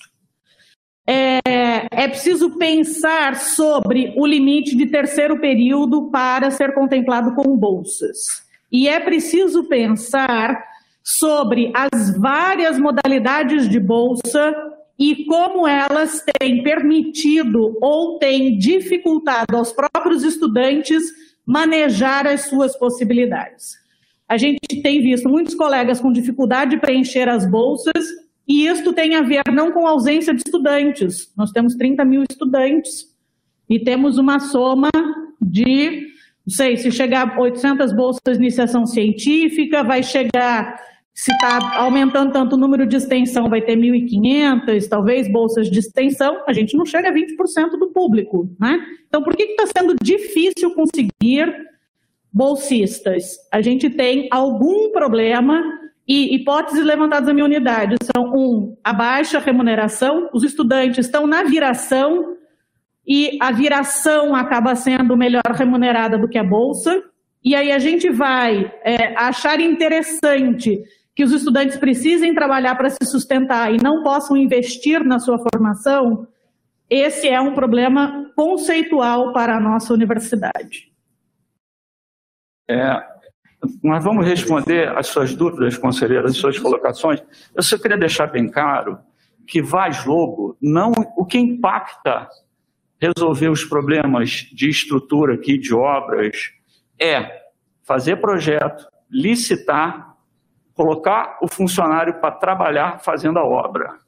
[1.08, 8.44] É, é preciso pensar sobre o limite de terceiro período para ser contemplado com bolsas.
[8.72, 10.64] E é preciso pensar
[11.04, 14.56] sobre as várias modalidades de bolsa
[14.98, 21.04] e como elas têm permitido ou têm dificultado aos próprios estudantes
[21.46, 23.82] manejar as suas possibilidades.
[24.30, 28.06] A gente tem visto muitos colegas com dificuldade de preencher as bolsas,
[28.52, 31.32] e isto tem a ver não com ausência de estudantes.
[31.38, 33.06] Nós temos 30 mil estudantes
[33.70, 34.90] e temos uma soma
[35.42, 36.08] de,
[36.46, 40.78] não sei, se chegar a 800 bolsas de iniciação científica, vai chegar
[41.14, 46.44] se está aumentando tanto o número de extensão, vai ter 1.500, talvez, bolsas de extensão,
[46.46, 48.86] a gente não chega a 20% do público, né?
[49.08, 51.54] Então, por que está sendo difícil conseguir
[52.34, 53.38] bolsistas?
[53.50, 55.81] A gente tem algum problema
[56.12, 61.44] e hipóteses levantadas na minha unidade são, um, a baixa remuneração, os estudantes estão na
[61.44, 62.36] viração
[63.08, 67.02] e a viração acaba sendo melhor remunerada do que a bolsa,
[67.42, 70.84] e aí a gente vai é, achar interessante
[71.16, 76.28] que os estudantes precisem trabalhar para se sustentar e não possam investir na sua formação,
[76.90, 80.92] esse é um problema conceitual para a nossa universidade.
[82.70, 83.02] É,
[83.84, 87.22] nós vamos responder às suas dúvidas, conselheiras, as suas colocações.
[87.56, 88.98] Eu só queria deixar bem claro
[89.46, 92.28] que Vaz Lobo não o que impacta
[93.00, 96.52] resolver os problemas de estrutura aqui de obras
[97.00, 97.42] é
[97.84, 100.12] fazer projeto, licitar
[100.74, 104.00] colocar o funcionário para trabalhar fazendo a obra.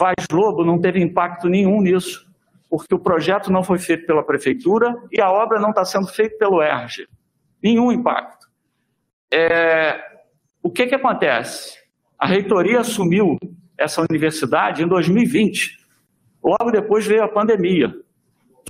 [0.00, 2.26] Vaz Lobo não teve impacto nenhum nisso,
[2.70, 6.36] porque o projeto não foi feito pela prefeitura e a obra não está sendo feita
[6.38, 7.06] pelo ERG.
[7.62, 8.41] Nenhum impacto.
[9.32, 10.00] É,
[10.62, 11.78] o que, que acontece?
[12.18, 13.38] A reitoria assumiu
[13.76, 15.78] essa universidade em 2020.
[16.44, 17.92] Logo depois veio a pandemia.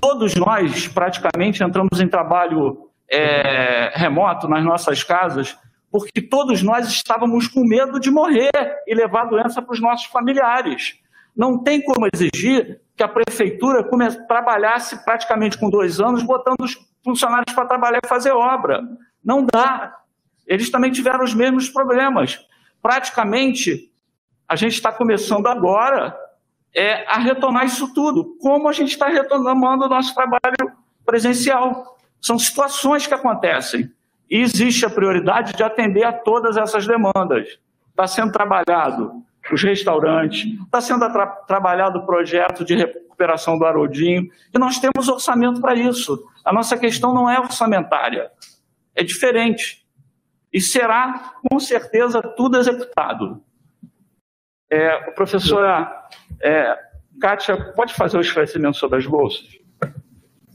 [0.01, 5.57] Todos nós, praticamente, entramos em trabalho é, remoto nas nossas casas
[5.93, 8.49] porque todos nós estávamos com medo de morrer
[8.87, 10.95] e levar doença para os nossos familiares.
[11.37, 13.87] Não tem como exigir que a prefeitura
[14.27, 18.81] trabalhasse praticamente com dois anos, botando os funcionários para trabalhar e fazer obra.
[19.23, 19.95] Não dá.
[20.47, 22.45] Eles também tiveram os mesmos problemas.
[22.81, 23.91] Praticamente,
[24.47, 26.15] a gente está começando agora
[26.75, 28.37] é, a retomar isso tudo.
[28.39, 30.73] Como a gente está retomando o nosso trabalho
[31.05, 31.97] presencial.
[32.21, 33.91] São situações que acontecem.
[34.29, 37.59] E existe a prioridade de atender a todas essas demandas.
[37.89, 44.29] Está sendo trabalhado os restaurantes, está sendo tra trabalhado o projeto de recuperação do Haroldinho,
[44.53, 46.23] e nós temos orçamento para isso.
[46.45, 48.31] A nossa questão não é orçamentária,
[48.95, 49.82] é diferente.
[50.53, 53.41] E será, com certeza, tudo executado.
[54.69, 55.91] É, professora
[56.41, 56.77] é,
[57.19, 59.47] Kátia, pode fazer o esclarecimento sobre as bolsas?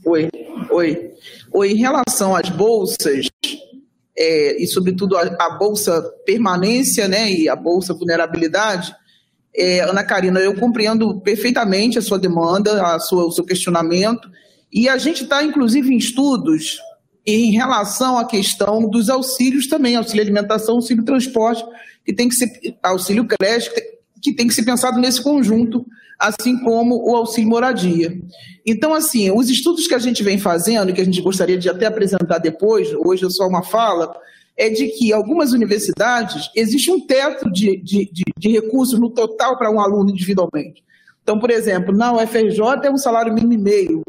[0.05, 0.29] Oi,
[0.71, 1.13] oi.
[1.51, 3.27] Oi, em relação às bolsas,
[4.17, 8.95] é, e sobretudo a, a, bolsa permanência, né, e a bolsa vulnerabilidade,
[9.53, 14.29] é, Ana Karina, eu compreendo perfeitamente a sua demanda, a sua, o seu questionamento,
[14.71, 16.79] e a gente está, inclusive, em estudos
[17.35, 21.63] em relação à questão dos auxílios também, auxílio alimentação, auxílio transporte,
[22.05, 22.49] que tem que ser,
[22.83, 23.69] auxílio creche,
[24.21, 25.85] que tem que ser pensado nesse conjunto
[26.19, 28.19] assim como o auxílio moradia.
[28.65, 31.85] Então, assim, os estudos que a gente vem fazendo, que a gente gostaria de até
[31.85, 34.13] apresentar depois, hoje é só uma fala,
[34.57, 39.57] é de que algumas universidades existe um teto de, de, de, de recursos no total
[39.57, 40.83] para um aluno individualmente.
[41.23, 44.01] Então, por exemplo, na UFRJ é um salário mínimo e meio,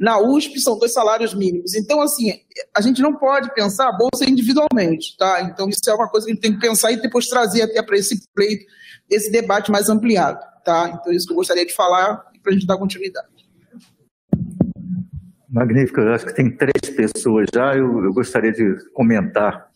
[0.00, 1.74] na USP são dois salários mínimos.
[1.74, 2.32] Então, assim,
[2.74, 5.42] a gente não pode pensar a bolsa individualmente, tá?
[5.42, 7.82] Então, isso é uma coisa que a gente tem que pensar e depois trazer até
[7.82, 8.64] para esse pleito,
[9.10, 10.40] esse debate mais ampliado.
[10.64, 10.88] Tá?
[10.98, 13.28] Então, isso que eu gostaria de falar para a gente dar continuidade.
[15.50, 19.68] Magnífico, eu acho que tem três pessoas já, eu, eu gostaria de comentar.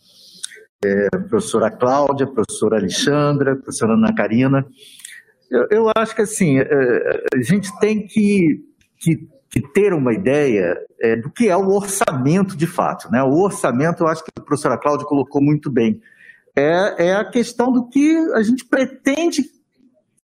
[0.83, 4.65] É, professora Cláudia, professora Alexandra, professora Ana Karina.
[5.51, 8.63] Eu, eu acho que assim, é, a gente tem que,
[8.99, 13.09] que, que ter uma ideia é, do que é o orçamento de fato.
[13.11, 13.23] Né?
[13.23, 16.01] O orçamento, eu acho que a professora Cláudia colocou muito bem.
[16.55, 19.43] É, é a questão do que a gente pretende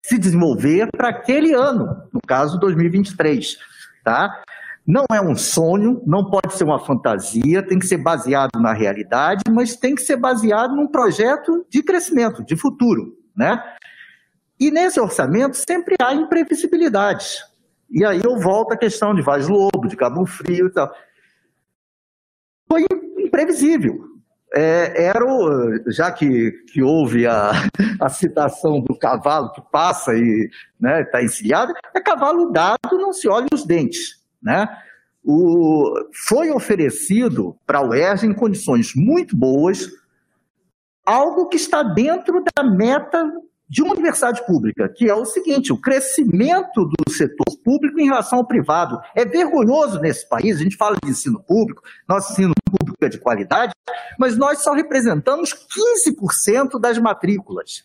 [0.03, 3.57] se desenvolver para aquele ano, no caso 2023,
[4.03, 4.43] tá?
[4.91, 9.45] não é um sonho, não pode ser uma fantasia, tem que ser baseado na realidade,
[9.49, 13.63] mas tem que ser baseado num projeto de crescimento, de futuro, né?
[14.59, 17.39] E nesse orçamento sempre há imprevisibilidades.
[17.91, 20.95] E aí eu volto à questão de Vaz Lobo, de Cabo Frio e tal.
[22.69, 22.87] Foi
[23.19, 24.11] imprevisível.
[24.55, 27.53] É, era o, já que, que houve a,
[28.01, 33.13] a citação do cavalo que passa e está né, tá encilhado, é cavalo dado, não
[33.13, 34.21] se olha os dentes.
[34.43, 34.69] Né?
[35.25, 35.95] O,
[36.27, 39.89] foi oferecido para o ERJ em condições muito boas,
[41.05, 43.31] algo que está dentro da meta
[43.71, 48.41] de uma universidade pública, que é o seguinte: o crescimento do setor público em relação
[48.41, 49.01] ao privado.
[49.15, 53.19] É vergonhoso nesse país, a gente fala de ensino público, nosso ensino público é de
[53.19, 53.73] qualidade,
[54.19, 57.85] mas nós só representamos 15% das matrículas.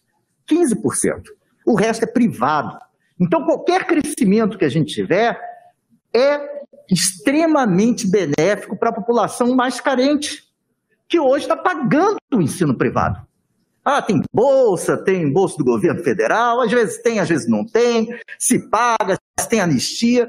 [0.49, 1.23] 15%.
[1.65, 2.77] O resto é privado.
[3.19, 5.39] Então, qualquer crescimento que a gente tiver
[6.13, 10.43] é extremamente benéfico para a população mais carente,
[11.07, 13.25] que hoje está pagando o ensino privado.
[13.87, 18.09] Ah, tem bolsa, tem bolsa do governo federal, às vezes tem, às vezes não tem,
[18.39, 20.27] se paga, se tem anistia,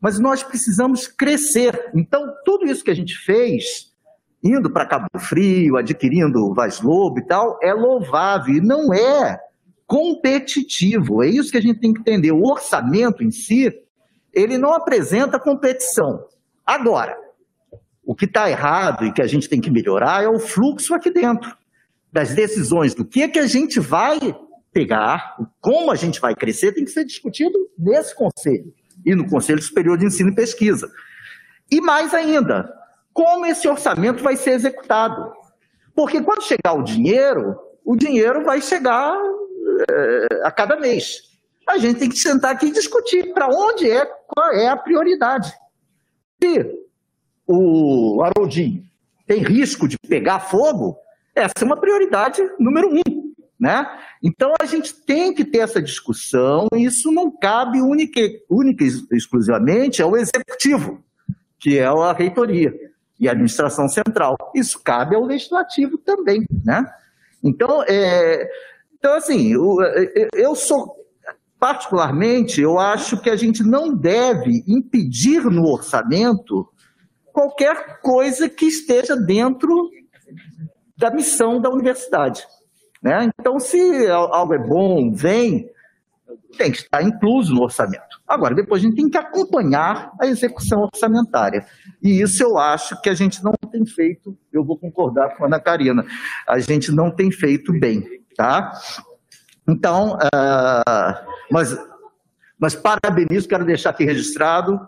[0.00, 1.90] mas nós precisamos crescer.
[1.96, 3.92] Então, tudo isso que a gente fez,
[4.40, 9.36] indo para Cabo Frio, adquirindo Vaz Lobo e tal, é louvável e não é
[9.84, 11.24] competitivo.
[11.24, 12.30] É isso que a gente tem que entender.
[12.30, 13.68] O orçamento em si,
[14.32, 16.24] ele não apresenta competição.
[16.64, 17.16] Agora,
[18.04, 21.10] o que está errado e que a gente tem que melhorar é o fluxo aqui
[21.10, 21.60] dentro
[22.12, 24.18] das decisões do que, é que a gente vai
[24.72, 28.72] pegar, como a gente vai crescer, tem que ser discutido nesse conselho
[29.04, 30.90] e no Conselho Superior de Ensino e Pesquisa.
[31.70, 32.72] E mais ainda,
[33.12, 35.32] como esse orçamento vai ser executado.
[35.94, 39.16] Porque quando chegar o dinheiro, o dinheiro vai chegar
[39.90, 41.22] é, a cada mês.
[41.66, 45.52] A gente tem que sentar aqui e discutir para onde é, qual é a prioridade.
[46.42, 46.78] Se
[47.46, 48.84] o Haroldinho
[49.26, 50.96] tem risco de pegar fogo,
[51.34, 53.32] essa é uma prioridade número um.
[53.58, 53.86] Né?
[54.22, 58.20] Então a gente tem que ter essa discussão, e isso não cabe única,
[58.50, 61.02] única e exclusivamente ao executivo,
[61.60, 62.74] que é a reitoria
[63.20, 64.36] e a administração central.
[64.52, 66.44] Isso cabe ao legislativo também.
[66.64, 66.84] Né?
[67.42, 68.50] Então, é,
[68.98, 69.76] então assim, eu,
[70.34, 70.96] eu sou
[71.62, 76.68] particularmente, eu acho que a gente não deve impedir no orçamento
[77.32, 79.88] qualquer coisa que esteja dentro
[81.02, 82.46] da missão da universidade.
[83.02, 83.28] Né?
[83.40, 85.68] Então, se algo é bom, vem,
[86.56, 88.22] tem que estar incluso no orçamento.
[88.26, 91.66] Agora, depois a gente tem que acompanhar a execução orçamentária.
[92.00, 95.48] E isso eu acho que a gente não tem feito, eu vou concordar com a
[95.48, 96.06] Ana Karina,
[96.48, 98.04] a gente não tem feito bem.
[98.36, 98.72] Tá?
[99.68, 101.76] Então, uh, mas,
[102.58, 104.78] mas parabenizo, quero deixar aqui registrado,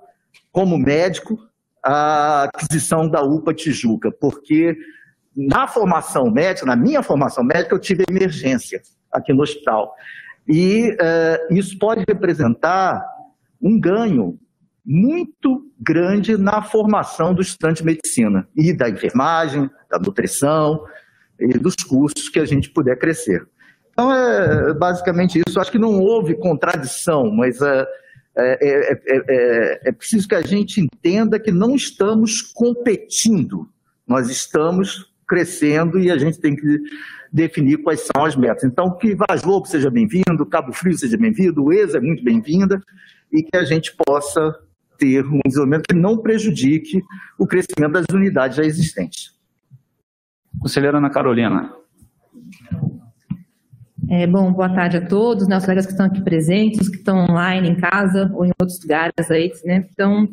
[0.52, 1.36] como médico,
[1.84, 4.76] a aquisição da UPA Tijuca, porque
[5.37, 8.81] na formação médica, na minha formação médica, eu tive emergência
[9.13, 9.95] aqui no hospital.
[10.47, 13.05] E uh, isso pode representar
[13.61, 14.39] um ganho
[14.85, 20.85] muito grande na formação do estudante de medicina e da enfermagem, da nutrição
[21.41, 23.47] e dos cursos que a gente puder crescer.
[23.91, 25.59] Então, é basicamente isso.
[25.59, 27.87] Acho que não houve contradição, mas é,
[28.37, 33.69] é, é, é preciso que a gente entenda que não estamos competindo,
[34.07, 36.81] nós estamos crescendo e a gente tem que
[37.33, 38.65] definir quais são as metas.
[38.65, 42.81] Então, que Vaz Lobo seja bem-vindo, Cabo Frio seja bem-vindo, o ESA é muito bem-vinda
[43.33, 44.55] e que a gente possa
[44.99, 47.03] ter um desenvolvimento que não prejudique
[47.39, 49.35] o crescimento das unidades já existentes.
[50.61, 51.73] Conselheira Ana Carolina.
[54.09, 57.25] É, bom, boa tarde a todos, né, os colegas que estão aqui presentes, que estão
[57.25, 59.89] online em casa ou em outros lugares aí, né?
[59.91, 60.28] Então,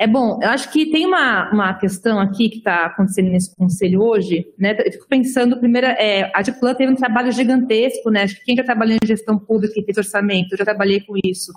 [0.00, 4.00] é bom, eu acho que tem uma, uma questão aqui que está acontecendo nesse conselho
[4.00, 4.74] hoje, né?
[4.82, 8.22] Eu fico pensando, primeiro, é, a Diplan teve um trabalho gigantesco, né?
[8.22, 11.16] Acho que quem já trabalhou em gestão pública e fez orçamento, eu já trabalhei com
[11.22, 11.52] isso.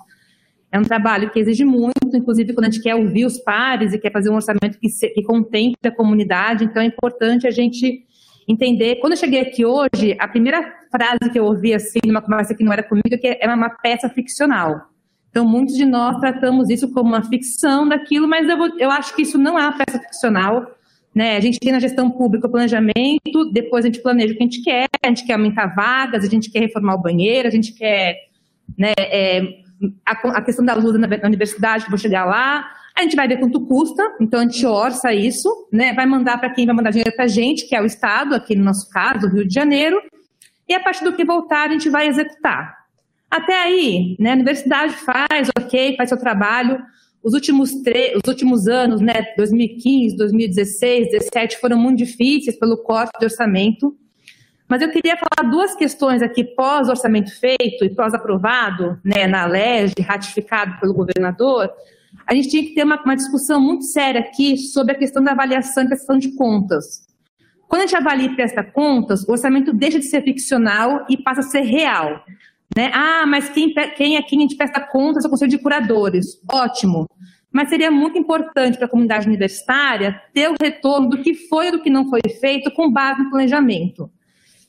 [0.70, 3.98] É um trabalho que exige muito, inclusive quando a gente quer ouvir os pares e
[3.98, 8.04] quer fazer um orçamento que, se, que contemple a comunidade, então é importante a gente
[8.46, 8.96] entender.
[8.96, 12.62] Quando eu cheguei aqui hoje, a primeira frase que eu ouvi assim, numa conversa que
[12.62, 14.92] não era comigo, é que era uma peça ficcional.
[15.34, 19.22] Então, muitos de nós tratamos isso como uma ficção daquilo, mas eu, eu acho que
[19.22, 20.64] isso não é uma peça ficcional.
[21.12, 21.36] Né?
[21.36, 24.46] A gente tem na gestão pública o planejamento, depois a gente planeja o que a
[24.46, 27.72] gente quer, a gente quer aumentar vagas, a gente quer reformar o banheiro, a gente
[27.72, 28.16] quer
[28.78, 29.42] né, é,
[30.06, 33.40] a, questão da luz na, na universidade, que vou chegar lá, a gente vai ver
[33.40, 35.92] quanto custa, então a gente orça isso, né?
[35.94, 38.54] vai mandar para quem vai mandar dinheiro para a gente, que é o Estado, aqui
[38.54, 40.00] no nosso caso, o Rio de Janeiro,
[40.68, 42.83] e a partir do que voltar a gente vai executar.
[43.30, 46.80] Até aí, né, a universidade faz, ok, faz seu trabalho.
[47.22, 53.24] os últimos, os últimos anos, né, 2015, 2016, 2017, foram muito difíceis pelo corte de
[53.24, 53.96] orçamento.
[54.68, 60.78] Mas eu queria falar duas questões aqui, pós-orçamento feito e pós-aprovado, né, na LEG, ratificado
[60.80, 61.70] pelo governador.
[62.26, 65.32] A gente tinha que ter uma, uma discussão muito séria aqui sobre a questão da
[65.32, 67.06] avaliação e questão de contas.
[67.68, 71.40] Quando a gente avalia e presta contas, o orçamento deixa de ser ficcional e passa
[71.40, 72.24] a ser real.
[72.76, 72.90] Né?
[72.92, 76.40] Ah, mas quem, quem é quem gente presta contas é o Conselho de Curadores.
[76.50, 77.08] Ótimo.
[77.52, 81.70] Mas seria muito importante para a comunidade universitária ter o retorno do que foi e
[81.70, 84.10] do que não foi feito com base no planejamento.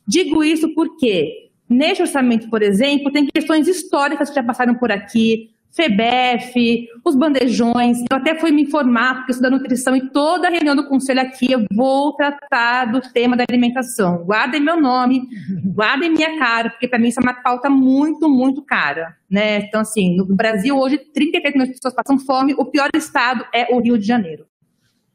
[0.07, 5.54] Digo isso porque, neste orçamento, por exemplo, tem questões históricas que já passaram por aqui,
[5.75, 7.97] FEBEF, os bandejões.
[8.09, 11.19] Eu até fui me informar, porque eu sou da nutrição, e toda reunião do conselho
[11.19, 14.23] aqui eu vou tratar do tema da alimentação.
[14.23, 15.27] Guardem meu nome,
[15.65, 19.17] guardem minha cara, porque para mim isso é uma pauta muito, muito cara.
[19.29, 19.59] Né?
[19.59, 23.67] Então, assim, no Brasil, hoje, 33 milhões de pessoas passam fome, o pior estado é
[23.75, 24.45] o Rio de Janeiro.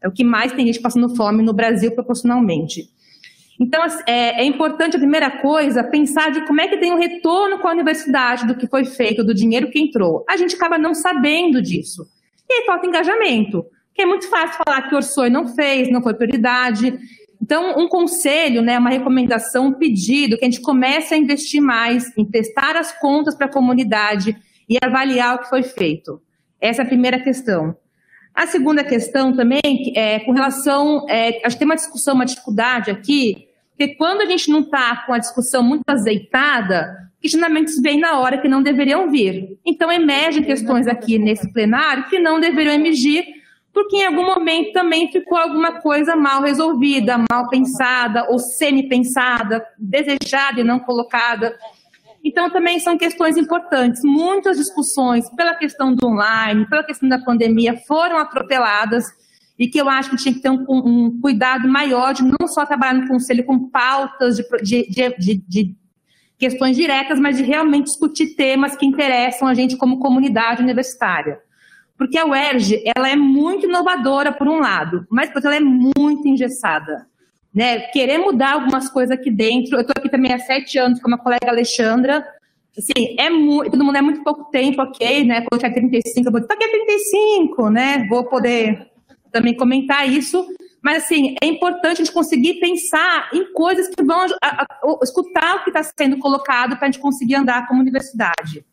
[0.02, 2.88] É o que mais tem gente passando fome no Brasil proporcionalmente.
[3.60, 7.58] Então, é, é, importante, a primeira coisa, pensar de como é que tem um retorno
[7.58, 10.24] com a universidade do que foi feito, do dinheiro que entrou.
[10.26, 12.06] A gente acaba não sabendo disso.
[12.48, 16.02] E aí falta engajamento, que é muito fácil falar que orçou e não fez, não
[16.02, 16.98] foi prioridade.
[17.40, 22.16] Então, um conselho, né, uma recomendação, um pedido, que a gente comece a investir mais
[22.16, 24.34] em testar as contas para a comunidade
[24.66, 26.18] e avaliar o que foi feito.
[26.58, 27.76] Essa é a primeira questão.
[28.34, 32.90] A segunda questão também é com relação, é, acho que tem uma discussão, uma dificuldade
[32.90, 33.49] aqui,
[33.80, 38.36] porque quando a gente não está com a discussão muito azeitada, questionamentos vêm na hora
[38.36, 39.58] que não deveriam vir.
[39.64, 43.24] Então, emergem questões aqui nesse plenário que não deveriam emergir,
[43.72, 50.60] porque em algum momento também ficou alguma coisa mal resolvida, mal pensada ou semi-pensada, desejada
[50.60, 51.56] e não colocada.
[52.22, 54.02] Então, também são questões importantes.
[54.04, 59.06] Muitas discussões, pela questão do online, pela questão da pandemia, foram atropeladas
[59.60, 62.64] e que eu acho que tinha que ter um, um cuidado maior de não só
[62.64, 65.76] trabalhar no conselho com pautas de, de, de, de,
[66.38, 71.38] questões diretas, mas de realmente discutir temas que interessam a gente como comunidade universitária.
[71.98, 75.60] Porque a UERJ, ela é muito inovadora por um lado, mas por outro ela é
[75.60, 77.06] muito engessada.
[77.54, 77.80] Né?
[77.80, 81.18] Querer mudar algumas coisas aqui dentro, eu estou aqui também há sete anos com a
[81.18, 82.24] colega Alexandra,
[82.78, 85.42] assim, é muito, todo mundo é muito pouco tempo, ok, né?
[85.42, 88.06] Quando eu tinha 35, eu vou dizer, aqui é 35, né?
[88.08, 88.89] Vou poder
[89.30, 90.46] também comentar isso,
[90.82, 94.98] mas assim, é importante a gente conseguir pensar em coisas que vão a, a, a,
[95.02, 98.64] escutar o que está sendo colocado para a gente conseguir andar como universidade.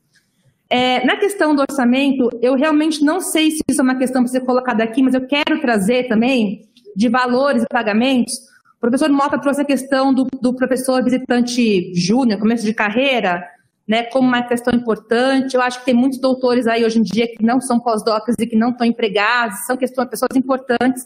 [0.70, 4.32] É, na questão do orçamento, eu realmente não sei se isso é uma questão para
[4.32, 6.62] ser colocada aqui, mas eu quero trazer também
[6.96, 8.34] de valores e pagamentos.
[8.78, 13.44] O professor Mota trouxe a questão do, do professor visitante júnior, começo de carreira,
[13.88, 15.56] né, como uma questão importante.
[15.56, 18.46] Eu acho que tem muitos doutores aí hoje em dia que não são pós-docs e
[18.46, 21.04] que não estão empregados, são questões, pessoas importantes.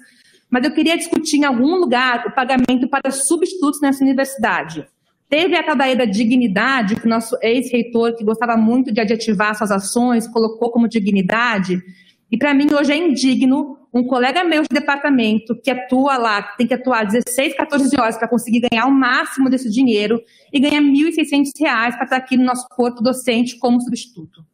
[0.50, 4.86] Mas eu queria discutir em algum lugar o pagamento para substitutos nessa universidade.
[5.30, 9.72] Teve a tal da dignidade, que o nosso ex-reitor, que gostava muito de adjetivar suas
[9.72, 11.82] ações, colocou como dignidade.
[12.30, 16.66] E para mim hoje é indigno um colega meu de departamento que atua lá, tem
[16.66, 20.22] que atuar 16, 14 horas para conseguir ganhar o máximo desse dinheiro
[20.52, 24.46] e ganha R$ 1.600 para estar aqui no nosso corpo docente como substituto.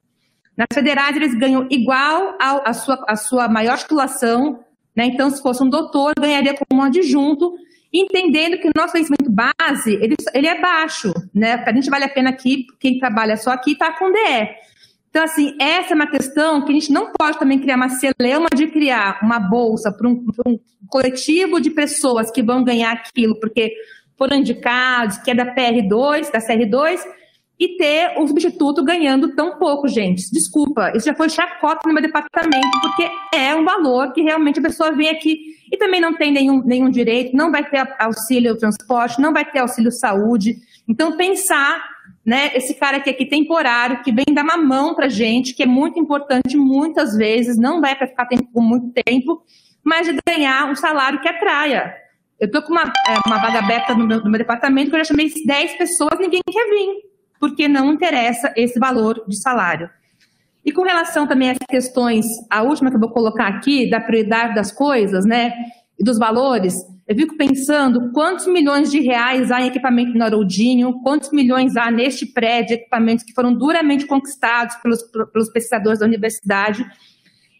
[0.56, 4.60] Nas federais, eles ganham igual à sua, a sua maior titulação,
[4.96, 5.06] né?
[5.06, 7.54] então, se fosse um doutor, ganharia como um adjunto,
[7.94, 11.58] entendendo que o nosso conhecimento base, ele, ele é baixo, né?
[11.58, 14.50] Para a gente vale a pena aqui, quem trabalha só aqui está com DE.
[15.18, 18.50] Então, assim, essa é uma questão que a gente não pode também criar uma celeuma
[18.56, 23.74] de criar uma bolsa para um, um, coletivo de pessoas que vão ganhar aquilo porque
[24.16, 27.00] foram indicados, que é da PR2, da CR2,
[27.60, 30.32] e ter o substituto ganhando tão pouco, gente.
[30.32, 34.62] Desculpa, isso já foi chacota no meu departamento, porque é um valor que realmente a
[34.62, 35.40] pessoa vem aqui
[35.72, 39.58] e também não tem nenhum, nenhum direito, não vai ter auxílio transporte, não vai ter
[39.58, 40.58] auxílio saúde.
[40.88, 41.97] Então, pensar
[42.28, 45.66] né, esse cara aqui, aqui temporário, que vem dar uma mão para gente, que é
[45.66, 49.42] muito importante muitas vezes, não vai para ficar tempo, muito tempo,
[49.82, 51.96] mas de ganhar um salário que atraia.
[52.38, 55.00] Eu estou com uma, é, uma vaga aberta no meu, no meu, departamento, que eu
[55.00, 56.98] já chamei 10 pessoas, ninguém quer vir,
[57.40, 59.90] porque não interessa esse valor de salário.
[60.66, 64.54] E com relação também às questões, a última que eu vou colocar aqui, da prioridade
[64.54, 65.54] das coisas, né,
[65.98, 71.02] e dos valores, eu fico pensando quantos milhões de reais há em equipamento no Haroldinho,
[71.02, 76.86] quantos milhões há neste prédio equipamentos que foram duramente conquistados pelos, pelos pesquisadores da universidade.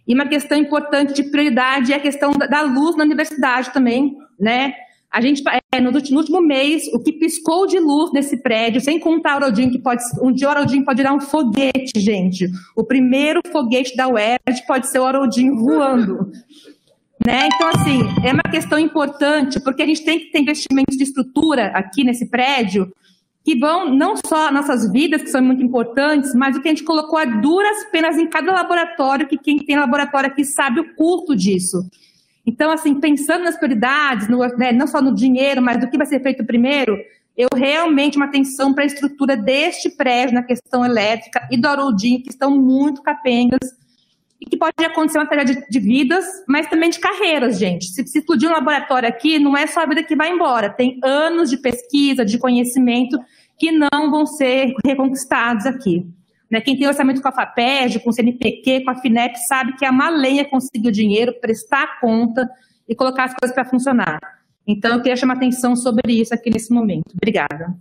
[0.06, 4.74] E uma questão importante de prioridade é a questão da luz na universidade também, né?
[5.10, 5.42] A gente
[5.74, 9.36] é no último, no último mês, o que piscou de luz nesse prédio, sem contar
[9.36, 10.04] o Haroldinho, que pode.
[10.22, 12.50] Um dia o Haroldinho pode virar um foguete, gente.
[12.76, 16.30] O primeiro foguete da UERJ pode ser o Haroldinho voando.
[17.26, 17.50] Né?
[17.54, 21.68] Então, assim, é uma questão importante, porque a gente tem que ter investimentos de estrutura
[21.68, 22.92] aqui nesse prédio
[23.44, 26.84] que vão não só nossas vidas, que são muito importantes, mas o que a gente
[26.84, 31.34] colocou a duras penas em cada laboratório, que quem tem laboratório aqui sabe o custo
[31.34, 31.90] disso.
[32.46, 36.06] Então, assim, pensando nas prioridades, no, né, não só no dinheiro, mas do que vai
[36.06, 36.98] ser feito primeiro,
[37.38, 42.22] eu realmente uma atenção para a estrutura deste prédio na questão elétrica e do Haroldinho,
[42.22, 43.60] que estão muito capengas,
[44.40, 47.86] e que pode acontecer uma tragédia de, de vidas, mas também de carreiras, gente.
[47.86, 51.00] Se, se explodir um laboratório aqui, não é só a vida que vai embora, tem
[51.04, 53.18] anos de pesquisa, de conhecimento,
[53.58, 56.06] que não vão ser reconquistados aqui.
[56.50, 56.62] Né?
[56.62, 59.90] Quem tem orçamento com a FAPEG, com o CNPq, com a FINEP, sabe que é
[59.90, 62.50] uma lenha conseguir o dinheiro, prestar conta
[62.88, 64.20] e colocar as coisas para funcionar.
[64.66, 67.14] Então, eu queria chamar atenção sobre isso aqui nesse momento.
[67.14, 67.76] Obrigada.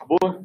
[0.00, 0.44] Acabou?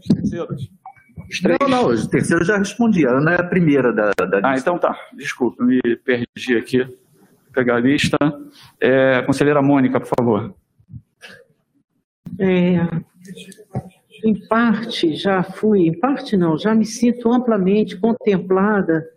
[1.29, 1.57] Terceiros?
[1.61, 3.05] Não, não, o terceiro eu já respondi.
[3.05, 4.97] A Ana é a primeira da, da Ah, então tá.
[5.13, 6.83] Desculpa, me perdi aqui.
[6.83, 8.17] Vou pegar a lista.
[8.81, 10.55] É, conselheira Mônica, por favor.
[12.39, 12.87] É,
[14.23, 19.07] em parte, já fui, em parte não, já me sinto amplamente contemplada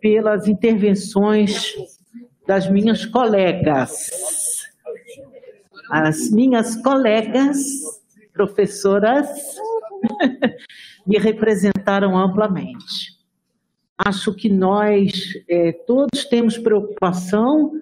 [0.00, 1.74] pelas intervenções
[2.46, 4.10] das minhas colegas.
[5.90, 7.58] As minhas colegas,
[8.32, 9.28] professoras,
[11.06, 13.18] me representaram amplamente.
[13.96, 15.12] Acho que nós
[15.48, 17.72] é, todos temos preocupação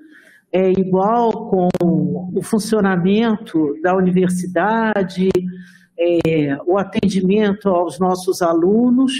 [0.52, 1.68] é, igual com
[2.34, 5.28] o funcionamento da universidade,
[5.98, 9.12] é, o atendimento aos nossos alunos,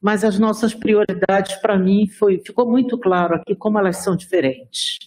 [0.00, 4.98] mas as nossas prioridades, para mim, foi, ficou muito claro aqui como elas são diferentes.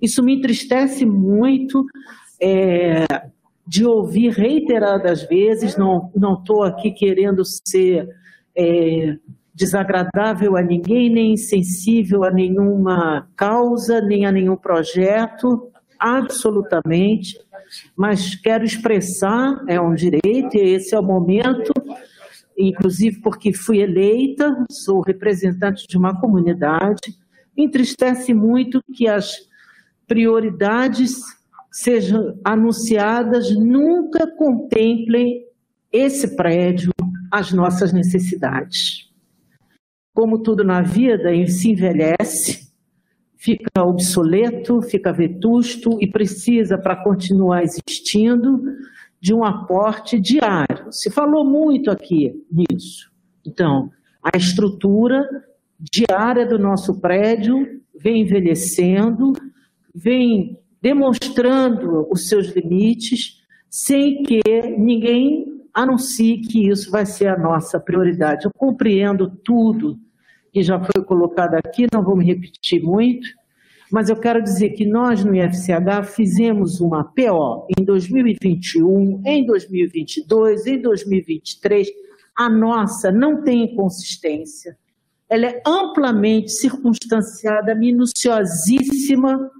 [0.00, 1.86] Isso me entristece muito
[2.40, 3.06] é,
[3.66, 8.08] de ouvir reiteradas vezes, não estou aqui querendo ser
[8.56, 9.16] é,
[9.52, 17.38] desagradável a ninguém, nem insensível a nenhuma causa, nem a nenhum projeto, absolutamente,
[17.96, 21.72] mas quero expressar, é um direito, e esse é o momento,
[22.56, 27.16] inclusive porque fui eleita, sou representante de uma comunidade,
[27.56, 29.32] entristece muito que as
[30.06, 31.16] prioridades
[31.76, 35.44] sejam anunciadas nunca contemplem
[35.92, 36.90] esse prédio,
[37.30, 39.10] as nossas necessidades.
[40.14, 42.72] Como tudo na vida, se envelhece,
[43.36, 48.62] fica obsoleto, fica vetusto e precisa, para continuar existindo,
[49.20, 50.90] de um aporte diário.
[50.90, 53.12] Se falou muito aqui nisso.
[53.46, 53.90] Então,
[54.22, 55.28] a estrutura
[55.78, 59.34] diária do nosso prédio vem envelhecendo,
[59.94, 64.40] vem demonstrando os seus limites, sem que
[64.78, 68.46] ninguém anuncie que isso vai ser a nossa prioridade.
[68.46, 69.98] Eu compreendo tudo
[70.52, 73.28] que já foi colocado aqui, não vou me repetir muito,
[73.92, 80.66] mas eu quero dizer que nós no IFCH fizemos uma PO em 2021, em 2022,
[80.66, 81.88] em 2023.
[82.34, 84.76] A nossa não tem inconsistência.
[85.28, 89.50] Ela é amplamente circunstanciada, minuciosíssima.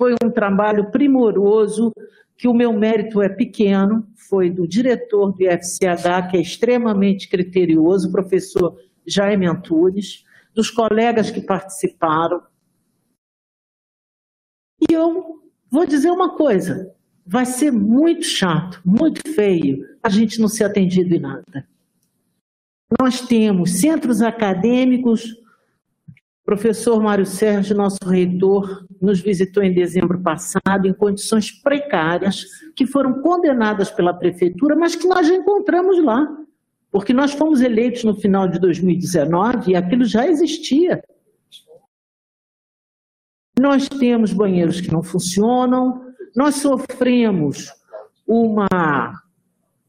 [0.00, 1.92] Foi um trabalho primoroso,
[2.34, 8.08] que o meu mérito é pequeno, foi do diretor do IFCH, que é extremamente criterioso,
[8.08, 12.42] o professor Jaime Antunes, dos colegas que participaram.
[14.88, 16.94] E eu vou dizer uma coisa:
[17.26, 21.68] vai ser muito chato, muito feio a gente não ser atendido em nada.
[22.98, 25.36] Nós temos centros acadêmicos,
[26.50, 33.22] professor Mário Sérgio, nosso reitor, nos visitou em dezembro passado em condições precárias, que foram
[33.22, 36.26] condenadas pela prefeitura, mas que nós já encontramos lá
[36.90, 41.00] porque nós fomos eleitos no final de 2019 e aquilo já existia.
[43.56, 46.04] Nós temos banheiros que não funcionam,
[46.34, 47.72] nós sofremos
[48.26, 48.66] uma,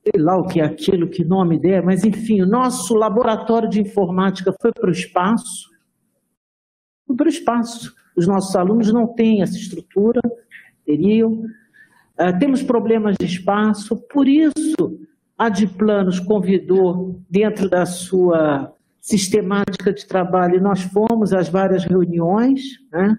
[0.04, 3.82] sei lá o que é aquilo, que nome der, mas enfim, o nosso laboratório de
[3.82, 5.71] informática foi para o espaço.
[7.16, 7.94] Para o espaço.
[8.16, 10.22] Os nossos alunos não têm essa estrutura,
[10.86, 11.46] teriam.
[12.20, 15.00] Uh, temos problemas de espaço, por isso
[15.38, 22.62] a Diplan nos convidou dentro da sua sistemática de trabalho, nós fomos às várias reuniões,
[22.92, 23.18] né?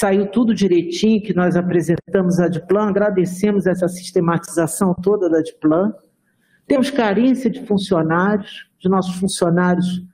[0.00, 5.92] saiu tudo direitinho que nós apresentamos a Diplan, agradecemos essa sistematização toda da Diplan.
[6.68, 10.04] Temos carência de funcionários, de nossos funcionários.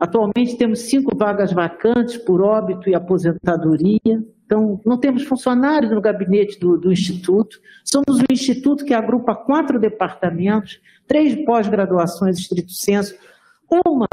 [0.00, 4.24] Atualmente temos cinco vagas vacantes por óbito e aposentadoria.
[4.46, 7.60] Então, não temos funcionários no gabinete do, do Instituto.
[7.84, 13.14] Somos um instituto que agrupa quatro departamentos, três pós-graduações estrito senso,
[13.86, 14.08] uma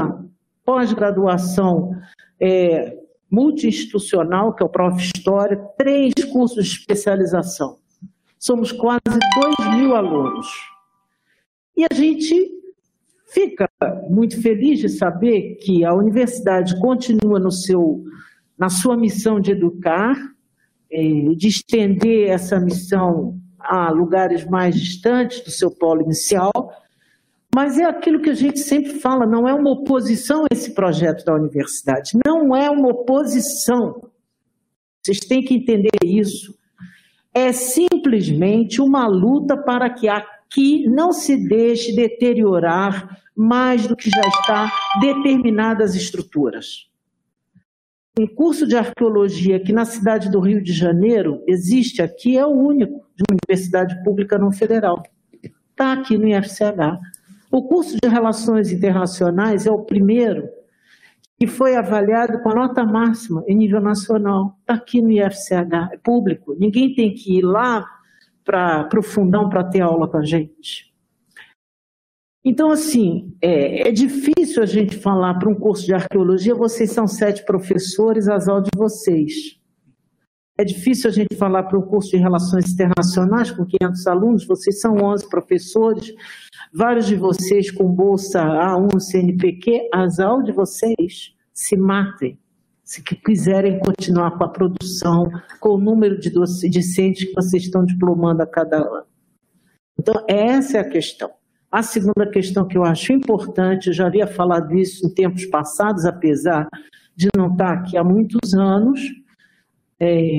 [0.62, 1.96] pós-graduação
[2.38, 2.94] é,
[3.30, 5.02] multi-institucional, que é o Prof.
[5.02, 7.78] História, três cursos de especialização.
[8.38, 9.00] Somos quase
[9.58, 10.46] 2 mil alunos.
[11.74, 12.57] E a gente
[13.28, 13.68] fica
[14.08, 18.04] muito feliz de saber que a universidade continua no seu,
[18.58, 20.16] na sua missão de educar,
[20.90, 21.02] é,
[21.36, 26.52] de estender essa missão a lugares mais distantes do seu polo inicial,
[27.54, 31.24] mas é aquilo que a gente sempre fala, não é uma oposição a esse projeto
[31.24, 34.10] da universidade, não é uma oposição.
[35.02, 36.56] Vocês têm que entender isso.
[37.32, 40.08] É simplesmente uma luta para que
[40.50, 46.88] aqui não se deixe deteriorar mais do que já está determinadas estruturas.
[48.18, 52.50] Um curso de arqueologia que na cidade do Rio de Janeiro existe aqui é o
[52.50, 55.04] único de uma universidade pública não federal.
[55.70, 56.98] Está aqui no IFCH.
[57.52, 60.48] O curso de Relações Internacionais é o primeiro
[61.38, 64.56] que foi avaliado com a nota máxima em nível nacional.
[64.62, 66.56] Está aqui no IFCH, é público.
[66.58, 67.86] Ninguém tem que ir lá
[68.48, 70.90] para o fundão para ter aula com a gente.
[72.42, 77.06] Então, assim, é, é difícil a gente falar para um curso de arqueologia, vocês são
[77.06, 79.58] sete professores, as aulas de vocês.
[80.56, 84.80] É difícil a gente falar para um curso de relações internacionais com 500 alunos, vocês
[84.80, 86.14] são 11 professores,
[86.72, 92.38] vários de vocês com bolsa A1 CNPq, as aulas de vocês se matem
[92.88, 98.40] se quiserem continuar com a produção, com o número de docentes que vocês estão diplomando
[98.40, 99.04] a cada ano.
[100.00, 101.30] Então, essa é a questão.
[101.70, 106.06] A segunda questão que eu acho importante, eu já havia falado isso em tempos passados,
[106.06, 106.66] apesar
[107.14, 108.98] de não estar aqui há muitos anos,
[110.00, 110.38] é,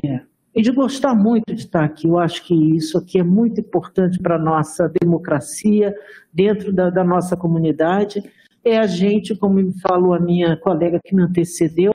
[0.55, 2.07] e de gostar muito de estar aqui.
[2.07, 5.93] Eu acho que isso aqui é muito importante para a nossa democracia,
[6.33, 8.23] dentro da, da nossa comunidade,
[8.63, 11.91] é a gente, como me falou a minha colega que me antecedeu,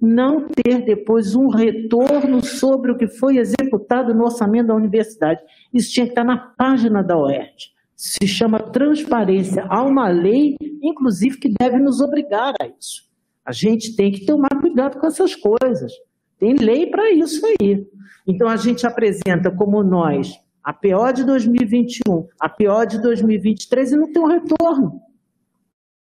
[0.00, 5.40] não ter depois um retorno sobre o que foi executado no orçamento da universidade.
[5.72, 7.72] Isso tinha que estar na página da UERJ.
[7.94, 9.66] Se chama transparência.
[9.68, 13.10] Há uma lei, inclusive, que deve nos obrigar a isso.
[13.44, 15.92] A gente tem que tomar cuidado com essas coisas.
[16.38, 17.86] Tem lei para isso aí.
[18.26, 20.32] Então, a gente apresenta como nós
[20.64, 25.00] a PO de 2021, a PO de 2023 e não tem um retorno.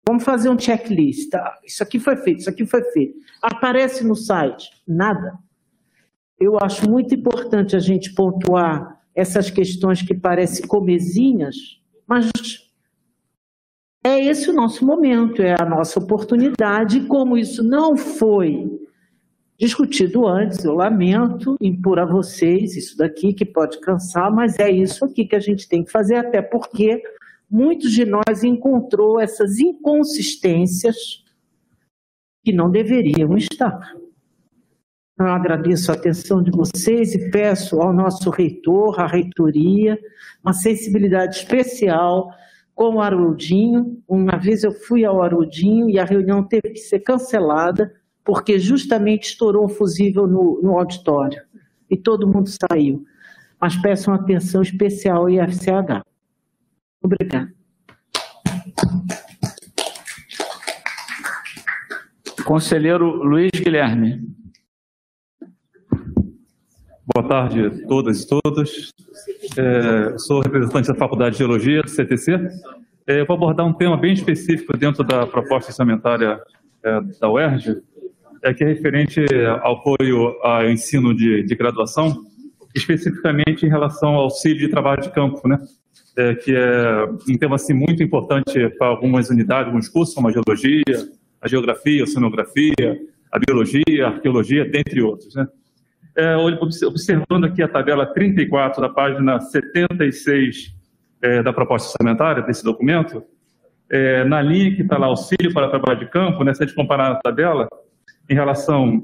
[0.09, 1.29] Vamos fazer um checklist.
[1.29, 1.59] Tá?
[1.63, 3.19] Isso aqui foi feito, isso aqui foi feito.
[3.39, 4.71] Aparece no site?
[4.87, 5.37] Nada.
[6.39, 11.55] Eu acho muito importante a gente pontuar essas questões que parecem comezinhas,
[12.07, 12.31] mas
[14.03, 17.01] é esse o nosso momento, é a nossa oportunidade.
[17.01, 18.67] Como isso não foi
[19.59, 25.05] discutido antes, eu lamento impor a vocês isso daqui que pode cansar, mas é isso
[25.05, 26.99] aqui que a gente tem que fazer, até porque
[27.49, 31.23] muitos de nós encontrou essas inconsistências
[32.43, 33.93] que não deveriam estar.
[35.19, 39.99] Eu agradeço a atenção de vocês e peço ao nosso reitor, à reitoria,
[40.41, 42.31] uma sensibilidade especial
[42.73, 44.01] com o Haroldinho.
[44.07, 49.31] Uma vez eu fui ao Haroldinho e a reunião teve que ser cancelada, porque justamente
[49.31, 51.41] estourou um fusível no, no auditório
[51.89, 53.03] e todo mundo saiu.
[53.59, 56.01] Mas peço uma atenção especial ao IFCH.
[57.01, 57.53] Obrigada.
[62.45, 64.27] Conselheiro Luiz Guilherme.
[67.13, 68.93] Boa tarde a todas e todos.
[69.57, 72.49] É, sou representante da Faculdade de Geologia do CTC.
[73.07, 76.39] É, eu vou abordar um tema bem específico dentro da proposta orçamentária
[76.83, 77.81] é, da UERJ,
[78.43, 79.25] é, que é referente
[79.61, 82.23] ao apoio ao ensino de, de graduação,
[82.75, 85.59] especificamente em relação ao auxílio de trabalho de campo, né?
[86.17, 90.31] É, que é um tema assim, muito importante para algumas unidades, alguns cursos, como a
[90.31, 90.83] geologia,
[91.41, 92.99] a geografia, a oceanografia,
[93.31, 95.33] a biologia, a arqueologia, dentre outros.
[95.35, 95.47] Né?
[96.15, 100.75] É, observando aqui a tabela 34 da página 76
[101.21, 103.23] é, da proposta orçamentária desse documento,
[103.89, 106.75] é, na linha que está lá auxílio para trabalho de campo, né, se a gente
[106.75, 107.67] comparar a tabela
[108.29, 109.01] em relação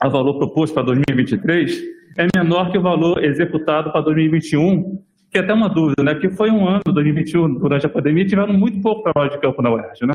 [0.00, 1.82] ao valor proposto para 2023,
[2.16, 6.14] é menor que o valor executado para 2021, que é até uma dúvida, né?
[6.14, 9.72] Porque foi um ano, 2021, durante a pandemia, tiveram muito pouco trabalho de campo na
[9.72, 10.14] UERJ, né?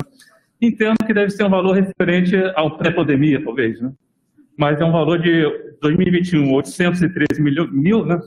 [0.61, 3.91] Entendo que deve ser um valor referente ao pré-pandemia, talvez, né?
[4.57, 5.47] Mas é um valor de
[5.81, 8.19] 2021, 813 mil, mil né?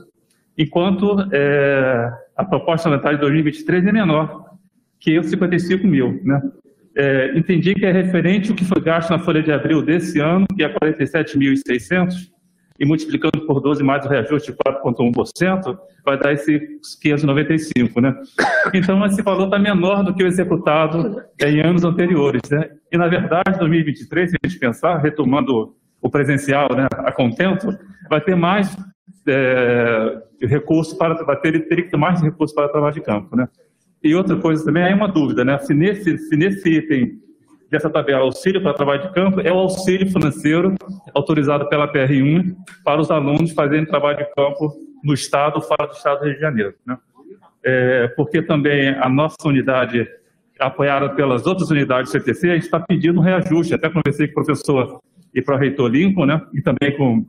[0.57, 4.45] Enquanto é, a proposta orçamentária de 2023 é menor
[4.99, 6.41] que os 55 mil, né?
[6.97, 10.45] É, entendi que é referente o que foi gasto na folha de abril desse ano,
[10.55, 12.31] que é 47.600,
[12.79, 16.59] e multiplicando por 12 mais o reajuste de 4,1%, vai dar esse
[17.01, 18.15] 595, né?
[18.73, 22.69] Então, esse valor está menor do que o executado em anos anteriores, né?
[22.91, 27.67] E, na verdade, 2023, se a gente pensar, retomando o presencial, né, a contento,
[28.09, 28.75] vai ter mais
[29.27, 33.47] é, recurso para, vai ter, teria que ter mais recurso para trabalho de campo, né?
[34.03, 35.57] E outra coisa também, aí uma dúvida, né?
[35.59, 37.24] Se nesse, se nesse item
[37.75, 40.75] dessa tabela auxílio para trabalho de campo é o auxílio financeiro
[41.13, 44.73] autorizado pela PR1 para os alunos fazerem trabalho de campo
[45.03, 46.73] no estado, fora do estado do Rio de Janeiro.
[46.85, 46.97] Né?
[47.63, 50.07] É, porque também a nossa unidade,
[50.59, 53.73] apoiada pelas outras unidades do CTC, está pedindo um reajuste.
[53.73, 55.01] Até conversei com o professor
[55.33, 56.41] e para o reitor Lincoln, né?
[56.53, 57.25] e também com,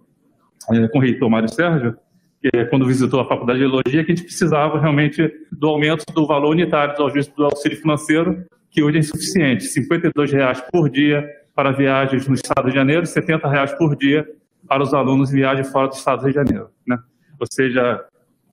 [0.73, 1.97] é, com o reitor Mário Sérgio,
[2.41, 6.05] que é quando visitou a Faculdade de Geologia, que a gente precisava realmente do aumento
[6.15, 8.47] do valor unitário do auxílio financeiro
[8.77, 13.49] que hoje é insuficiente, R$ reais por dia para viagens no Estado de Janeiro, 70
[13.49, 14.29] reais por dia
[14.69, 16.69] para os alunos viagem fora do Estado de Janeiro.
[16.87, 16.99] Né?
[17.41, 18.05] Ou seja,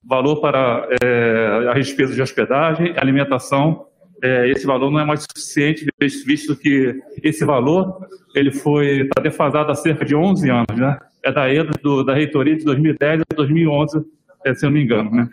[0.01, 3.85] valor para é, a despesa de hospedagem, alimentação,
[4.23, 9.71] é, esse valor não é mais suficiente, visto que esse valor ele foi está defasado
[9.71, 10.97] há cerca de 11 anos, né?
[11.21, 14.05] É da EDA, do, da reitoria de 2010 a 2011,
[14.45, 15.27] é, se eu não me engano, né?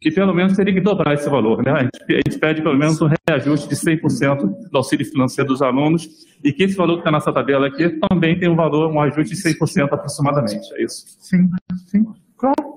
[0.00, 1.62] Que pelo menos teria que dobrar esse valor.
[1.64, 1.70] Né?
[1.70, 5.62] A, gente, a gente pede pelo menos um reajuste de 100% do auxílio financeiro dos
[5.62, 6.08] alunos
[6.44, 9.34] e que esse valor que está nessa tabela aqui também tem um valor, um ajuste
[9.34, 10.66] de 100% aproximadamente.
[10.74, 11.04] É isso.
[11.20, 11.48] Sim,
[11.86, 12.04] sim.
[12.36, 12.76] Claro.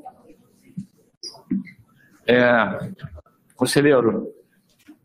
[2.27, 2.91] É,
[3.55, 4.27] conselheiro,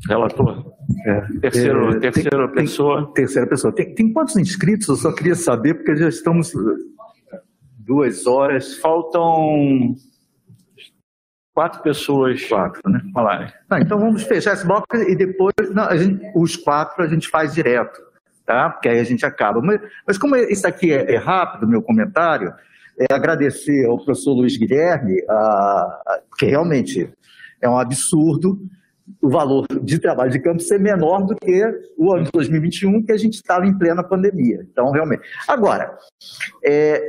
[0.06, 0.72] relator,
[1.06, 3.04] é, terceiro, é, terceira tem, pessoa.
[3.06, 3.74] Tem, terceira pessoa.
[3.74, 4.88] Tem, tem quantos inscritos?
[4.88, 6.52] Eu só queria saber, porque já estamos
[7.78, 8.76] duas horas.
[8.76, 9.96] Faltam
[11.54, 12.44] Quatro pessoas.
[12.46, 13.00] Quatro, né?
[13.12, 13.52] Falarem.
[13.80, 18.00] Então vamos fechar esse bloco e depois não, gente, os quatro a gente faz direto,
[18.44, 18.70] tá?
[18.70, 19.60] Porque aí a gente acaba.
[19.62, 22.52] Mas, mas como isso aqui é, é rápido, meu comentário,
[22.98, 27.08] é agradecer ao professor Luiz Guilherme, a, a, que realmente
[27.62, 28.58] é um absurdo
[29.20, 31.62] o valor de trabalho de campo ser menor do que
[31.96, 34.66] o ano de 2021, que a gente estava em plena pandemia.
[34.70, 35.22] Então, realmente.
[35.46, 35.96] Agora,
[36.64, 37.02] é,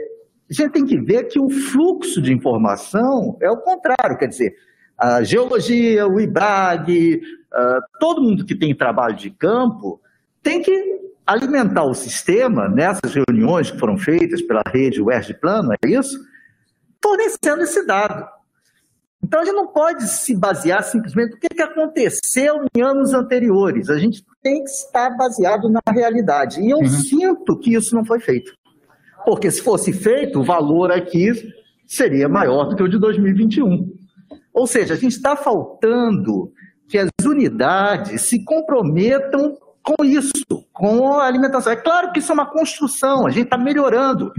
[0.50, 4.56] a gente tem que ver que o fluxo de informação é o contrário, quer dizer,
[4.98, 7.22] a geologia, o IBRAG,
[7.54, 10.00] uh, todo mundo que tem trabalho de campo
[10.42, 10.72] tem que
[11.26, 16.18] alimentar o sistema nessas reuniões que foram feitas pela rede UERJ Plano, é isso?
[17.04, 18.26] Fornecendo esse dado.
[19.24, 23.90] Então a gente não pode se basear simplesmente no que aconteceu em anos anteriores.
[23.90, 26.62] A gente tem que estar baseado na realidade.
[26.62, 26.88] E eu uhum.
[26.88, 28.54] sinto que isso não foi feito.
[29.26, 31.32] Porque se fosse feito, o valor aqui
[31.86, 33.92] seria maior do que o de 2021.
[34.54, 36.52] Ou seja, a gente está faltando
[36.88, 40.32] que as unidades se comprometam com isso,
[40.72, 41.72] com a alimentação.
[41.72, 44.32] É claro que isso é uma construção, a gente está melhorando,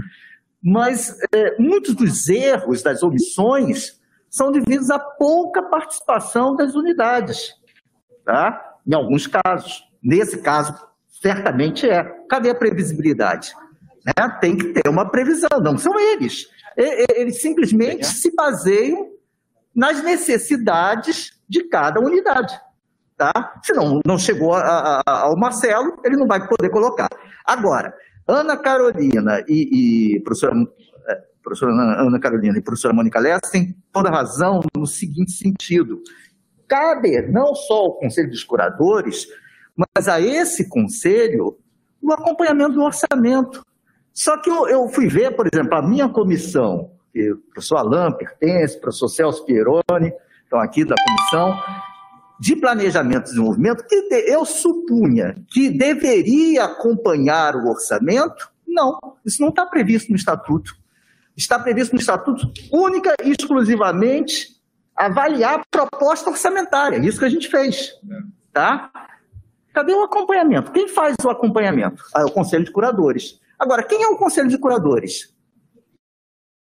[0.61, 3.97] mas é, muitos dos erros, das omissões,
[4.29, 7.53] são devidos à pouca participação das unidades,
[8.25, 8.75] tá?
[8.85, 9.83] em alguns casos.
[10.01, 10.73] Nesse caso,
[11.21, 12.03] certamente é.
[12.29, 13.53] Cadê a previsibilidade?
[14.07, 14.37] Né?
[14.39, 16.47] Tem que ter uma previsão, não são eles.
[16.77, 19.09] Eles simplesmente se baseiam
[19.75, 22.57] nas necessidades de cada unidade.
[23.17, 23.59] Tá?
[23.63, 27.09] Se não, não chegou a, a, ao Marcelo, ele não vai poder colocar.
[27.43, 27.93] Agora,
[28.27, 30.53] Ana Carolina e, e professora,
[31.07, 36.01] é, professora Ana Carolina e professora Mônica Lessa têm toda razão no seguinte sentido.
[36.67, 39.27] Cabe não só ao Conselho dos Curadores,
[39.75, 41.57] mas a esse conselho
[42.01, 43.65] o acompanhamento do orçamento.
[44.17, 48.11] Só que eu, eu fui ver, por exemplo, a minha comissão, que o professor Alain
[48.13, 50.11] pertence, o professor Celso Pieroni,
[50.43, 51.55] estão aqui da comissão,
[52.39, 53.95] de planejamento e desenvolvimento, que
[54.27, 60.73] eu supunha que deveria acompanhar o orçamento, não, isso não está previsto no estatuto.
[61.35, 64.47] Está previsto no estatuto única e exclusivamente
[64.95, 67.91] avaliar a proposta orçamentária, isso que a gente fez.
[68.51, 68.89] Tá?
[69.71, 70.71] Cadê o acompanhamento?
[70.71, 72.03] Quem faz o acompanhamento?
[72.15, 73.39] Ah, é o Conselho de Curadores.
[73.57, 75.35] Agora, quem é o Conselho de Curadores?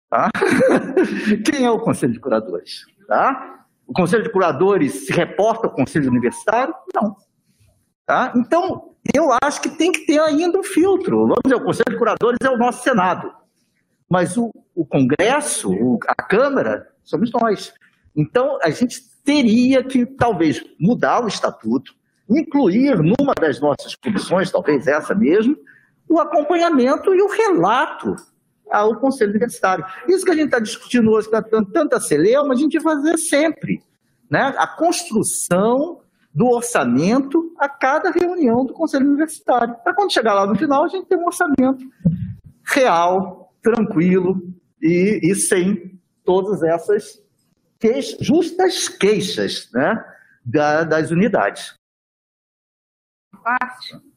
[0.09, 0.29] Tá?
[1.45, 2.85] quem é o Conselho de Curadores?
[3.07, 3.65] Tá?
[3.85, 6.73] O Conselho de Curadores se reporta ao Conselho Universitário?
[6.93, 7.15] Não.
[8.05, 8.33] Tá?
[8.35, 11.21] Então, eu acho que tem que ter ainda um filtro.
[11.21, 13.31] Vamos dizer, o Conselho de Curadores é o nosso Senado.
[14.09, 17.73] Mas o, o Congresso, o, a Câmara, somos nós.
[18.15, 21.93] Então, a gente teria que, talvez, mudar o estatuto,
[22.27, 25.55] incluir numa das nossas comissões, talvez essa mesmo,
[26.09, 28.15] o acompanhamento e o relato
[28.69, 29.85] ao Conselho Universitário.
[30.07, 33.83] Isso que a gente está discutindo hoje, dando tanta celeuma, a gente vai fazer sempre.
[34.29, 34.53] Né?
[34.57, 36.01] A construção
[36.33, 39.75] do orçamento a cada reunião do Conselho Universitário.
[39.83, 41.83] Para quando chegar lá no final, a gente ter um orçamento
[42.63, 44.41] real, tranquilo,
[44.81, 47.21] e, e sem todas essas
[47.79, 50.03] queixas, justas queixas né,
[50.45, 51.73] da, das unidades.
[53.43, 54.08] parte.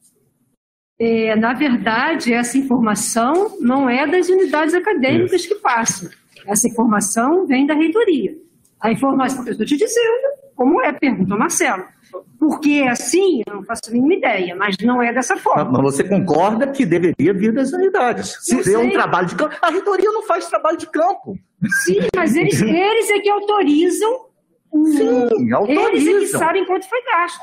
[1.04, 6.08] É, na verdade, essa informação não é das unidades acadêmicas que passam.
[6.46, 8.36] Essa informação vem da reitoria.
[8.80, 11.82] A informação, eu estou te dizendo como é, pergunta Marcelo.
[12.38, 15.72] Porque é assim, eu não faço a mínima ideia, mas não é dessa forma.
[15.72, 18.38] Mas você concorda que deveria vir das unidades.
[18.40, 21.36] Se vê um trabalho de campo, a reitoria não faz trabalho de campo.
[21.84, 24.26] Sim, mas eles, eles é que autorizam.
[24.72, 25.88] Sim, autorizam.
[25.88, 27.42] Eles é que sabem quanto foi gasto.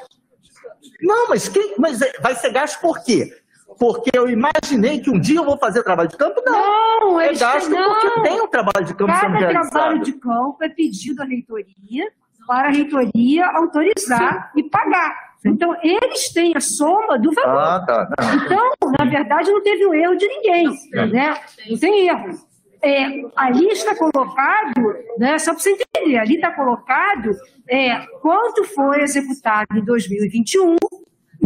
[1.01, 3.39] Não, mas, quem, mas vai ser gasto por quê?
[3.77, 6.41] Porque eu imaginei que um dia eu vou fazer trabalho de campo?
[6.45, 7.93] Não, Não, é eles gasto não.
[7.93, 9.69] porque tem um trabalho de campo sendo Cada realizado.
[9.72, 12.07] trabalho de campo é pedido à reitoria
[12.48, 15.30] para a reitoria autorizar e pagar.
[15.45, 17.57] Então, eles têm a soma do valor.
[17.59, 18.09] Ah, tá.
[18.19, 18.35] Não.
[18.35, 21.38] Então, na verdade, não teve o erro de ninguém, né?
[21.69, 22.49] Não tem erro.
[22.81, 27.31] É, ali está colocado, né, só para você entender, ali está colocado
[27.69, 30.77] é, quanto foi executado em 2021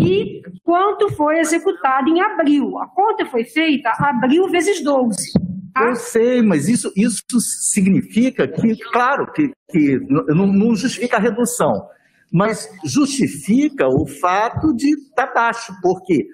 [0.03, 2.77] e quanto foi executado em abril.
[2.80, 5.32] A conta foi feita abril vezes 12.
[5.75, 7.23] Eu sei, mas isso, isso
[7.72, 11.88] significa que, claro, que, que não, não justifica a redução,
[12.32, 16.27] mas justifica o fato de estar baixo, porque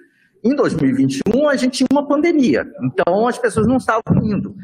[0.44, 4.54] em 2021 a gente tinha uma pandemia, então as pessoas não estavam indo.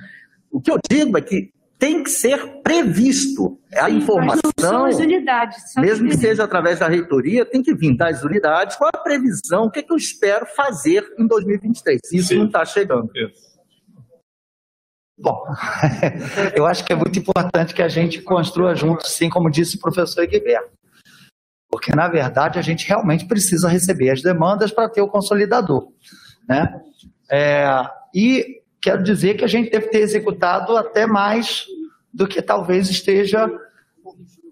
[0.51, 4.97] O que eu digo é que tem que ser previsto a Sim, são informação, as
[4.97, 5.73] unidades.
[5.73, 9.65] são mesmo que seja através da reitoria, tem que vir das unidades qual a previsão,
[9.65, 12.01] o que, é que eu espero fazer em 2023.
[12.13, 13.11] Isso não está chegando.
[15.19, 15.45] Bom,
[16.55, 19.81] eu acho que é muito importante que a gente construa junto, sim, como disse o
[19.81, 20.77] professor Egberto.
[21.71, 25.89] Porque, na verdade, a gente realmente precisa receber as demandas para ter o consolidador.
[26.49, 26.81] Né?
[27.31, 27.67] É,
[28.15, 31.67] e quero dizer que a gente deve ter executado até mais
[32.15, 33.51] do que talvez esteja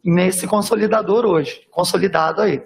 [0.05, 2.61] nesse consolidador hoje, consolidado aí.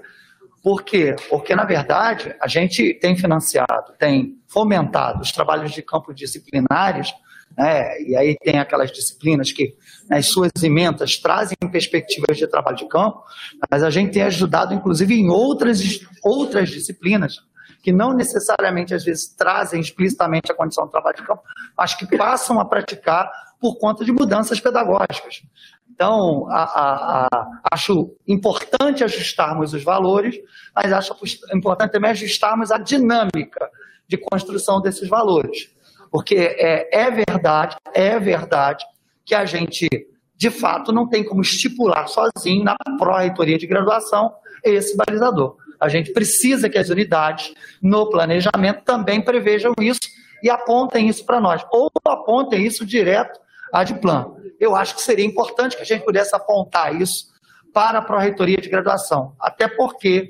[0.63, 1.15] Por quê?
[1.29, 7.13] Porque, na verdade, a gente tem financiado, tem fomentado os trabalhos de campo disciplinares,
[7.55, 8.01] né?
[8.01, 9.77] e aí tem aquelas disciplinas que,
[10.09, 13.23] nas suas emendas, trazem perspectivas de trabalho de campo,
[13.71, 17.37] mas a gente tem ajudado, inclusive, em outras, outras disciplinas,
[17.83, 21.43] que não necessariamente, às vezes, trazem explicitamente a condição de trabalho de campo,
[21.77, 23.31] mas que passam a praticar
[23.61, 25.43] por conta de mudanças pedagógicas.
[25.91, 30.37] Então, a- a- a- acho importante ajustarmos os valores,
[30.75, 31.17] mas acho
[31.53, 33.69] importante também ajustarmos a dinâmica
[34.07, 35.71] de construção desses valores.
[36.11, 38.85] Porque é, é verdade, é verdade
[39.25, 39.89] que a gente,
[40.37, 44.33] de fato, não tem como estipular sozinho na pró-reitoria de graduação
[44.65, 45.57] esse balizador.
[45.81, 50.01] A gente precisa que as unidades, no planejamento, também prevejam isso
[50.43, 51.65] e apontem isso para nós.
[51.71, 53.39] Ou apontem isso direto
[53.73, 54.35] à Adplan.
[54.59, 57.29] Eu acho que seria importante que a gente pudesse apontar isso
[57.73, 59.35] para a pró-reitoria de graduação.
[59.39, 60.29] Até porque,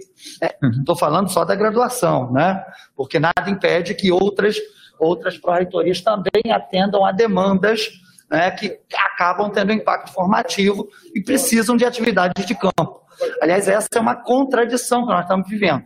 [0.78, 2.62] estou falando só da graduação, né?
[2.97, 4.57] porque nada impede que outras,
[4.99, 7.89] outras pró-reitorias também atendam a demandas
[8.31, 13.01] né, que acabam tendo impacto formativo e precisam de atividades de campo.
[13.40, 15.84] Aliás, essa é uma contradição que nós estamos vivendo.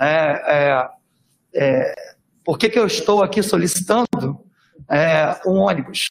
[0.00, 0.08] É,
[0.46, 0.88] é,
[1.54, 1.94] é,
[2.44, 4.40] por que, que eu estou aqui solicitando
[4.88, 6.08] é, um ônibus?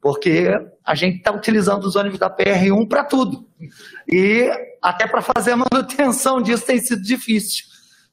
[0.00, 0.48] Porque
[0.84, 3.48] a gente está utilizando os ônibus da PR1 para tudo.
[4.06, 4.50] E
[4.82, 7.64] até para fazer a manutenção disso tem sido difícil.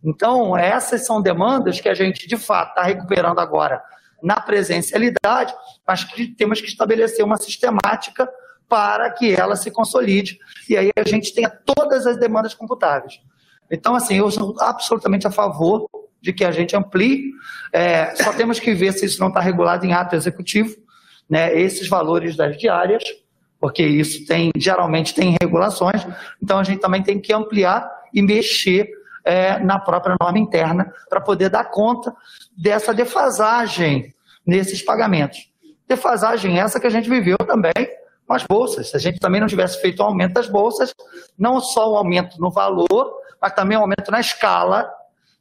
[0.03, 3.81] Então, essas são demandas que a gente, de fato, está recuperando agora
[4.21, 5.53] na presencialidade,
[5.85, 8.27] mas que temos que estabelecer uma sistemática
[8.71, 13.19] para que ela se consolide e aí a gente tenha todas as demandas computáveis.
[13.69, 15.89] Então, assim, eu sou absolutamente a favor
[16.21, 17.31] de que a gente amplie,
[17.73, 20.73] é, só temos que ver se isso não está regulado em ato executivo,
[21.29, 23.03] né, esses valores das diárias,
[23.59, 26.07] porque isso tem geralmente tem regulações,
[26.41, 28.89] então a gente também tem que ampliar e mexer
[29.25, 32.15] é, na própria norma interna para poder dar conta
[32.57, 34.15] dessa defasagem
[34.47, 35.51] nesses pagamentos.
[35.85, 37.73] Defasagem essa que a gente viveu também
[38.31, 38.89] com as bolsas.
[38.89, 40.95] Se a gente também não tivesse feito o aumento das bolsas,
[41.37, 44.89] não só o aumento no valor, mas também o aumento na escala,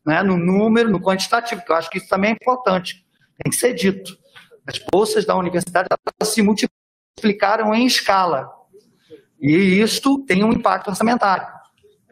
[0.05, 3.07] né, no número, no quantitativo, que eu acho que isso também é importante,
[3.39, 4.19] tem que ser dito.
[4.67, 5.89] As bolsas da universidade
[6.25, 8.51] se multiplicaram em escala.
[9.41, 11.47] E isto tem um impacto orçamentário.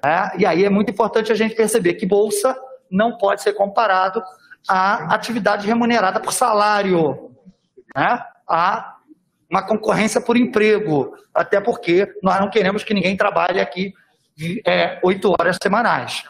[0.02, 0.30] né?
[0.38, 2.56] E aí é muito importante a gente perceber que bolsa
[2.88, 4.22] não pode ser comparado
[4.68, 7.32] à atividade remunerada por salário,
[7.96, 8.22] né?
[8.48, 8.97] a
[9.50, 13.94] uma concorrência por emprego, até porque nós não queremos que ninguém trabalhe aqui
[14.66, 16.24] é, oito horas semanais.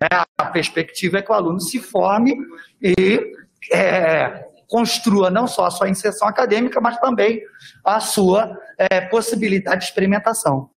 [0.00, 0.24] né?
[0.36, 2.36] A perspectiva é que o aluno se forme
[2.82, 3.32] e
[3.72, 7.40] é, construa não só a sua inserção acadêmica, mas também
[7.84, 10.70] a sua é, possibilidade de experimentação.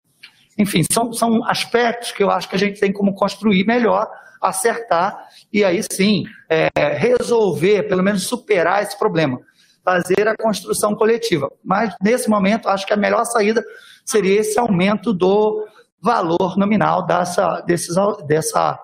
[0.58, 4.10] Enfim, são, são aspectos que eu acho que a gente tem como construir melhor,
[4.40, 5.16] acertar
[5.52, 9.40] e aí sim é, resolver, pelo menos superar esse problema,
[9.88, 11.50] fazer a construção coletiva.
[11.64, 13.64] Mas nesse momento, acho que a melhor saída
[14.04, 15.66] seria esse aumento do
[15.98, 18.78] valor nominal dessa, desses, dessa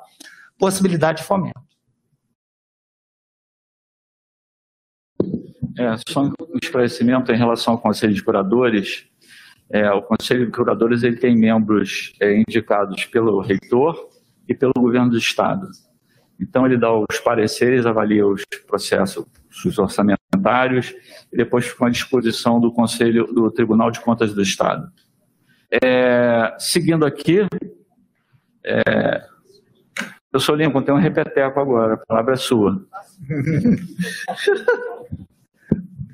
[0.58, 1.60] possibilidade de fomento.
[5.76, 9.06] É, só um esclarecimento em relação ao Conselho de Curadores.
[9.70, 14.08] É, o Conselho de Curadores ele tem membros é, indicados pelo reitor
[14.48, 15.68] e pelo governo do Estado.
[16.40, 19.24] Então, ele dá os pareceres, avalia os processos
[19.64, 20.94] os orçamentários
[21.32, 24.90] e depois fica à disposição do Conselho do Tribunal de Contas do Estado.
[25.82, 27.46] É, seguindo aqui,
[28.64, 29.26] é,
[30.32, 32.84] eu sou Lincoln, tem um repeteco agora, a palavra é sua.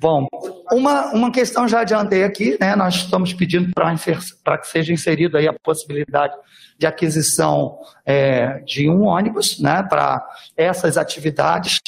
[0.01, 0.27] Bom,
[0.73, 2.75] uma, uma questão já adiantei aqui, né?
[2.75, 6.35] Nós estamos pedindo para que seja inserido aí a possibilidade
[6.79, 9.83] de aquisição é, de um ônibus, né?
[9.83, 11.81] Para essas atividades,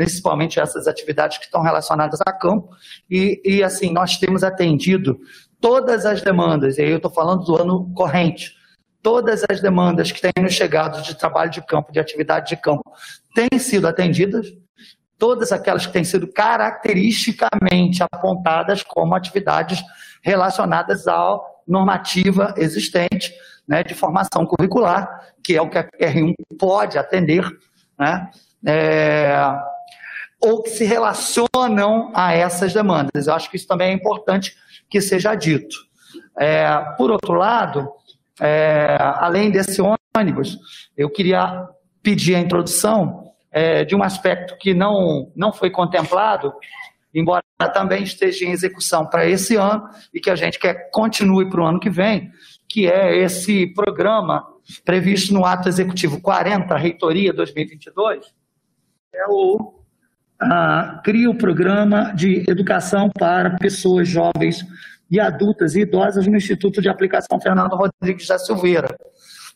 [0.00, 2.70] principalmente essas atividades que estão relacionadas a campo.
[3.10, 5.20] E, e assim, nós temos atendido
[5.60, 8.56] todas as demandas, e aí eu estou falando do ano corrente,
[9.02, 12.82] todas as demandas que têm chegado de trabalho de campo, de atividade de campo,
[13.34, 14.46] têm sido atendidas
[15.18, 19.82] todas aquelas que têm sido caracteristicamente apontadas como atividades
[20.22, 21.38] relacionadas à
[21.68, 23.34] normativa existente
[23.68, 27.46] né, de formação curricular, que é o que a R1 pode atender,
[27.98, 28.30] né,
[28.64, 29.69] é,
[30.40, 33.26] ou que se relacionam a essas demandas.
[33.26, 34.56] Eu acho que isso também é importante
[34.88, 35.76] que seja dito.
[36.38, 37.88] É, por outro lado,
[38.40, 39.80] é, além desse
[40.16, 40.58] ônibus,
[40.96, 41.68] eu queria
[42.02, 46.52] pedir a introdução é, de um aspecto que não, não foi contemplado,
[47.14, 47.42] embora
[47.74, 51.66] também esteja em execução para esse ano e que a gente quer continue para o
[51.66, 52.30] ano que vem,
[52.68, 54.46] que é esse programa
[54.84, 58.24] previsto no ato executivo 40, Reitoria 2022,
[59.12, 59.79] é o
[61.04, 64.64] cria o programa de educação para pessoas jovens
[65.10, 68.96] e adultas e idosas no Instituto de Aplicação Fernando Rodrigues da Silveira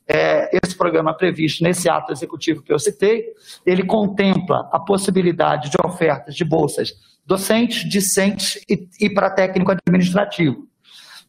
[0.06, 3.24] é, esse programa previsto nesse ato executivo que eu citei,
[3.64, 6.92] ele contempla a possibilidade de ofertas de bolsas
[7.26, 10.68] docentes, discentes e, e para técnico administrativo.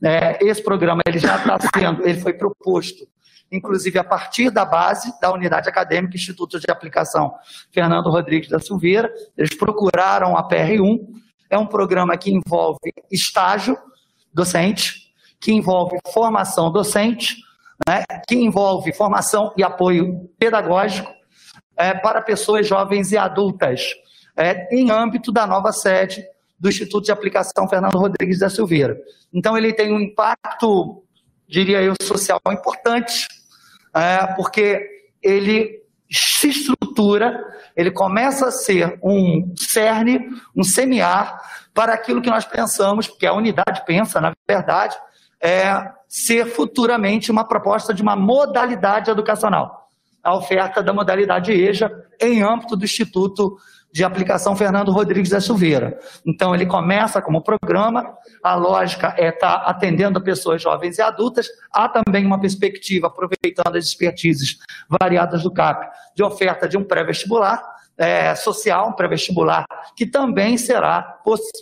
[0.03, 3.07] É, esse programa ele já está sendo, ele foi proposto,
[3.51, 7.33] inclusive a partir da base da unidade acadêmica Instituto de Aplicação
[7.71, 9.11] Fernando Rodrigues da Silveira.
[9.37, 10.99] Eles procuraram a PR1.
[11.49, 13.77] É um programa que envolve estágio
[14.33, 17.37] docente, que envolve formação docente,
[17.87, 21.11] né, que envolve formação e apoio pedagógico
[21.77, 23.93] é, para pessoas jovens e adultas,
[24.35, 26.23] é, em âmbito da nova sede
[26.59, 28.97] do Instituto de Aplicação Fernando Rodrigues da Silveira.
[29.33, 31.03] Então, ele tem um impacto,
[31.47, 33.27] diria eu, social importante,
[33.93, 34.85] é, porque
[35.21, 37.43] ele se estrutura,
[37.75, 40.19] ele começa a ser um cerne,
[40.55, 41.41] um semear
[41.73, 44.95] para aquilo que nós pensamos, porque a unidade pensa, na verdade,
[45.41, 49.89] é ser futuramente uma proposta de uma modalidade educacional.
[50.23, 53.57] A oferta da modalidade EJA em âmbito do Instituto
[53.95, 55.97] de Aplicação Fernando Rodrigues da Silveira.
[56.25, 61.47] Então, ele começa como programa, a lógica é estar tá atendendo pessoas jovens e adultas,
[61.71, 64.57] há também uma perspectiva, aproveitando as expertises
[64.99, 67.63] variadas do CAP, de oferta de um pré-vestibular
[67.97, 69.65] é, social, um pré-vestibular,
[69.95, 71.01] que também será,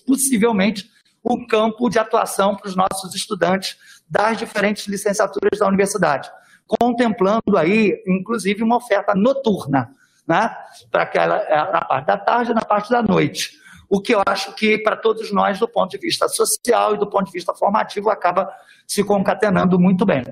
[0.03, 0.89] possivelmente,
[1.23, 3.77] o campo de atuação para os nossos estudantes
[4.09, 6.31] das diferentes licenciaturas da universidade,
[6.65, 9.93] contemplando aí, inclusive, uma oferta noturna,
[10.27, 10.55] né?
[10.91, 13.51] para aquela é, na parte da tarde e na parte da noite.
[13.89, 17.07] O que eu acho que, para todos nós, do ponto de vista social e do
[17.07, 18.51] ponto de vista formativo, acaba
[18.87, 20.23] se concatenando muito bem.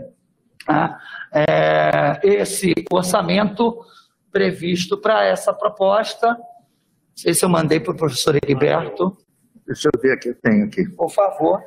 [0.67, 0.97] Né?
[1.31, 3.79] É, esse orçamento
[4.31, 6.37] previsto para essa proposta, não
[7.15, 9.15] sei se eu mandei para o professor Heriberto.
[9.67, 10.89] Deixa eu ver aqui, eu tenho aqui.
[10.89, 11.61] Por favor.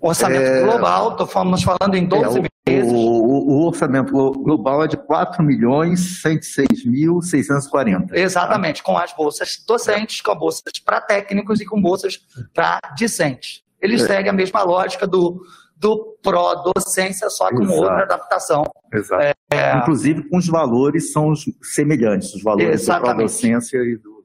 [0.00, 0.62] Orçamento é...
[0.62, 2.92] global, estamos falando em 12 é, meses.
[2.92, 3.27] O,
[3.58, 8.12] o, o, orçamento global é de 4 milhões 106.640.
[8.12, 12.18] Exatamente, com as bolsas docentes, com bolsas para técnicos e com bolsas
[12.54, 13.62] para discentes.
[13.80, 13.98] Ele é.
[13.98, 15.40] segue a mesma lógica do,
[15.76, 17.80] do pró-docência, só com Exato.
[17.80, 18.64] outra adaptação.
[18.92, 19.36] Exato.
[19.52, 19.78] É...
[19.78, 23.08] Inclusive, com os valores são os semelhantes, os valores Exatamente.
[23.08, 24.24] da pró-docência e do...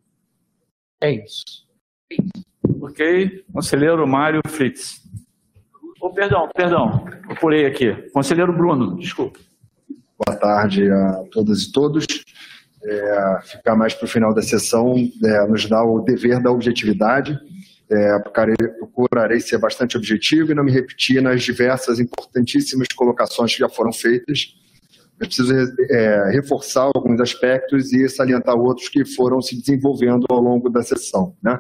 [1.01, 1.63] É isso.
[2.81, 3.43] Ok.
[3.51, 5.02] Conselheiro Mário Fritz.
[6.06, 7.93] Oh, perdão, perdão, apurei aqui.
[8.11, 9.40] Conselheiro Bruno, desculpa.
[10.19, 12.06] Boa tarde a todas e todos.
[12.83, 17.40] é, ficar mais para o final da sessão, é, nos dá o dever da objetividade.
[17.90, 23.69] É, procurarei ser bastante objetivo e não me repetir nas diversas importantíssimas colocações que já
[23.69, 24.57] foram feitas.
[25.17, 25.53] Eu preciso
[25.90, 31.33] é, reforçar alguns aspectos e salientar outros que foram se desenvolvendo ao longo da sessão.
[31.41, 31.57] Né?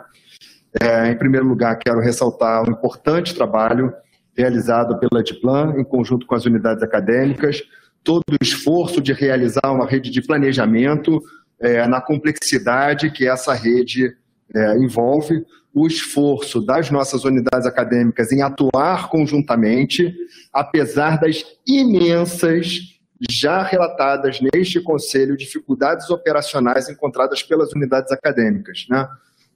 [0.81, 3.93] É, em primeiro lugar, quero ressaltar o um importante trabalho
[4.35, 7.61] realizado pela Diplan, em conjunto com as unidades acadêmicas,
[8.03, 11.21] todo o esforço de realizar uma rede de planejamento
[11.59, 14.15] é, na complexidade que essa rede
[14.53, 20.13] é, envolve, o esforço das nossas unidades acadêmicas em atuar conjuntamente,
[20.51, 22.93] apesar das imensas,
[23.29, 28.85] já relatadas neste Conselho, dificuldades operacionais encontradas pelas unidades acadêmicas.
[28.89, 29.07] Né?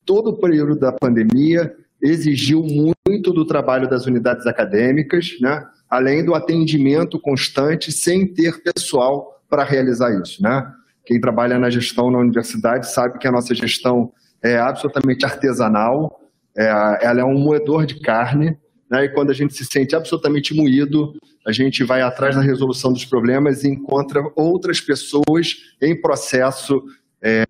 [0.05, 5.65] Todo o período da pandemia exigiu muito do trabalho das unidades acadêmicas, né?
[5.89, 10.41] além do atendimento constante, sem ter pessoal para realizar isso.
[10.41, 10.65] Né?
[11.05, 14.11] Quem trabalha na gestão na universidade sabe que a nossa gestão
[14.43, 16.21] é absolutamente artesanal,
[16.55, 16.65] é,
[17.01, 18.57] ela é um moedor de carne,
[18.89, 19.05] né?
[19.05, 21.13] e quando a gente se sente absolutamente moído,
[21.45, 26.83] a gente vai atrás da resolução dos problemas e encontra outras pessoas em processo
[27.21, 27.43] é,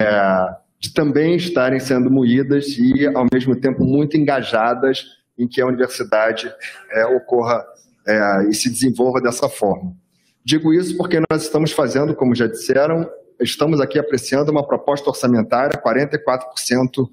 [0.94, 5.06] também estarem sendo moídas e, ao mesmo tempo, muito engajadas
[5.38, 6.52] em que a universidade
[6.92, 7.64] é, ocorra
[8.08, 9.94] é, e se desenvolva dessa forma.
[10.44, 15.82] Digo isso porque nós estamos fazendo, como já disseram, estamos aqui apreciando uma proposta orçamentária
[15.82, 17.08] 44%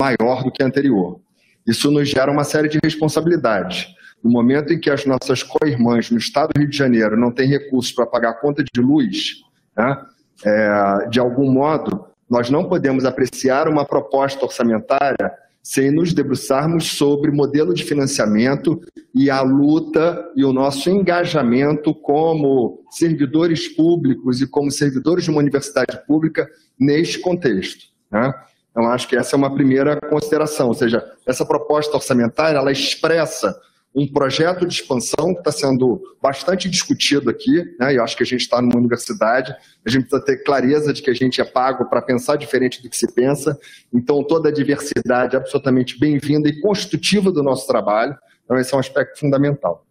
[0.00, 1.20] maior do que a anterior.
[1.66, 3.88] Isso nos gera uma série de responsabilidades.
[4.22, 7.48] No momento em que as nossas co-irmãs no estado do Rio de Janeiro não têm
[7.48, 9.42] recursos para pagar a conta de luz,
[9.76, 10.00] né,
[10.44, 15.32] é, de algum modo, nós não podemos apreciar uma proposta orçamentária
[15.62, 18.80] sem nos debruçarmos sobre modelo de financiamento
[19.12, 25.40] e a luta e o nosso engajamento como servidores públicos e como servidores de uma
[25.40, 26.48] universidade pública
[26.78, 27.86] neste contexto.
[28.08, 28.32] Né?
[28.70, 33.58] Então, acho que essa é uma primeira consideração, ou seja, essa proposta orçamentária, ela expressa
[33.96, 37.94] um projeto de expansão que está sendo bastante discutido aqui, né?
[37.94, 41.00] e eu acho que a gente está numa universidade, a gente precisa ter clareza de
[41.00, 43.58] que a gente é pago para pensar diferente do que se pensa,
[43.90, 48.76] então toda a diversidade é absolutamente bem-vinda e constitutiva do nosso trabalho, então esse é
[48.76, 49.86] um aspecto fundamental.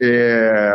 [0.00, 0.72] É...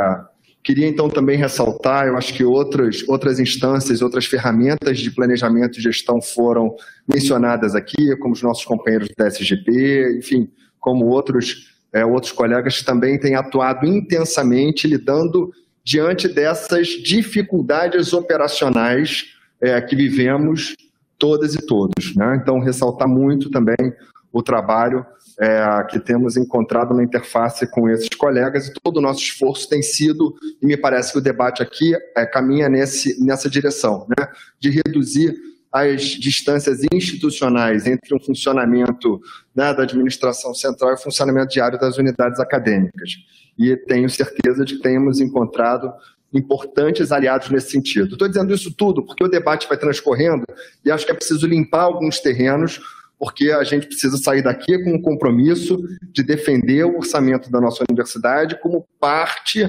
[0.62, 5.82] Queria então também ressaltar, eu acho que outras, outras instâncias, outras ferramentas de planejamento e
[5.82, 6.76] gestão foram
[7.08, 13.20] mencionadas aqui, como os nossos companheiros do SGP, enfim, como outros é, outros colegas também
[13.20, 15.52] têm atuado intensamente lidando
[15.84, 19.26] diante dessas dificuldades operacionais
[19.62, 20.76] é, que vivemos
[21.18, 22.16] todas e todos.
[22.16, 22.40] Né?
[22.42, 23.94] Então, ressaltar muito também
[24.32, 25.06] o trabalho
[25.40, 29.82] é, que temos encontrado na interface com esses colegas e todo o nosso esforço tem
[29.82, 34.28] sido, e me parece que o debate aqui é, caminha nesse, nessa direção, né?
[34.60, 35.36] de reduzir
[35.78, 39.20] as distâncias institucionais entre o funcionamento
[39.56, 43.12] né, da administração central e o funcionamento diário das unidades acadêmicas.
[43.58, 45.92] E tenho certeza de que temos encontrado
[46.34, 48.14] importantes aliados nesse sentido.
[48.14, 50.46] Estou dizendo isso tudo porque o debate vai transcorrendo
[50.84, 52.80] e acho que é preciso limpar alguns terrenos,
[53.18, 55.82] porque a gente precisa sair daqui com um compromisso
[56.14, 59.64] de defender o orçamento da nossa universidade como parte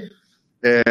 [0.62, 0.82] é,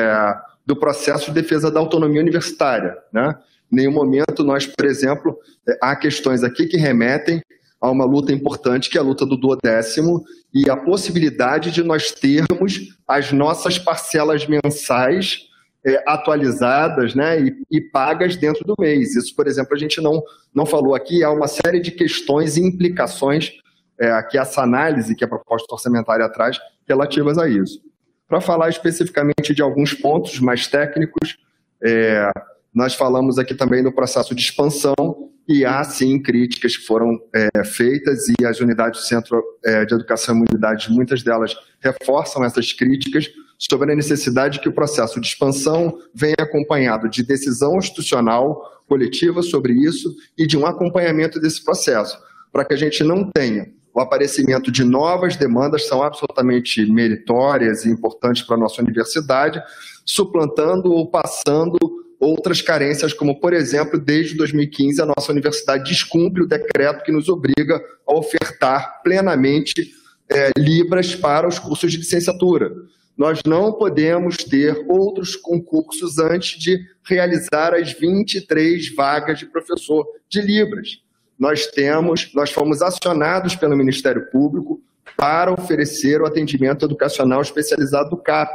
[0.66, 2.98] do processo de defesa da autonomia universitária.
[3.12, 3.36] Né?
[3.72, 5.38] Nenhum momento nós, por exemplo,
[5.68, 7.42] é, há questões aqui que remetem
[7.80, 10.24] a uma luta importante, que é a luta do duodécimo,
[10.54, 15.48] e a possibilidade de nós termos as nossas parcelas mensais
[15.86, 19.16] é, atualizadas né, e, e, pagas dentro do mês.
[19.16, 20.22] Isso, por exemplo, a gente não,
[20.54, 23.54] não falou aqui, há uma série de questões e implicações
[24.00, 27.80] é, que essa análise que a proposta orçamentária traz relativas a isso.
[28.28, 31.38] Para falar especificamente de alguns pontos mais técnicos,
[31.82, 32.30] é,
[32.78, 34.94] nós falamos aqui também do processo de expansão
[35.50, 39.96] e há sim críticas que foram é, feitas e as unidades do Centro é, de
[39.96, 45.26] Educação e Imunidade, muitas delas reforçam essas críticas sobre a necessidade que o processo de
[45.26, 52.16] expansão venha acompanhado de decisão institucional coletiva sobre isso e de um acompanhamento desse processo,
[52.52, 57.90] para que a gente não tenha o aparecimento de novas demandas são absolutamente meritórias e
[57.90, 59.60] importantes para a nossa universidade,
[60.06, 61.80] suplantando ou passando
[62.20, 67.30] outras carências, como, por exemplo, desde 2015, a nossa universidade descumpre o decreto que nos
[67.30, 69.92] obriga a ofertar plenamente
[70.30, 72.72] é, Libras para os cursos de licenciatura.
[73.18, 80.42] Nós não podemos ter outros concursos antes de realizar as 23 vagas de professor de
[80.42, 81.02] Libras.
[81.40, 84.82] Nós temos, nós fomos acionados pelo Ministério Público
[85.16, 88.52] para oferecer o atendimento educacional especializado do CAP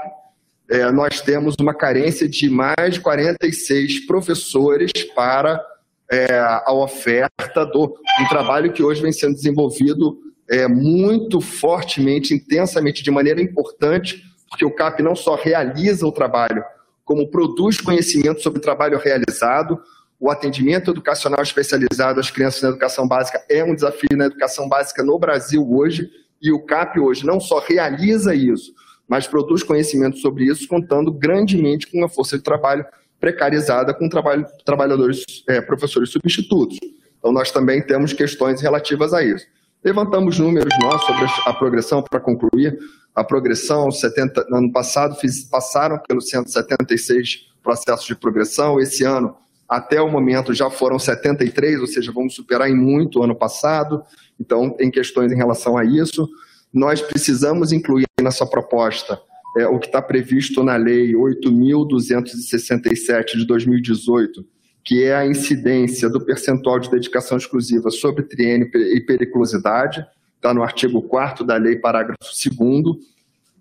[0.72, 5.62] é, nós temos uma carência de mais de 46 professores para
[6.10, 10.18] é, a oferta do um trabalho que hoje vem sendo desenvolvido
[10.48, 16.64] é, muito fortemente, intensamente, de maneira importante, porque o CAP não só realiza o trabalho,
[17.04, 19.78] como produz conhecimento sobre o trabalho realizado.
[20.18, 25.02] O atendimento educacional especializado às crianças na educação básica é um desafio na educação básica
[25.02, 26.10] no Brasil hoje,
[26.40, 28.72] e o CAP hoje não só realiza isso,
[29.08, 32.84] mas produz conhecimento sobre isso, contando grandemente com uma força de trabalho
[33.22, 36.76] precarizada com trabalho, trabalhadores, é, professores substitutos.
[37.20, 39.46] Então, nós também temos questões relativas a isso.
[39.84, 42.76] Levantamos números nossos sobre a progressão para concluir.
[43.14, 48.80] A progressão, 70, no ano passado, fiz, passaram pelos 176 processos de progressão.
[48.80, 49.36] Esse ano,
[49.68, 54.02] até o momento, já foram 73, ou seja, vamos superar em muito o ano passado.
[54.40, 56.28] Então, tem questões em relação a isso.
[56.72, 59.20] Nós precisamos incluir nessa proposta
[59.58, 64.46] é, o que está previsto na Lei 8.267 de 2018,
[64.84, 70.62] que é a incidência do percentual de dedicação exclusiva sobre triênio e periculosidade, está no
[70.62, 72.96] artigo 4 da lei, parágrafo 2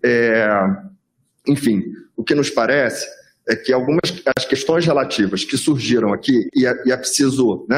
[0.04, 0.48] é,
[1.48, 1.84] Enfim,
[2.18, 3.08] o que nos parece
[3.48, 4.02] é que algumas
[4.36, 7.78] as questões relativas que surgiram aqui, e é, e é preciso, né,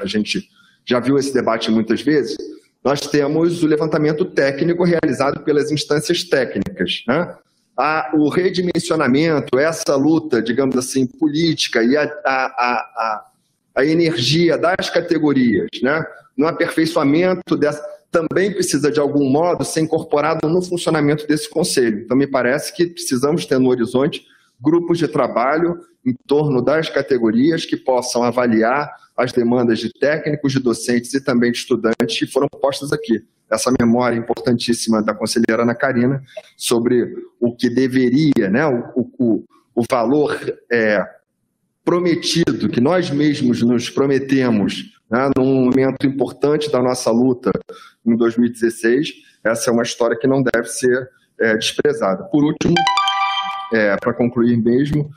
[0.00, 0.48] a gente
[0.84, 2.36] já viu esse debate muitas vezes,
[2.84, 7.34] nós temos o levantamento técnico realizado pelas instâncias técnicas, né?
[7.76, 13.24] a, o redimensionamento, essa luta, digamos assim, política e a, a, a,
[13.76, 16.04] a energia das categorias, né?
[16.36, 22.02] no aperfeiçoamento dessa, também precisa, de algum modo, ser incorporado no funcionamento desse conselho.
[22.04, 24.24] Então, me parece que precisamos ter no horizonte
[24.60, 30.60] grupos de trabalho em torno das categorias que possam avaliar as demandas de técnicos, de
[30.60, 33.24] docentes e também de estudantes que foram postas aqui.
[33.50, 36.22] Essa memória importantíssima da conselheira Ana Karina
[36.56, 40.36] sobre o que deveria, né, o, o, o valor
[40.72, 41.04] é,
[41.84, 47.52] prometido, que nós mesmos nos prometemos né, num momento importante da nossa luta
[48.04, 49.12] em 2016.
[49.44, 51.08] Essa é uma história que não deve ser
[51.38, 52.24] é, desprezada.
[52.24, 52.74] Por último,
[53.72, 55.10] é, para concluir mesmo,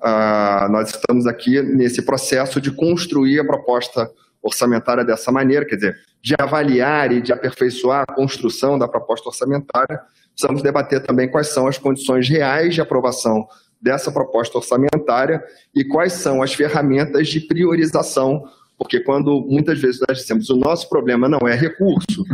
[0.00, 4.10] ah, nós estamos aqui nesse processo de construir a proposta
[4.42, 10.00] orçamentária dessa maneira, quer dizer, de avaliar e de aperfeiçoar a construção da proposta orçamentária,
[10.32, 13.46] precisamos debater também quais são as condições reais de aprovação
[13.80, 15.42] dessa proposta orçamentária
[15.74, 18.44] e quais são as ferramentas de priorização,
[18.78, 22.24] porque quando muitas vezes nós dizemos o nosso problema não é recurso,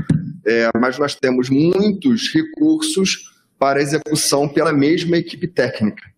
[0.46, 6.11] é, mas nós temos muitos recursos para execução pela mesma equipe técnica.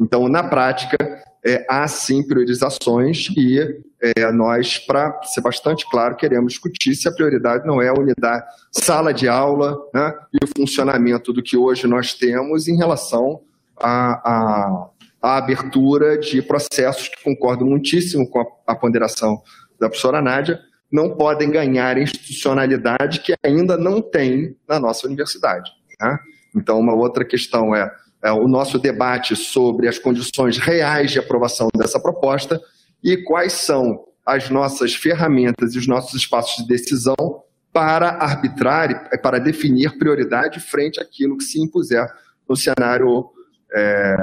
[0.00, 0.96] Então, na prática,
[1.44, 3.58] é, há sim priorizações e
[4.00, 8.44] é, nós, para ser bastante claro, queremos discutir se a prioridade não é a unidade,
[8.72, 13.40] sala de aula né, e o funcionamento do que hoje nós temos em relação
[13.76, 14.88] à,
[15.22, 19.42] abertura de processos que concordo muitíssimo com a, a ponderação
[19.78, 20.58] da professora Nádia,
[20.90, 25.70] não podem ganhar institucionalidade que ainda não tem na nossa universidade.
[26.00, 26.18] Né?
[26.56, 27.90] Então, uma outra questão é,
[28.22, 32.60] o nosso debate sobre as condições reais de aprovação dessa proposta
[33.02, 37.42] e quais são as nossas ferramentas e os nossos espaços de decisão
[37.72, 42.06] para arbitrar e para definir prioridade frente àquilo que se impuser
[42.48, 43.30] no cenário
[43.72, 44.16] é,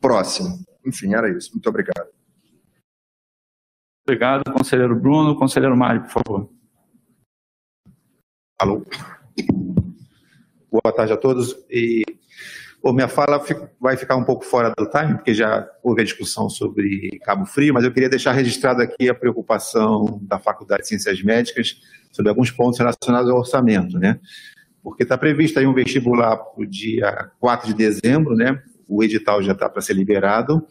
[0.00, 0.58] próximo.
[0.84, 1.52] Enfim, era isso.
[1.52, 2.08] Muito obrigado.
[4.06, 5.36] Obrigado, conselheiro Bruno.
[5.36, 6.50] Conselheiro Mário, por favor.
[8.58, 8.82] Alô.
[10.70, 11.54] Boa tarde a todos.
[11.70, 12.02] E
[12.88, 13.38] Bom, minha fala
[13.78, 17.74] vai ficar um pouco fora do time, porque já houve a discussão sobre Cabo Frio,
[17.74, 21.76] mas eu queria deixar registrado aqui a preocupação da Faculdade de Ciências Médicas
[22.10, 24.18] sobre alguns pontos relacionados ao orçamento, né?
[24.82, 28.58] Porque está previsto aí um vestibular para o dia 4 de dezembro, né?
[28.88, 30.66] O edital já está para ser liberado.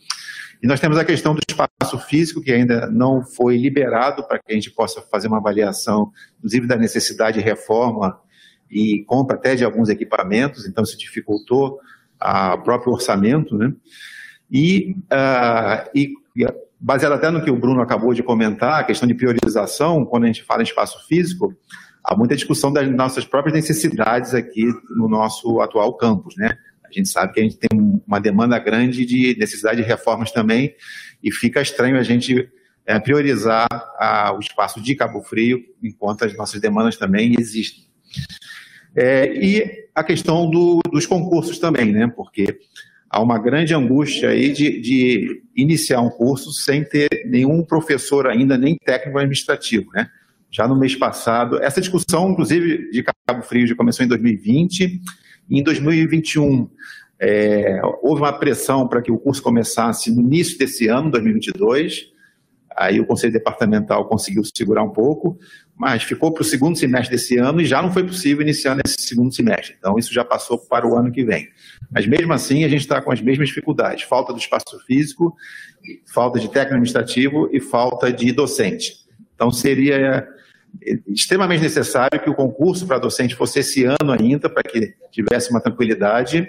[0.59, 4.51] E nós temos a questão do espaço físico, que ainda não foi liberado para que
[4.51, 8.19] a gente possa fazer uma avaliação, inclusive da necessidade de reforma
[8.71, 11.79] e compra até de alguns equipamentos, então isso dificultou
[12.21, 13.73] o próprio orçamento, né?
[14.51, 16.13] E, uh, e
[16.79, 20.27] baseado até no que o Bruno acabou de comentar, a questão de priorização, quando a
[20.27, 21.53] gente fala em espaço físico,
[22.03, 24.65] há muita discussão das nossas próprias necessidades aqui
[24.95, 26.57] no nosso atual campus, né?
[26.83, 30.73] A gente sabe que a gente tem uma demanda grande de necessidade de reformas também,
[31.21, 32.49] e fica estranho a gente
[32.85, 33.67] é, priorizar
[33.99, 37.83] a, o espaço de Cabo Frio, enquanto as nossas demandas também existem.
[38.97, 42.11] É, e a questão do, dos concursos também, né?
[42.15, 42.57] Porque
[43.07, 48.57] há uma grande angústia aí de, de, iniciar um curso sem ter nenhum professor ainda,
[48.57, 50.09] nem técnico administrativo, né?
[50.49, 55.01] Já no mês passado, essa discussão, inclusive, de Cabo Frio já começou em 2020,
[55.49, 56.67] e em 2021
[57.19, 62.11] É, houve uma pressão para que o curso começasse no início desse ano, 2022.
[62.75, 65.39] Aí o Conselho Departamental conseguiu segurar um pouco,
[65.77, 68.99] mas ficou para o segundo semestre desse ano e já não foi possível iniciar nesse
[68.99, 69.75] segundo semestre.
[69.77, 71.47] Então, isso já passou para o ano que vem.
[71.91, 75.35] Mas mesmo assim, a gente está com as mesmas dificuldades: falta do espaço físico,
[76.11, 79.05] falta de técnico administrativo e falta de docente.
[79.35, 80.27] Então, seria
[81.07, 85.61] extremamente necessário que o concurso para docente fosse esse ano ainda, para que tivesse uma
[85.61, 86.47] tranquilidade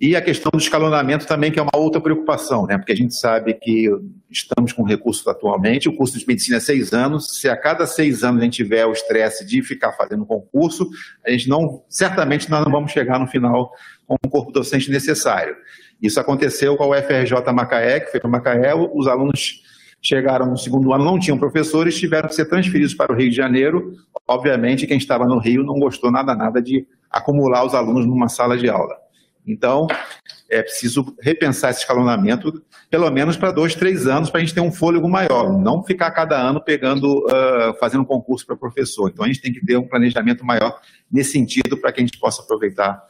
[0.00, 2.78] e a questão do escalonamento também, que é uma outra preocupação, né?
[2.78, 3.88] porque a gente sabe que
[4.30, 8.22] estamos com recursos atualmente, o curso de medicina é seis anos, se a cada seis
[8.22, 10.88] anos a gente tiver o estresse de ficar fazendo concurso,
[11.26, 13.72] a gente não, certamente nós não vamos chegar no final
[14.06, 15.56] com o corpo docente necessário.
[16.00, 19.62] Isso aconteceu com a UFRJ Macaé, que foi para Macaé, os alunos
[20.00, 23.36] chegaram no segundo ano, não tinham professores, tiveram que ser transferidos para o Rio de
[23.36, 23.94] Janeiro.
[24.28, 28.56] Obviamente, quem estava no Rio não gostou nada, nada de acumular os alunos numa sala
[28.56, 29.07] de aula.
[29.48, 29.86] Então,
[30.50, 34.60] é preciso repensar esse escalonamento, pelo menos para dois, três anos, para a gente ter
[34.60, 39.10] um fôlego maior, não ficar cada ano pegando, uh, fazendo concurso para professor.
[39.10, 40.78] Então, a gente tem que ter um planejamento maior
[41.10, 43.02] nesse sentido para que a gente possa aproveitar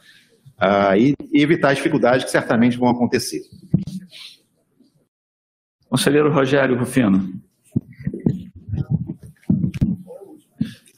[0.61, 3.41] uh, e, e evitar as dificuldades que certamente vão acontecer.
[5.89, 7.27] Conselheiro Rogério Rufino.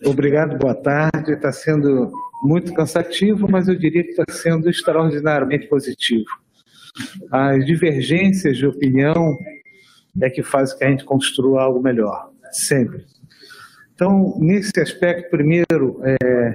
[0.03, 1.31] Obrigado, boa tarde.
[1.31, 2.11] Está sendo
[2.41, 6.25] muito cansativo, mas eu diria que está sendo extraordinariamente positivo.
[7.31, 9.37] As divergências de opinião
[10.21, 13.05] é que faz que a gente construa algo melhor, sempre.
[13.93, 16.53] Então, nesse aspecto, primeiro, é,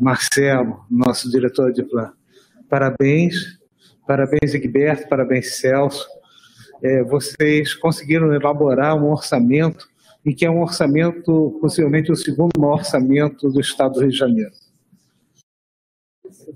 [0.00, 2.12] Marcelo, nosso diretor de plano,
[2.68, 3.58] parabéns,
[4.06, 6.06] parabéns Egberto, parabéns Celso,
[6.82, 9.88] é, vocês conseguiram elaborar um orçamento
[10.24, 14.16] e que é um orçamento, possivelmente o segundo maior orçamento do Estado do Rio de
[14.16, 14.52] Janeiro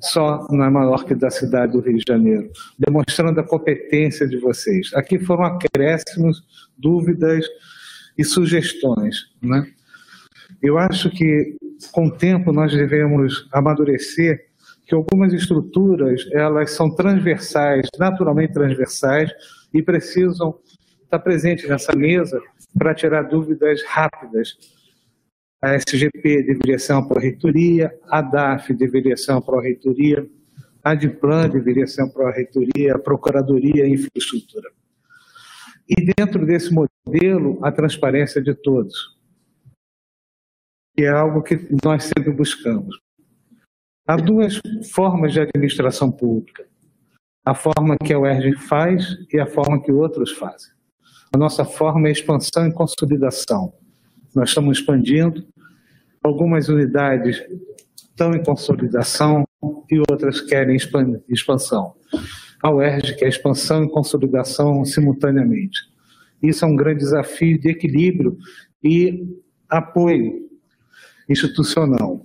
[0.00, 4.90] só é maior que da cidade do Rio de Janeiro, demonstrando a competência de vocês.
[4.94, 6.42] Aqui foram acréscimos,
[6.76, 7.46] dúvidas
[8.16, 9.30] e sugestões.
[9.42, 9.66] Né?
[10.62, 11.56] Eu acho que,
[11.92, 14.46] com o tempo, nós devemos amadurecer
[14.86, 19.30] que algumas estruturas elas são transversais, naturalmente transversais,
[19.72, 20.58] e precisam
[21.04, 22.40] estar presentes nessa mesa
[22.76, 24.56] para tirar dúvidas rápidas
[25.62, 30.26] a SGP deveria ser uma pró-reitoria, a DAF deveria ser uma pró-reitoria,
[30.82, 34.70] a DIPLAN deveria ser uma pró-reitoria, a Procuradoria e Infraestrutura.
[35.86, 39.18] E dentro desse modelo, a transparência de todos,
[40.96, 42.98] que é algo que nós sempre buscamos.
[44.06, 44.60] Há duas
[44.92, 46.66] formas de administração pública.
[47.44, 50.72] A forma que a UERJ faz e a forma que outros fazem.
[51.34, 53.72] A nossa forma é expansão e consolidação.
[54.34, 55.44] Nós estamos expandindo,
[56.22, 57.42] algumas unidades
[57.96, 59.44] estão em consolidação
[59.90, 60.76] e outras querem
[61.28, 61.94] expansão.
[62.62, 65.78] A UERJ quer expansão e consolidação simultaneamente.
[66.42, 68.36] Isso é um grande desafio de equilíbrio
[68.82, 69.26] e
[69.68, 70.48] apoio
[71.28, 72.24] institucional.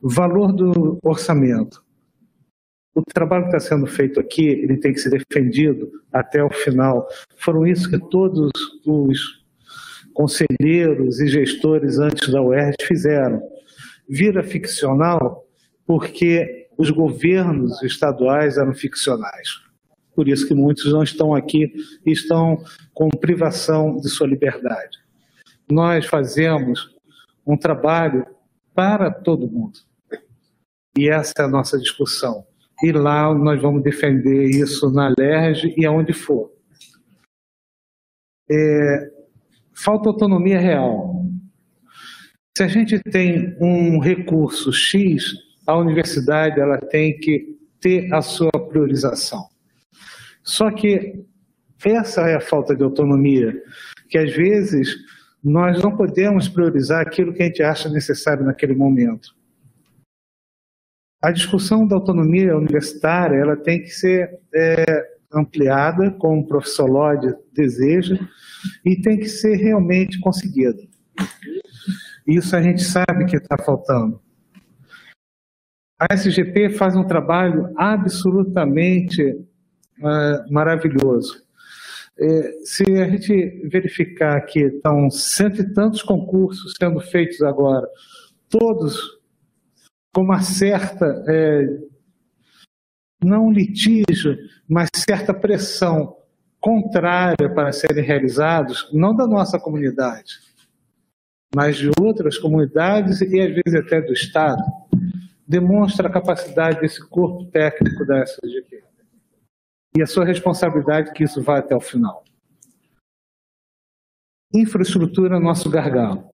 [0.00, 1.82] Valor do orçamento.
[2.94, 7.08] O trabalho que está sendo feito aqui, ele tem que ser defendido até o final.
[7.36, 8.50] Foram isso que todos
[8.86, 9.43] os
[10.14, 13.42] conselheiros e gestores antes da UERJ fizeram.
[14.08, 15.44] Vira ficcional
[15.86, 19.48] porque os governos estaduais eram ficcionais.
[20.14, 21.72] Por isso que muitos não estão aqui
[22.06, 22.62] e estão
[22.94, 24.98] com privação de sua liberdade.
[25.70, 26.94] Nós fazemos
[27.46, 28.26] um trabalho
[28.74, 29.78] para todo mundo.
[30.96, 32.46] E essa é a nossa discussão.
[32.82, 36.52] E lá nós vamos defender isso na LERJ e aonde for.
[38.50, 39.13] É,
[39.74, 41.24] falta autonomia real.
[42.56, 45.34] Se a gente tem um recurso X,
[45.66, 49.48] a universidade ela tem que ter a sua priorização.
[50.42, 51.24] Só que
[51.84, 53.60] essa é a falta de autonomia,
[54.08, 54.94] que às vezes
[55.42, 59.34] nós não podemos priorizar aquilo que a gente acha necessário naquele momento.
[61.20, 67.34] A discussão da autonomia universitária ela tem que ser é, ampliada, como o professor Lodge
[67.52, 68.18] deseja,
[68.84, 70.80] e tem que ser realmente conseguida.
[72.26, 74.20] Isso a gente sabe que está faltando.
[75.98, 81.44] A SGP faz um trabalho absolutamente uh, maravilhoso.
[82.18, 87.86] É, se a gente verificar que estão cento e tantos concursos sendo feitos agora,
[88.48, 89.00] todos
[90.14, 91.66] com uma certa é,
[93.24, 94.38] não litígio,
[94.68, 96.16] mas certa pressão
[96.60, 100.38] contrária para serem realizados, não da nossa comunidade,
[101.54, 104.62] mas de outras comunidades e às vezes até do Estado.
[105.46, 108.82] demonstra a capacidade desse corpo técnico da SGP
[109.96, 112.24] e a sua responsabilidade que isso vá até o final.
[114.52, 116.28] Infraestrutura é nosso gargalo.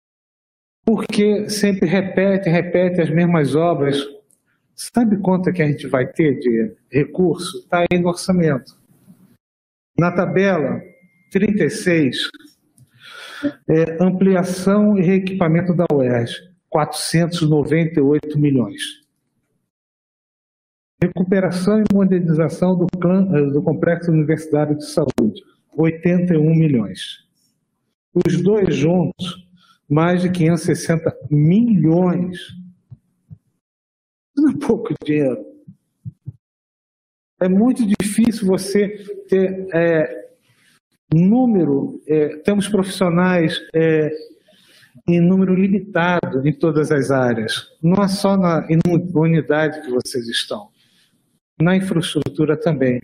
[0.85, 3.99] Porque sempre repete, repete as mesmas obras.
[4.83, 7.59] Sabe quanto é que a gente vai ter de recurso?
[7.59, 8.81] Está aí no orçamento.
[9.99, 10.81] Na tabela
[11.31, 12.17] 36,
[13.69, 16.35] é, ampliação e reequipamento da UERJ,
[16.71, 18.83] 498 milhões.
[21.03, 25.43] Recuperação e modernização do, clã, eh, do Complexo Universitário de Saúde,
[25.77, 27.27] 81 milhões.
[28.15, 29.47] Os dois juntos,
[29.87, 32.60] mais de 560 milhões.
[34.41, 35.45] Não é pouco dinheiro.
[37.39, 38.89] É muito difícil você
[39.29, 40.31] ter é,
[41.13, 44.11] número, é, temos profissionais é,
[45.07, 47.69] em número limitado em todas as áreas.
[47.83, 48.67] Não é só na
[49.15, 50.69] unidade que vocês estão,
[51.61, 53.01] na infraestrutura também.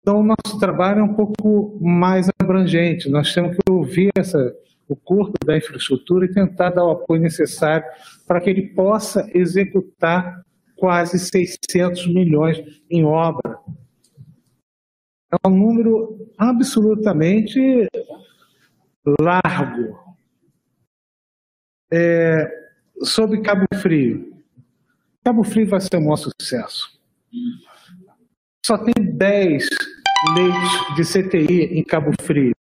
[0.00, 3.10] Então, o nosso trabalho é um pouco mais abrangente.
[3.10, 4.54] Nós temos que ouvir essa,
[4.88, 7.86] o corpo da infraestrutura e tentar dar o apoio necessário
[8.26, 10.44] para que ele possa executar
[10.76, 12.58] quase 600 milhões
[12.90, 13.58] em obra.
[15.32, 17.88] É um número absolutamente
[19.20, 19.98] largo.
[21.92, 22.48] É,
[23.02, 24.42] sobre Cabo Frio.
[25.24, 27.00] Cabo Frio vai ser um maior sucesso.
[28.64, 29.68] Só tem 10
[30.34, 32.52] leitos de CTI em Cabo Frio.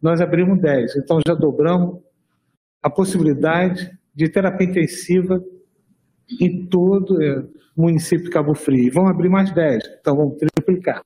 [0.00, 2.00] Nós abrimos 10, então já dobramos
[2.82, 5.42] a possibilidade de terapia intensiva
[6.40, 7.44] em todo o é,
[7.76, 8.92] município de Cabo Frio.
[8.92, 11.02] Vamos abrir mais 10, então vamos triplicar.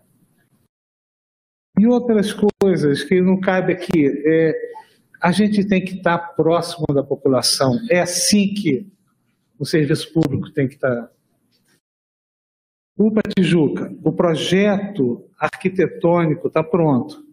[1.78, 4.54] E outras coisas que não cabe aqui, é,
[5.20, 7.78] a gente tem que estar próximo da população.
[7.90, 8.90] É assim que
[9.58, 11.10] o serviço público tem que estar.
[12.98, 17.24] UPA Tijuca, o projeto arquitetônico está pronto.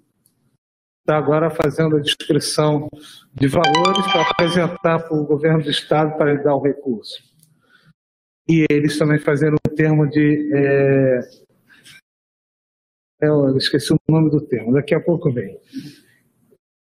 [1.01, 2.89] Está agora fazendo a descrição
[3.33, 7.21] de valores para apresentar para o governo do estado para ele dar o recurso.
[8.47, 11.19] E eles também fazendo o termo de é,
[13.21, 15.57] eu esqueci o nome do termo, daqui a pouco vem.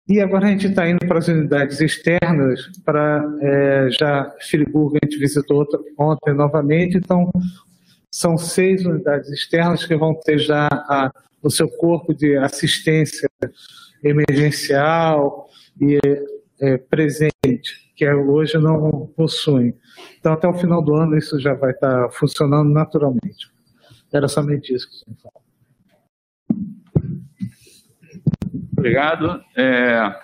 [0.09, 5.07] E agora a gente está indo para as unidades externas, para é, já Friburgo a
[5.07, 7.31] gente visitou outra, ontem novamente, então
[8.15, 11.11] são seis unidades externas que vão ter já a,
[11.43, 13.29] o seu corpo de assistência
[14.05, 15.49] emergencial
[15.81, 15.99] e
[16.61, 19.77] é, presente, que hoje não possuem.
[20.21, 23.53] Então até o final do ano isso já vai estar funcionando naturalmente.
[24.13, 25.45] Era somente isso que eu falar.
[28.79, 29.43] Obrigado.
[29.57, 30.21] É...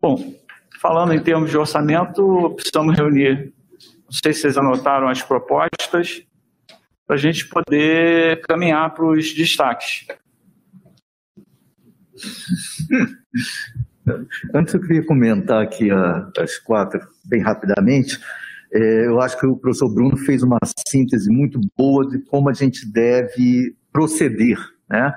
[0.00, 0.34] Bom,
[0.80, 3.52] falando em termos de orçamento, precisamos reunir,
[4.04, 6.24] não sei se vocês anotaram as propostas,
[7.10, 10.06] para a gente poder caminhar para os destaques.
[14.54, 15.88] Antes eu queria comentar aqui
[16.38, 18.16] as quatro, bem rapidamente.
[18.72, 22.52] É, eu acho que o professor Bruno fez uma síntese muito boa de como a
[22.52, 24.56] gente deve proceder,
[24.88, 25.12] né?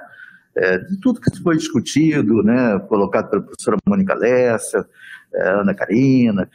[0.58, 4.90] É, de tudo que foi discutido, né, colocado pela professora Mônica Lessa,
[5.32, 6.50] é, Ana Karina,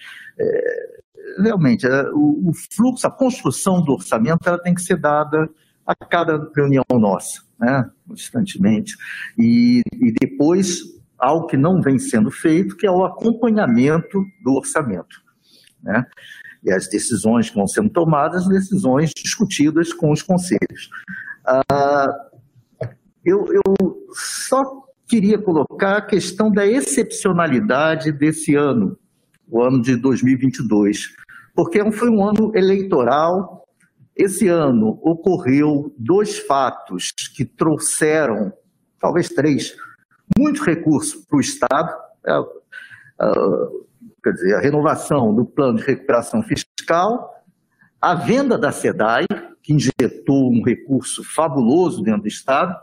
[1.38, 5.48] realmente, é, o, o, fluxo, a construção do orçamento, ela tem que ser dada
[5.86, 8.96] a cada reunião nossa, né, constantemente,
[9.38, 10.80] e, e depois,
[11.18, 15.22] algo que não vem sendo feito, que é o acompanhamento do orçamento,
[15.82, 16.04] né,
[16.62, 20.90] e as decisões que vão sendo tomadas, decisões discutidas com os conselhos.
[21.46, 22.06] Ah,
[23.24, 28.98] eu, eu só queria colocar a questão da excepcionalidade desse ano,
[29.50, 31.14] o ano de 2022,
[31.54, 33.66] porque foi um ano eleitoral.
[34.14, 38.52] Esse ano ocorreu dois fatos que trouxeram,
[39.00, 39.76] talvez três,
[40.36, 41.94] muito recurso para o Estado.
[42.26, 43.32] É, é,
[44.22, 47.32] quer dizer, a renovação do plano de recuperação fiscal,
[48.00, 49.26] a venda da SEDAI,
[49.62, 52.76] que injetou um recurso fabuloso dentro do Estado,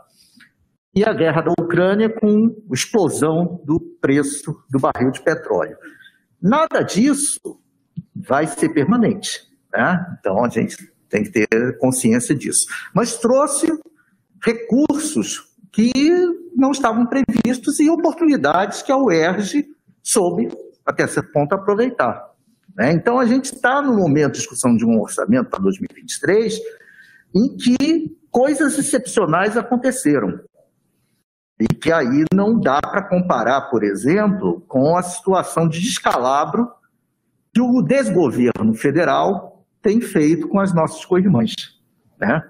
[0.94, 5.76] e a guerra da Ucrânia com explosão do preço do barril de petróleo.
[6.40, 7.40] Nada disso
[8.14, 9.42] vai ser permanente.
[9.72, 10.16] Né?
[10.18, 10.76] Então a gente
[11.08, 12.66] tem que ter consciência disso.
[12.94, 13.66] Mas trouxe
[14.42, 15.92] recursos que
[16.54, 19.66] não estavam previstos e oportunidades que a UERJ
[20.02, 20.48] soube,
[20.84, 22.32] até certo ponto, aproveitar.
[22.74, 22.92] Né?
[22.92, 26.58] Então a gente está no momento de discussão de um orçamento para 2023
[27.34, 30.40] em que coisas excepcionais aconteceram.
[31.58, 36.70] E que aí não dá para comparar, por exemplo, com a situação de descalabro
[37.54, 41.54] que o desgoverno federal tem feito com as nossas co-irmãs.
[42.18, 42.42] Né?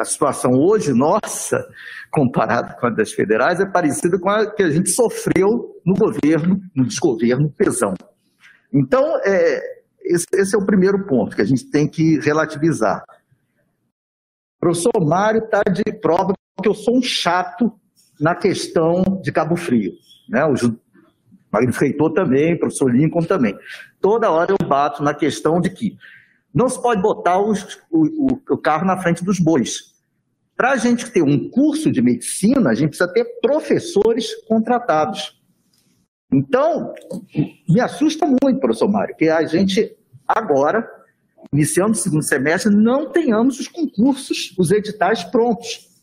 [0.00, 1.66] A situação hoje nossa,
[2.10, 6.60] comparada com a das federais, é parecida com a que a gente sofreu no governo,
[6.74, 7.92] no desgoverno pesão.
[8.72, 9.60] Então, é,
[10.00, 13.04] esse, esse é o primeiro ponto que a gente tem que relativizar.
[14.56, 17.72] O professor Mário está de prova que eu sou um chato
[18.20, 19.92] na questão de Cabo Frio.
[20.28, 20.44] Né?
[20.44, 20.54] O
[21.52, 23.56] Magnífico Heitor também, o professor Lincoln também.
[24.00, 25.96] Toda hora eu bato na questão de que
[26.52, 29.94] não se pode botar os, o, o, carro na frente dos bois.
[30.56, 35.40] Para a gente ter um curso de medicina, a gente precisa ter professores contratados.
[36.32, 36.94] Então,
[37.68, 40.88] me assusta muito, professor Mário, que a gente agora,
[41.52, 45.93] iniciando o segundo semestre, não tenhamos os concursos, os editais prontos.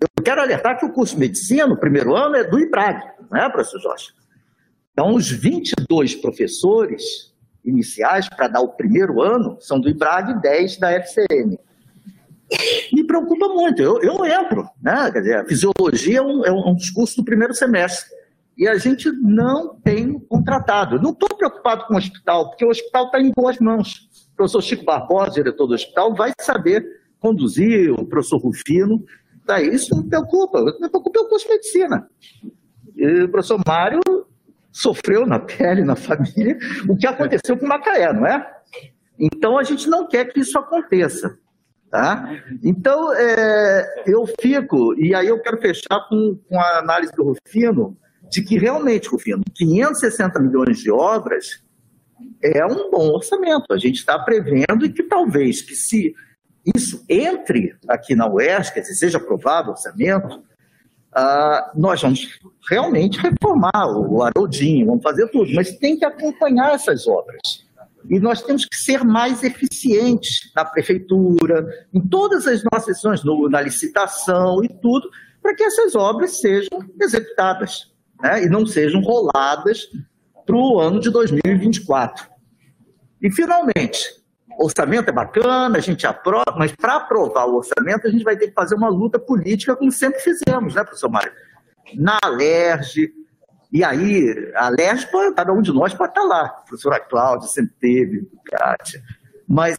[0.00, 3.38] Eu quero alertar que o curso de medicina, no primeiro ano, é do IBRAG, não
[3.38, 4.12] é, professor Jorge?
[4.92, 7.32] Então, os 22 professores
[7.64, 11.58] iniciais para dar o primeiro ano são do IBRAG e 10 da FCM.
[12.92, 15.10] Me preocupa muito, eu, eu entro, né?
[15.12, 18.16] Quer dizer, a fisiologia é um, é um cursos do primeiro semestre.
[18.56, 21.00] E a gente não tem contratado.
[21.00, 24.08] Não estou preocupado com o hospital, porque o hospital está em boas mãos.
[24.32, 26.84] O professor Chico Barbosa, diretor do hospital, vai saber
[27.20, 29.04] conduzir, o professor Rufino.
[29.48, 30.62] Tá, isso não me preocupa.
[30.62, 32.06] Me preocupa o curso de medicina.
[32.94, 34.00] E o professor Mário
[34.70, 38.46] sofreu na pele, na família, o que aconteceu com Macaé, não é?
[39.18, 41.38] Então a gente não quer que isso aconteça.
[41.90, 42.30] Tá?
[42.62, 47.96] Então é, eu fico, e aí eu quero fechar com, com a análise do Rufino,
[48.30, 51.64] de que realmente, Rufino, 560 milhões de obras
[52.44, 53.72] é um bom orçamento.
[53.72, 56.14] A gente está prevendo e que talvez que se
[56.74, 60.42] isso entre aqui na UERJ, quer dizer, seja aprovado o orçamento,
[61.12, 62.38] ah, nós vamos
[62.68, 67.40] realmente reformar o Haroldinho, vamos fazer tudo, mas tem que acompanhar essas obras.
[68.08, 73.60] E nós temos que ser mais eficientes na prefeitura, em todas as nossas ações, na
[73.60, 75.10] licitação e tudo,
[75.42, 79.88] para que essas obras sejam executadas né, e não sejam roladas
[80.46, 82.28] para o ano de 2024.
[83.20, 84.17] E, finalmente,
[84.58, 88.48] orçamento é bacana, a gente aprova, mas para aprovar o orçamento a gente vai ter
[88.48, 91.32] que fazer uma luta política, como sempre fizemos, né, professor Mário?
[91.94, 93.12] Na Alerj,
[93.70, 95.06] e aí, a Alerj,
[95.36, 96.46] cada um de nós pode estar lá.
[96.46, 98.30] A professora Cláudia sempre teve.
[99.46, 99.76] Mas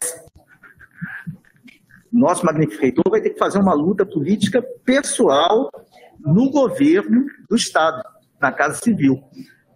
[2.12, 5.70] nosso magnificador vai ter que fazer uma luta política pessoal
[6.18, 8.02] no governo do Estado,
[8.40, 9.22] na Casa Civil,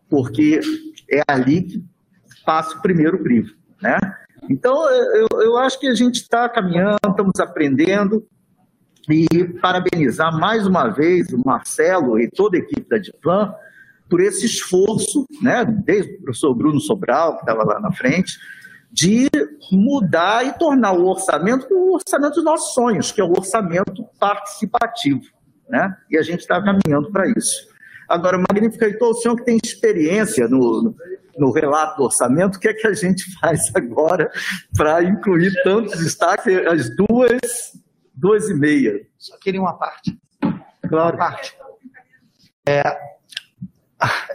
[0.09, 0.61] porque
[1.11, 1.85] é ali que
[2.45, 3.97] passa o primeiro crivo, né?
[4.51, 8.27] Então, eu, eu acho que a gente está caminhando, estamos aprendendo,
[9.09, 13.55] e parabenizar mais uma vez o Marcelo e toda a equipe da Diplan
[14.09, 18.39] por esse esforço, né, desde o professor Bruno Sobral, que estava lá na frente,
[18.93, 19.29] de
[19.73, 25.23] mudar e tornar o orçamento o orçamento dos nossos sonhos, que é o orçamento participativo.
[25.69, 25.97] Né?
[26.11, 27.69] E a gente está caminhando para isso.
[28.09, 30.95] Agora, Magnífica Heitor, o senhor que tem experiência no,
[31.39, 34.31] no relato do orçamento, o que é que a gente faz agora
[34.77, 37.73] para incluir tantos destaques, as duas,
[38.15, 39.07] duas e meia?
[39.19, 40.19] Só queria uma parte.
[40.89, 41.17] Claro.
[41.17, 41.57] Uma parte.
[42.67, 42.83] É,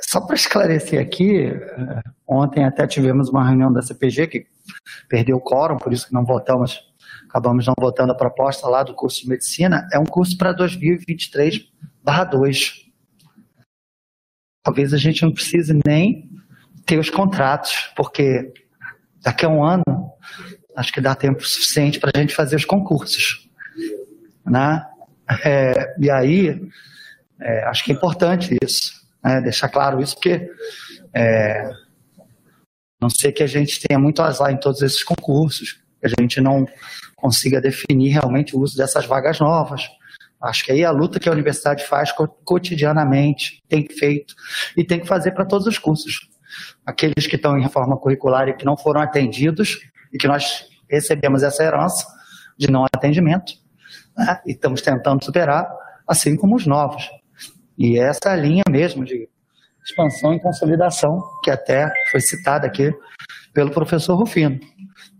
[0.01, 1.51] só para esclarecer aqui,
[2.27, 4.45] ontem até tivemos uma reunião da CPG que
[5.07, 6.91] perdeu o quórum, por isso que não votamos,
[7.27, 9.87] acabamos não votando a proposta lá do curso de medicina.
[9.91, 12.87] É um curso para 2023/2.
[14.63, 16.28] Talvez a gente não precise nem
[16.89, 18.51] ter os contratos, porque
[19.21, 20.11] daqui a um ano
[20.75, 23.47] acho que dá tempo suficiente para a gente fazer os concursos.
[24.43, 24.83] Né?
[25.45, 26.59] É, e aí,
[27.39, 28.93] é, acho que é importante isso,
[29.23, 29.39] né?
[29.39, 30.49] deixar claro isso, porque
[31.13, 31.69] é,
[32.99, 36.41] não sei que a gente tenha muito azar em todos esses concursos, que a gente
[36.41, 36.65] não
[37.15, 39.87] consiga definir realmente o uso dessas vagas novas.
[40.41, 42.11] Acho que aí é a luta que a universidade faz
[42.43, 44.33] cotidianamente, tem feito
[44.75, 46.28] e tem que fazer para todos os cursos
[46.85, 49.79] aqueles que estão em reforma curricular e que não foram atendidos
[50.13, 52.05] e que nós recebemos essa herança
[52.57, 53.53] de não atendimento
[54.17, 54.41] né?
[54.45, 55.69] e estamos tentando superar,
[56.07, 57.09] assim como os novos.
[57.77, 59.29] E essa linha mesmo de
[59.83, 62.93] expansão e consolidação que até foi citada aqui
[63.53, 64.59] pelo professor Rufino.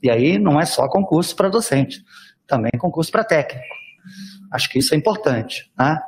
[0.03, 2.03] E aí não é só concurso para docente,
[2.45, 3.65] também concurso para técnico.
[4.51, 5.71] Acho que isso é importante.
[5.77, 5.99] Né?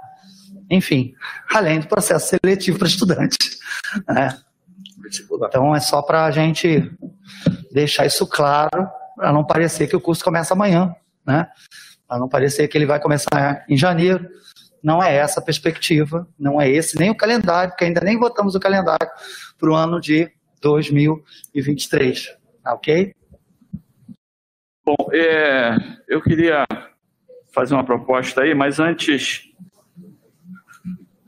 [0.69, 1.13] Enfim,
[1.53, 3.59] além do processo seletivo para estudantes.
[4.07, 4.29] Né?
[5.43, 6.91] Então é só para a gente
[7.71, 11.47] deixar isso claro, para não parecer que o curso começa amanhã, né?
[12.07, 14.27] Para não parecer que ele vai começar em janeiro.
[14.83, 18.55] Não é essa a perspectiva, não é esse nem o calendário, porque ainda nem votamos
[18.55, 19.07] o calendário
[19.57, 20.31] para o ano de
[20.61, 22.35] 2023.
[22.63, 23.13] Tá ok?
[24.83, 25.75] Bom, é,
[26.07, 26.65] eu queria
[27.53, 29.50] fazer uma proposta aí, mas antes,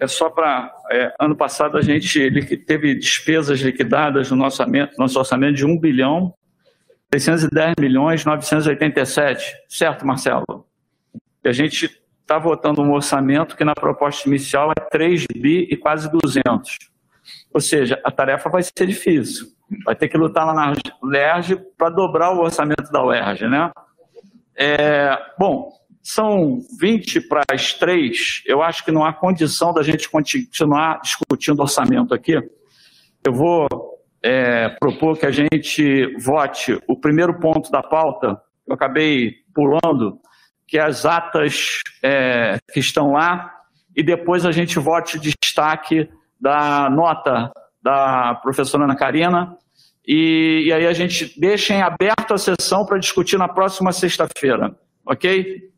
[0.04, 0.74] é só para.
[0.92, 2.30] É, ano passado a gente
[2.66, 6.34] teve despesas liquidadas no nosso orçamento, nosso orçamento de 1 bilhão
[7.14, 10.66] 610 milhões 987, certo, Marcelo?
[11.44, 15.78] E a gente está votando um orçamento que na proposta inicial é 3 bi e
[15.78, 16.80] quase 200.
[17.54, 19.48] Ou seja, a tarefa vai ser difícil.
[19.86, 20.74] Vai ter que lutar lá na
[21.04, 23.72] LERJ para dobrar o orçamento da UERJ, né?
[24.56, 25.72] É, bom,
[26.04, 28.44] são 20 para as 3.
[28.46, 32.34] Eu acho que não há condição da gente continuar discutindo orçamento aqui.
[33.26, 33.68] Eu vou
[34.22, 40.20] é, propor que a gente vote o primeiro ponto da pauta, eu acabei pulando,
[40.68, 43.54] que é as atas é, que estão lá,
[43.96, 46.10] e depois a gente vote destaque
[46.40, 47.52] da nota
[47.82, 49.58] da professora Ana Karina,
[50.06, 54.76] e, e aí a gente deixa em aberto a sessão para discutir na próxima sexta-feira,
[55.06, 55.73] ok?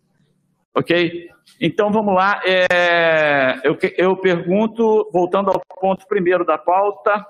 [0.75, 1.29] Ok?
[1.59, 2.41] Então vamos lá.
[2.45, 7.25] É, eu, eu pergunto, voltando ao ponto primeiro da pauta,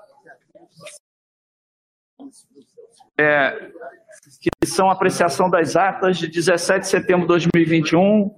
[3.18, 3.70] é,
[4.40, 8.34] que são apreciação das atas de 17 de setembro de 2021,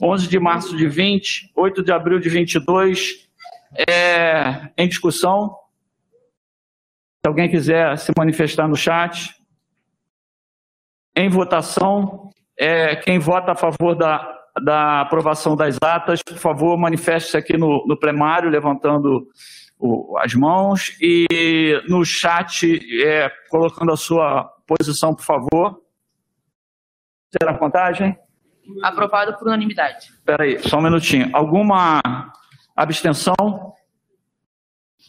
[0.00, 3.28] 11 de março de 20, 8 de abril de 22,
[3.88, 5.58] é, em discussão.
[7.20, 9.34] Se alguém quiser se manifestar no chat.
[11.14, 17.36] Em votação, é, quem vota a favor da, da aprovação das atas, por favor, manifeste-se
[17.36, 19.26] aqui no, no plenário, levantando
[19.78, 25.82] o, as mãos e no chat é, colocando a sua posição, por favor.
[27.30, 28.18] Será a contagem?
[28.82, 30.10] Aprovado por unanimidade.
[30.10, 31.30] Espera aí, só um minutinho.
[31.32, 32.00] Alguma
[32.76, 33.74] abstenção?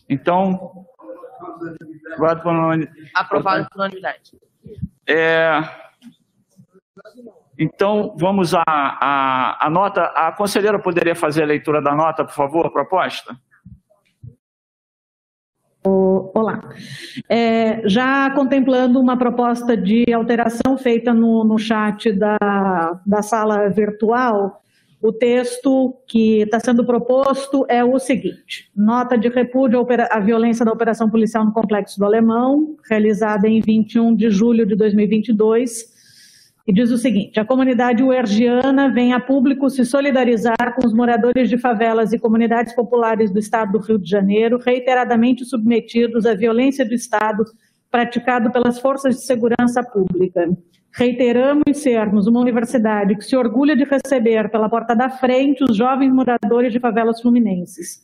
[0.10, 0.86] Então,
[2.14, 3.12] Aprovado por unanimidade.
[3.14, 4.32] Aprovado por unanimidade.
[5.08, 5.60] É,
[7.64, 10.04] então, vamos à, à, à, nota.
[10.16, 13.38] A conselheira poderia fazer a leitura da nota, por favor, proposta?
[15.86, 16.62] Olá.
[17.30, 24.62] É, já contemplando uma proposta de alteração feita no, no chat da, da sala virtual,
[25.02, 30.72] o texto que está sendo proposto é o seguinte: nota de repúdio à violência da
[30.72, 35.93] operação policial no Complexo do Alemão, realizada em 21 de julho de 2022
[36.66, 41.50] e diz o seguinte: a comunidade uergiana vem a público se solidarizar com os moradores
[41.50, 46.86] de favelas e comunidades populares do estado do Rio de Janeiro, reiteradamente submetidos à violência
[46.86, 47.44] do Estado
[47.92, 50.50] praticado pelas forças de segurança pública.
[50.96, 56.12] Reiteramos sermos uma universidade que se orgulha de receber pela porta da frente os jovens
[56.12, 58.02] moradores de favelas fluminenses.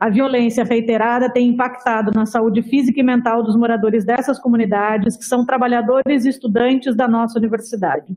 [0.00, 5.24] A violência reiterada tem impactado na saúde física e mental dos moradores dessas comunidades, que
[5.24, 8.16] são trabalhadores e estudantes da nossa universidade.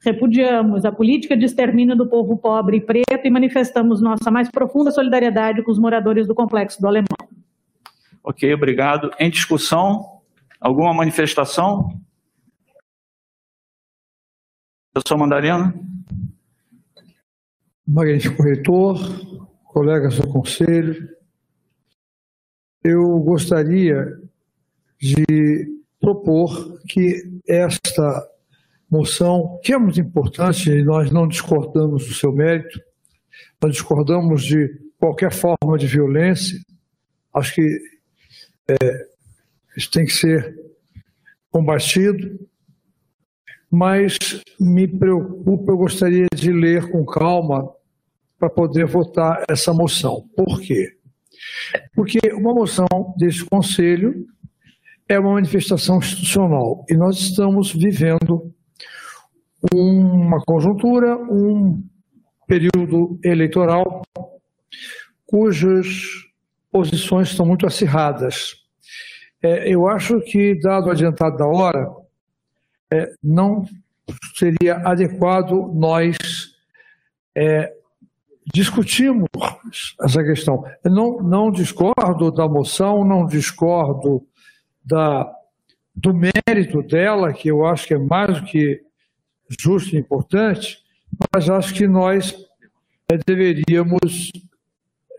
[0.00, 4.92] Repudiamos a política de extermínio do povo pobre e preto e manifestamos nossa mais profunda
[4.92, 7.18] solidariedade com os moradores do Complexo do Alemão.
[8.22, 9.10] Ok, obrigado.
[9.18, 10.20] Em discussão,
[10.60, 12.00] alguma manifestação?
[14.92, 15.74] Professor Mandarina?
[17.84, 18.98] Magnífico reitor,
[19.64, 21.13] colegas do conselho,
[22.84, 24.06] eu gostaria
[25.00, 25.24] de
[25.98, 28.28] propor que esta
[28.90, 32.78] moção, que é muito importante, e nós não discordamos do seu mérito,
[33.60, 36.60] nós discordamos de qualquer forma de violência,
[37.32, 37.80] acho que
[38.68, 39.06] é,
[39.76, 40.54] isso tem que ser
[41.50, 42.38] combatido,
[43.70, 44.16] mas
[44.60, 47.68] me preocupa, eu gostaria de ler com calma
[48.38, 50.28] para poder votar essa moção.
[50.36, 50.96] Por quê?
[51.94, 54.26] Porque uma moção desse Conselho
[55.08, 58.52] é uma manifestação institucional e nós estamos vivendo
[59.72, 61.82] uma conjuntura, um
[62.46, 64.02] período eleitoral
[65.26, 65.86] cujas
[66.70, 68.56] posições estão muito acirradas.
[69.42, 71.86] É, eu acho que, dado o adiantado da hora,
[72.92, 73.64] é, não
[74.36, 76.16] seria adequado nós
[77.34, 77.72] é,
[78.52, 79.28] discutimos
[80.00, 80.64] essa questão.
[80.84, 84.26] Eu não, não discordo da moção, não discordo
[84.84, 85.30] da,
[85.94, 88.82] do mérito dela, que eu acho que é mais do que
[89.60, 90.78] justo e importante,
[91.32, 92.34] mas acho que nós
[93.10, 94.30] é, deveríamos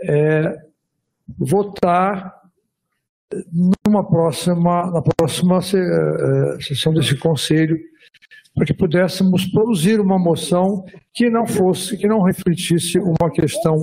[0.03, 0.61] é,
[1.37, 2.35] votar
[3.85, 7.79] numa próxima, na próxima é, sessão desse conselho
[8.55, 13.75] para que pudéssemos produzir uma moção que não fosse, que não refletisse uma questão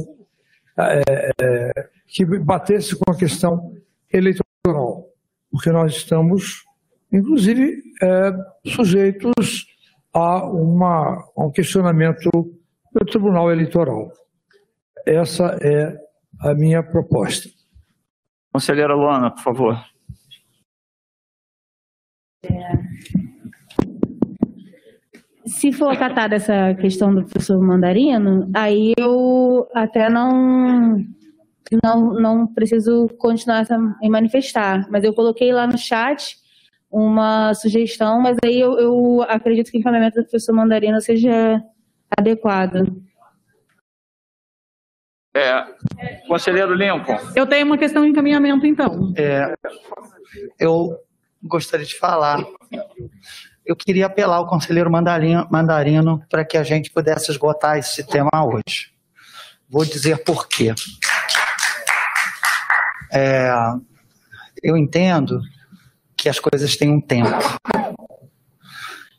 [0.79, 3.75] é, é, que batesse com a questão
[4.11, 5.07] eleitoral,
[5.51, 6.65] porque nós estamos,
[7.13, 8.33] inclusive, é,
[8.71, 9.67] sujeitos
[10.15, 14.11] a, uma, a um questionamento do Tribunal Eleitoral.
[15.07, 15.95] Essa é
[16.41, 17.51] a minha proposta.
[18.53, 19.93] Conselheira Luana, por favor.
[25.53, 31.05] Se for acatada essa questão do professor Mandarino, aí eu até não
[31.83, 34.87] não, não preciso continuar essa, em manifestar.
[34.91, 36.37] Mas eu coloquei lá no chat
[36.91, 41.63] uma sugestão, mas aí eu, eu acredito que o encaminhamento do professor Mandarino seja
[42.11, 43.03] adequado.
[45.35, 45.65] É,
[46.27, 47.17] conselheiro Lincoln.
[47.35, 49.15] Eu tenho uma questão de encaminhamento, então.
[49.17, 49.55] É,
[50.59, 50.99] eu
[51.43, 52.45] gostaria de falar.
[53.65, 58.31] Eu queria apelar ao conselheiro Mandarino, Mandarino para que a gente pudesse esgotar esse tema
[58.45, 58.93] hoje.
[59.69, 60.75] Vou dizer por quê.
[63.13, 63.53] É,
[64.63, 65.41] eu entendo
[66.17, 67.31] que as coisas têm um tempo.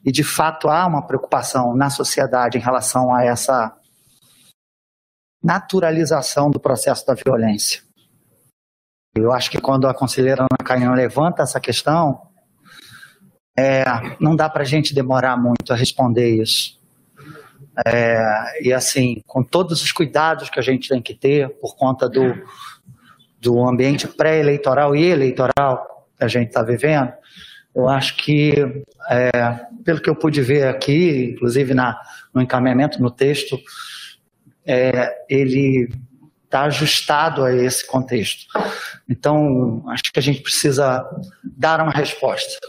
[0.05, 3.73] E, de fato, há uma preocupação na sociedade em relação a essa
[5.41, 7.81] naturalização do processo da violência.
[9.15, 12.32] Eu acho que quando a conselheira Ana Carina levanta essa questão,
[13.57, 13.85] é,
[14.19, 16.81] não dá para a gente demorar muito a responder isso.
[17.85, 22.07] É, e assim, com todos os cuidados que a gente tem que ter por conta
[22.07, 22.35] do,
[23.39, 27.11] do ambiente pré-eleitoral e eleitoral que a gente está vivendo,
[27.75, 28.53] eu acho que,
[29.09, 29.31] é,
[29.83, 31.99] pelo que eu pude ver aqui, inclusive na,
[32.33, 33.59] no encaminhamento, no texto,
[34.65, 35.89] é, ele
[36.45, 38.45] está ajustado a esse contexto.
[39.09, 41.03] Então, acho que a gente precisa
[41.43, 42.59] dar uma resposta.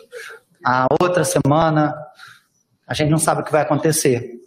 [0.65, 1.94] A outra semana,
[2.86, 4.41] a gente não sabe o que vai acontecer.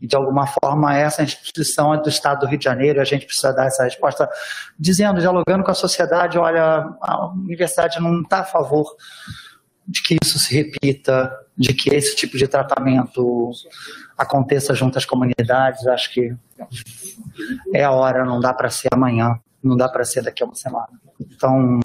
[0.00, 3.24] E, de alguma forma, essa instituição é do Estado do Rio de Janeiro, a gente
[3.24, 4.28] precisa dar essa resposta,
[4.76, 8.96] dizendo, dialogando com a sociedade: olha, a universidade não está a favor
[9.86, 13.52] de que isso se repita, de que esse tipo de tratamento
[14.16, 15.86] aconteça junto às comunidades.
[15.86, 16.34] Acho que
[17.74, 20.54] é a hora, não dá para ser amanhã, não dá para ser daqui a uma
[20.54, 20.88] semana.
[21.20, 21.80] Então,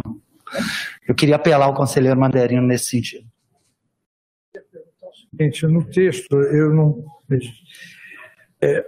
[1.08, 3.28] eu queria apelar ao conselheiro Mandarino nesse sentido.
[5.40, 7.06] Gente, no texto, eu não.
[8.62, 8.84] É,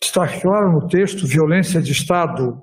[0.00, 2.62] está claro no texto violência de Estado.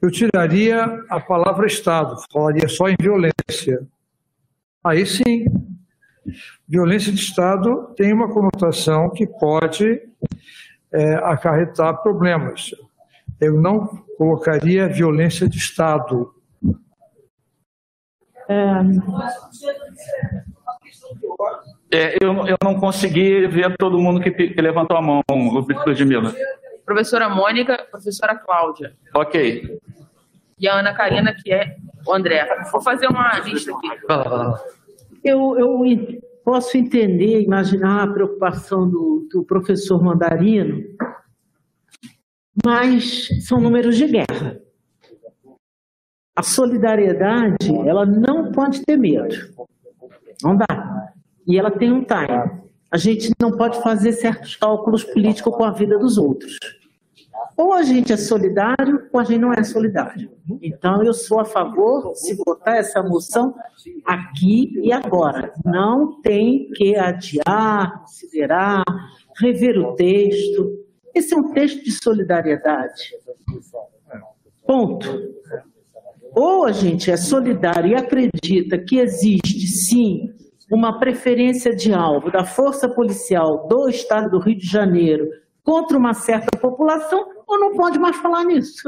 [0.00, 3.86] Eu tiraria a palavra Estado, falaria só em violência.
[4.84, 5.46] Aí sim,
[6.68, 10.02] violência de Estado tem uma conotação que pode
[10.92, 12.70] é, acarretar problemas.
[13.40, 13.86] Eu não
[14.18, 16.34] colocaria violência de Estado.
[18.48, 18.62] É...
[21.90, 26.34] É, eu, eu não consegui ver todo mundo que, que levantou a mão, Ludmila.
[26.84, 28.94] Professora Mônica, professora Cláudia.
[29.14, 29.78] Ok.
[30.58, 32.46] E a Ana Karina, que é o André.
[32.70, 33.88] Vou fazer uma lista aqui.
[35.24, 35.84] Eu, eu
[36.44, 40.82] posso entender, imaginar a preocupação do, do professor Mandarino,
[42.64, 44.60] mas são números de guerra.
[46.34, 49.34] A solidariedade, ela não pode ter medo.
[50.42, 51.12] Não dá.
[51.46, 52.62] E ela tem um time.
[52.90, 56.58] A gente não pode fazer certos cálculos políticos com a vida dos outros.
[57.56, 60.30] Ou a gente é solidário ou a gente não é solidário.
[60.60, 63.54] Então, eu sou a favor de votar essa moção
[64.04, 65.52] aqui e agora.
[65.64, 68.84] Não tem que adiar, considerar,
[69.38, 70.84] rever o texto.
[71.14, 73.14] Esse é um texto de solidariedade.
[74.66, 75.06] Ponto.
[76.34, 80.30] Ou a gente é solidário e acredita que existe, sim,
[80.70, 85.28] uma preferência de alvo da força policial do Estado do Rio de Janeiro
[85.62, 88.82] contra uma certa população, ou não pode mais falar nisso.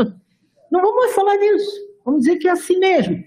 [0.72, 1.70] Não vamos mais falar nisso.
[2.04, 3.22] Vamos dizer que é assim mesmo.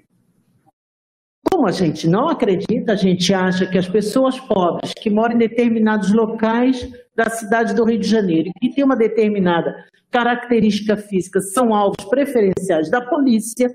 [1.49, 5.39] Como a gente não acredita, a gente acha que as pessoas pobres que moram em
[5.39, 9.73] determinados locais da cidade do Rio de Janeiro e que têm uma determinada
[10.11, 13.69] característica física são alvos preferenciais da polícia,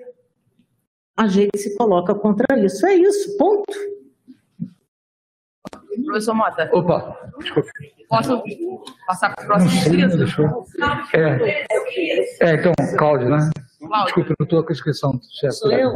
[1.17, 2.87] a gente se coloca contra isso.
[2.87, 3.73] É isso, ponto.
[6.05, 6.71] Professor Mota.
[6.73, 7.71] Opa, desculpa.
[8.09, 8.43] Posso
[9.07, 10.67] passar para o próximo.
[11.15, 11.67] É.
[12.41, 13.51] é, então, Cláudio, né?
[13.79, 14.07] Cláudio.
[14.07, 15.21] Desculpa, não estou com a inscrição.
[15.31, 15.55] Chefe.
[15.55, 15.93] Sou eu?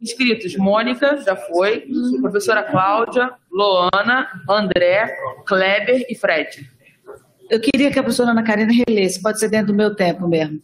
[0.00, 1.88] Inscritos: Mônica, já foi.
[2.20, 6.68] Professora Cláudia, Loana, André, Kleber e Fred.
[7.50, 10.60] Eu queria que a professora Ana Karina relesse, pode ser dentro do meu tempo mesmo.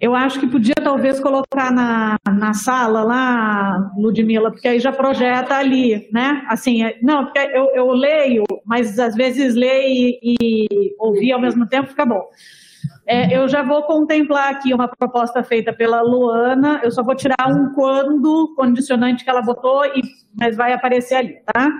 [0.00, 5.56] Eu acho que podia talvez colocar na, na sala lá, Ludmilla, porque aí já projeta
[5.56, 6.44] ali, né?
[6.48, 11.40] Assim, é, não, porque eu, eu leio, mas às vezes ler e, e ouvir ao
[11.40, 12.22] mesmo tempo fica bom.
[13.04, 17.48] É, eu já vou contemplar aqui uma proposta feita pela Luana, eu só vou tirar
[17.48, 20.02] um quando, condicionante que ela botou, e,
[20.38, 21.70] mas vai aparecer ali, tá?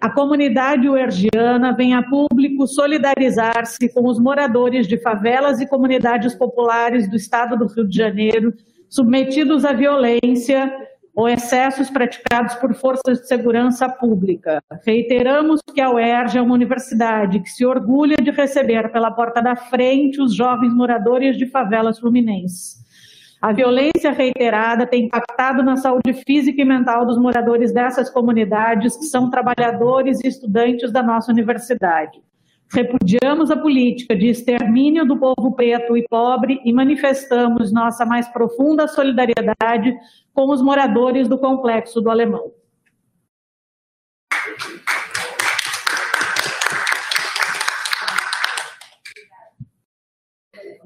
[0.00, 7.08] A comunidade uergiana vem a público solidarizar-se com os moradores de favelas e comunidades populares
[7.08, 8.52] do estado do Rio de Janeiro,
[8.88, 10.72] submetidos à violência
[11.14, 14.60] ou excessos praticados por forças de segurança pública.
[14.84, 19.54] Reiteramos que a UERJ é uma universidade que se orgulha de receber pela porta da
[19.54, 22.83] frente os jovens moradores de favelas fluminenses.
[23.44, 29.04] A violência reiterada tem impactado na saúde física e mental dos moradores dessas comunidades, que
[29.04, 32.22] são trabalhadores e estudantes da nossa universidade.
[32.72, 38.88] Repudiamos a política de extermínio do povo preto e pobre e manifestamos nossa mais profunda
[38.88, 39.94] solidariedade
[40.32, 42.50] com os moradores do complexo do Alemão.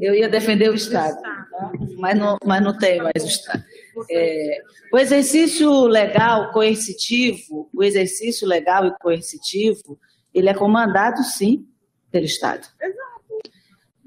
[0.00, 1.20] Eu ia defender o Estado,
[1.96, 3.64] mas, não, mas não tem mais o Estado.
[4.10, 4.58] É,
[4.92, 9.98] o exercício legal coercitivo, o exercício legal e coercitivo,
[10.32, 11.66] ele é comandado, sim,
[12.10, 12.66] pelo Estado.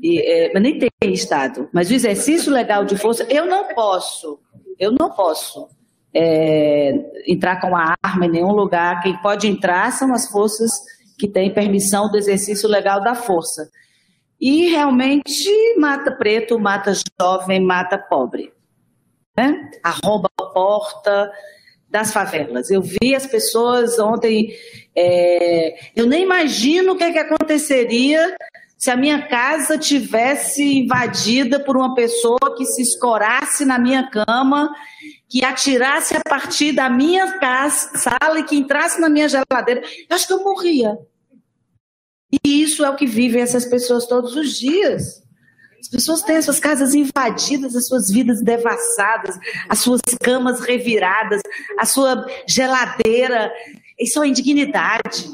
[0.01, 1.69] E, é, mas nem tem Estado.
[1.71, 4.39] Mas o exercício legal de força, eu não posso,
[4.79, 5.67] eu não posso
[6.13, 6.93] é,
[7.27, 9.01] entrar com a arma em nenhum lugar.
[9.01, 10.71] Quem pode entrar são as forças
[11.19, 13.69] que têm permissão do exercício legal da força.
[14.41, 18.51] E realmente mata preto, mata jovem, mata pobre.
[19.37, 19.69] Né?
[19.83, 21.31] Arromba a porta
[21.87, 22.71] das favelas.
[22.71, 24.51] Eu vi as pessoas ontem.
[24.95, 28.35] É, eu nem imagino o que, é que aconteceria
[28.81, 34.73] se a minha casa tivesse invadida por uma pessoa que se escorasse na minha cama,
[35.29, 39.83] que atirasse a partir da minha casa, sala e que entrasse na minha geladeira.
[40.09, 40.97] Eu acho que eu morria.
[42.31, 45.21] E isso é o que vivem essas pessoas todos os dias.
[45.79, 49.37] As pessoas têm as suas casas invadidas, as suas vidas devassadas,
[49.67, 51.41] as suas camas reviradas,
[51.77, 53.51] a sua geladeira.
[53.99, 55.27] Isso é uma indignidade.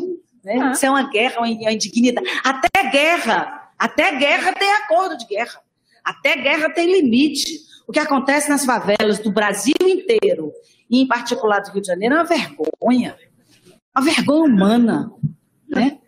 [0.43, 0.57] Né?
[0.61, 0.71] Ah.
[0.71, 2.27] Isso é uma guerra, uma indignidade.
[2.43, 5.59] Até guerra, até guerra tem acordo de guerra.
[6.03, 7.59] Até guerra tem limite.
[7.85, 10.51] O que acontece nas favelas do Brasil inteiro,
[10.89, 13.17] e em particular do Rio de Janeiro, é uma vergonha.
[13.95, 15.11] Uma vergonha humana.
[15.67, 15.99] Né?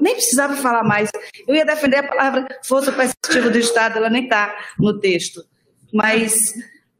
[0.00, 1.10] Nem precisava falar mais.
[1.46, 5.42] Eu ia defender a palavra força coercitiva do Estado, ela nem está no texto.
[5.92, 6.34] Mas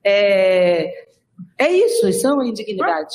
[0.04, 1.06] é,
[1.58, 3.14] é isso, isso é uma indignidade.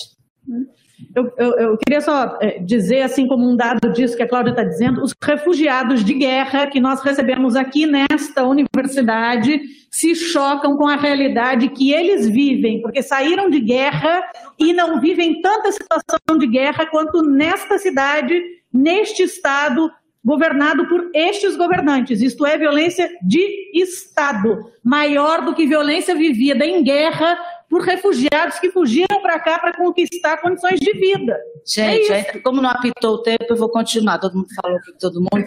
[1.15, 4.51] Eu, eu, eu, queria só é, dizer, assim como um dado disso que a Cláudia
[4.51, 10.87] está dizendo, os refugiados de guerra que nós recebemos aqui nesta universidade se chocam com
[10.87, 14.23] a realidade que eles vivem, porque saíram de guerra
[14.57, 18.41] e não vivem tanta situação de guerra quanto nesta cidade
[18.73, 19.91] neste Estado
[20.23, 22.21] governado por estes governantes.
[22.21, 27.37] Isto é violência de Estado, maior do que violência vivida em guerra
[27.69, 31.37] por refugiados que fugiram para cá para conquistar condições de vida.
[31.65, 34.19] Gente, é como não apitou o tempo, eu vou continuar.
[34.19, 35.45] Todo mundo falou que todo mundo.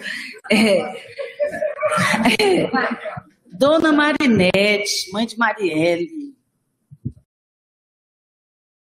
[0.51, 0.79] É,
[2.39, 2.69] é,
[3.57, 6.09] Dona Marinete, mãe de Marielle,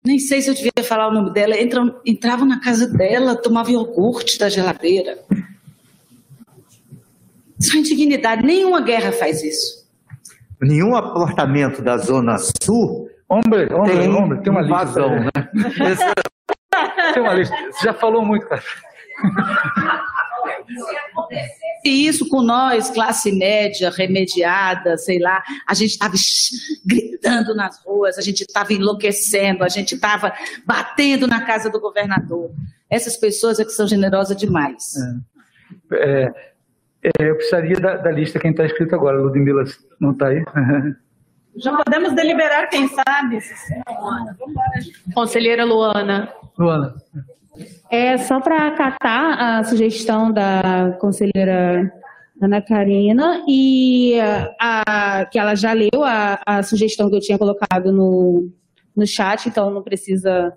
[0.05, 1.61] nem sei se eu devia falar o nome dela.
[1.61, 5.19] Entram, entravam na casa dela, tomava iogurte da geladeira.
[7.73, 8.45] É indignidade.
[8.45, 9.87] Nenhuma guerra faz isso.
[10.61, 13.09] Nenhum apartamento da Zona Sul.
[13.29, 15.31] Homem, homem, tem, homem, tem uma invasão, lista.
[15.35, 16.13] né?
[17.15, 17.57] tem uma lista.
[17.71, 18.63] Você já falou muito, cara.
[21.85, 26.15] E isso com nós, classe média, remediada, sei lá, a gente estava
[26.87, 30.33] gritando nas ruas, a gente estava enlouquecendo, a gente estava
[30.65, 32.51] batendo na casa do governador.
[32.89, 34.95] Essas pessoas é que são generosas demais.
[35.93, 36.33] É,
[37.03, 39.21] é, eu precisaria da, da lista quem está escrito agora.
[39.21, 39.65] Ludmilla
[39.99, 40.45] não está aí?
[41.57, 43.39] Já podemos deliberar, quem sabe?
[45.13, 46.33] Conselheira Luana.
[46.57, 46.95] Luana.
[47.91, 51.93] É só para acatar a sugestão da conselheira
[52.41, 54.19] Ana Karina e
[54.61, 58.51] a, que ela já leu a, a sugestão que eu tinha colocado no,
[58.97, 60.53] no chat, então não precisa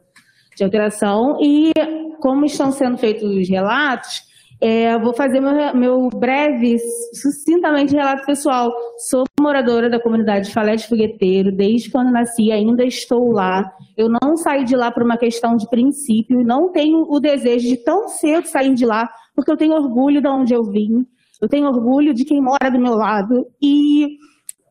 [0.56, 1.38] de alteração.
[1.42, 1.72] E
[2.20, 4.24] como estão sendo feitos os relatos,
[4.62, 6.78] é, vou fazer meu, meu, breve,
[7.14, 8.72] sucintamente relato pessoal.
[9.10, 13.70] Sou moradora da comunidade Falé de Fogueteiro, desde quando nasci, ainda estou lá.
[13.98, 17.78] Eu não saí de lá por uma questão de princípio, não tenho o desejo de
[17.78, 21.06] tão cedo sair de lá, porque eu tenho orgulho de onde eu vim,
[21.42, 23.46] eu tenho orgulho de quem mora do meu lado.
[23.62, 24.18] E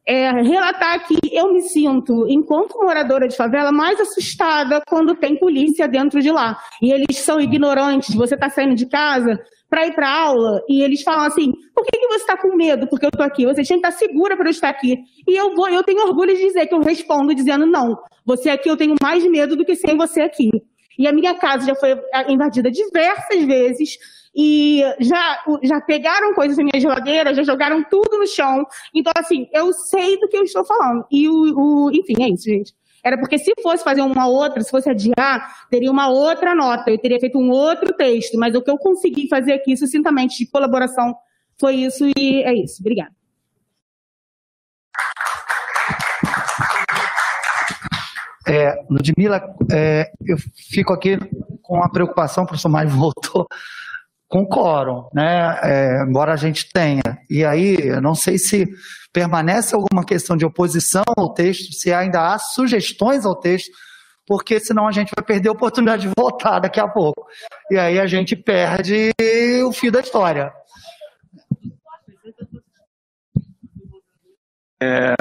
[0.07, 5.89] é, relatar que eu me sinto, enquanto moradora de favela, mais assustada quando tem polícia
[5.89, 6.59] dentro de lá.
[6.83, 8.15] E eles são ignorantes.
[8.15, 11.99] Você está saindo de casa, para ir para aula e eles falam assim: por que,
[11.99, 12.87] que você está com medo?
[12.87, 13.45] Porque eu estou aqui.
[13.45, 14.99] Você tinha que estar segura para eu estar aqui.
[15.27, 18.69] E eu vou, eu tenho orgulho de dizer que eu respondo dizendo: não, você aqui
[18.69, 20.51] eu tenho mais medo do que sem você aqui.
[20.99, 23.99] E a minha casa já foi invadida diversas vezes
[24.35, 28.65] e já, já pegaram coisas da minha geladeira, já jogaram tudo no chão.
[28.95, 31.05] Então, assim, eu sei do que eu estou falando.
[31.11, 32.75] E o, o enfim, é isso, gente.
[33.05, 36.99] Era porque se fosse fazer uma outra, se fosse adiar, teria uma outra nota, eu
[36.99, 41.15] teria feito um outro texto, mas o que eu consegui fazer aqui, sucintamente, de colaboração,
[41.61, 42.81] foi isso e é isso.
[42.81, 43.13] Obrigada.
[48.47, 50.37] É, Ludmila, é, eu
[50.71, 51.19] fico aqui
[51.63, 53.47] com a preocupação, o professor Mário voltou,
[54.35, 55.61] com quórum, né?
[55.63, 57.21] É, embora a gente tenha.
[57.31, 58.67] E aí, eu não sei se
[59.13, 63.71] permanece alguma questão de oposição ao texto, se ainda há sugestões ao texto,
[64.27, 67.25] porque senão a gente vai perder a oportunidade de votar daqui a pouco.
[67.71, 69.13] E aí a gente perde
[69.65, 70.53] o fio da história.
[74.83, 75.15] É,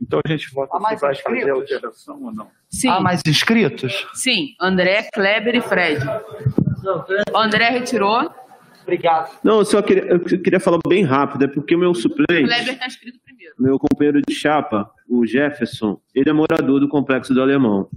[0.00, 2.50] então a gente vota se vai fazer a alteração ou não.
[2.70, 2.88] Sim.
[2.88, 4.08] Há mais inscritos?
[4.14, 6.00] Sim, André, Kleber e Fred.
[7.32, 8.30] O André retirou.
[8.82, 9.38] Obrigado.
[9.44, 12.72] Não, eu só queria, eu queria falar bem rápido, é porque o meu suplente, Kleber
[12.74, 13.54] está escrito primeiro.
[13.58, 17.88] meu companheiro de chapa, o Jefferson, ele é morador do Complexo do Alemão.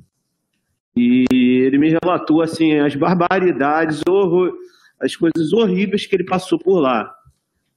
[0.96, 4.54] E ele me relatou, assim, as barbaridades, horror,
[5.02, 7.12] as coisas horríveis que ele passou por lá.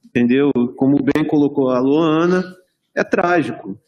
[0.05, 0.51] Entendeu?
[0.75, 2.43] Como bem colocou a Luana,
[2.95, 3.79] é trágico.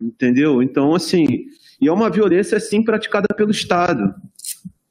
[0.00, 0.62] Entendeu?
[0.62, 1.46] Então, assim,
[1.80, 4.14] e é uma violência, assim, praticada pelo Estado.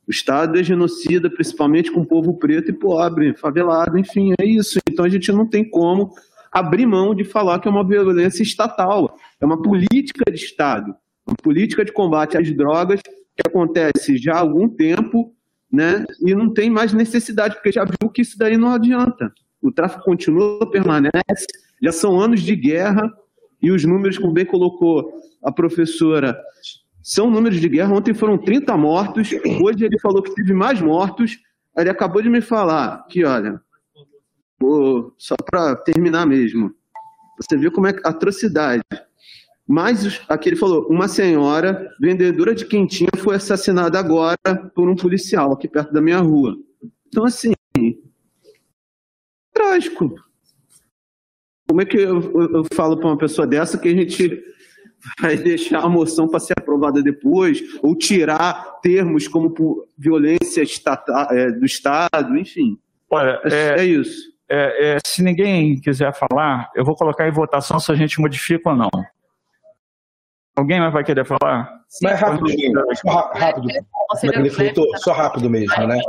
[0.07, 4.79] O Estado é genocida, principalmente com o povo preto e pobre, favelado, enfim, é isso.
[4.89, 6.11] Então a gente não tem como
[6.51, 10.95] abrir mão de falar que é uma violência estatal, é uma política de Estado,
[11.25, 15.35] uma política de combate às drogas que acontece já há algum tempo,
[15.71, 16.05] né?
[16.25, 19.31] E não tem mais necessidade, porque já viu que isso daí não adianta.
[19.61, 21.45] O tráfico continua, permanece,
[21.81, 23.11] já são anos de guerra,
[23.61, 25.11] e os números, como bem colocou
[25.43, 26.39] a professora,
[27.09, 27.93] são números de guerra.
[27.95, 29.29] Ontem foram 30 mortos,
[29.63, 31.39] hoje ele falou que teve mais mortos.
[31.77, 33.61] Ele acabou de me falar que, olha,
[34.59, 36.75] vou- só para terminar mesmo,
[37.39, 38.81] você viu como é que atrocidade.
[39.65, 44.37] Mas aqui ele falou, uma senhora vendedora de quentinha foi assassinada agora
[44.75, 46.57] por um policial aqui perto da minha rua.
[47.07, 47.53] Então, assim,
[49.53, 50.13] trágico.
[51.69, 54.43] Como é que eu, eu- eu falo para uma pessoa dessa que a gente
[55.21, 61.27] vai deixar a moção para ser aprovada depois, ou tirar termos como por violência estata-
[61.31, 62.77] é, do Estado, enfim.
[63.09, 64.35] Olha, é, é isso.
[64.49, 68.69] É, é, se ninguém quiser falar, eu vou colocar em votação se a gente modifica
[68.69, 68.89] ou não.
[70.55, 71.69] Alguém mais vai querer falar?
[72.01, 73.67] Mas rapidinho, só ra- rápido.
[74.23, 75.99] Magnifico, só rápido mesmo, né?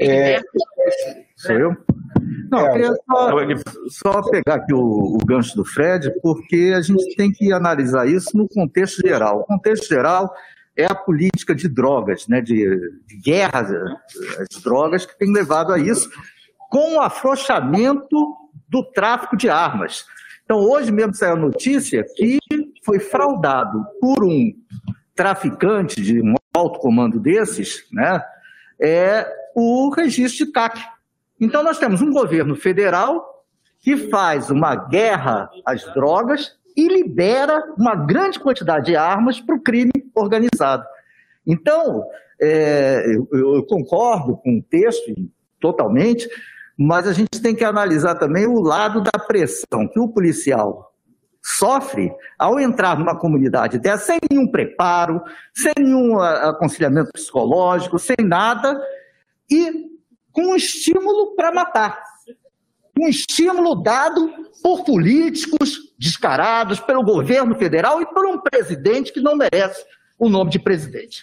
[0.00, 0.40] É,
[1.36, 1.76] Sou eu?
[2.54, 2.94] Não, eu queria
[3.90, 8.06] só, só pegar aqui o, o gancho do Fred, porque a gente tem que analisar
[8.06, 9.40] isso no contexto geral.
[9.40, 10.32] O contexto geral
[10.76, 12.64] é a política de drogas, né, de,
[13.06, 16.10] de guerra às drogas, que tem levado a isso,
[16.68, 18.36] com o afrouxamento
[18.68, 20.04] do tráfico de armas.
[20.44, 22.38] Então, hoje mesmo saiu a notícia que
[22.84, 24.52] foi fraudado por um
[25.14, 28.22] traficante de um alto comando desses, né,
[28.80, 30.80] é o registro de CAC.
[31.40, 33.44] Então, nós temos um governo federal
[33.80, 39.60] que faz uma guerra às drogas e libera uma grande quantidade de armas para o
[39.60, 40.84] crime organizado.
[41.46, 42.04] Então,
[42.40, 45.14] é, eu, eu concordo com o texto
[45.60, 46.28] totalmente,
[46.76, 50.92] mas a gente tem que analisar também o lado da pressão que o policial
[51.42, 55.22] sofre ao entrar numa comunidade dessa sem nenhum preparo,
[55.54, 58.80] sem nenhum aconselhamento psicológico, sem nada,
[59.50, 59.93] e
[60.34, 62.02] com um estímulo para matar.
[63.00, 64.30] Um estímulo dado
[64.62, 69.82] por políticos descarados, pelo governo federal e por um presidente que não merece
[70.18, 71.22] o nome de presidente.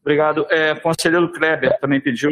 [0.00, 0.46] Obrigado.
[0.50, 2.30] É, conselheiro Kleber também pediu.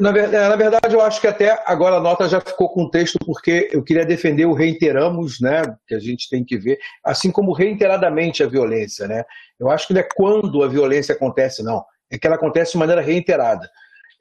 [0.00, 2.90] Na verdade, na verdade, eu acho que até agora a nota já ficou com o
[2.90, 5.62] texto, porque eu queria defender o reiteramos, né?
[5.86, 9.24] Que a gente tem que ver, assim como reiteradamente a violência, né?
[9.60, 11.84] Eu acho que não é quando a violência acontece, não.
[12.10, 13.68] É que ela acontece de maneira reiterada.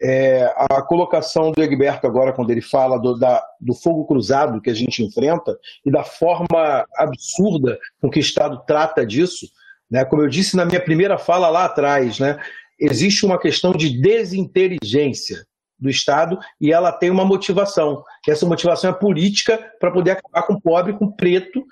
[0.01, 4.69] É, a colocação do Egberto agora, quando ele fala do, da- do fogo cruzado que
[4.69, 9.47] a gente enfrenta e da forma absurda com que o Estado trata disso,
[9.89, 10.05] né?
[10.05, 12.37] como eu disse na minha primeira fala lá atrás, né?
[12.79, 15.43] existe uma questão de desinteligência
[15.79, 18.03] do Estado e ela tem uma motivação.
[18.27, 21.63] Essa motivação é política para poder acabar com o pobre, com o preto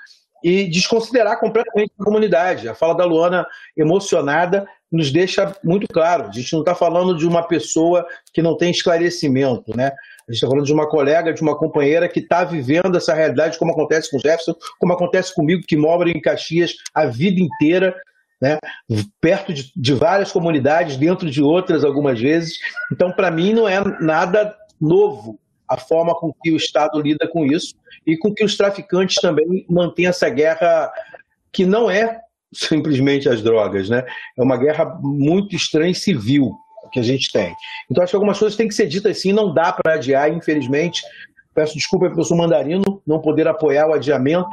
[0.43, 2.69] e desconsiderar completamente a comunidade.
[2.69, 6.27] A fala da Luana emocionada nos deixa muito claro.
[6.27, 9.87] A gente não está falando de uma pessoa que não tem esclarecimento, né?
[10.27, 13.59] A gente está falando de uma colega, de uma companheira que está vivendo essa realidade,
[13.59, 17.95] como acontece com o Jefferson, como acontece comigo, que mora em Caxias a vida inteira.
[18.41, 18.57] né?
[19.21, 22.57] perto de, de várias comunidades, dentro de outras algumas vezes.
[22.91, 27.45] Então, para mim, não é nada novo a forma com que o Estado lida com
[27.45, 30.91] isso e com que os traficantes também mantêm essa guerra
[31.51, 32.21] que não é
[32.55, 34.05] simplesmente as drogas, né?
[34.37, 36.51] É uma guerra muito estranha e civil
[36.91, 37.53] que a gente tem.
[37.89, 41.01] Então acho que algumas coisas têm que ser ditas assim, não dá para adiar, infelizmente.
[41.53, 44.49] Peço desculpa ao professor Mandarino não poder apoiar o adiamento.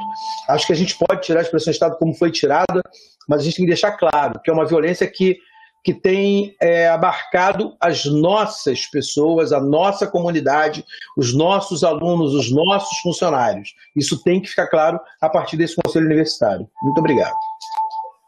[0.47, 2.81] Acho que a gente pode tirar a expressão Estado como foi tirada,
[3.27, 5.37] mas a gente tem que deixar claro que é uma violência que
[5.83, 10.83] que tem é, abarcado as nossas pessoas, a nossa comunidade,
[11.17, 13.73] os nossos alunos, os nossos funcionários.
[13.93, 16.69] Isso tem que ficar claro a partir desse Conselho Universitário.
[16.81, 17.35] Muito obrigado.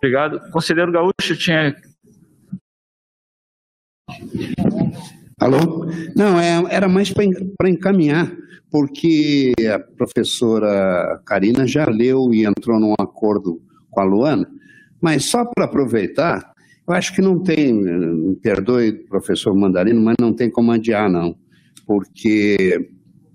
[0.05, 0.39] Obrigado.
[0.51, 1.75] Conselheiro Gaúcho tinha.
[5.39, 5.88] Alô?
[6.15, 8.31] Não, é, era mais para encaminhar,
[8.69, 14.47] porque a professora Karina já leu e entrou num acordo com a Luana,
[15.01, 16.53] mas só para aproveitar,
[16.88, 21.35] eu acho que não tem, me perdoe, professor Mandarino, mas não tem como adiar, não,
[21.88, 22.91] porque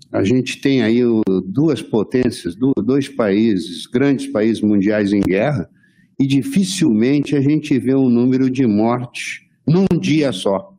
[0.09, 1.01] a gente tem aí
[1.45, 5.69] duas potências, dois países, grandes países mundiais em guerra,
[6.21, 10.71] e dificilmente a gente vê um número de mortes num dia só.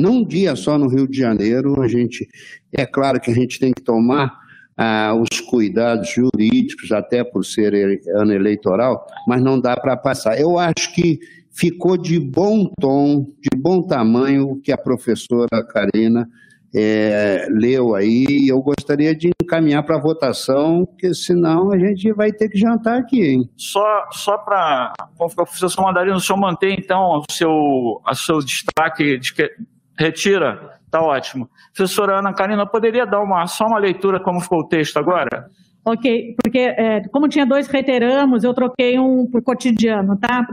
[0.00, 2.26] Num dia só no Rio de Janeiro, a gente.
[2.72, 4.34] É claro que a gente tem que tomar
[4.74, 10.40] ah, os cuidados jurídicos, até por ser ano eleitoral, mas não dá para passar.
[10.40, 16.26] Eu acho que ficou de bom tom, de bom tamanho o que a professora Karina
[16.74, 22.48] é, leu aí, eu gostaria de encaminhar para votação, porque senão a gente vai ter
[22.48, 23.50] que jantar aqui, hein?
[23.56, 24.94] Só, só para.
[25.16, 29.50] Professor Mandarino, o senhor mantém então o seu, o seu destaque de que
[29.98, 30.80] retira?
[30.90, 31.48] Tá ótimo.
[31.74, 35.48] Professora Ana Karina, poderia dar uma, só uma leitura como ficou o texto agora?
[35.84, 40.46] Ok, porque é, como tinha dois reiteramos, eu troquei um por cotidiano, tá?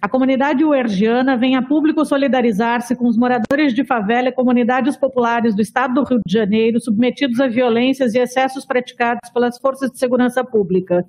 [0.00, 5.56] A comunidade uergiana vem a público solidarizar-se com os moradores de favela e comunidades populares
[5.56, 9.98] do estado do Rio de Janeiro submetidos a violências e excessos praticados pelas forças de
[9.98, 11.04] segurança pública.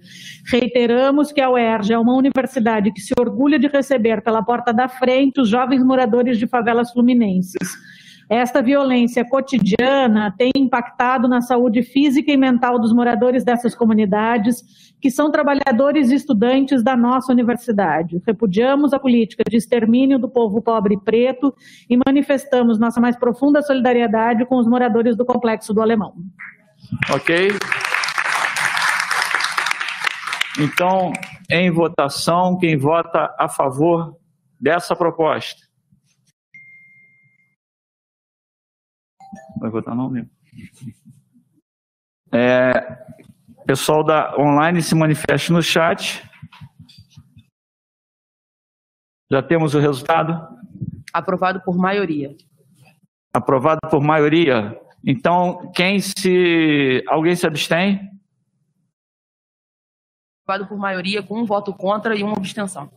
[0.47, 4.87] Reiteramos que a UERJ é uma universidade que se orgulha de receber pela porta da
[4.87, 7.77] frente os jovens moradores de favelas fluminenses.
[8.31, 14.63] Esta violência cotidiana tem impactado na saúde física e mental dos moradores dessas comunidades,
[15.01, 18.21] que são trabalhadores e estudantes da nossa universidade.
[18.25, 21.53] Repudiamos a política de extermínio do povo pobre e preto
[21.89, 26.13] e manifestamos nossa mais profunda solidariedade com os moradores do Complexo do Alemão.
[27.13, 27.49] Ok.
[30.57, 31.11] Então,
[31.49, 34.15] em votação, quem vota a favor
[34.57, 35.70] dessa proposta?
[39.61, 40.31] Vai votar não mesmo.
[42.33, 43.05] É,
[43.67, 46.27] pessoal da online se manifeste no chat.
[49.31, 50.33] Já temos o resultado?
[51.13, 52.35] Aprovado por maioria.
[53.31, 54.75] Aprovado por maioria.
[55.05, 57.03] Então, quem se.
[57.07, 58.09] Alguém se abstém?
[60.43, 62.91] Aprovado por maioria, com um voto contra e uma abstenção.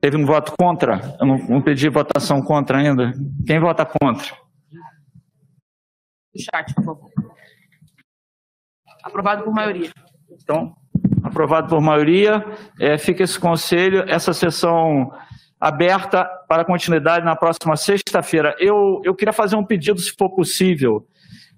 [0.00, 1.16] Teve um voto contra?
[1.18, 3.12] Eu não, não pedi votação contra ainda.
[3.44, 4.45] Quem vota contra?
[6.36, 7.10] Do chat, por favor.
[9.02, 9.90] Aprovado por maioria.
[10.30, 10.74] Então,
[11.22, 12.44] aprovado por maioria.
[12.80, 15.10] É, fica esse conselho, essa sessão
[15.60, 18.54] aberta para continuidade na próxima sexta-feira.
[18.58, 21.06] Eu, eu queria fazer um pedido, se for possível,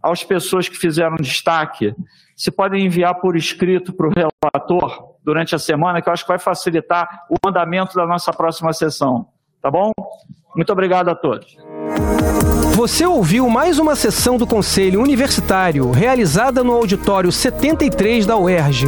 [0.03, 1.94] às pessoas que fizeram destaque,
[2.37, 6.28] se podem enviar por escrito para o relator durante a semana, que eu acho que
[6.28, 9.28] vai facilitar o andamento da nossa próxima sessão.
[9.61, 9.93] Tá bom?
[10.55, 11.57] Muito obrigado a todos.
[12.78, 18.87] Você ouviu mais uma sessão do Conselho Universitário realizada no auditório 73 da UERJ.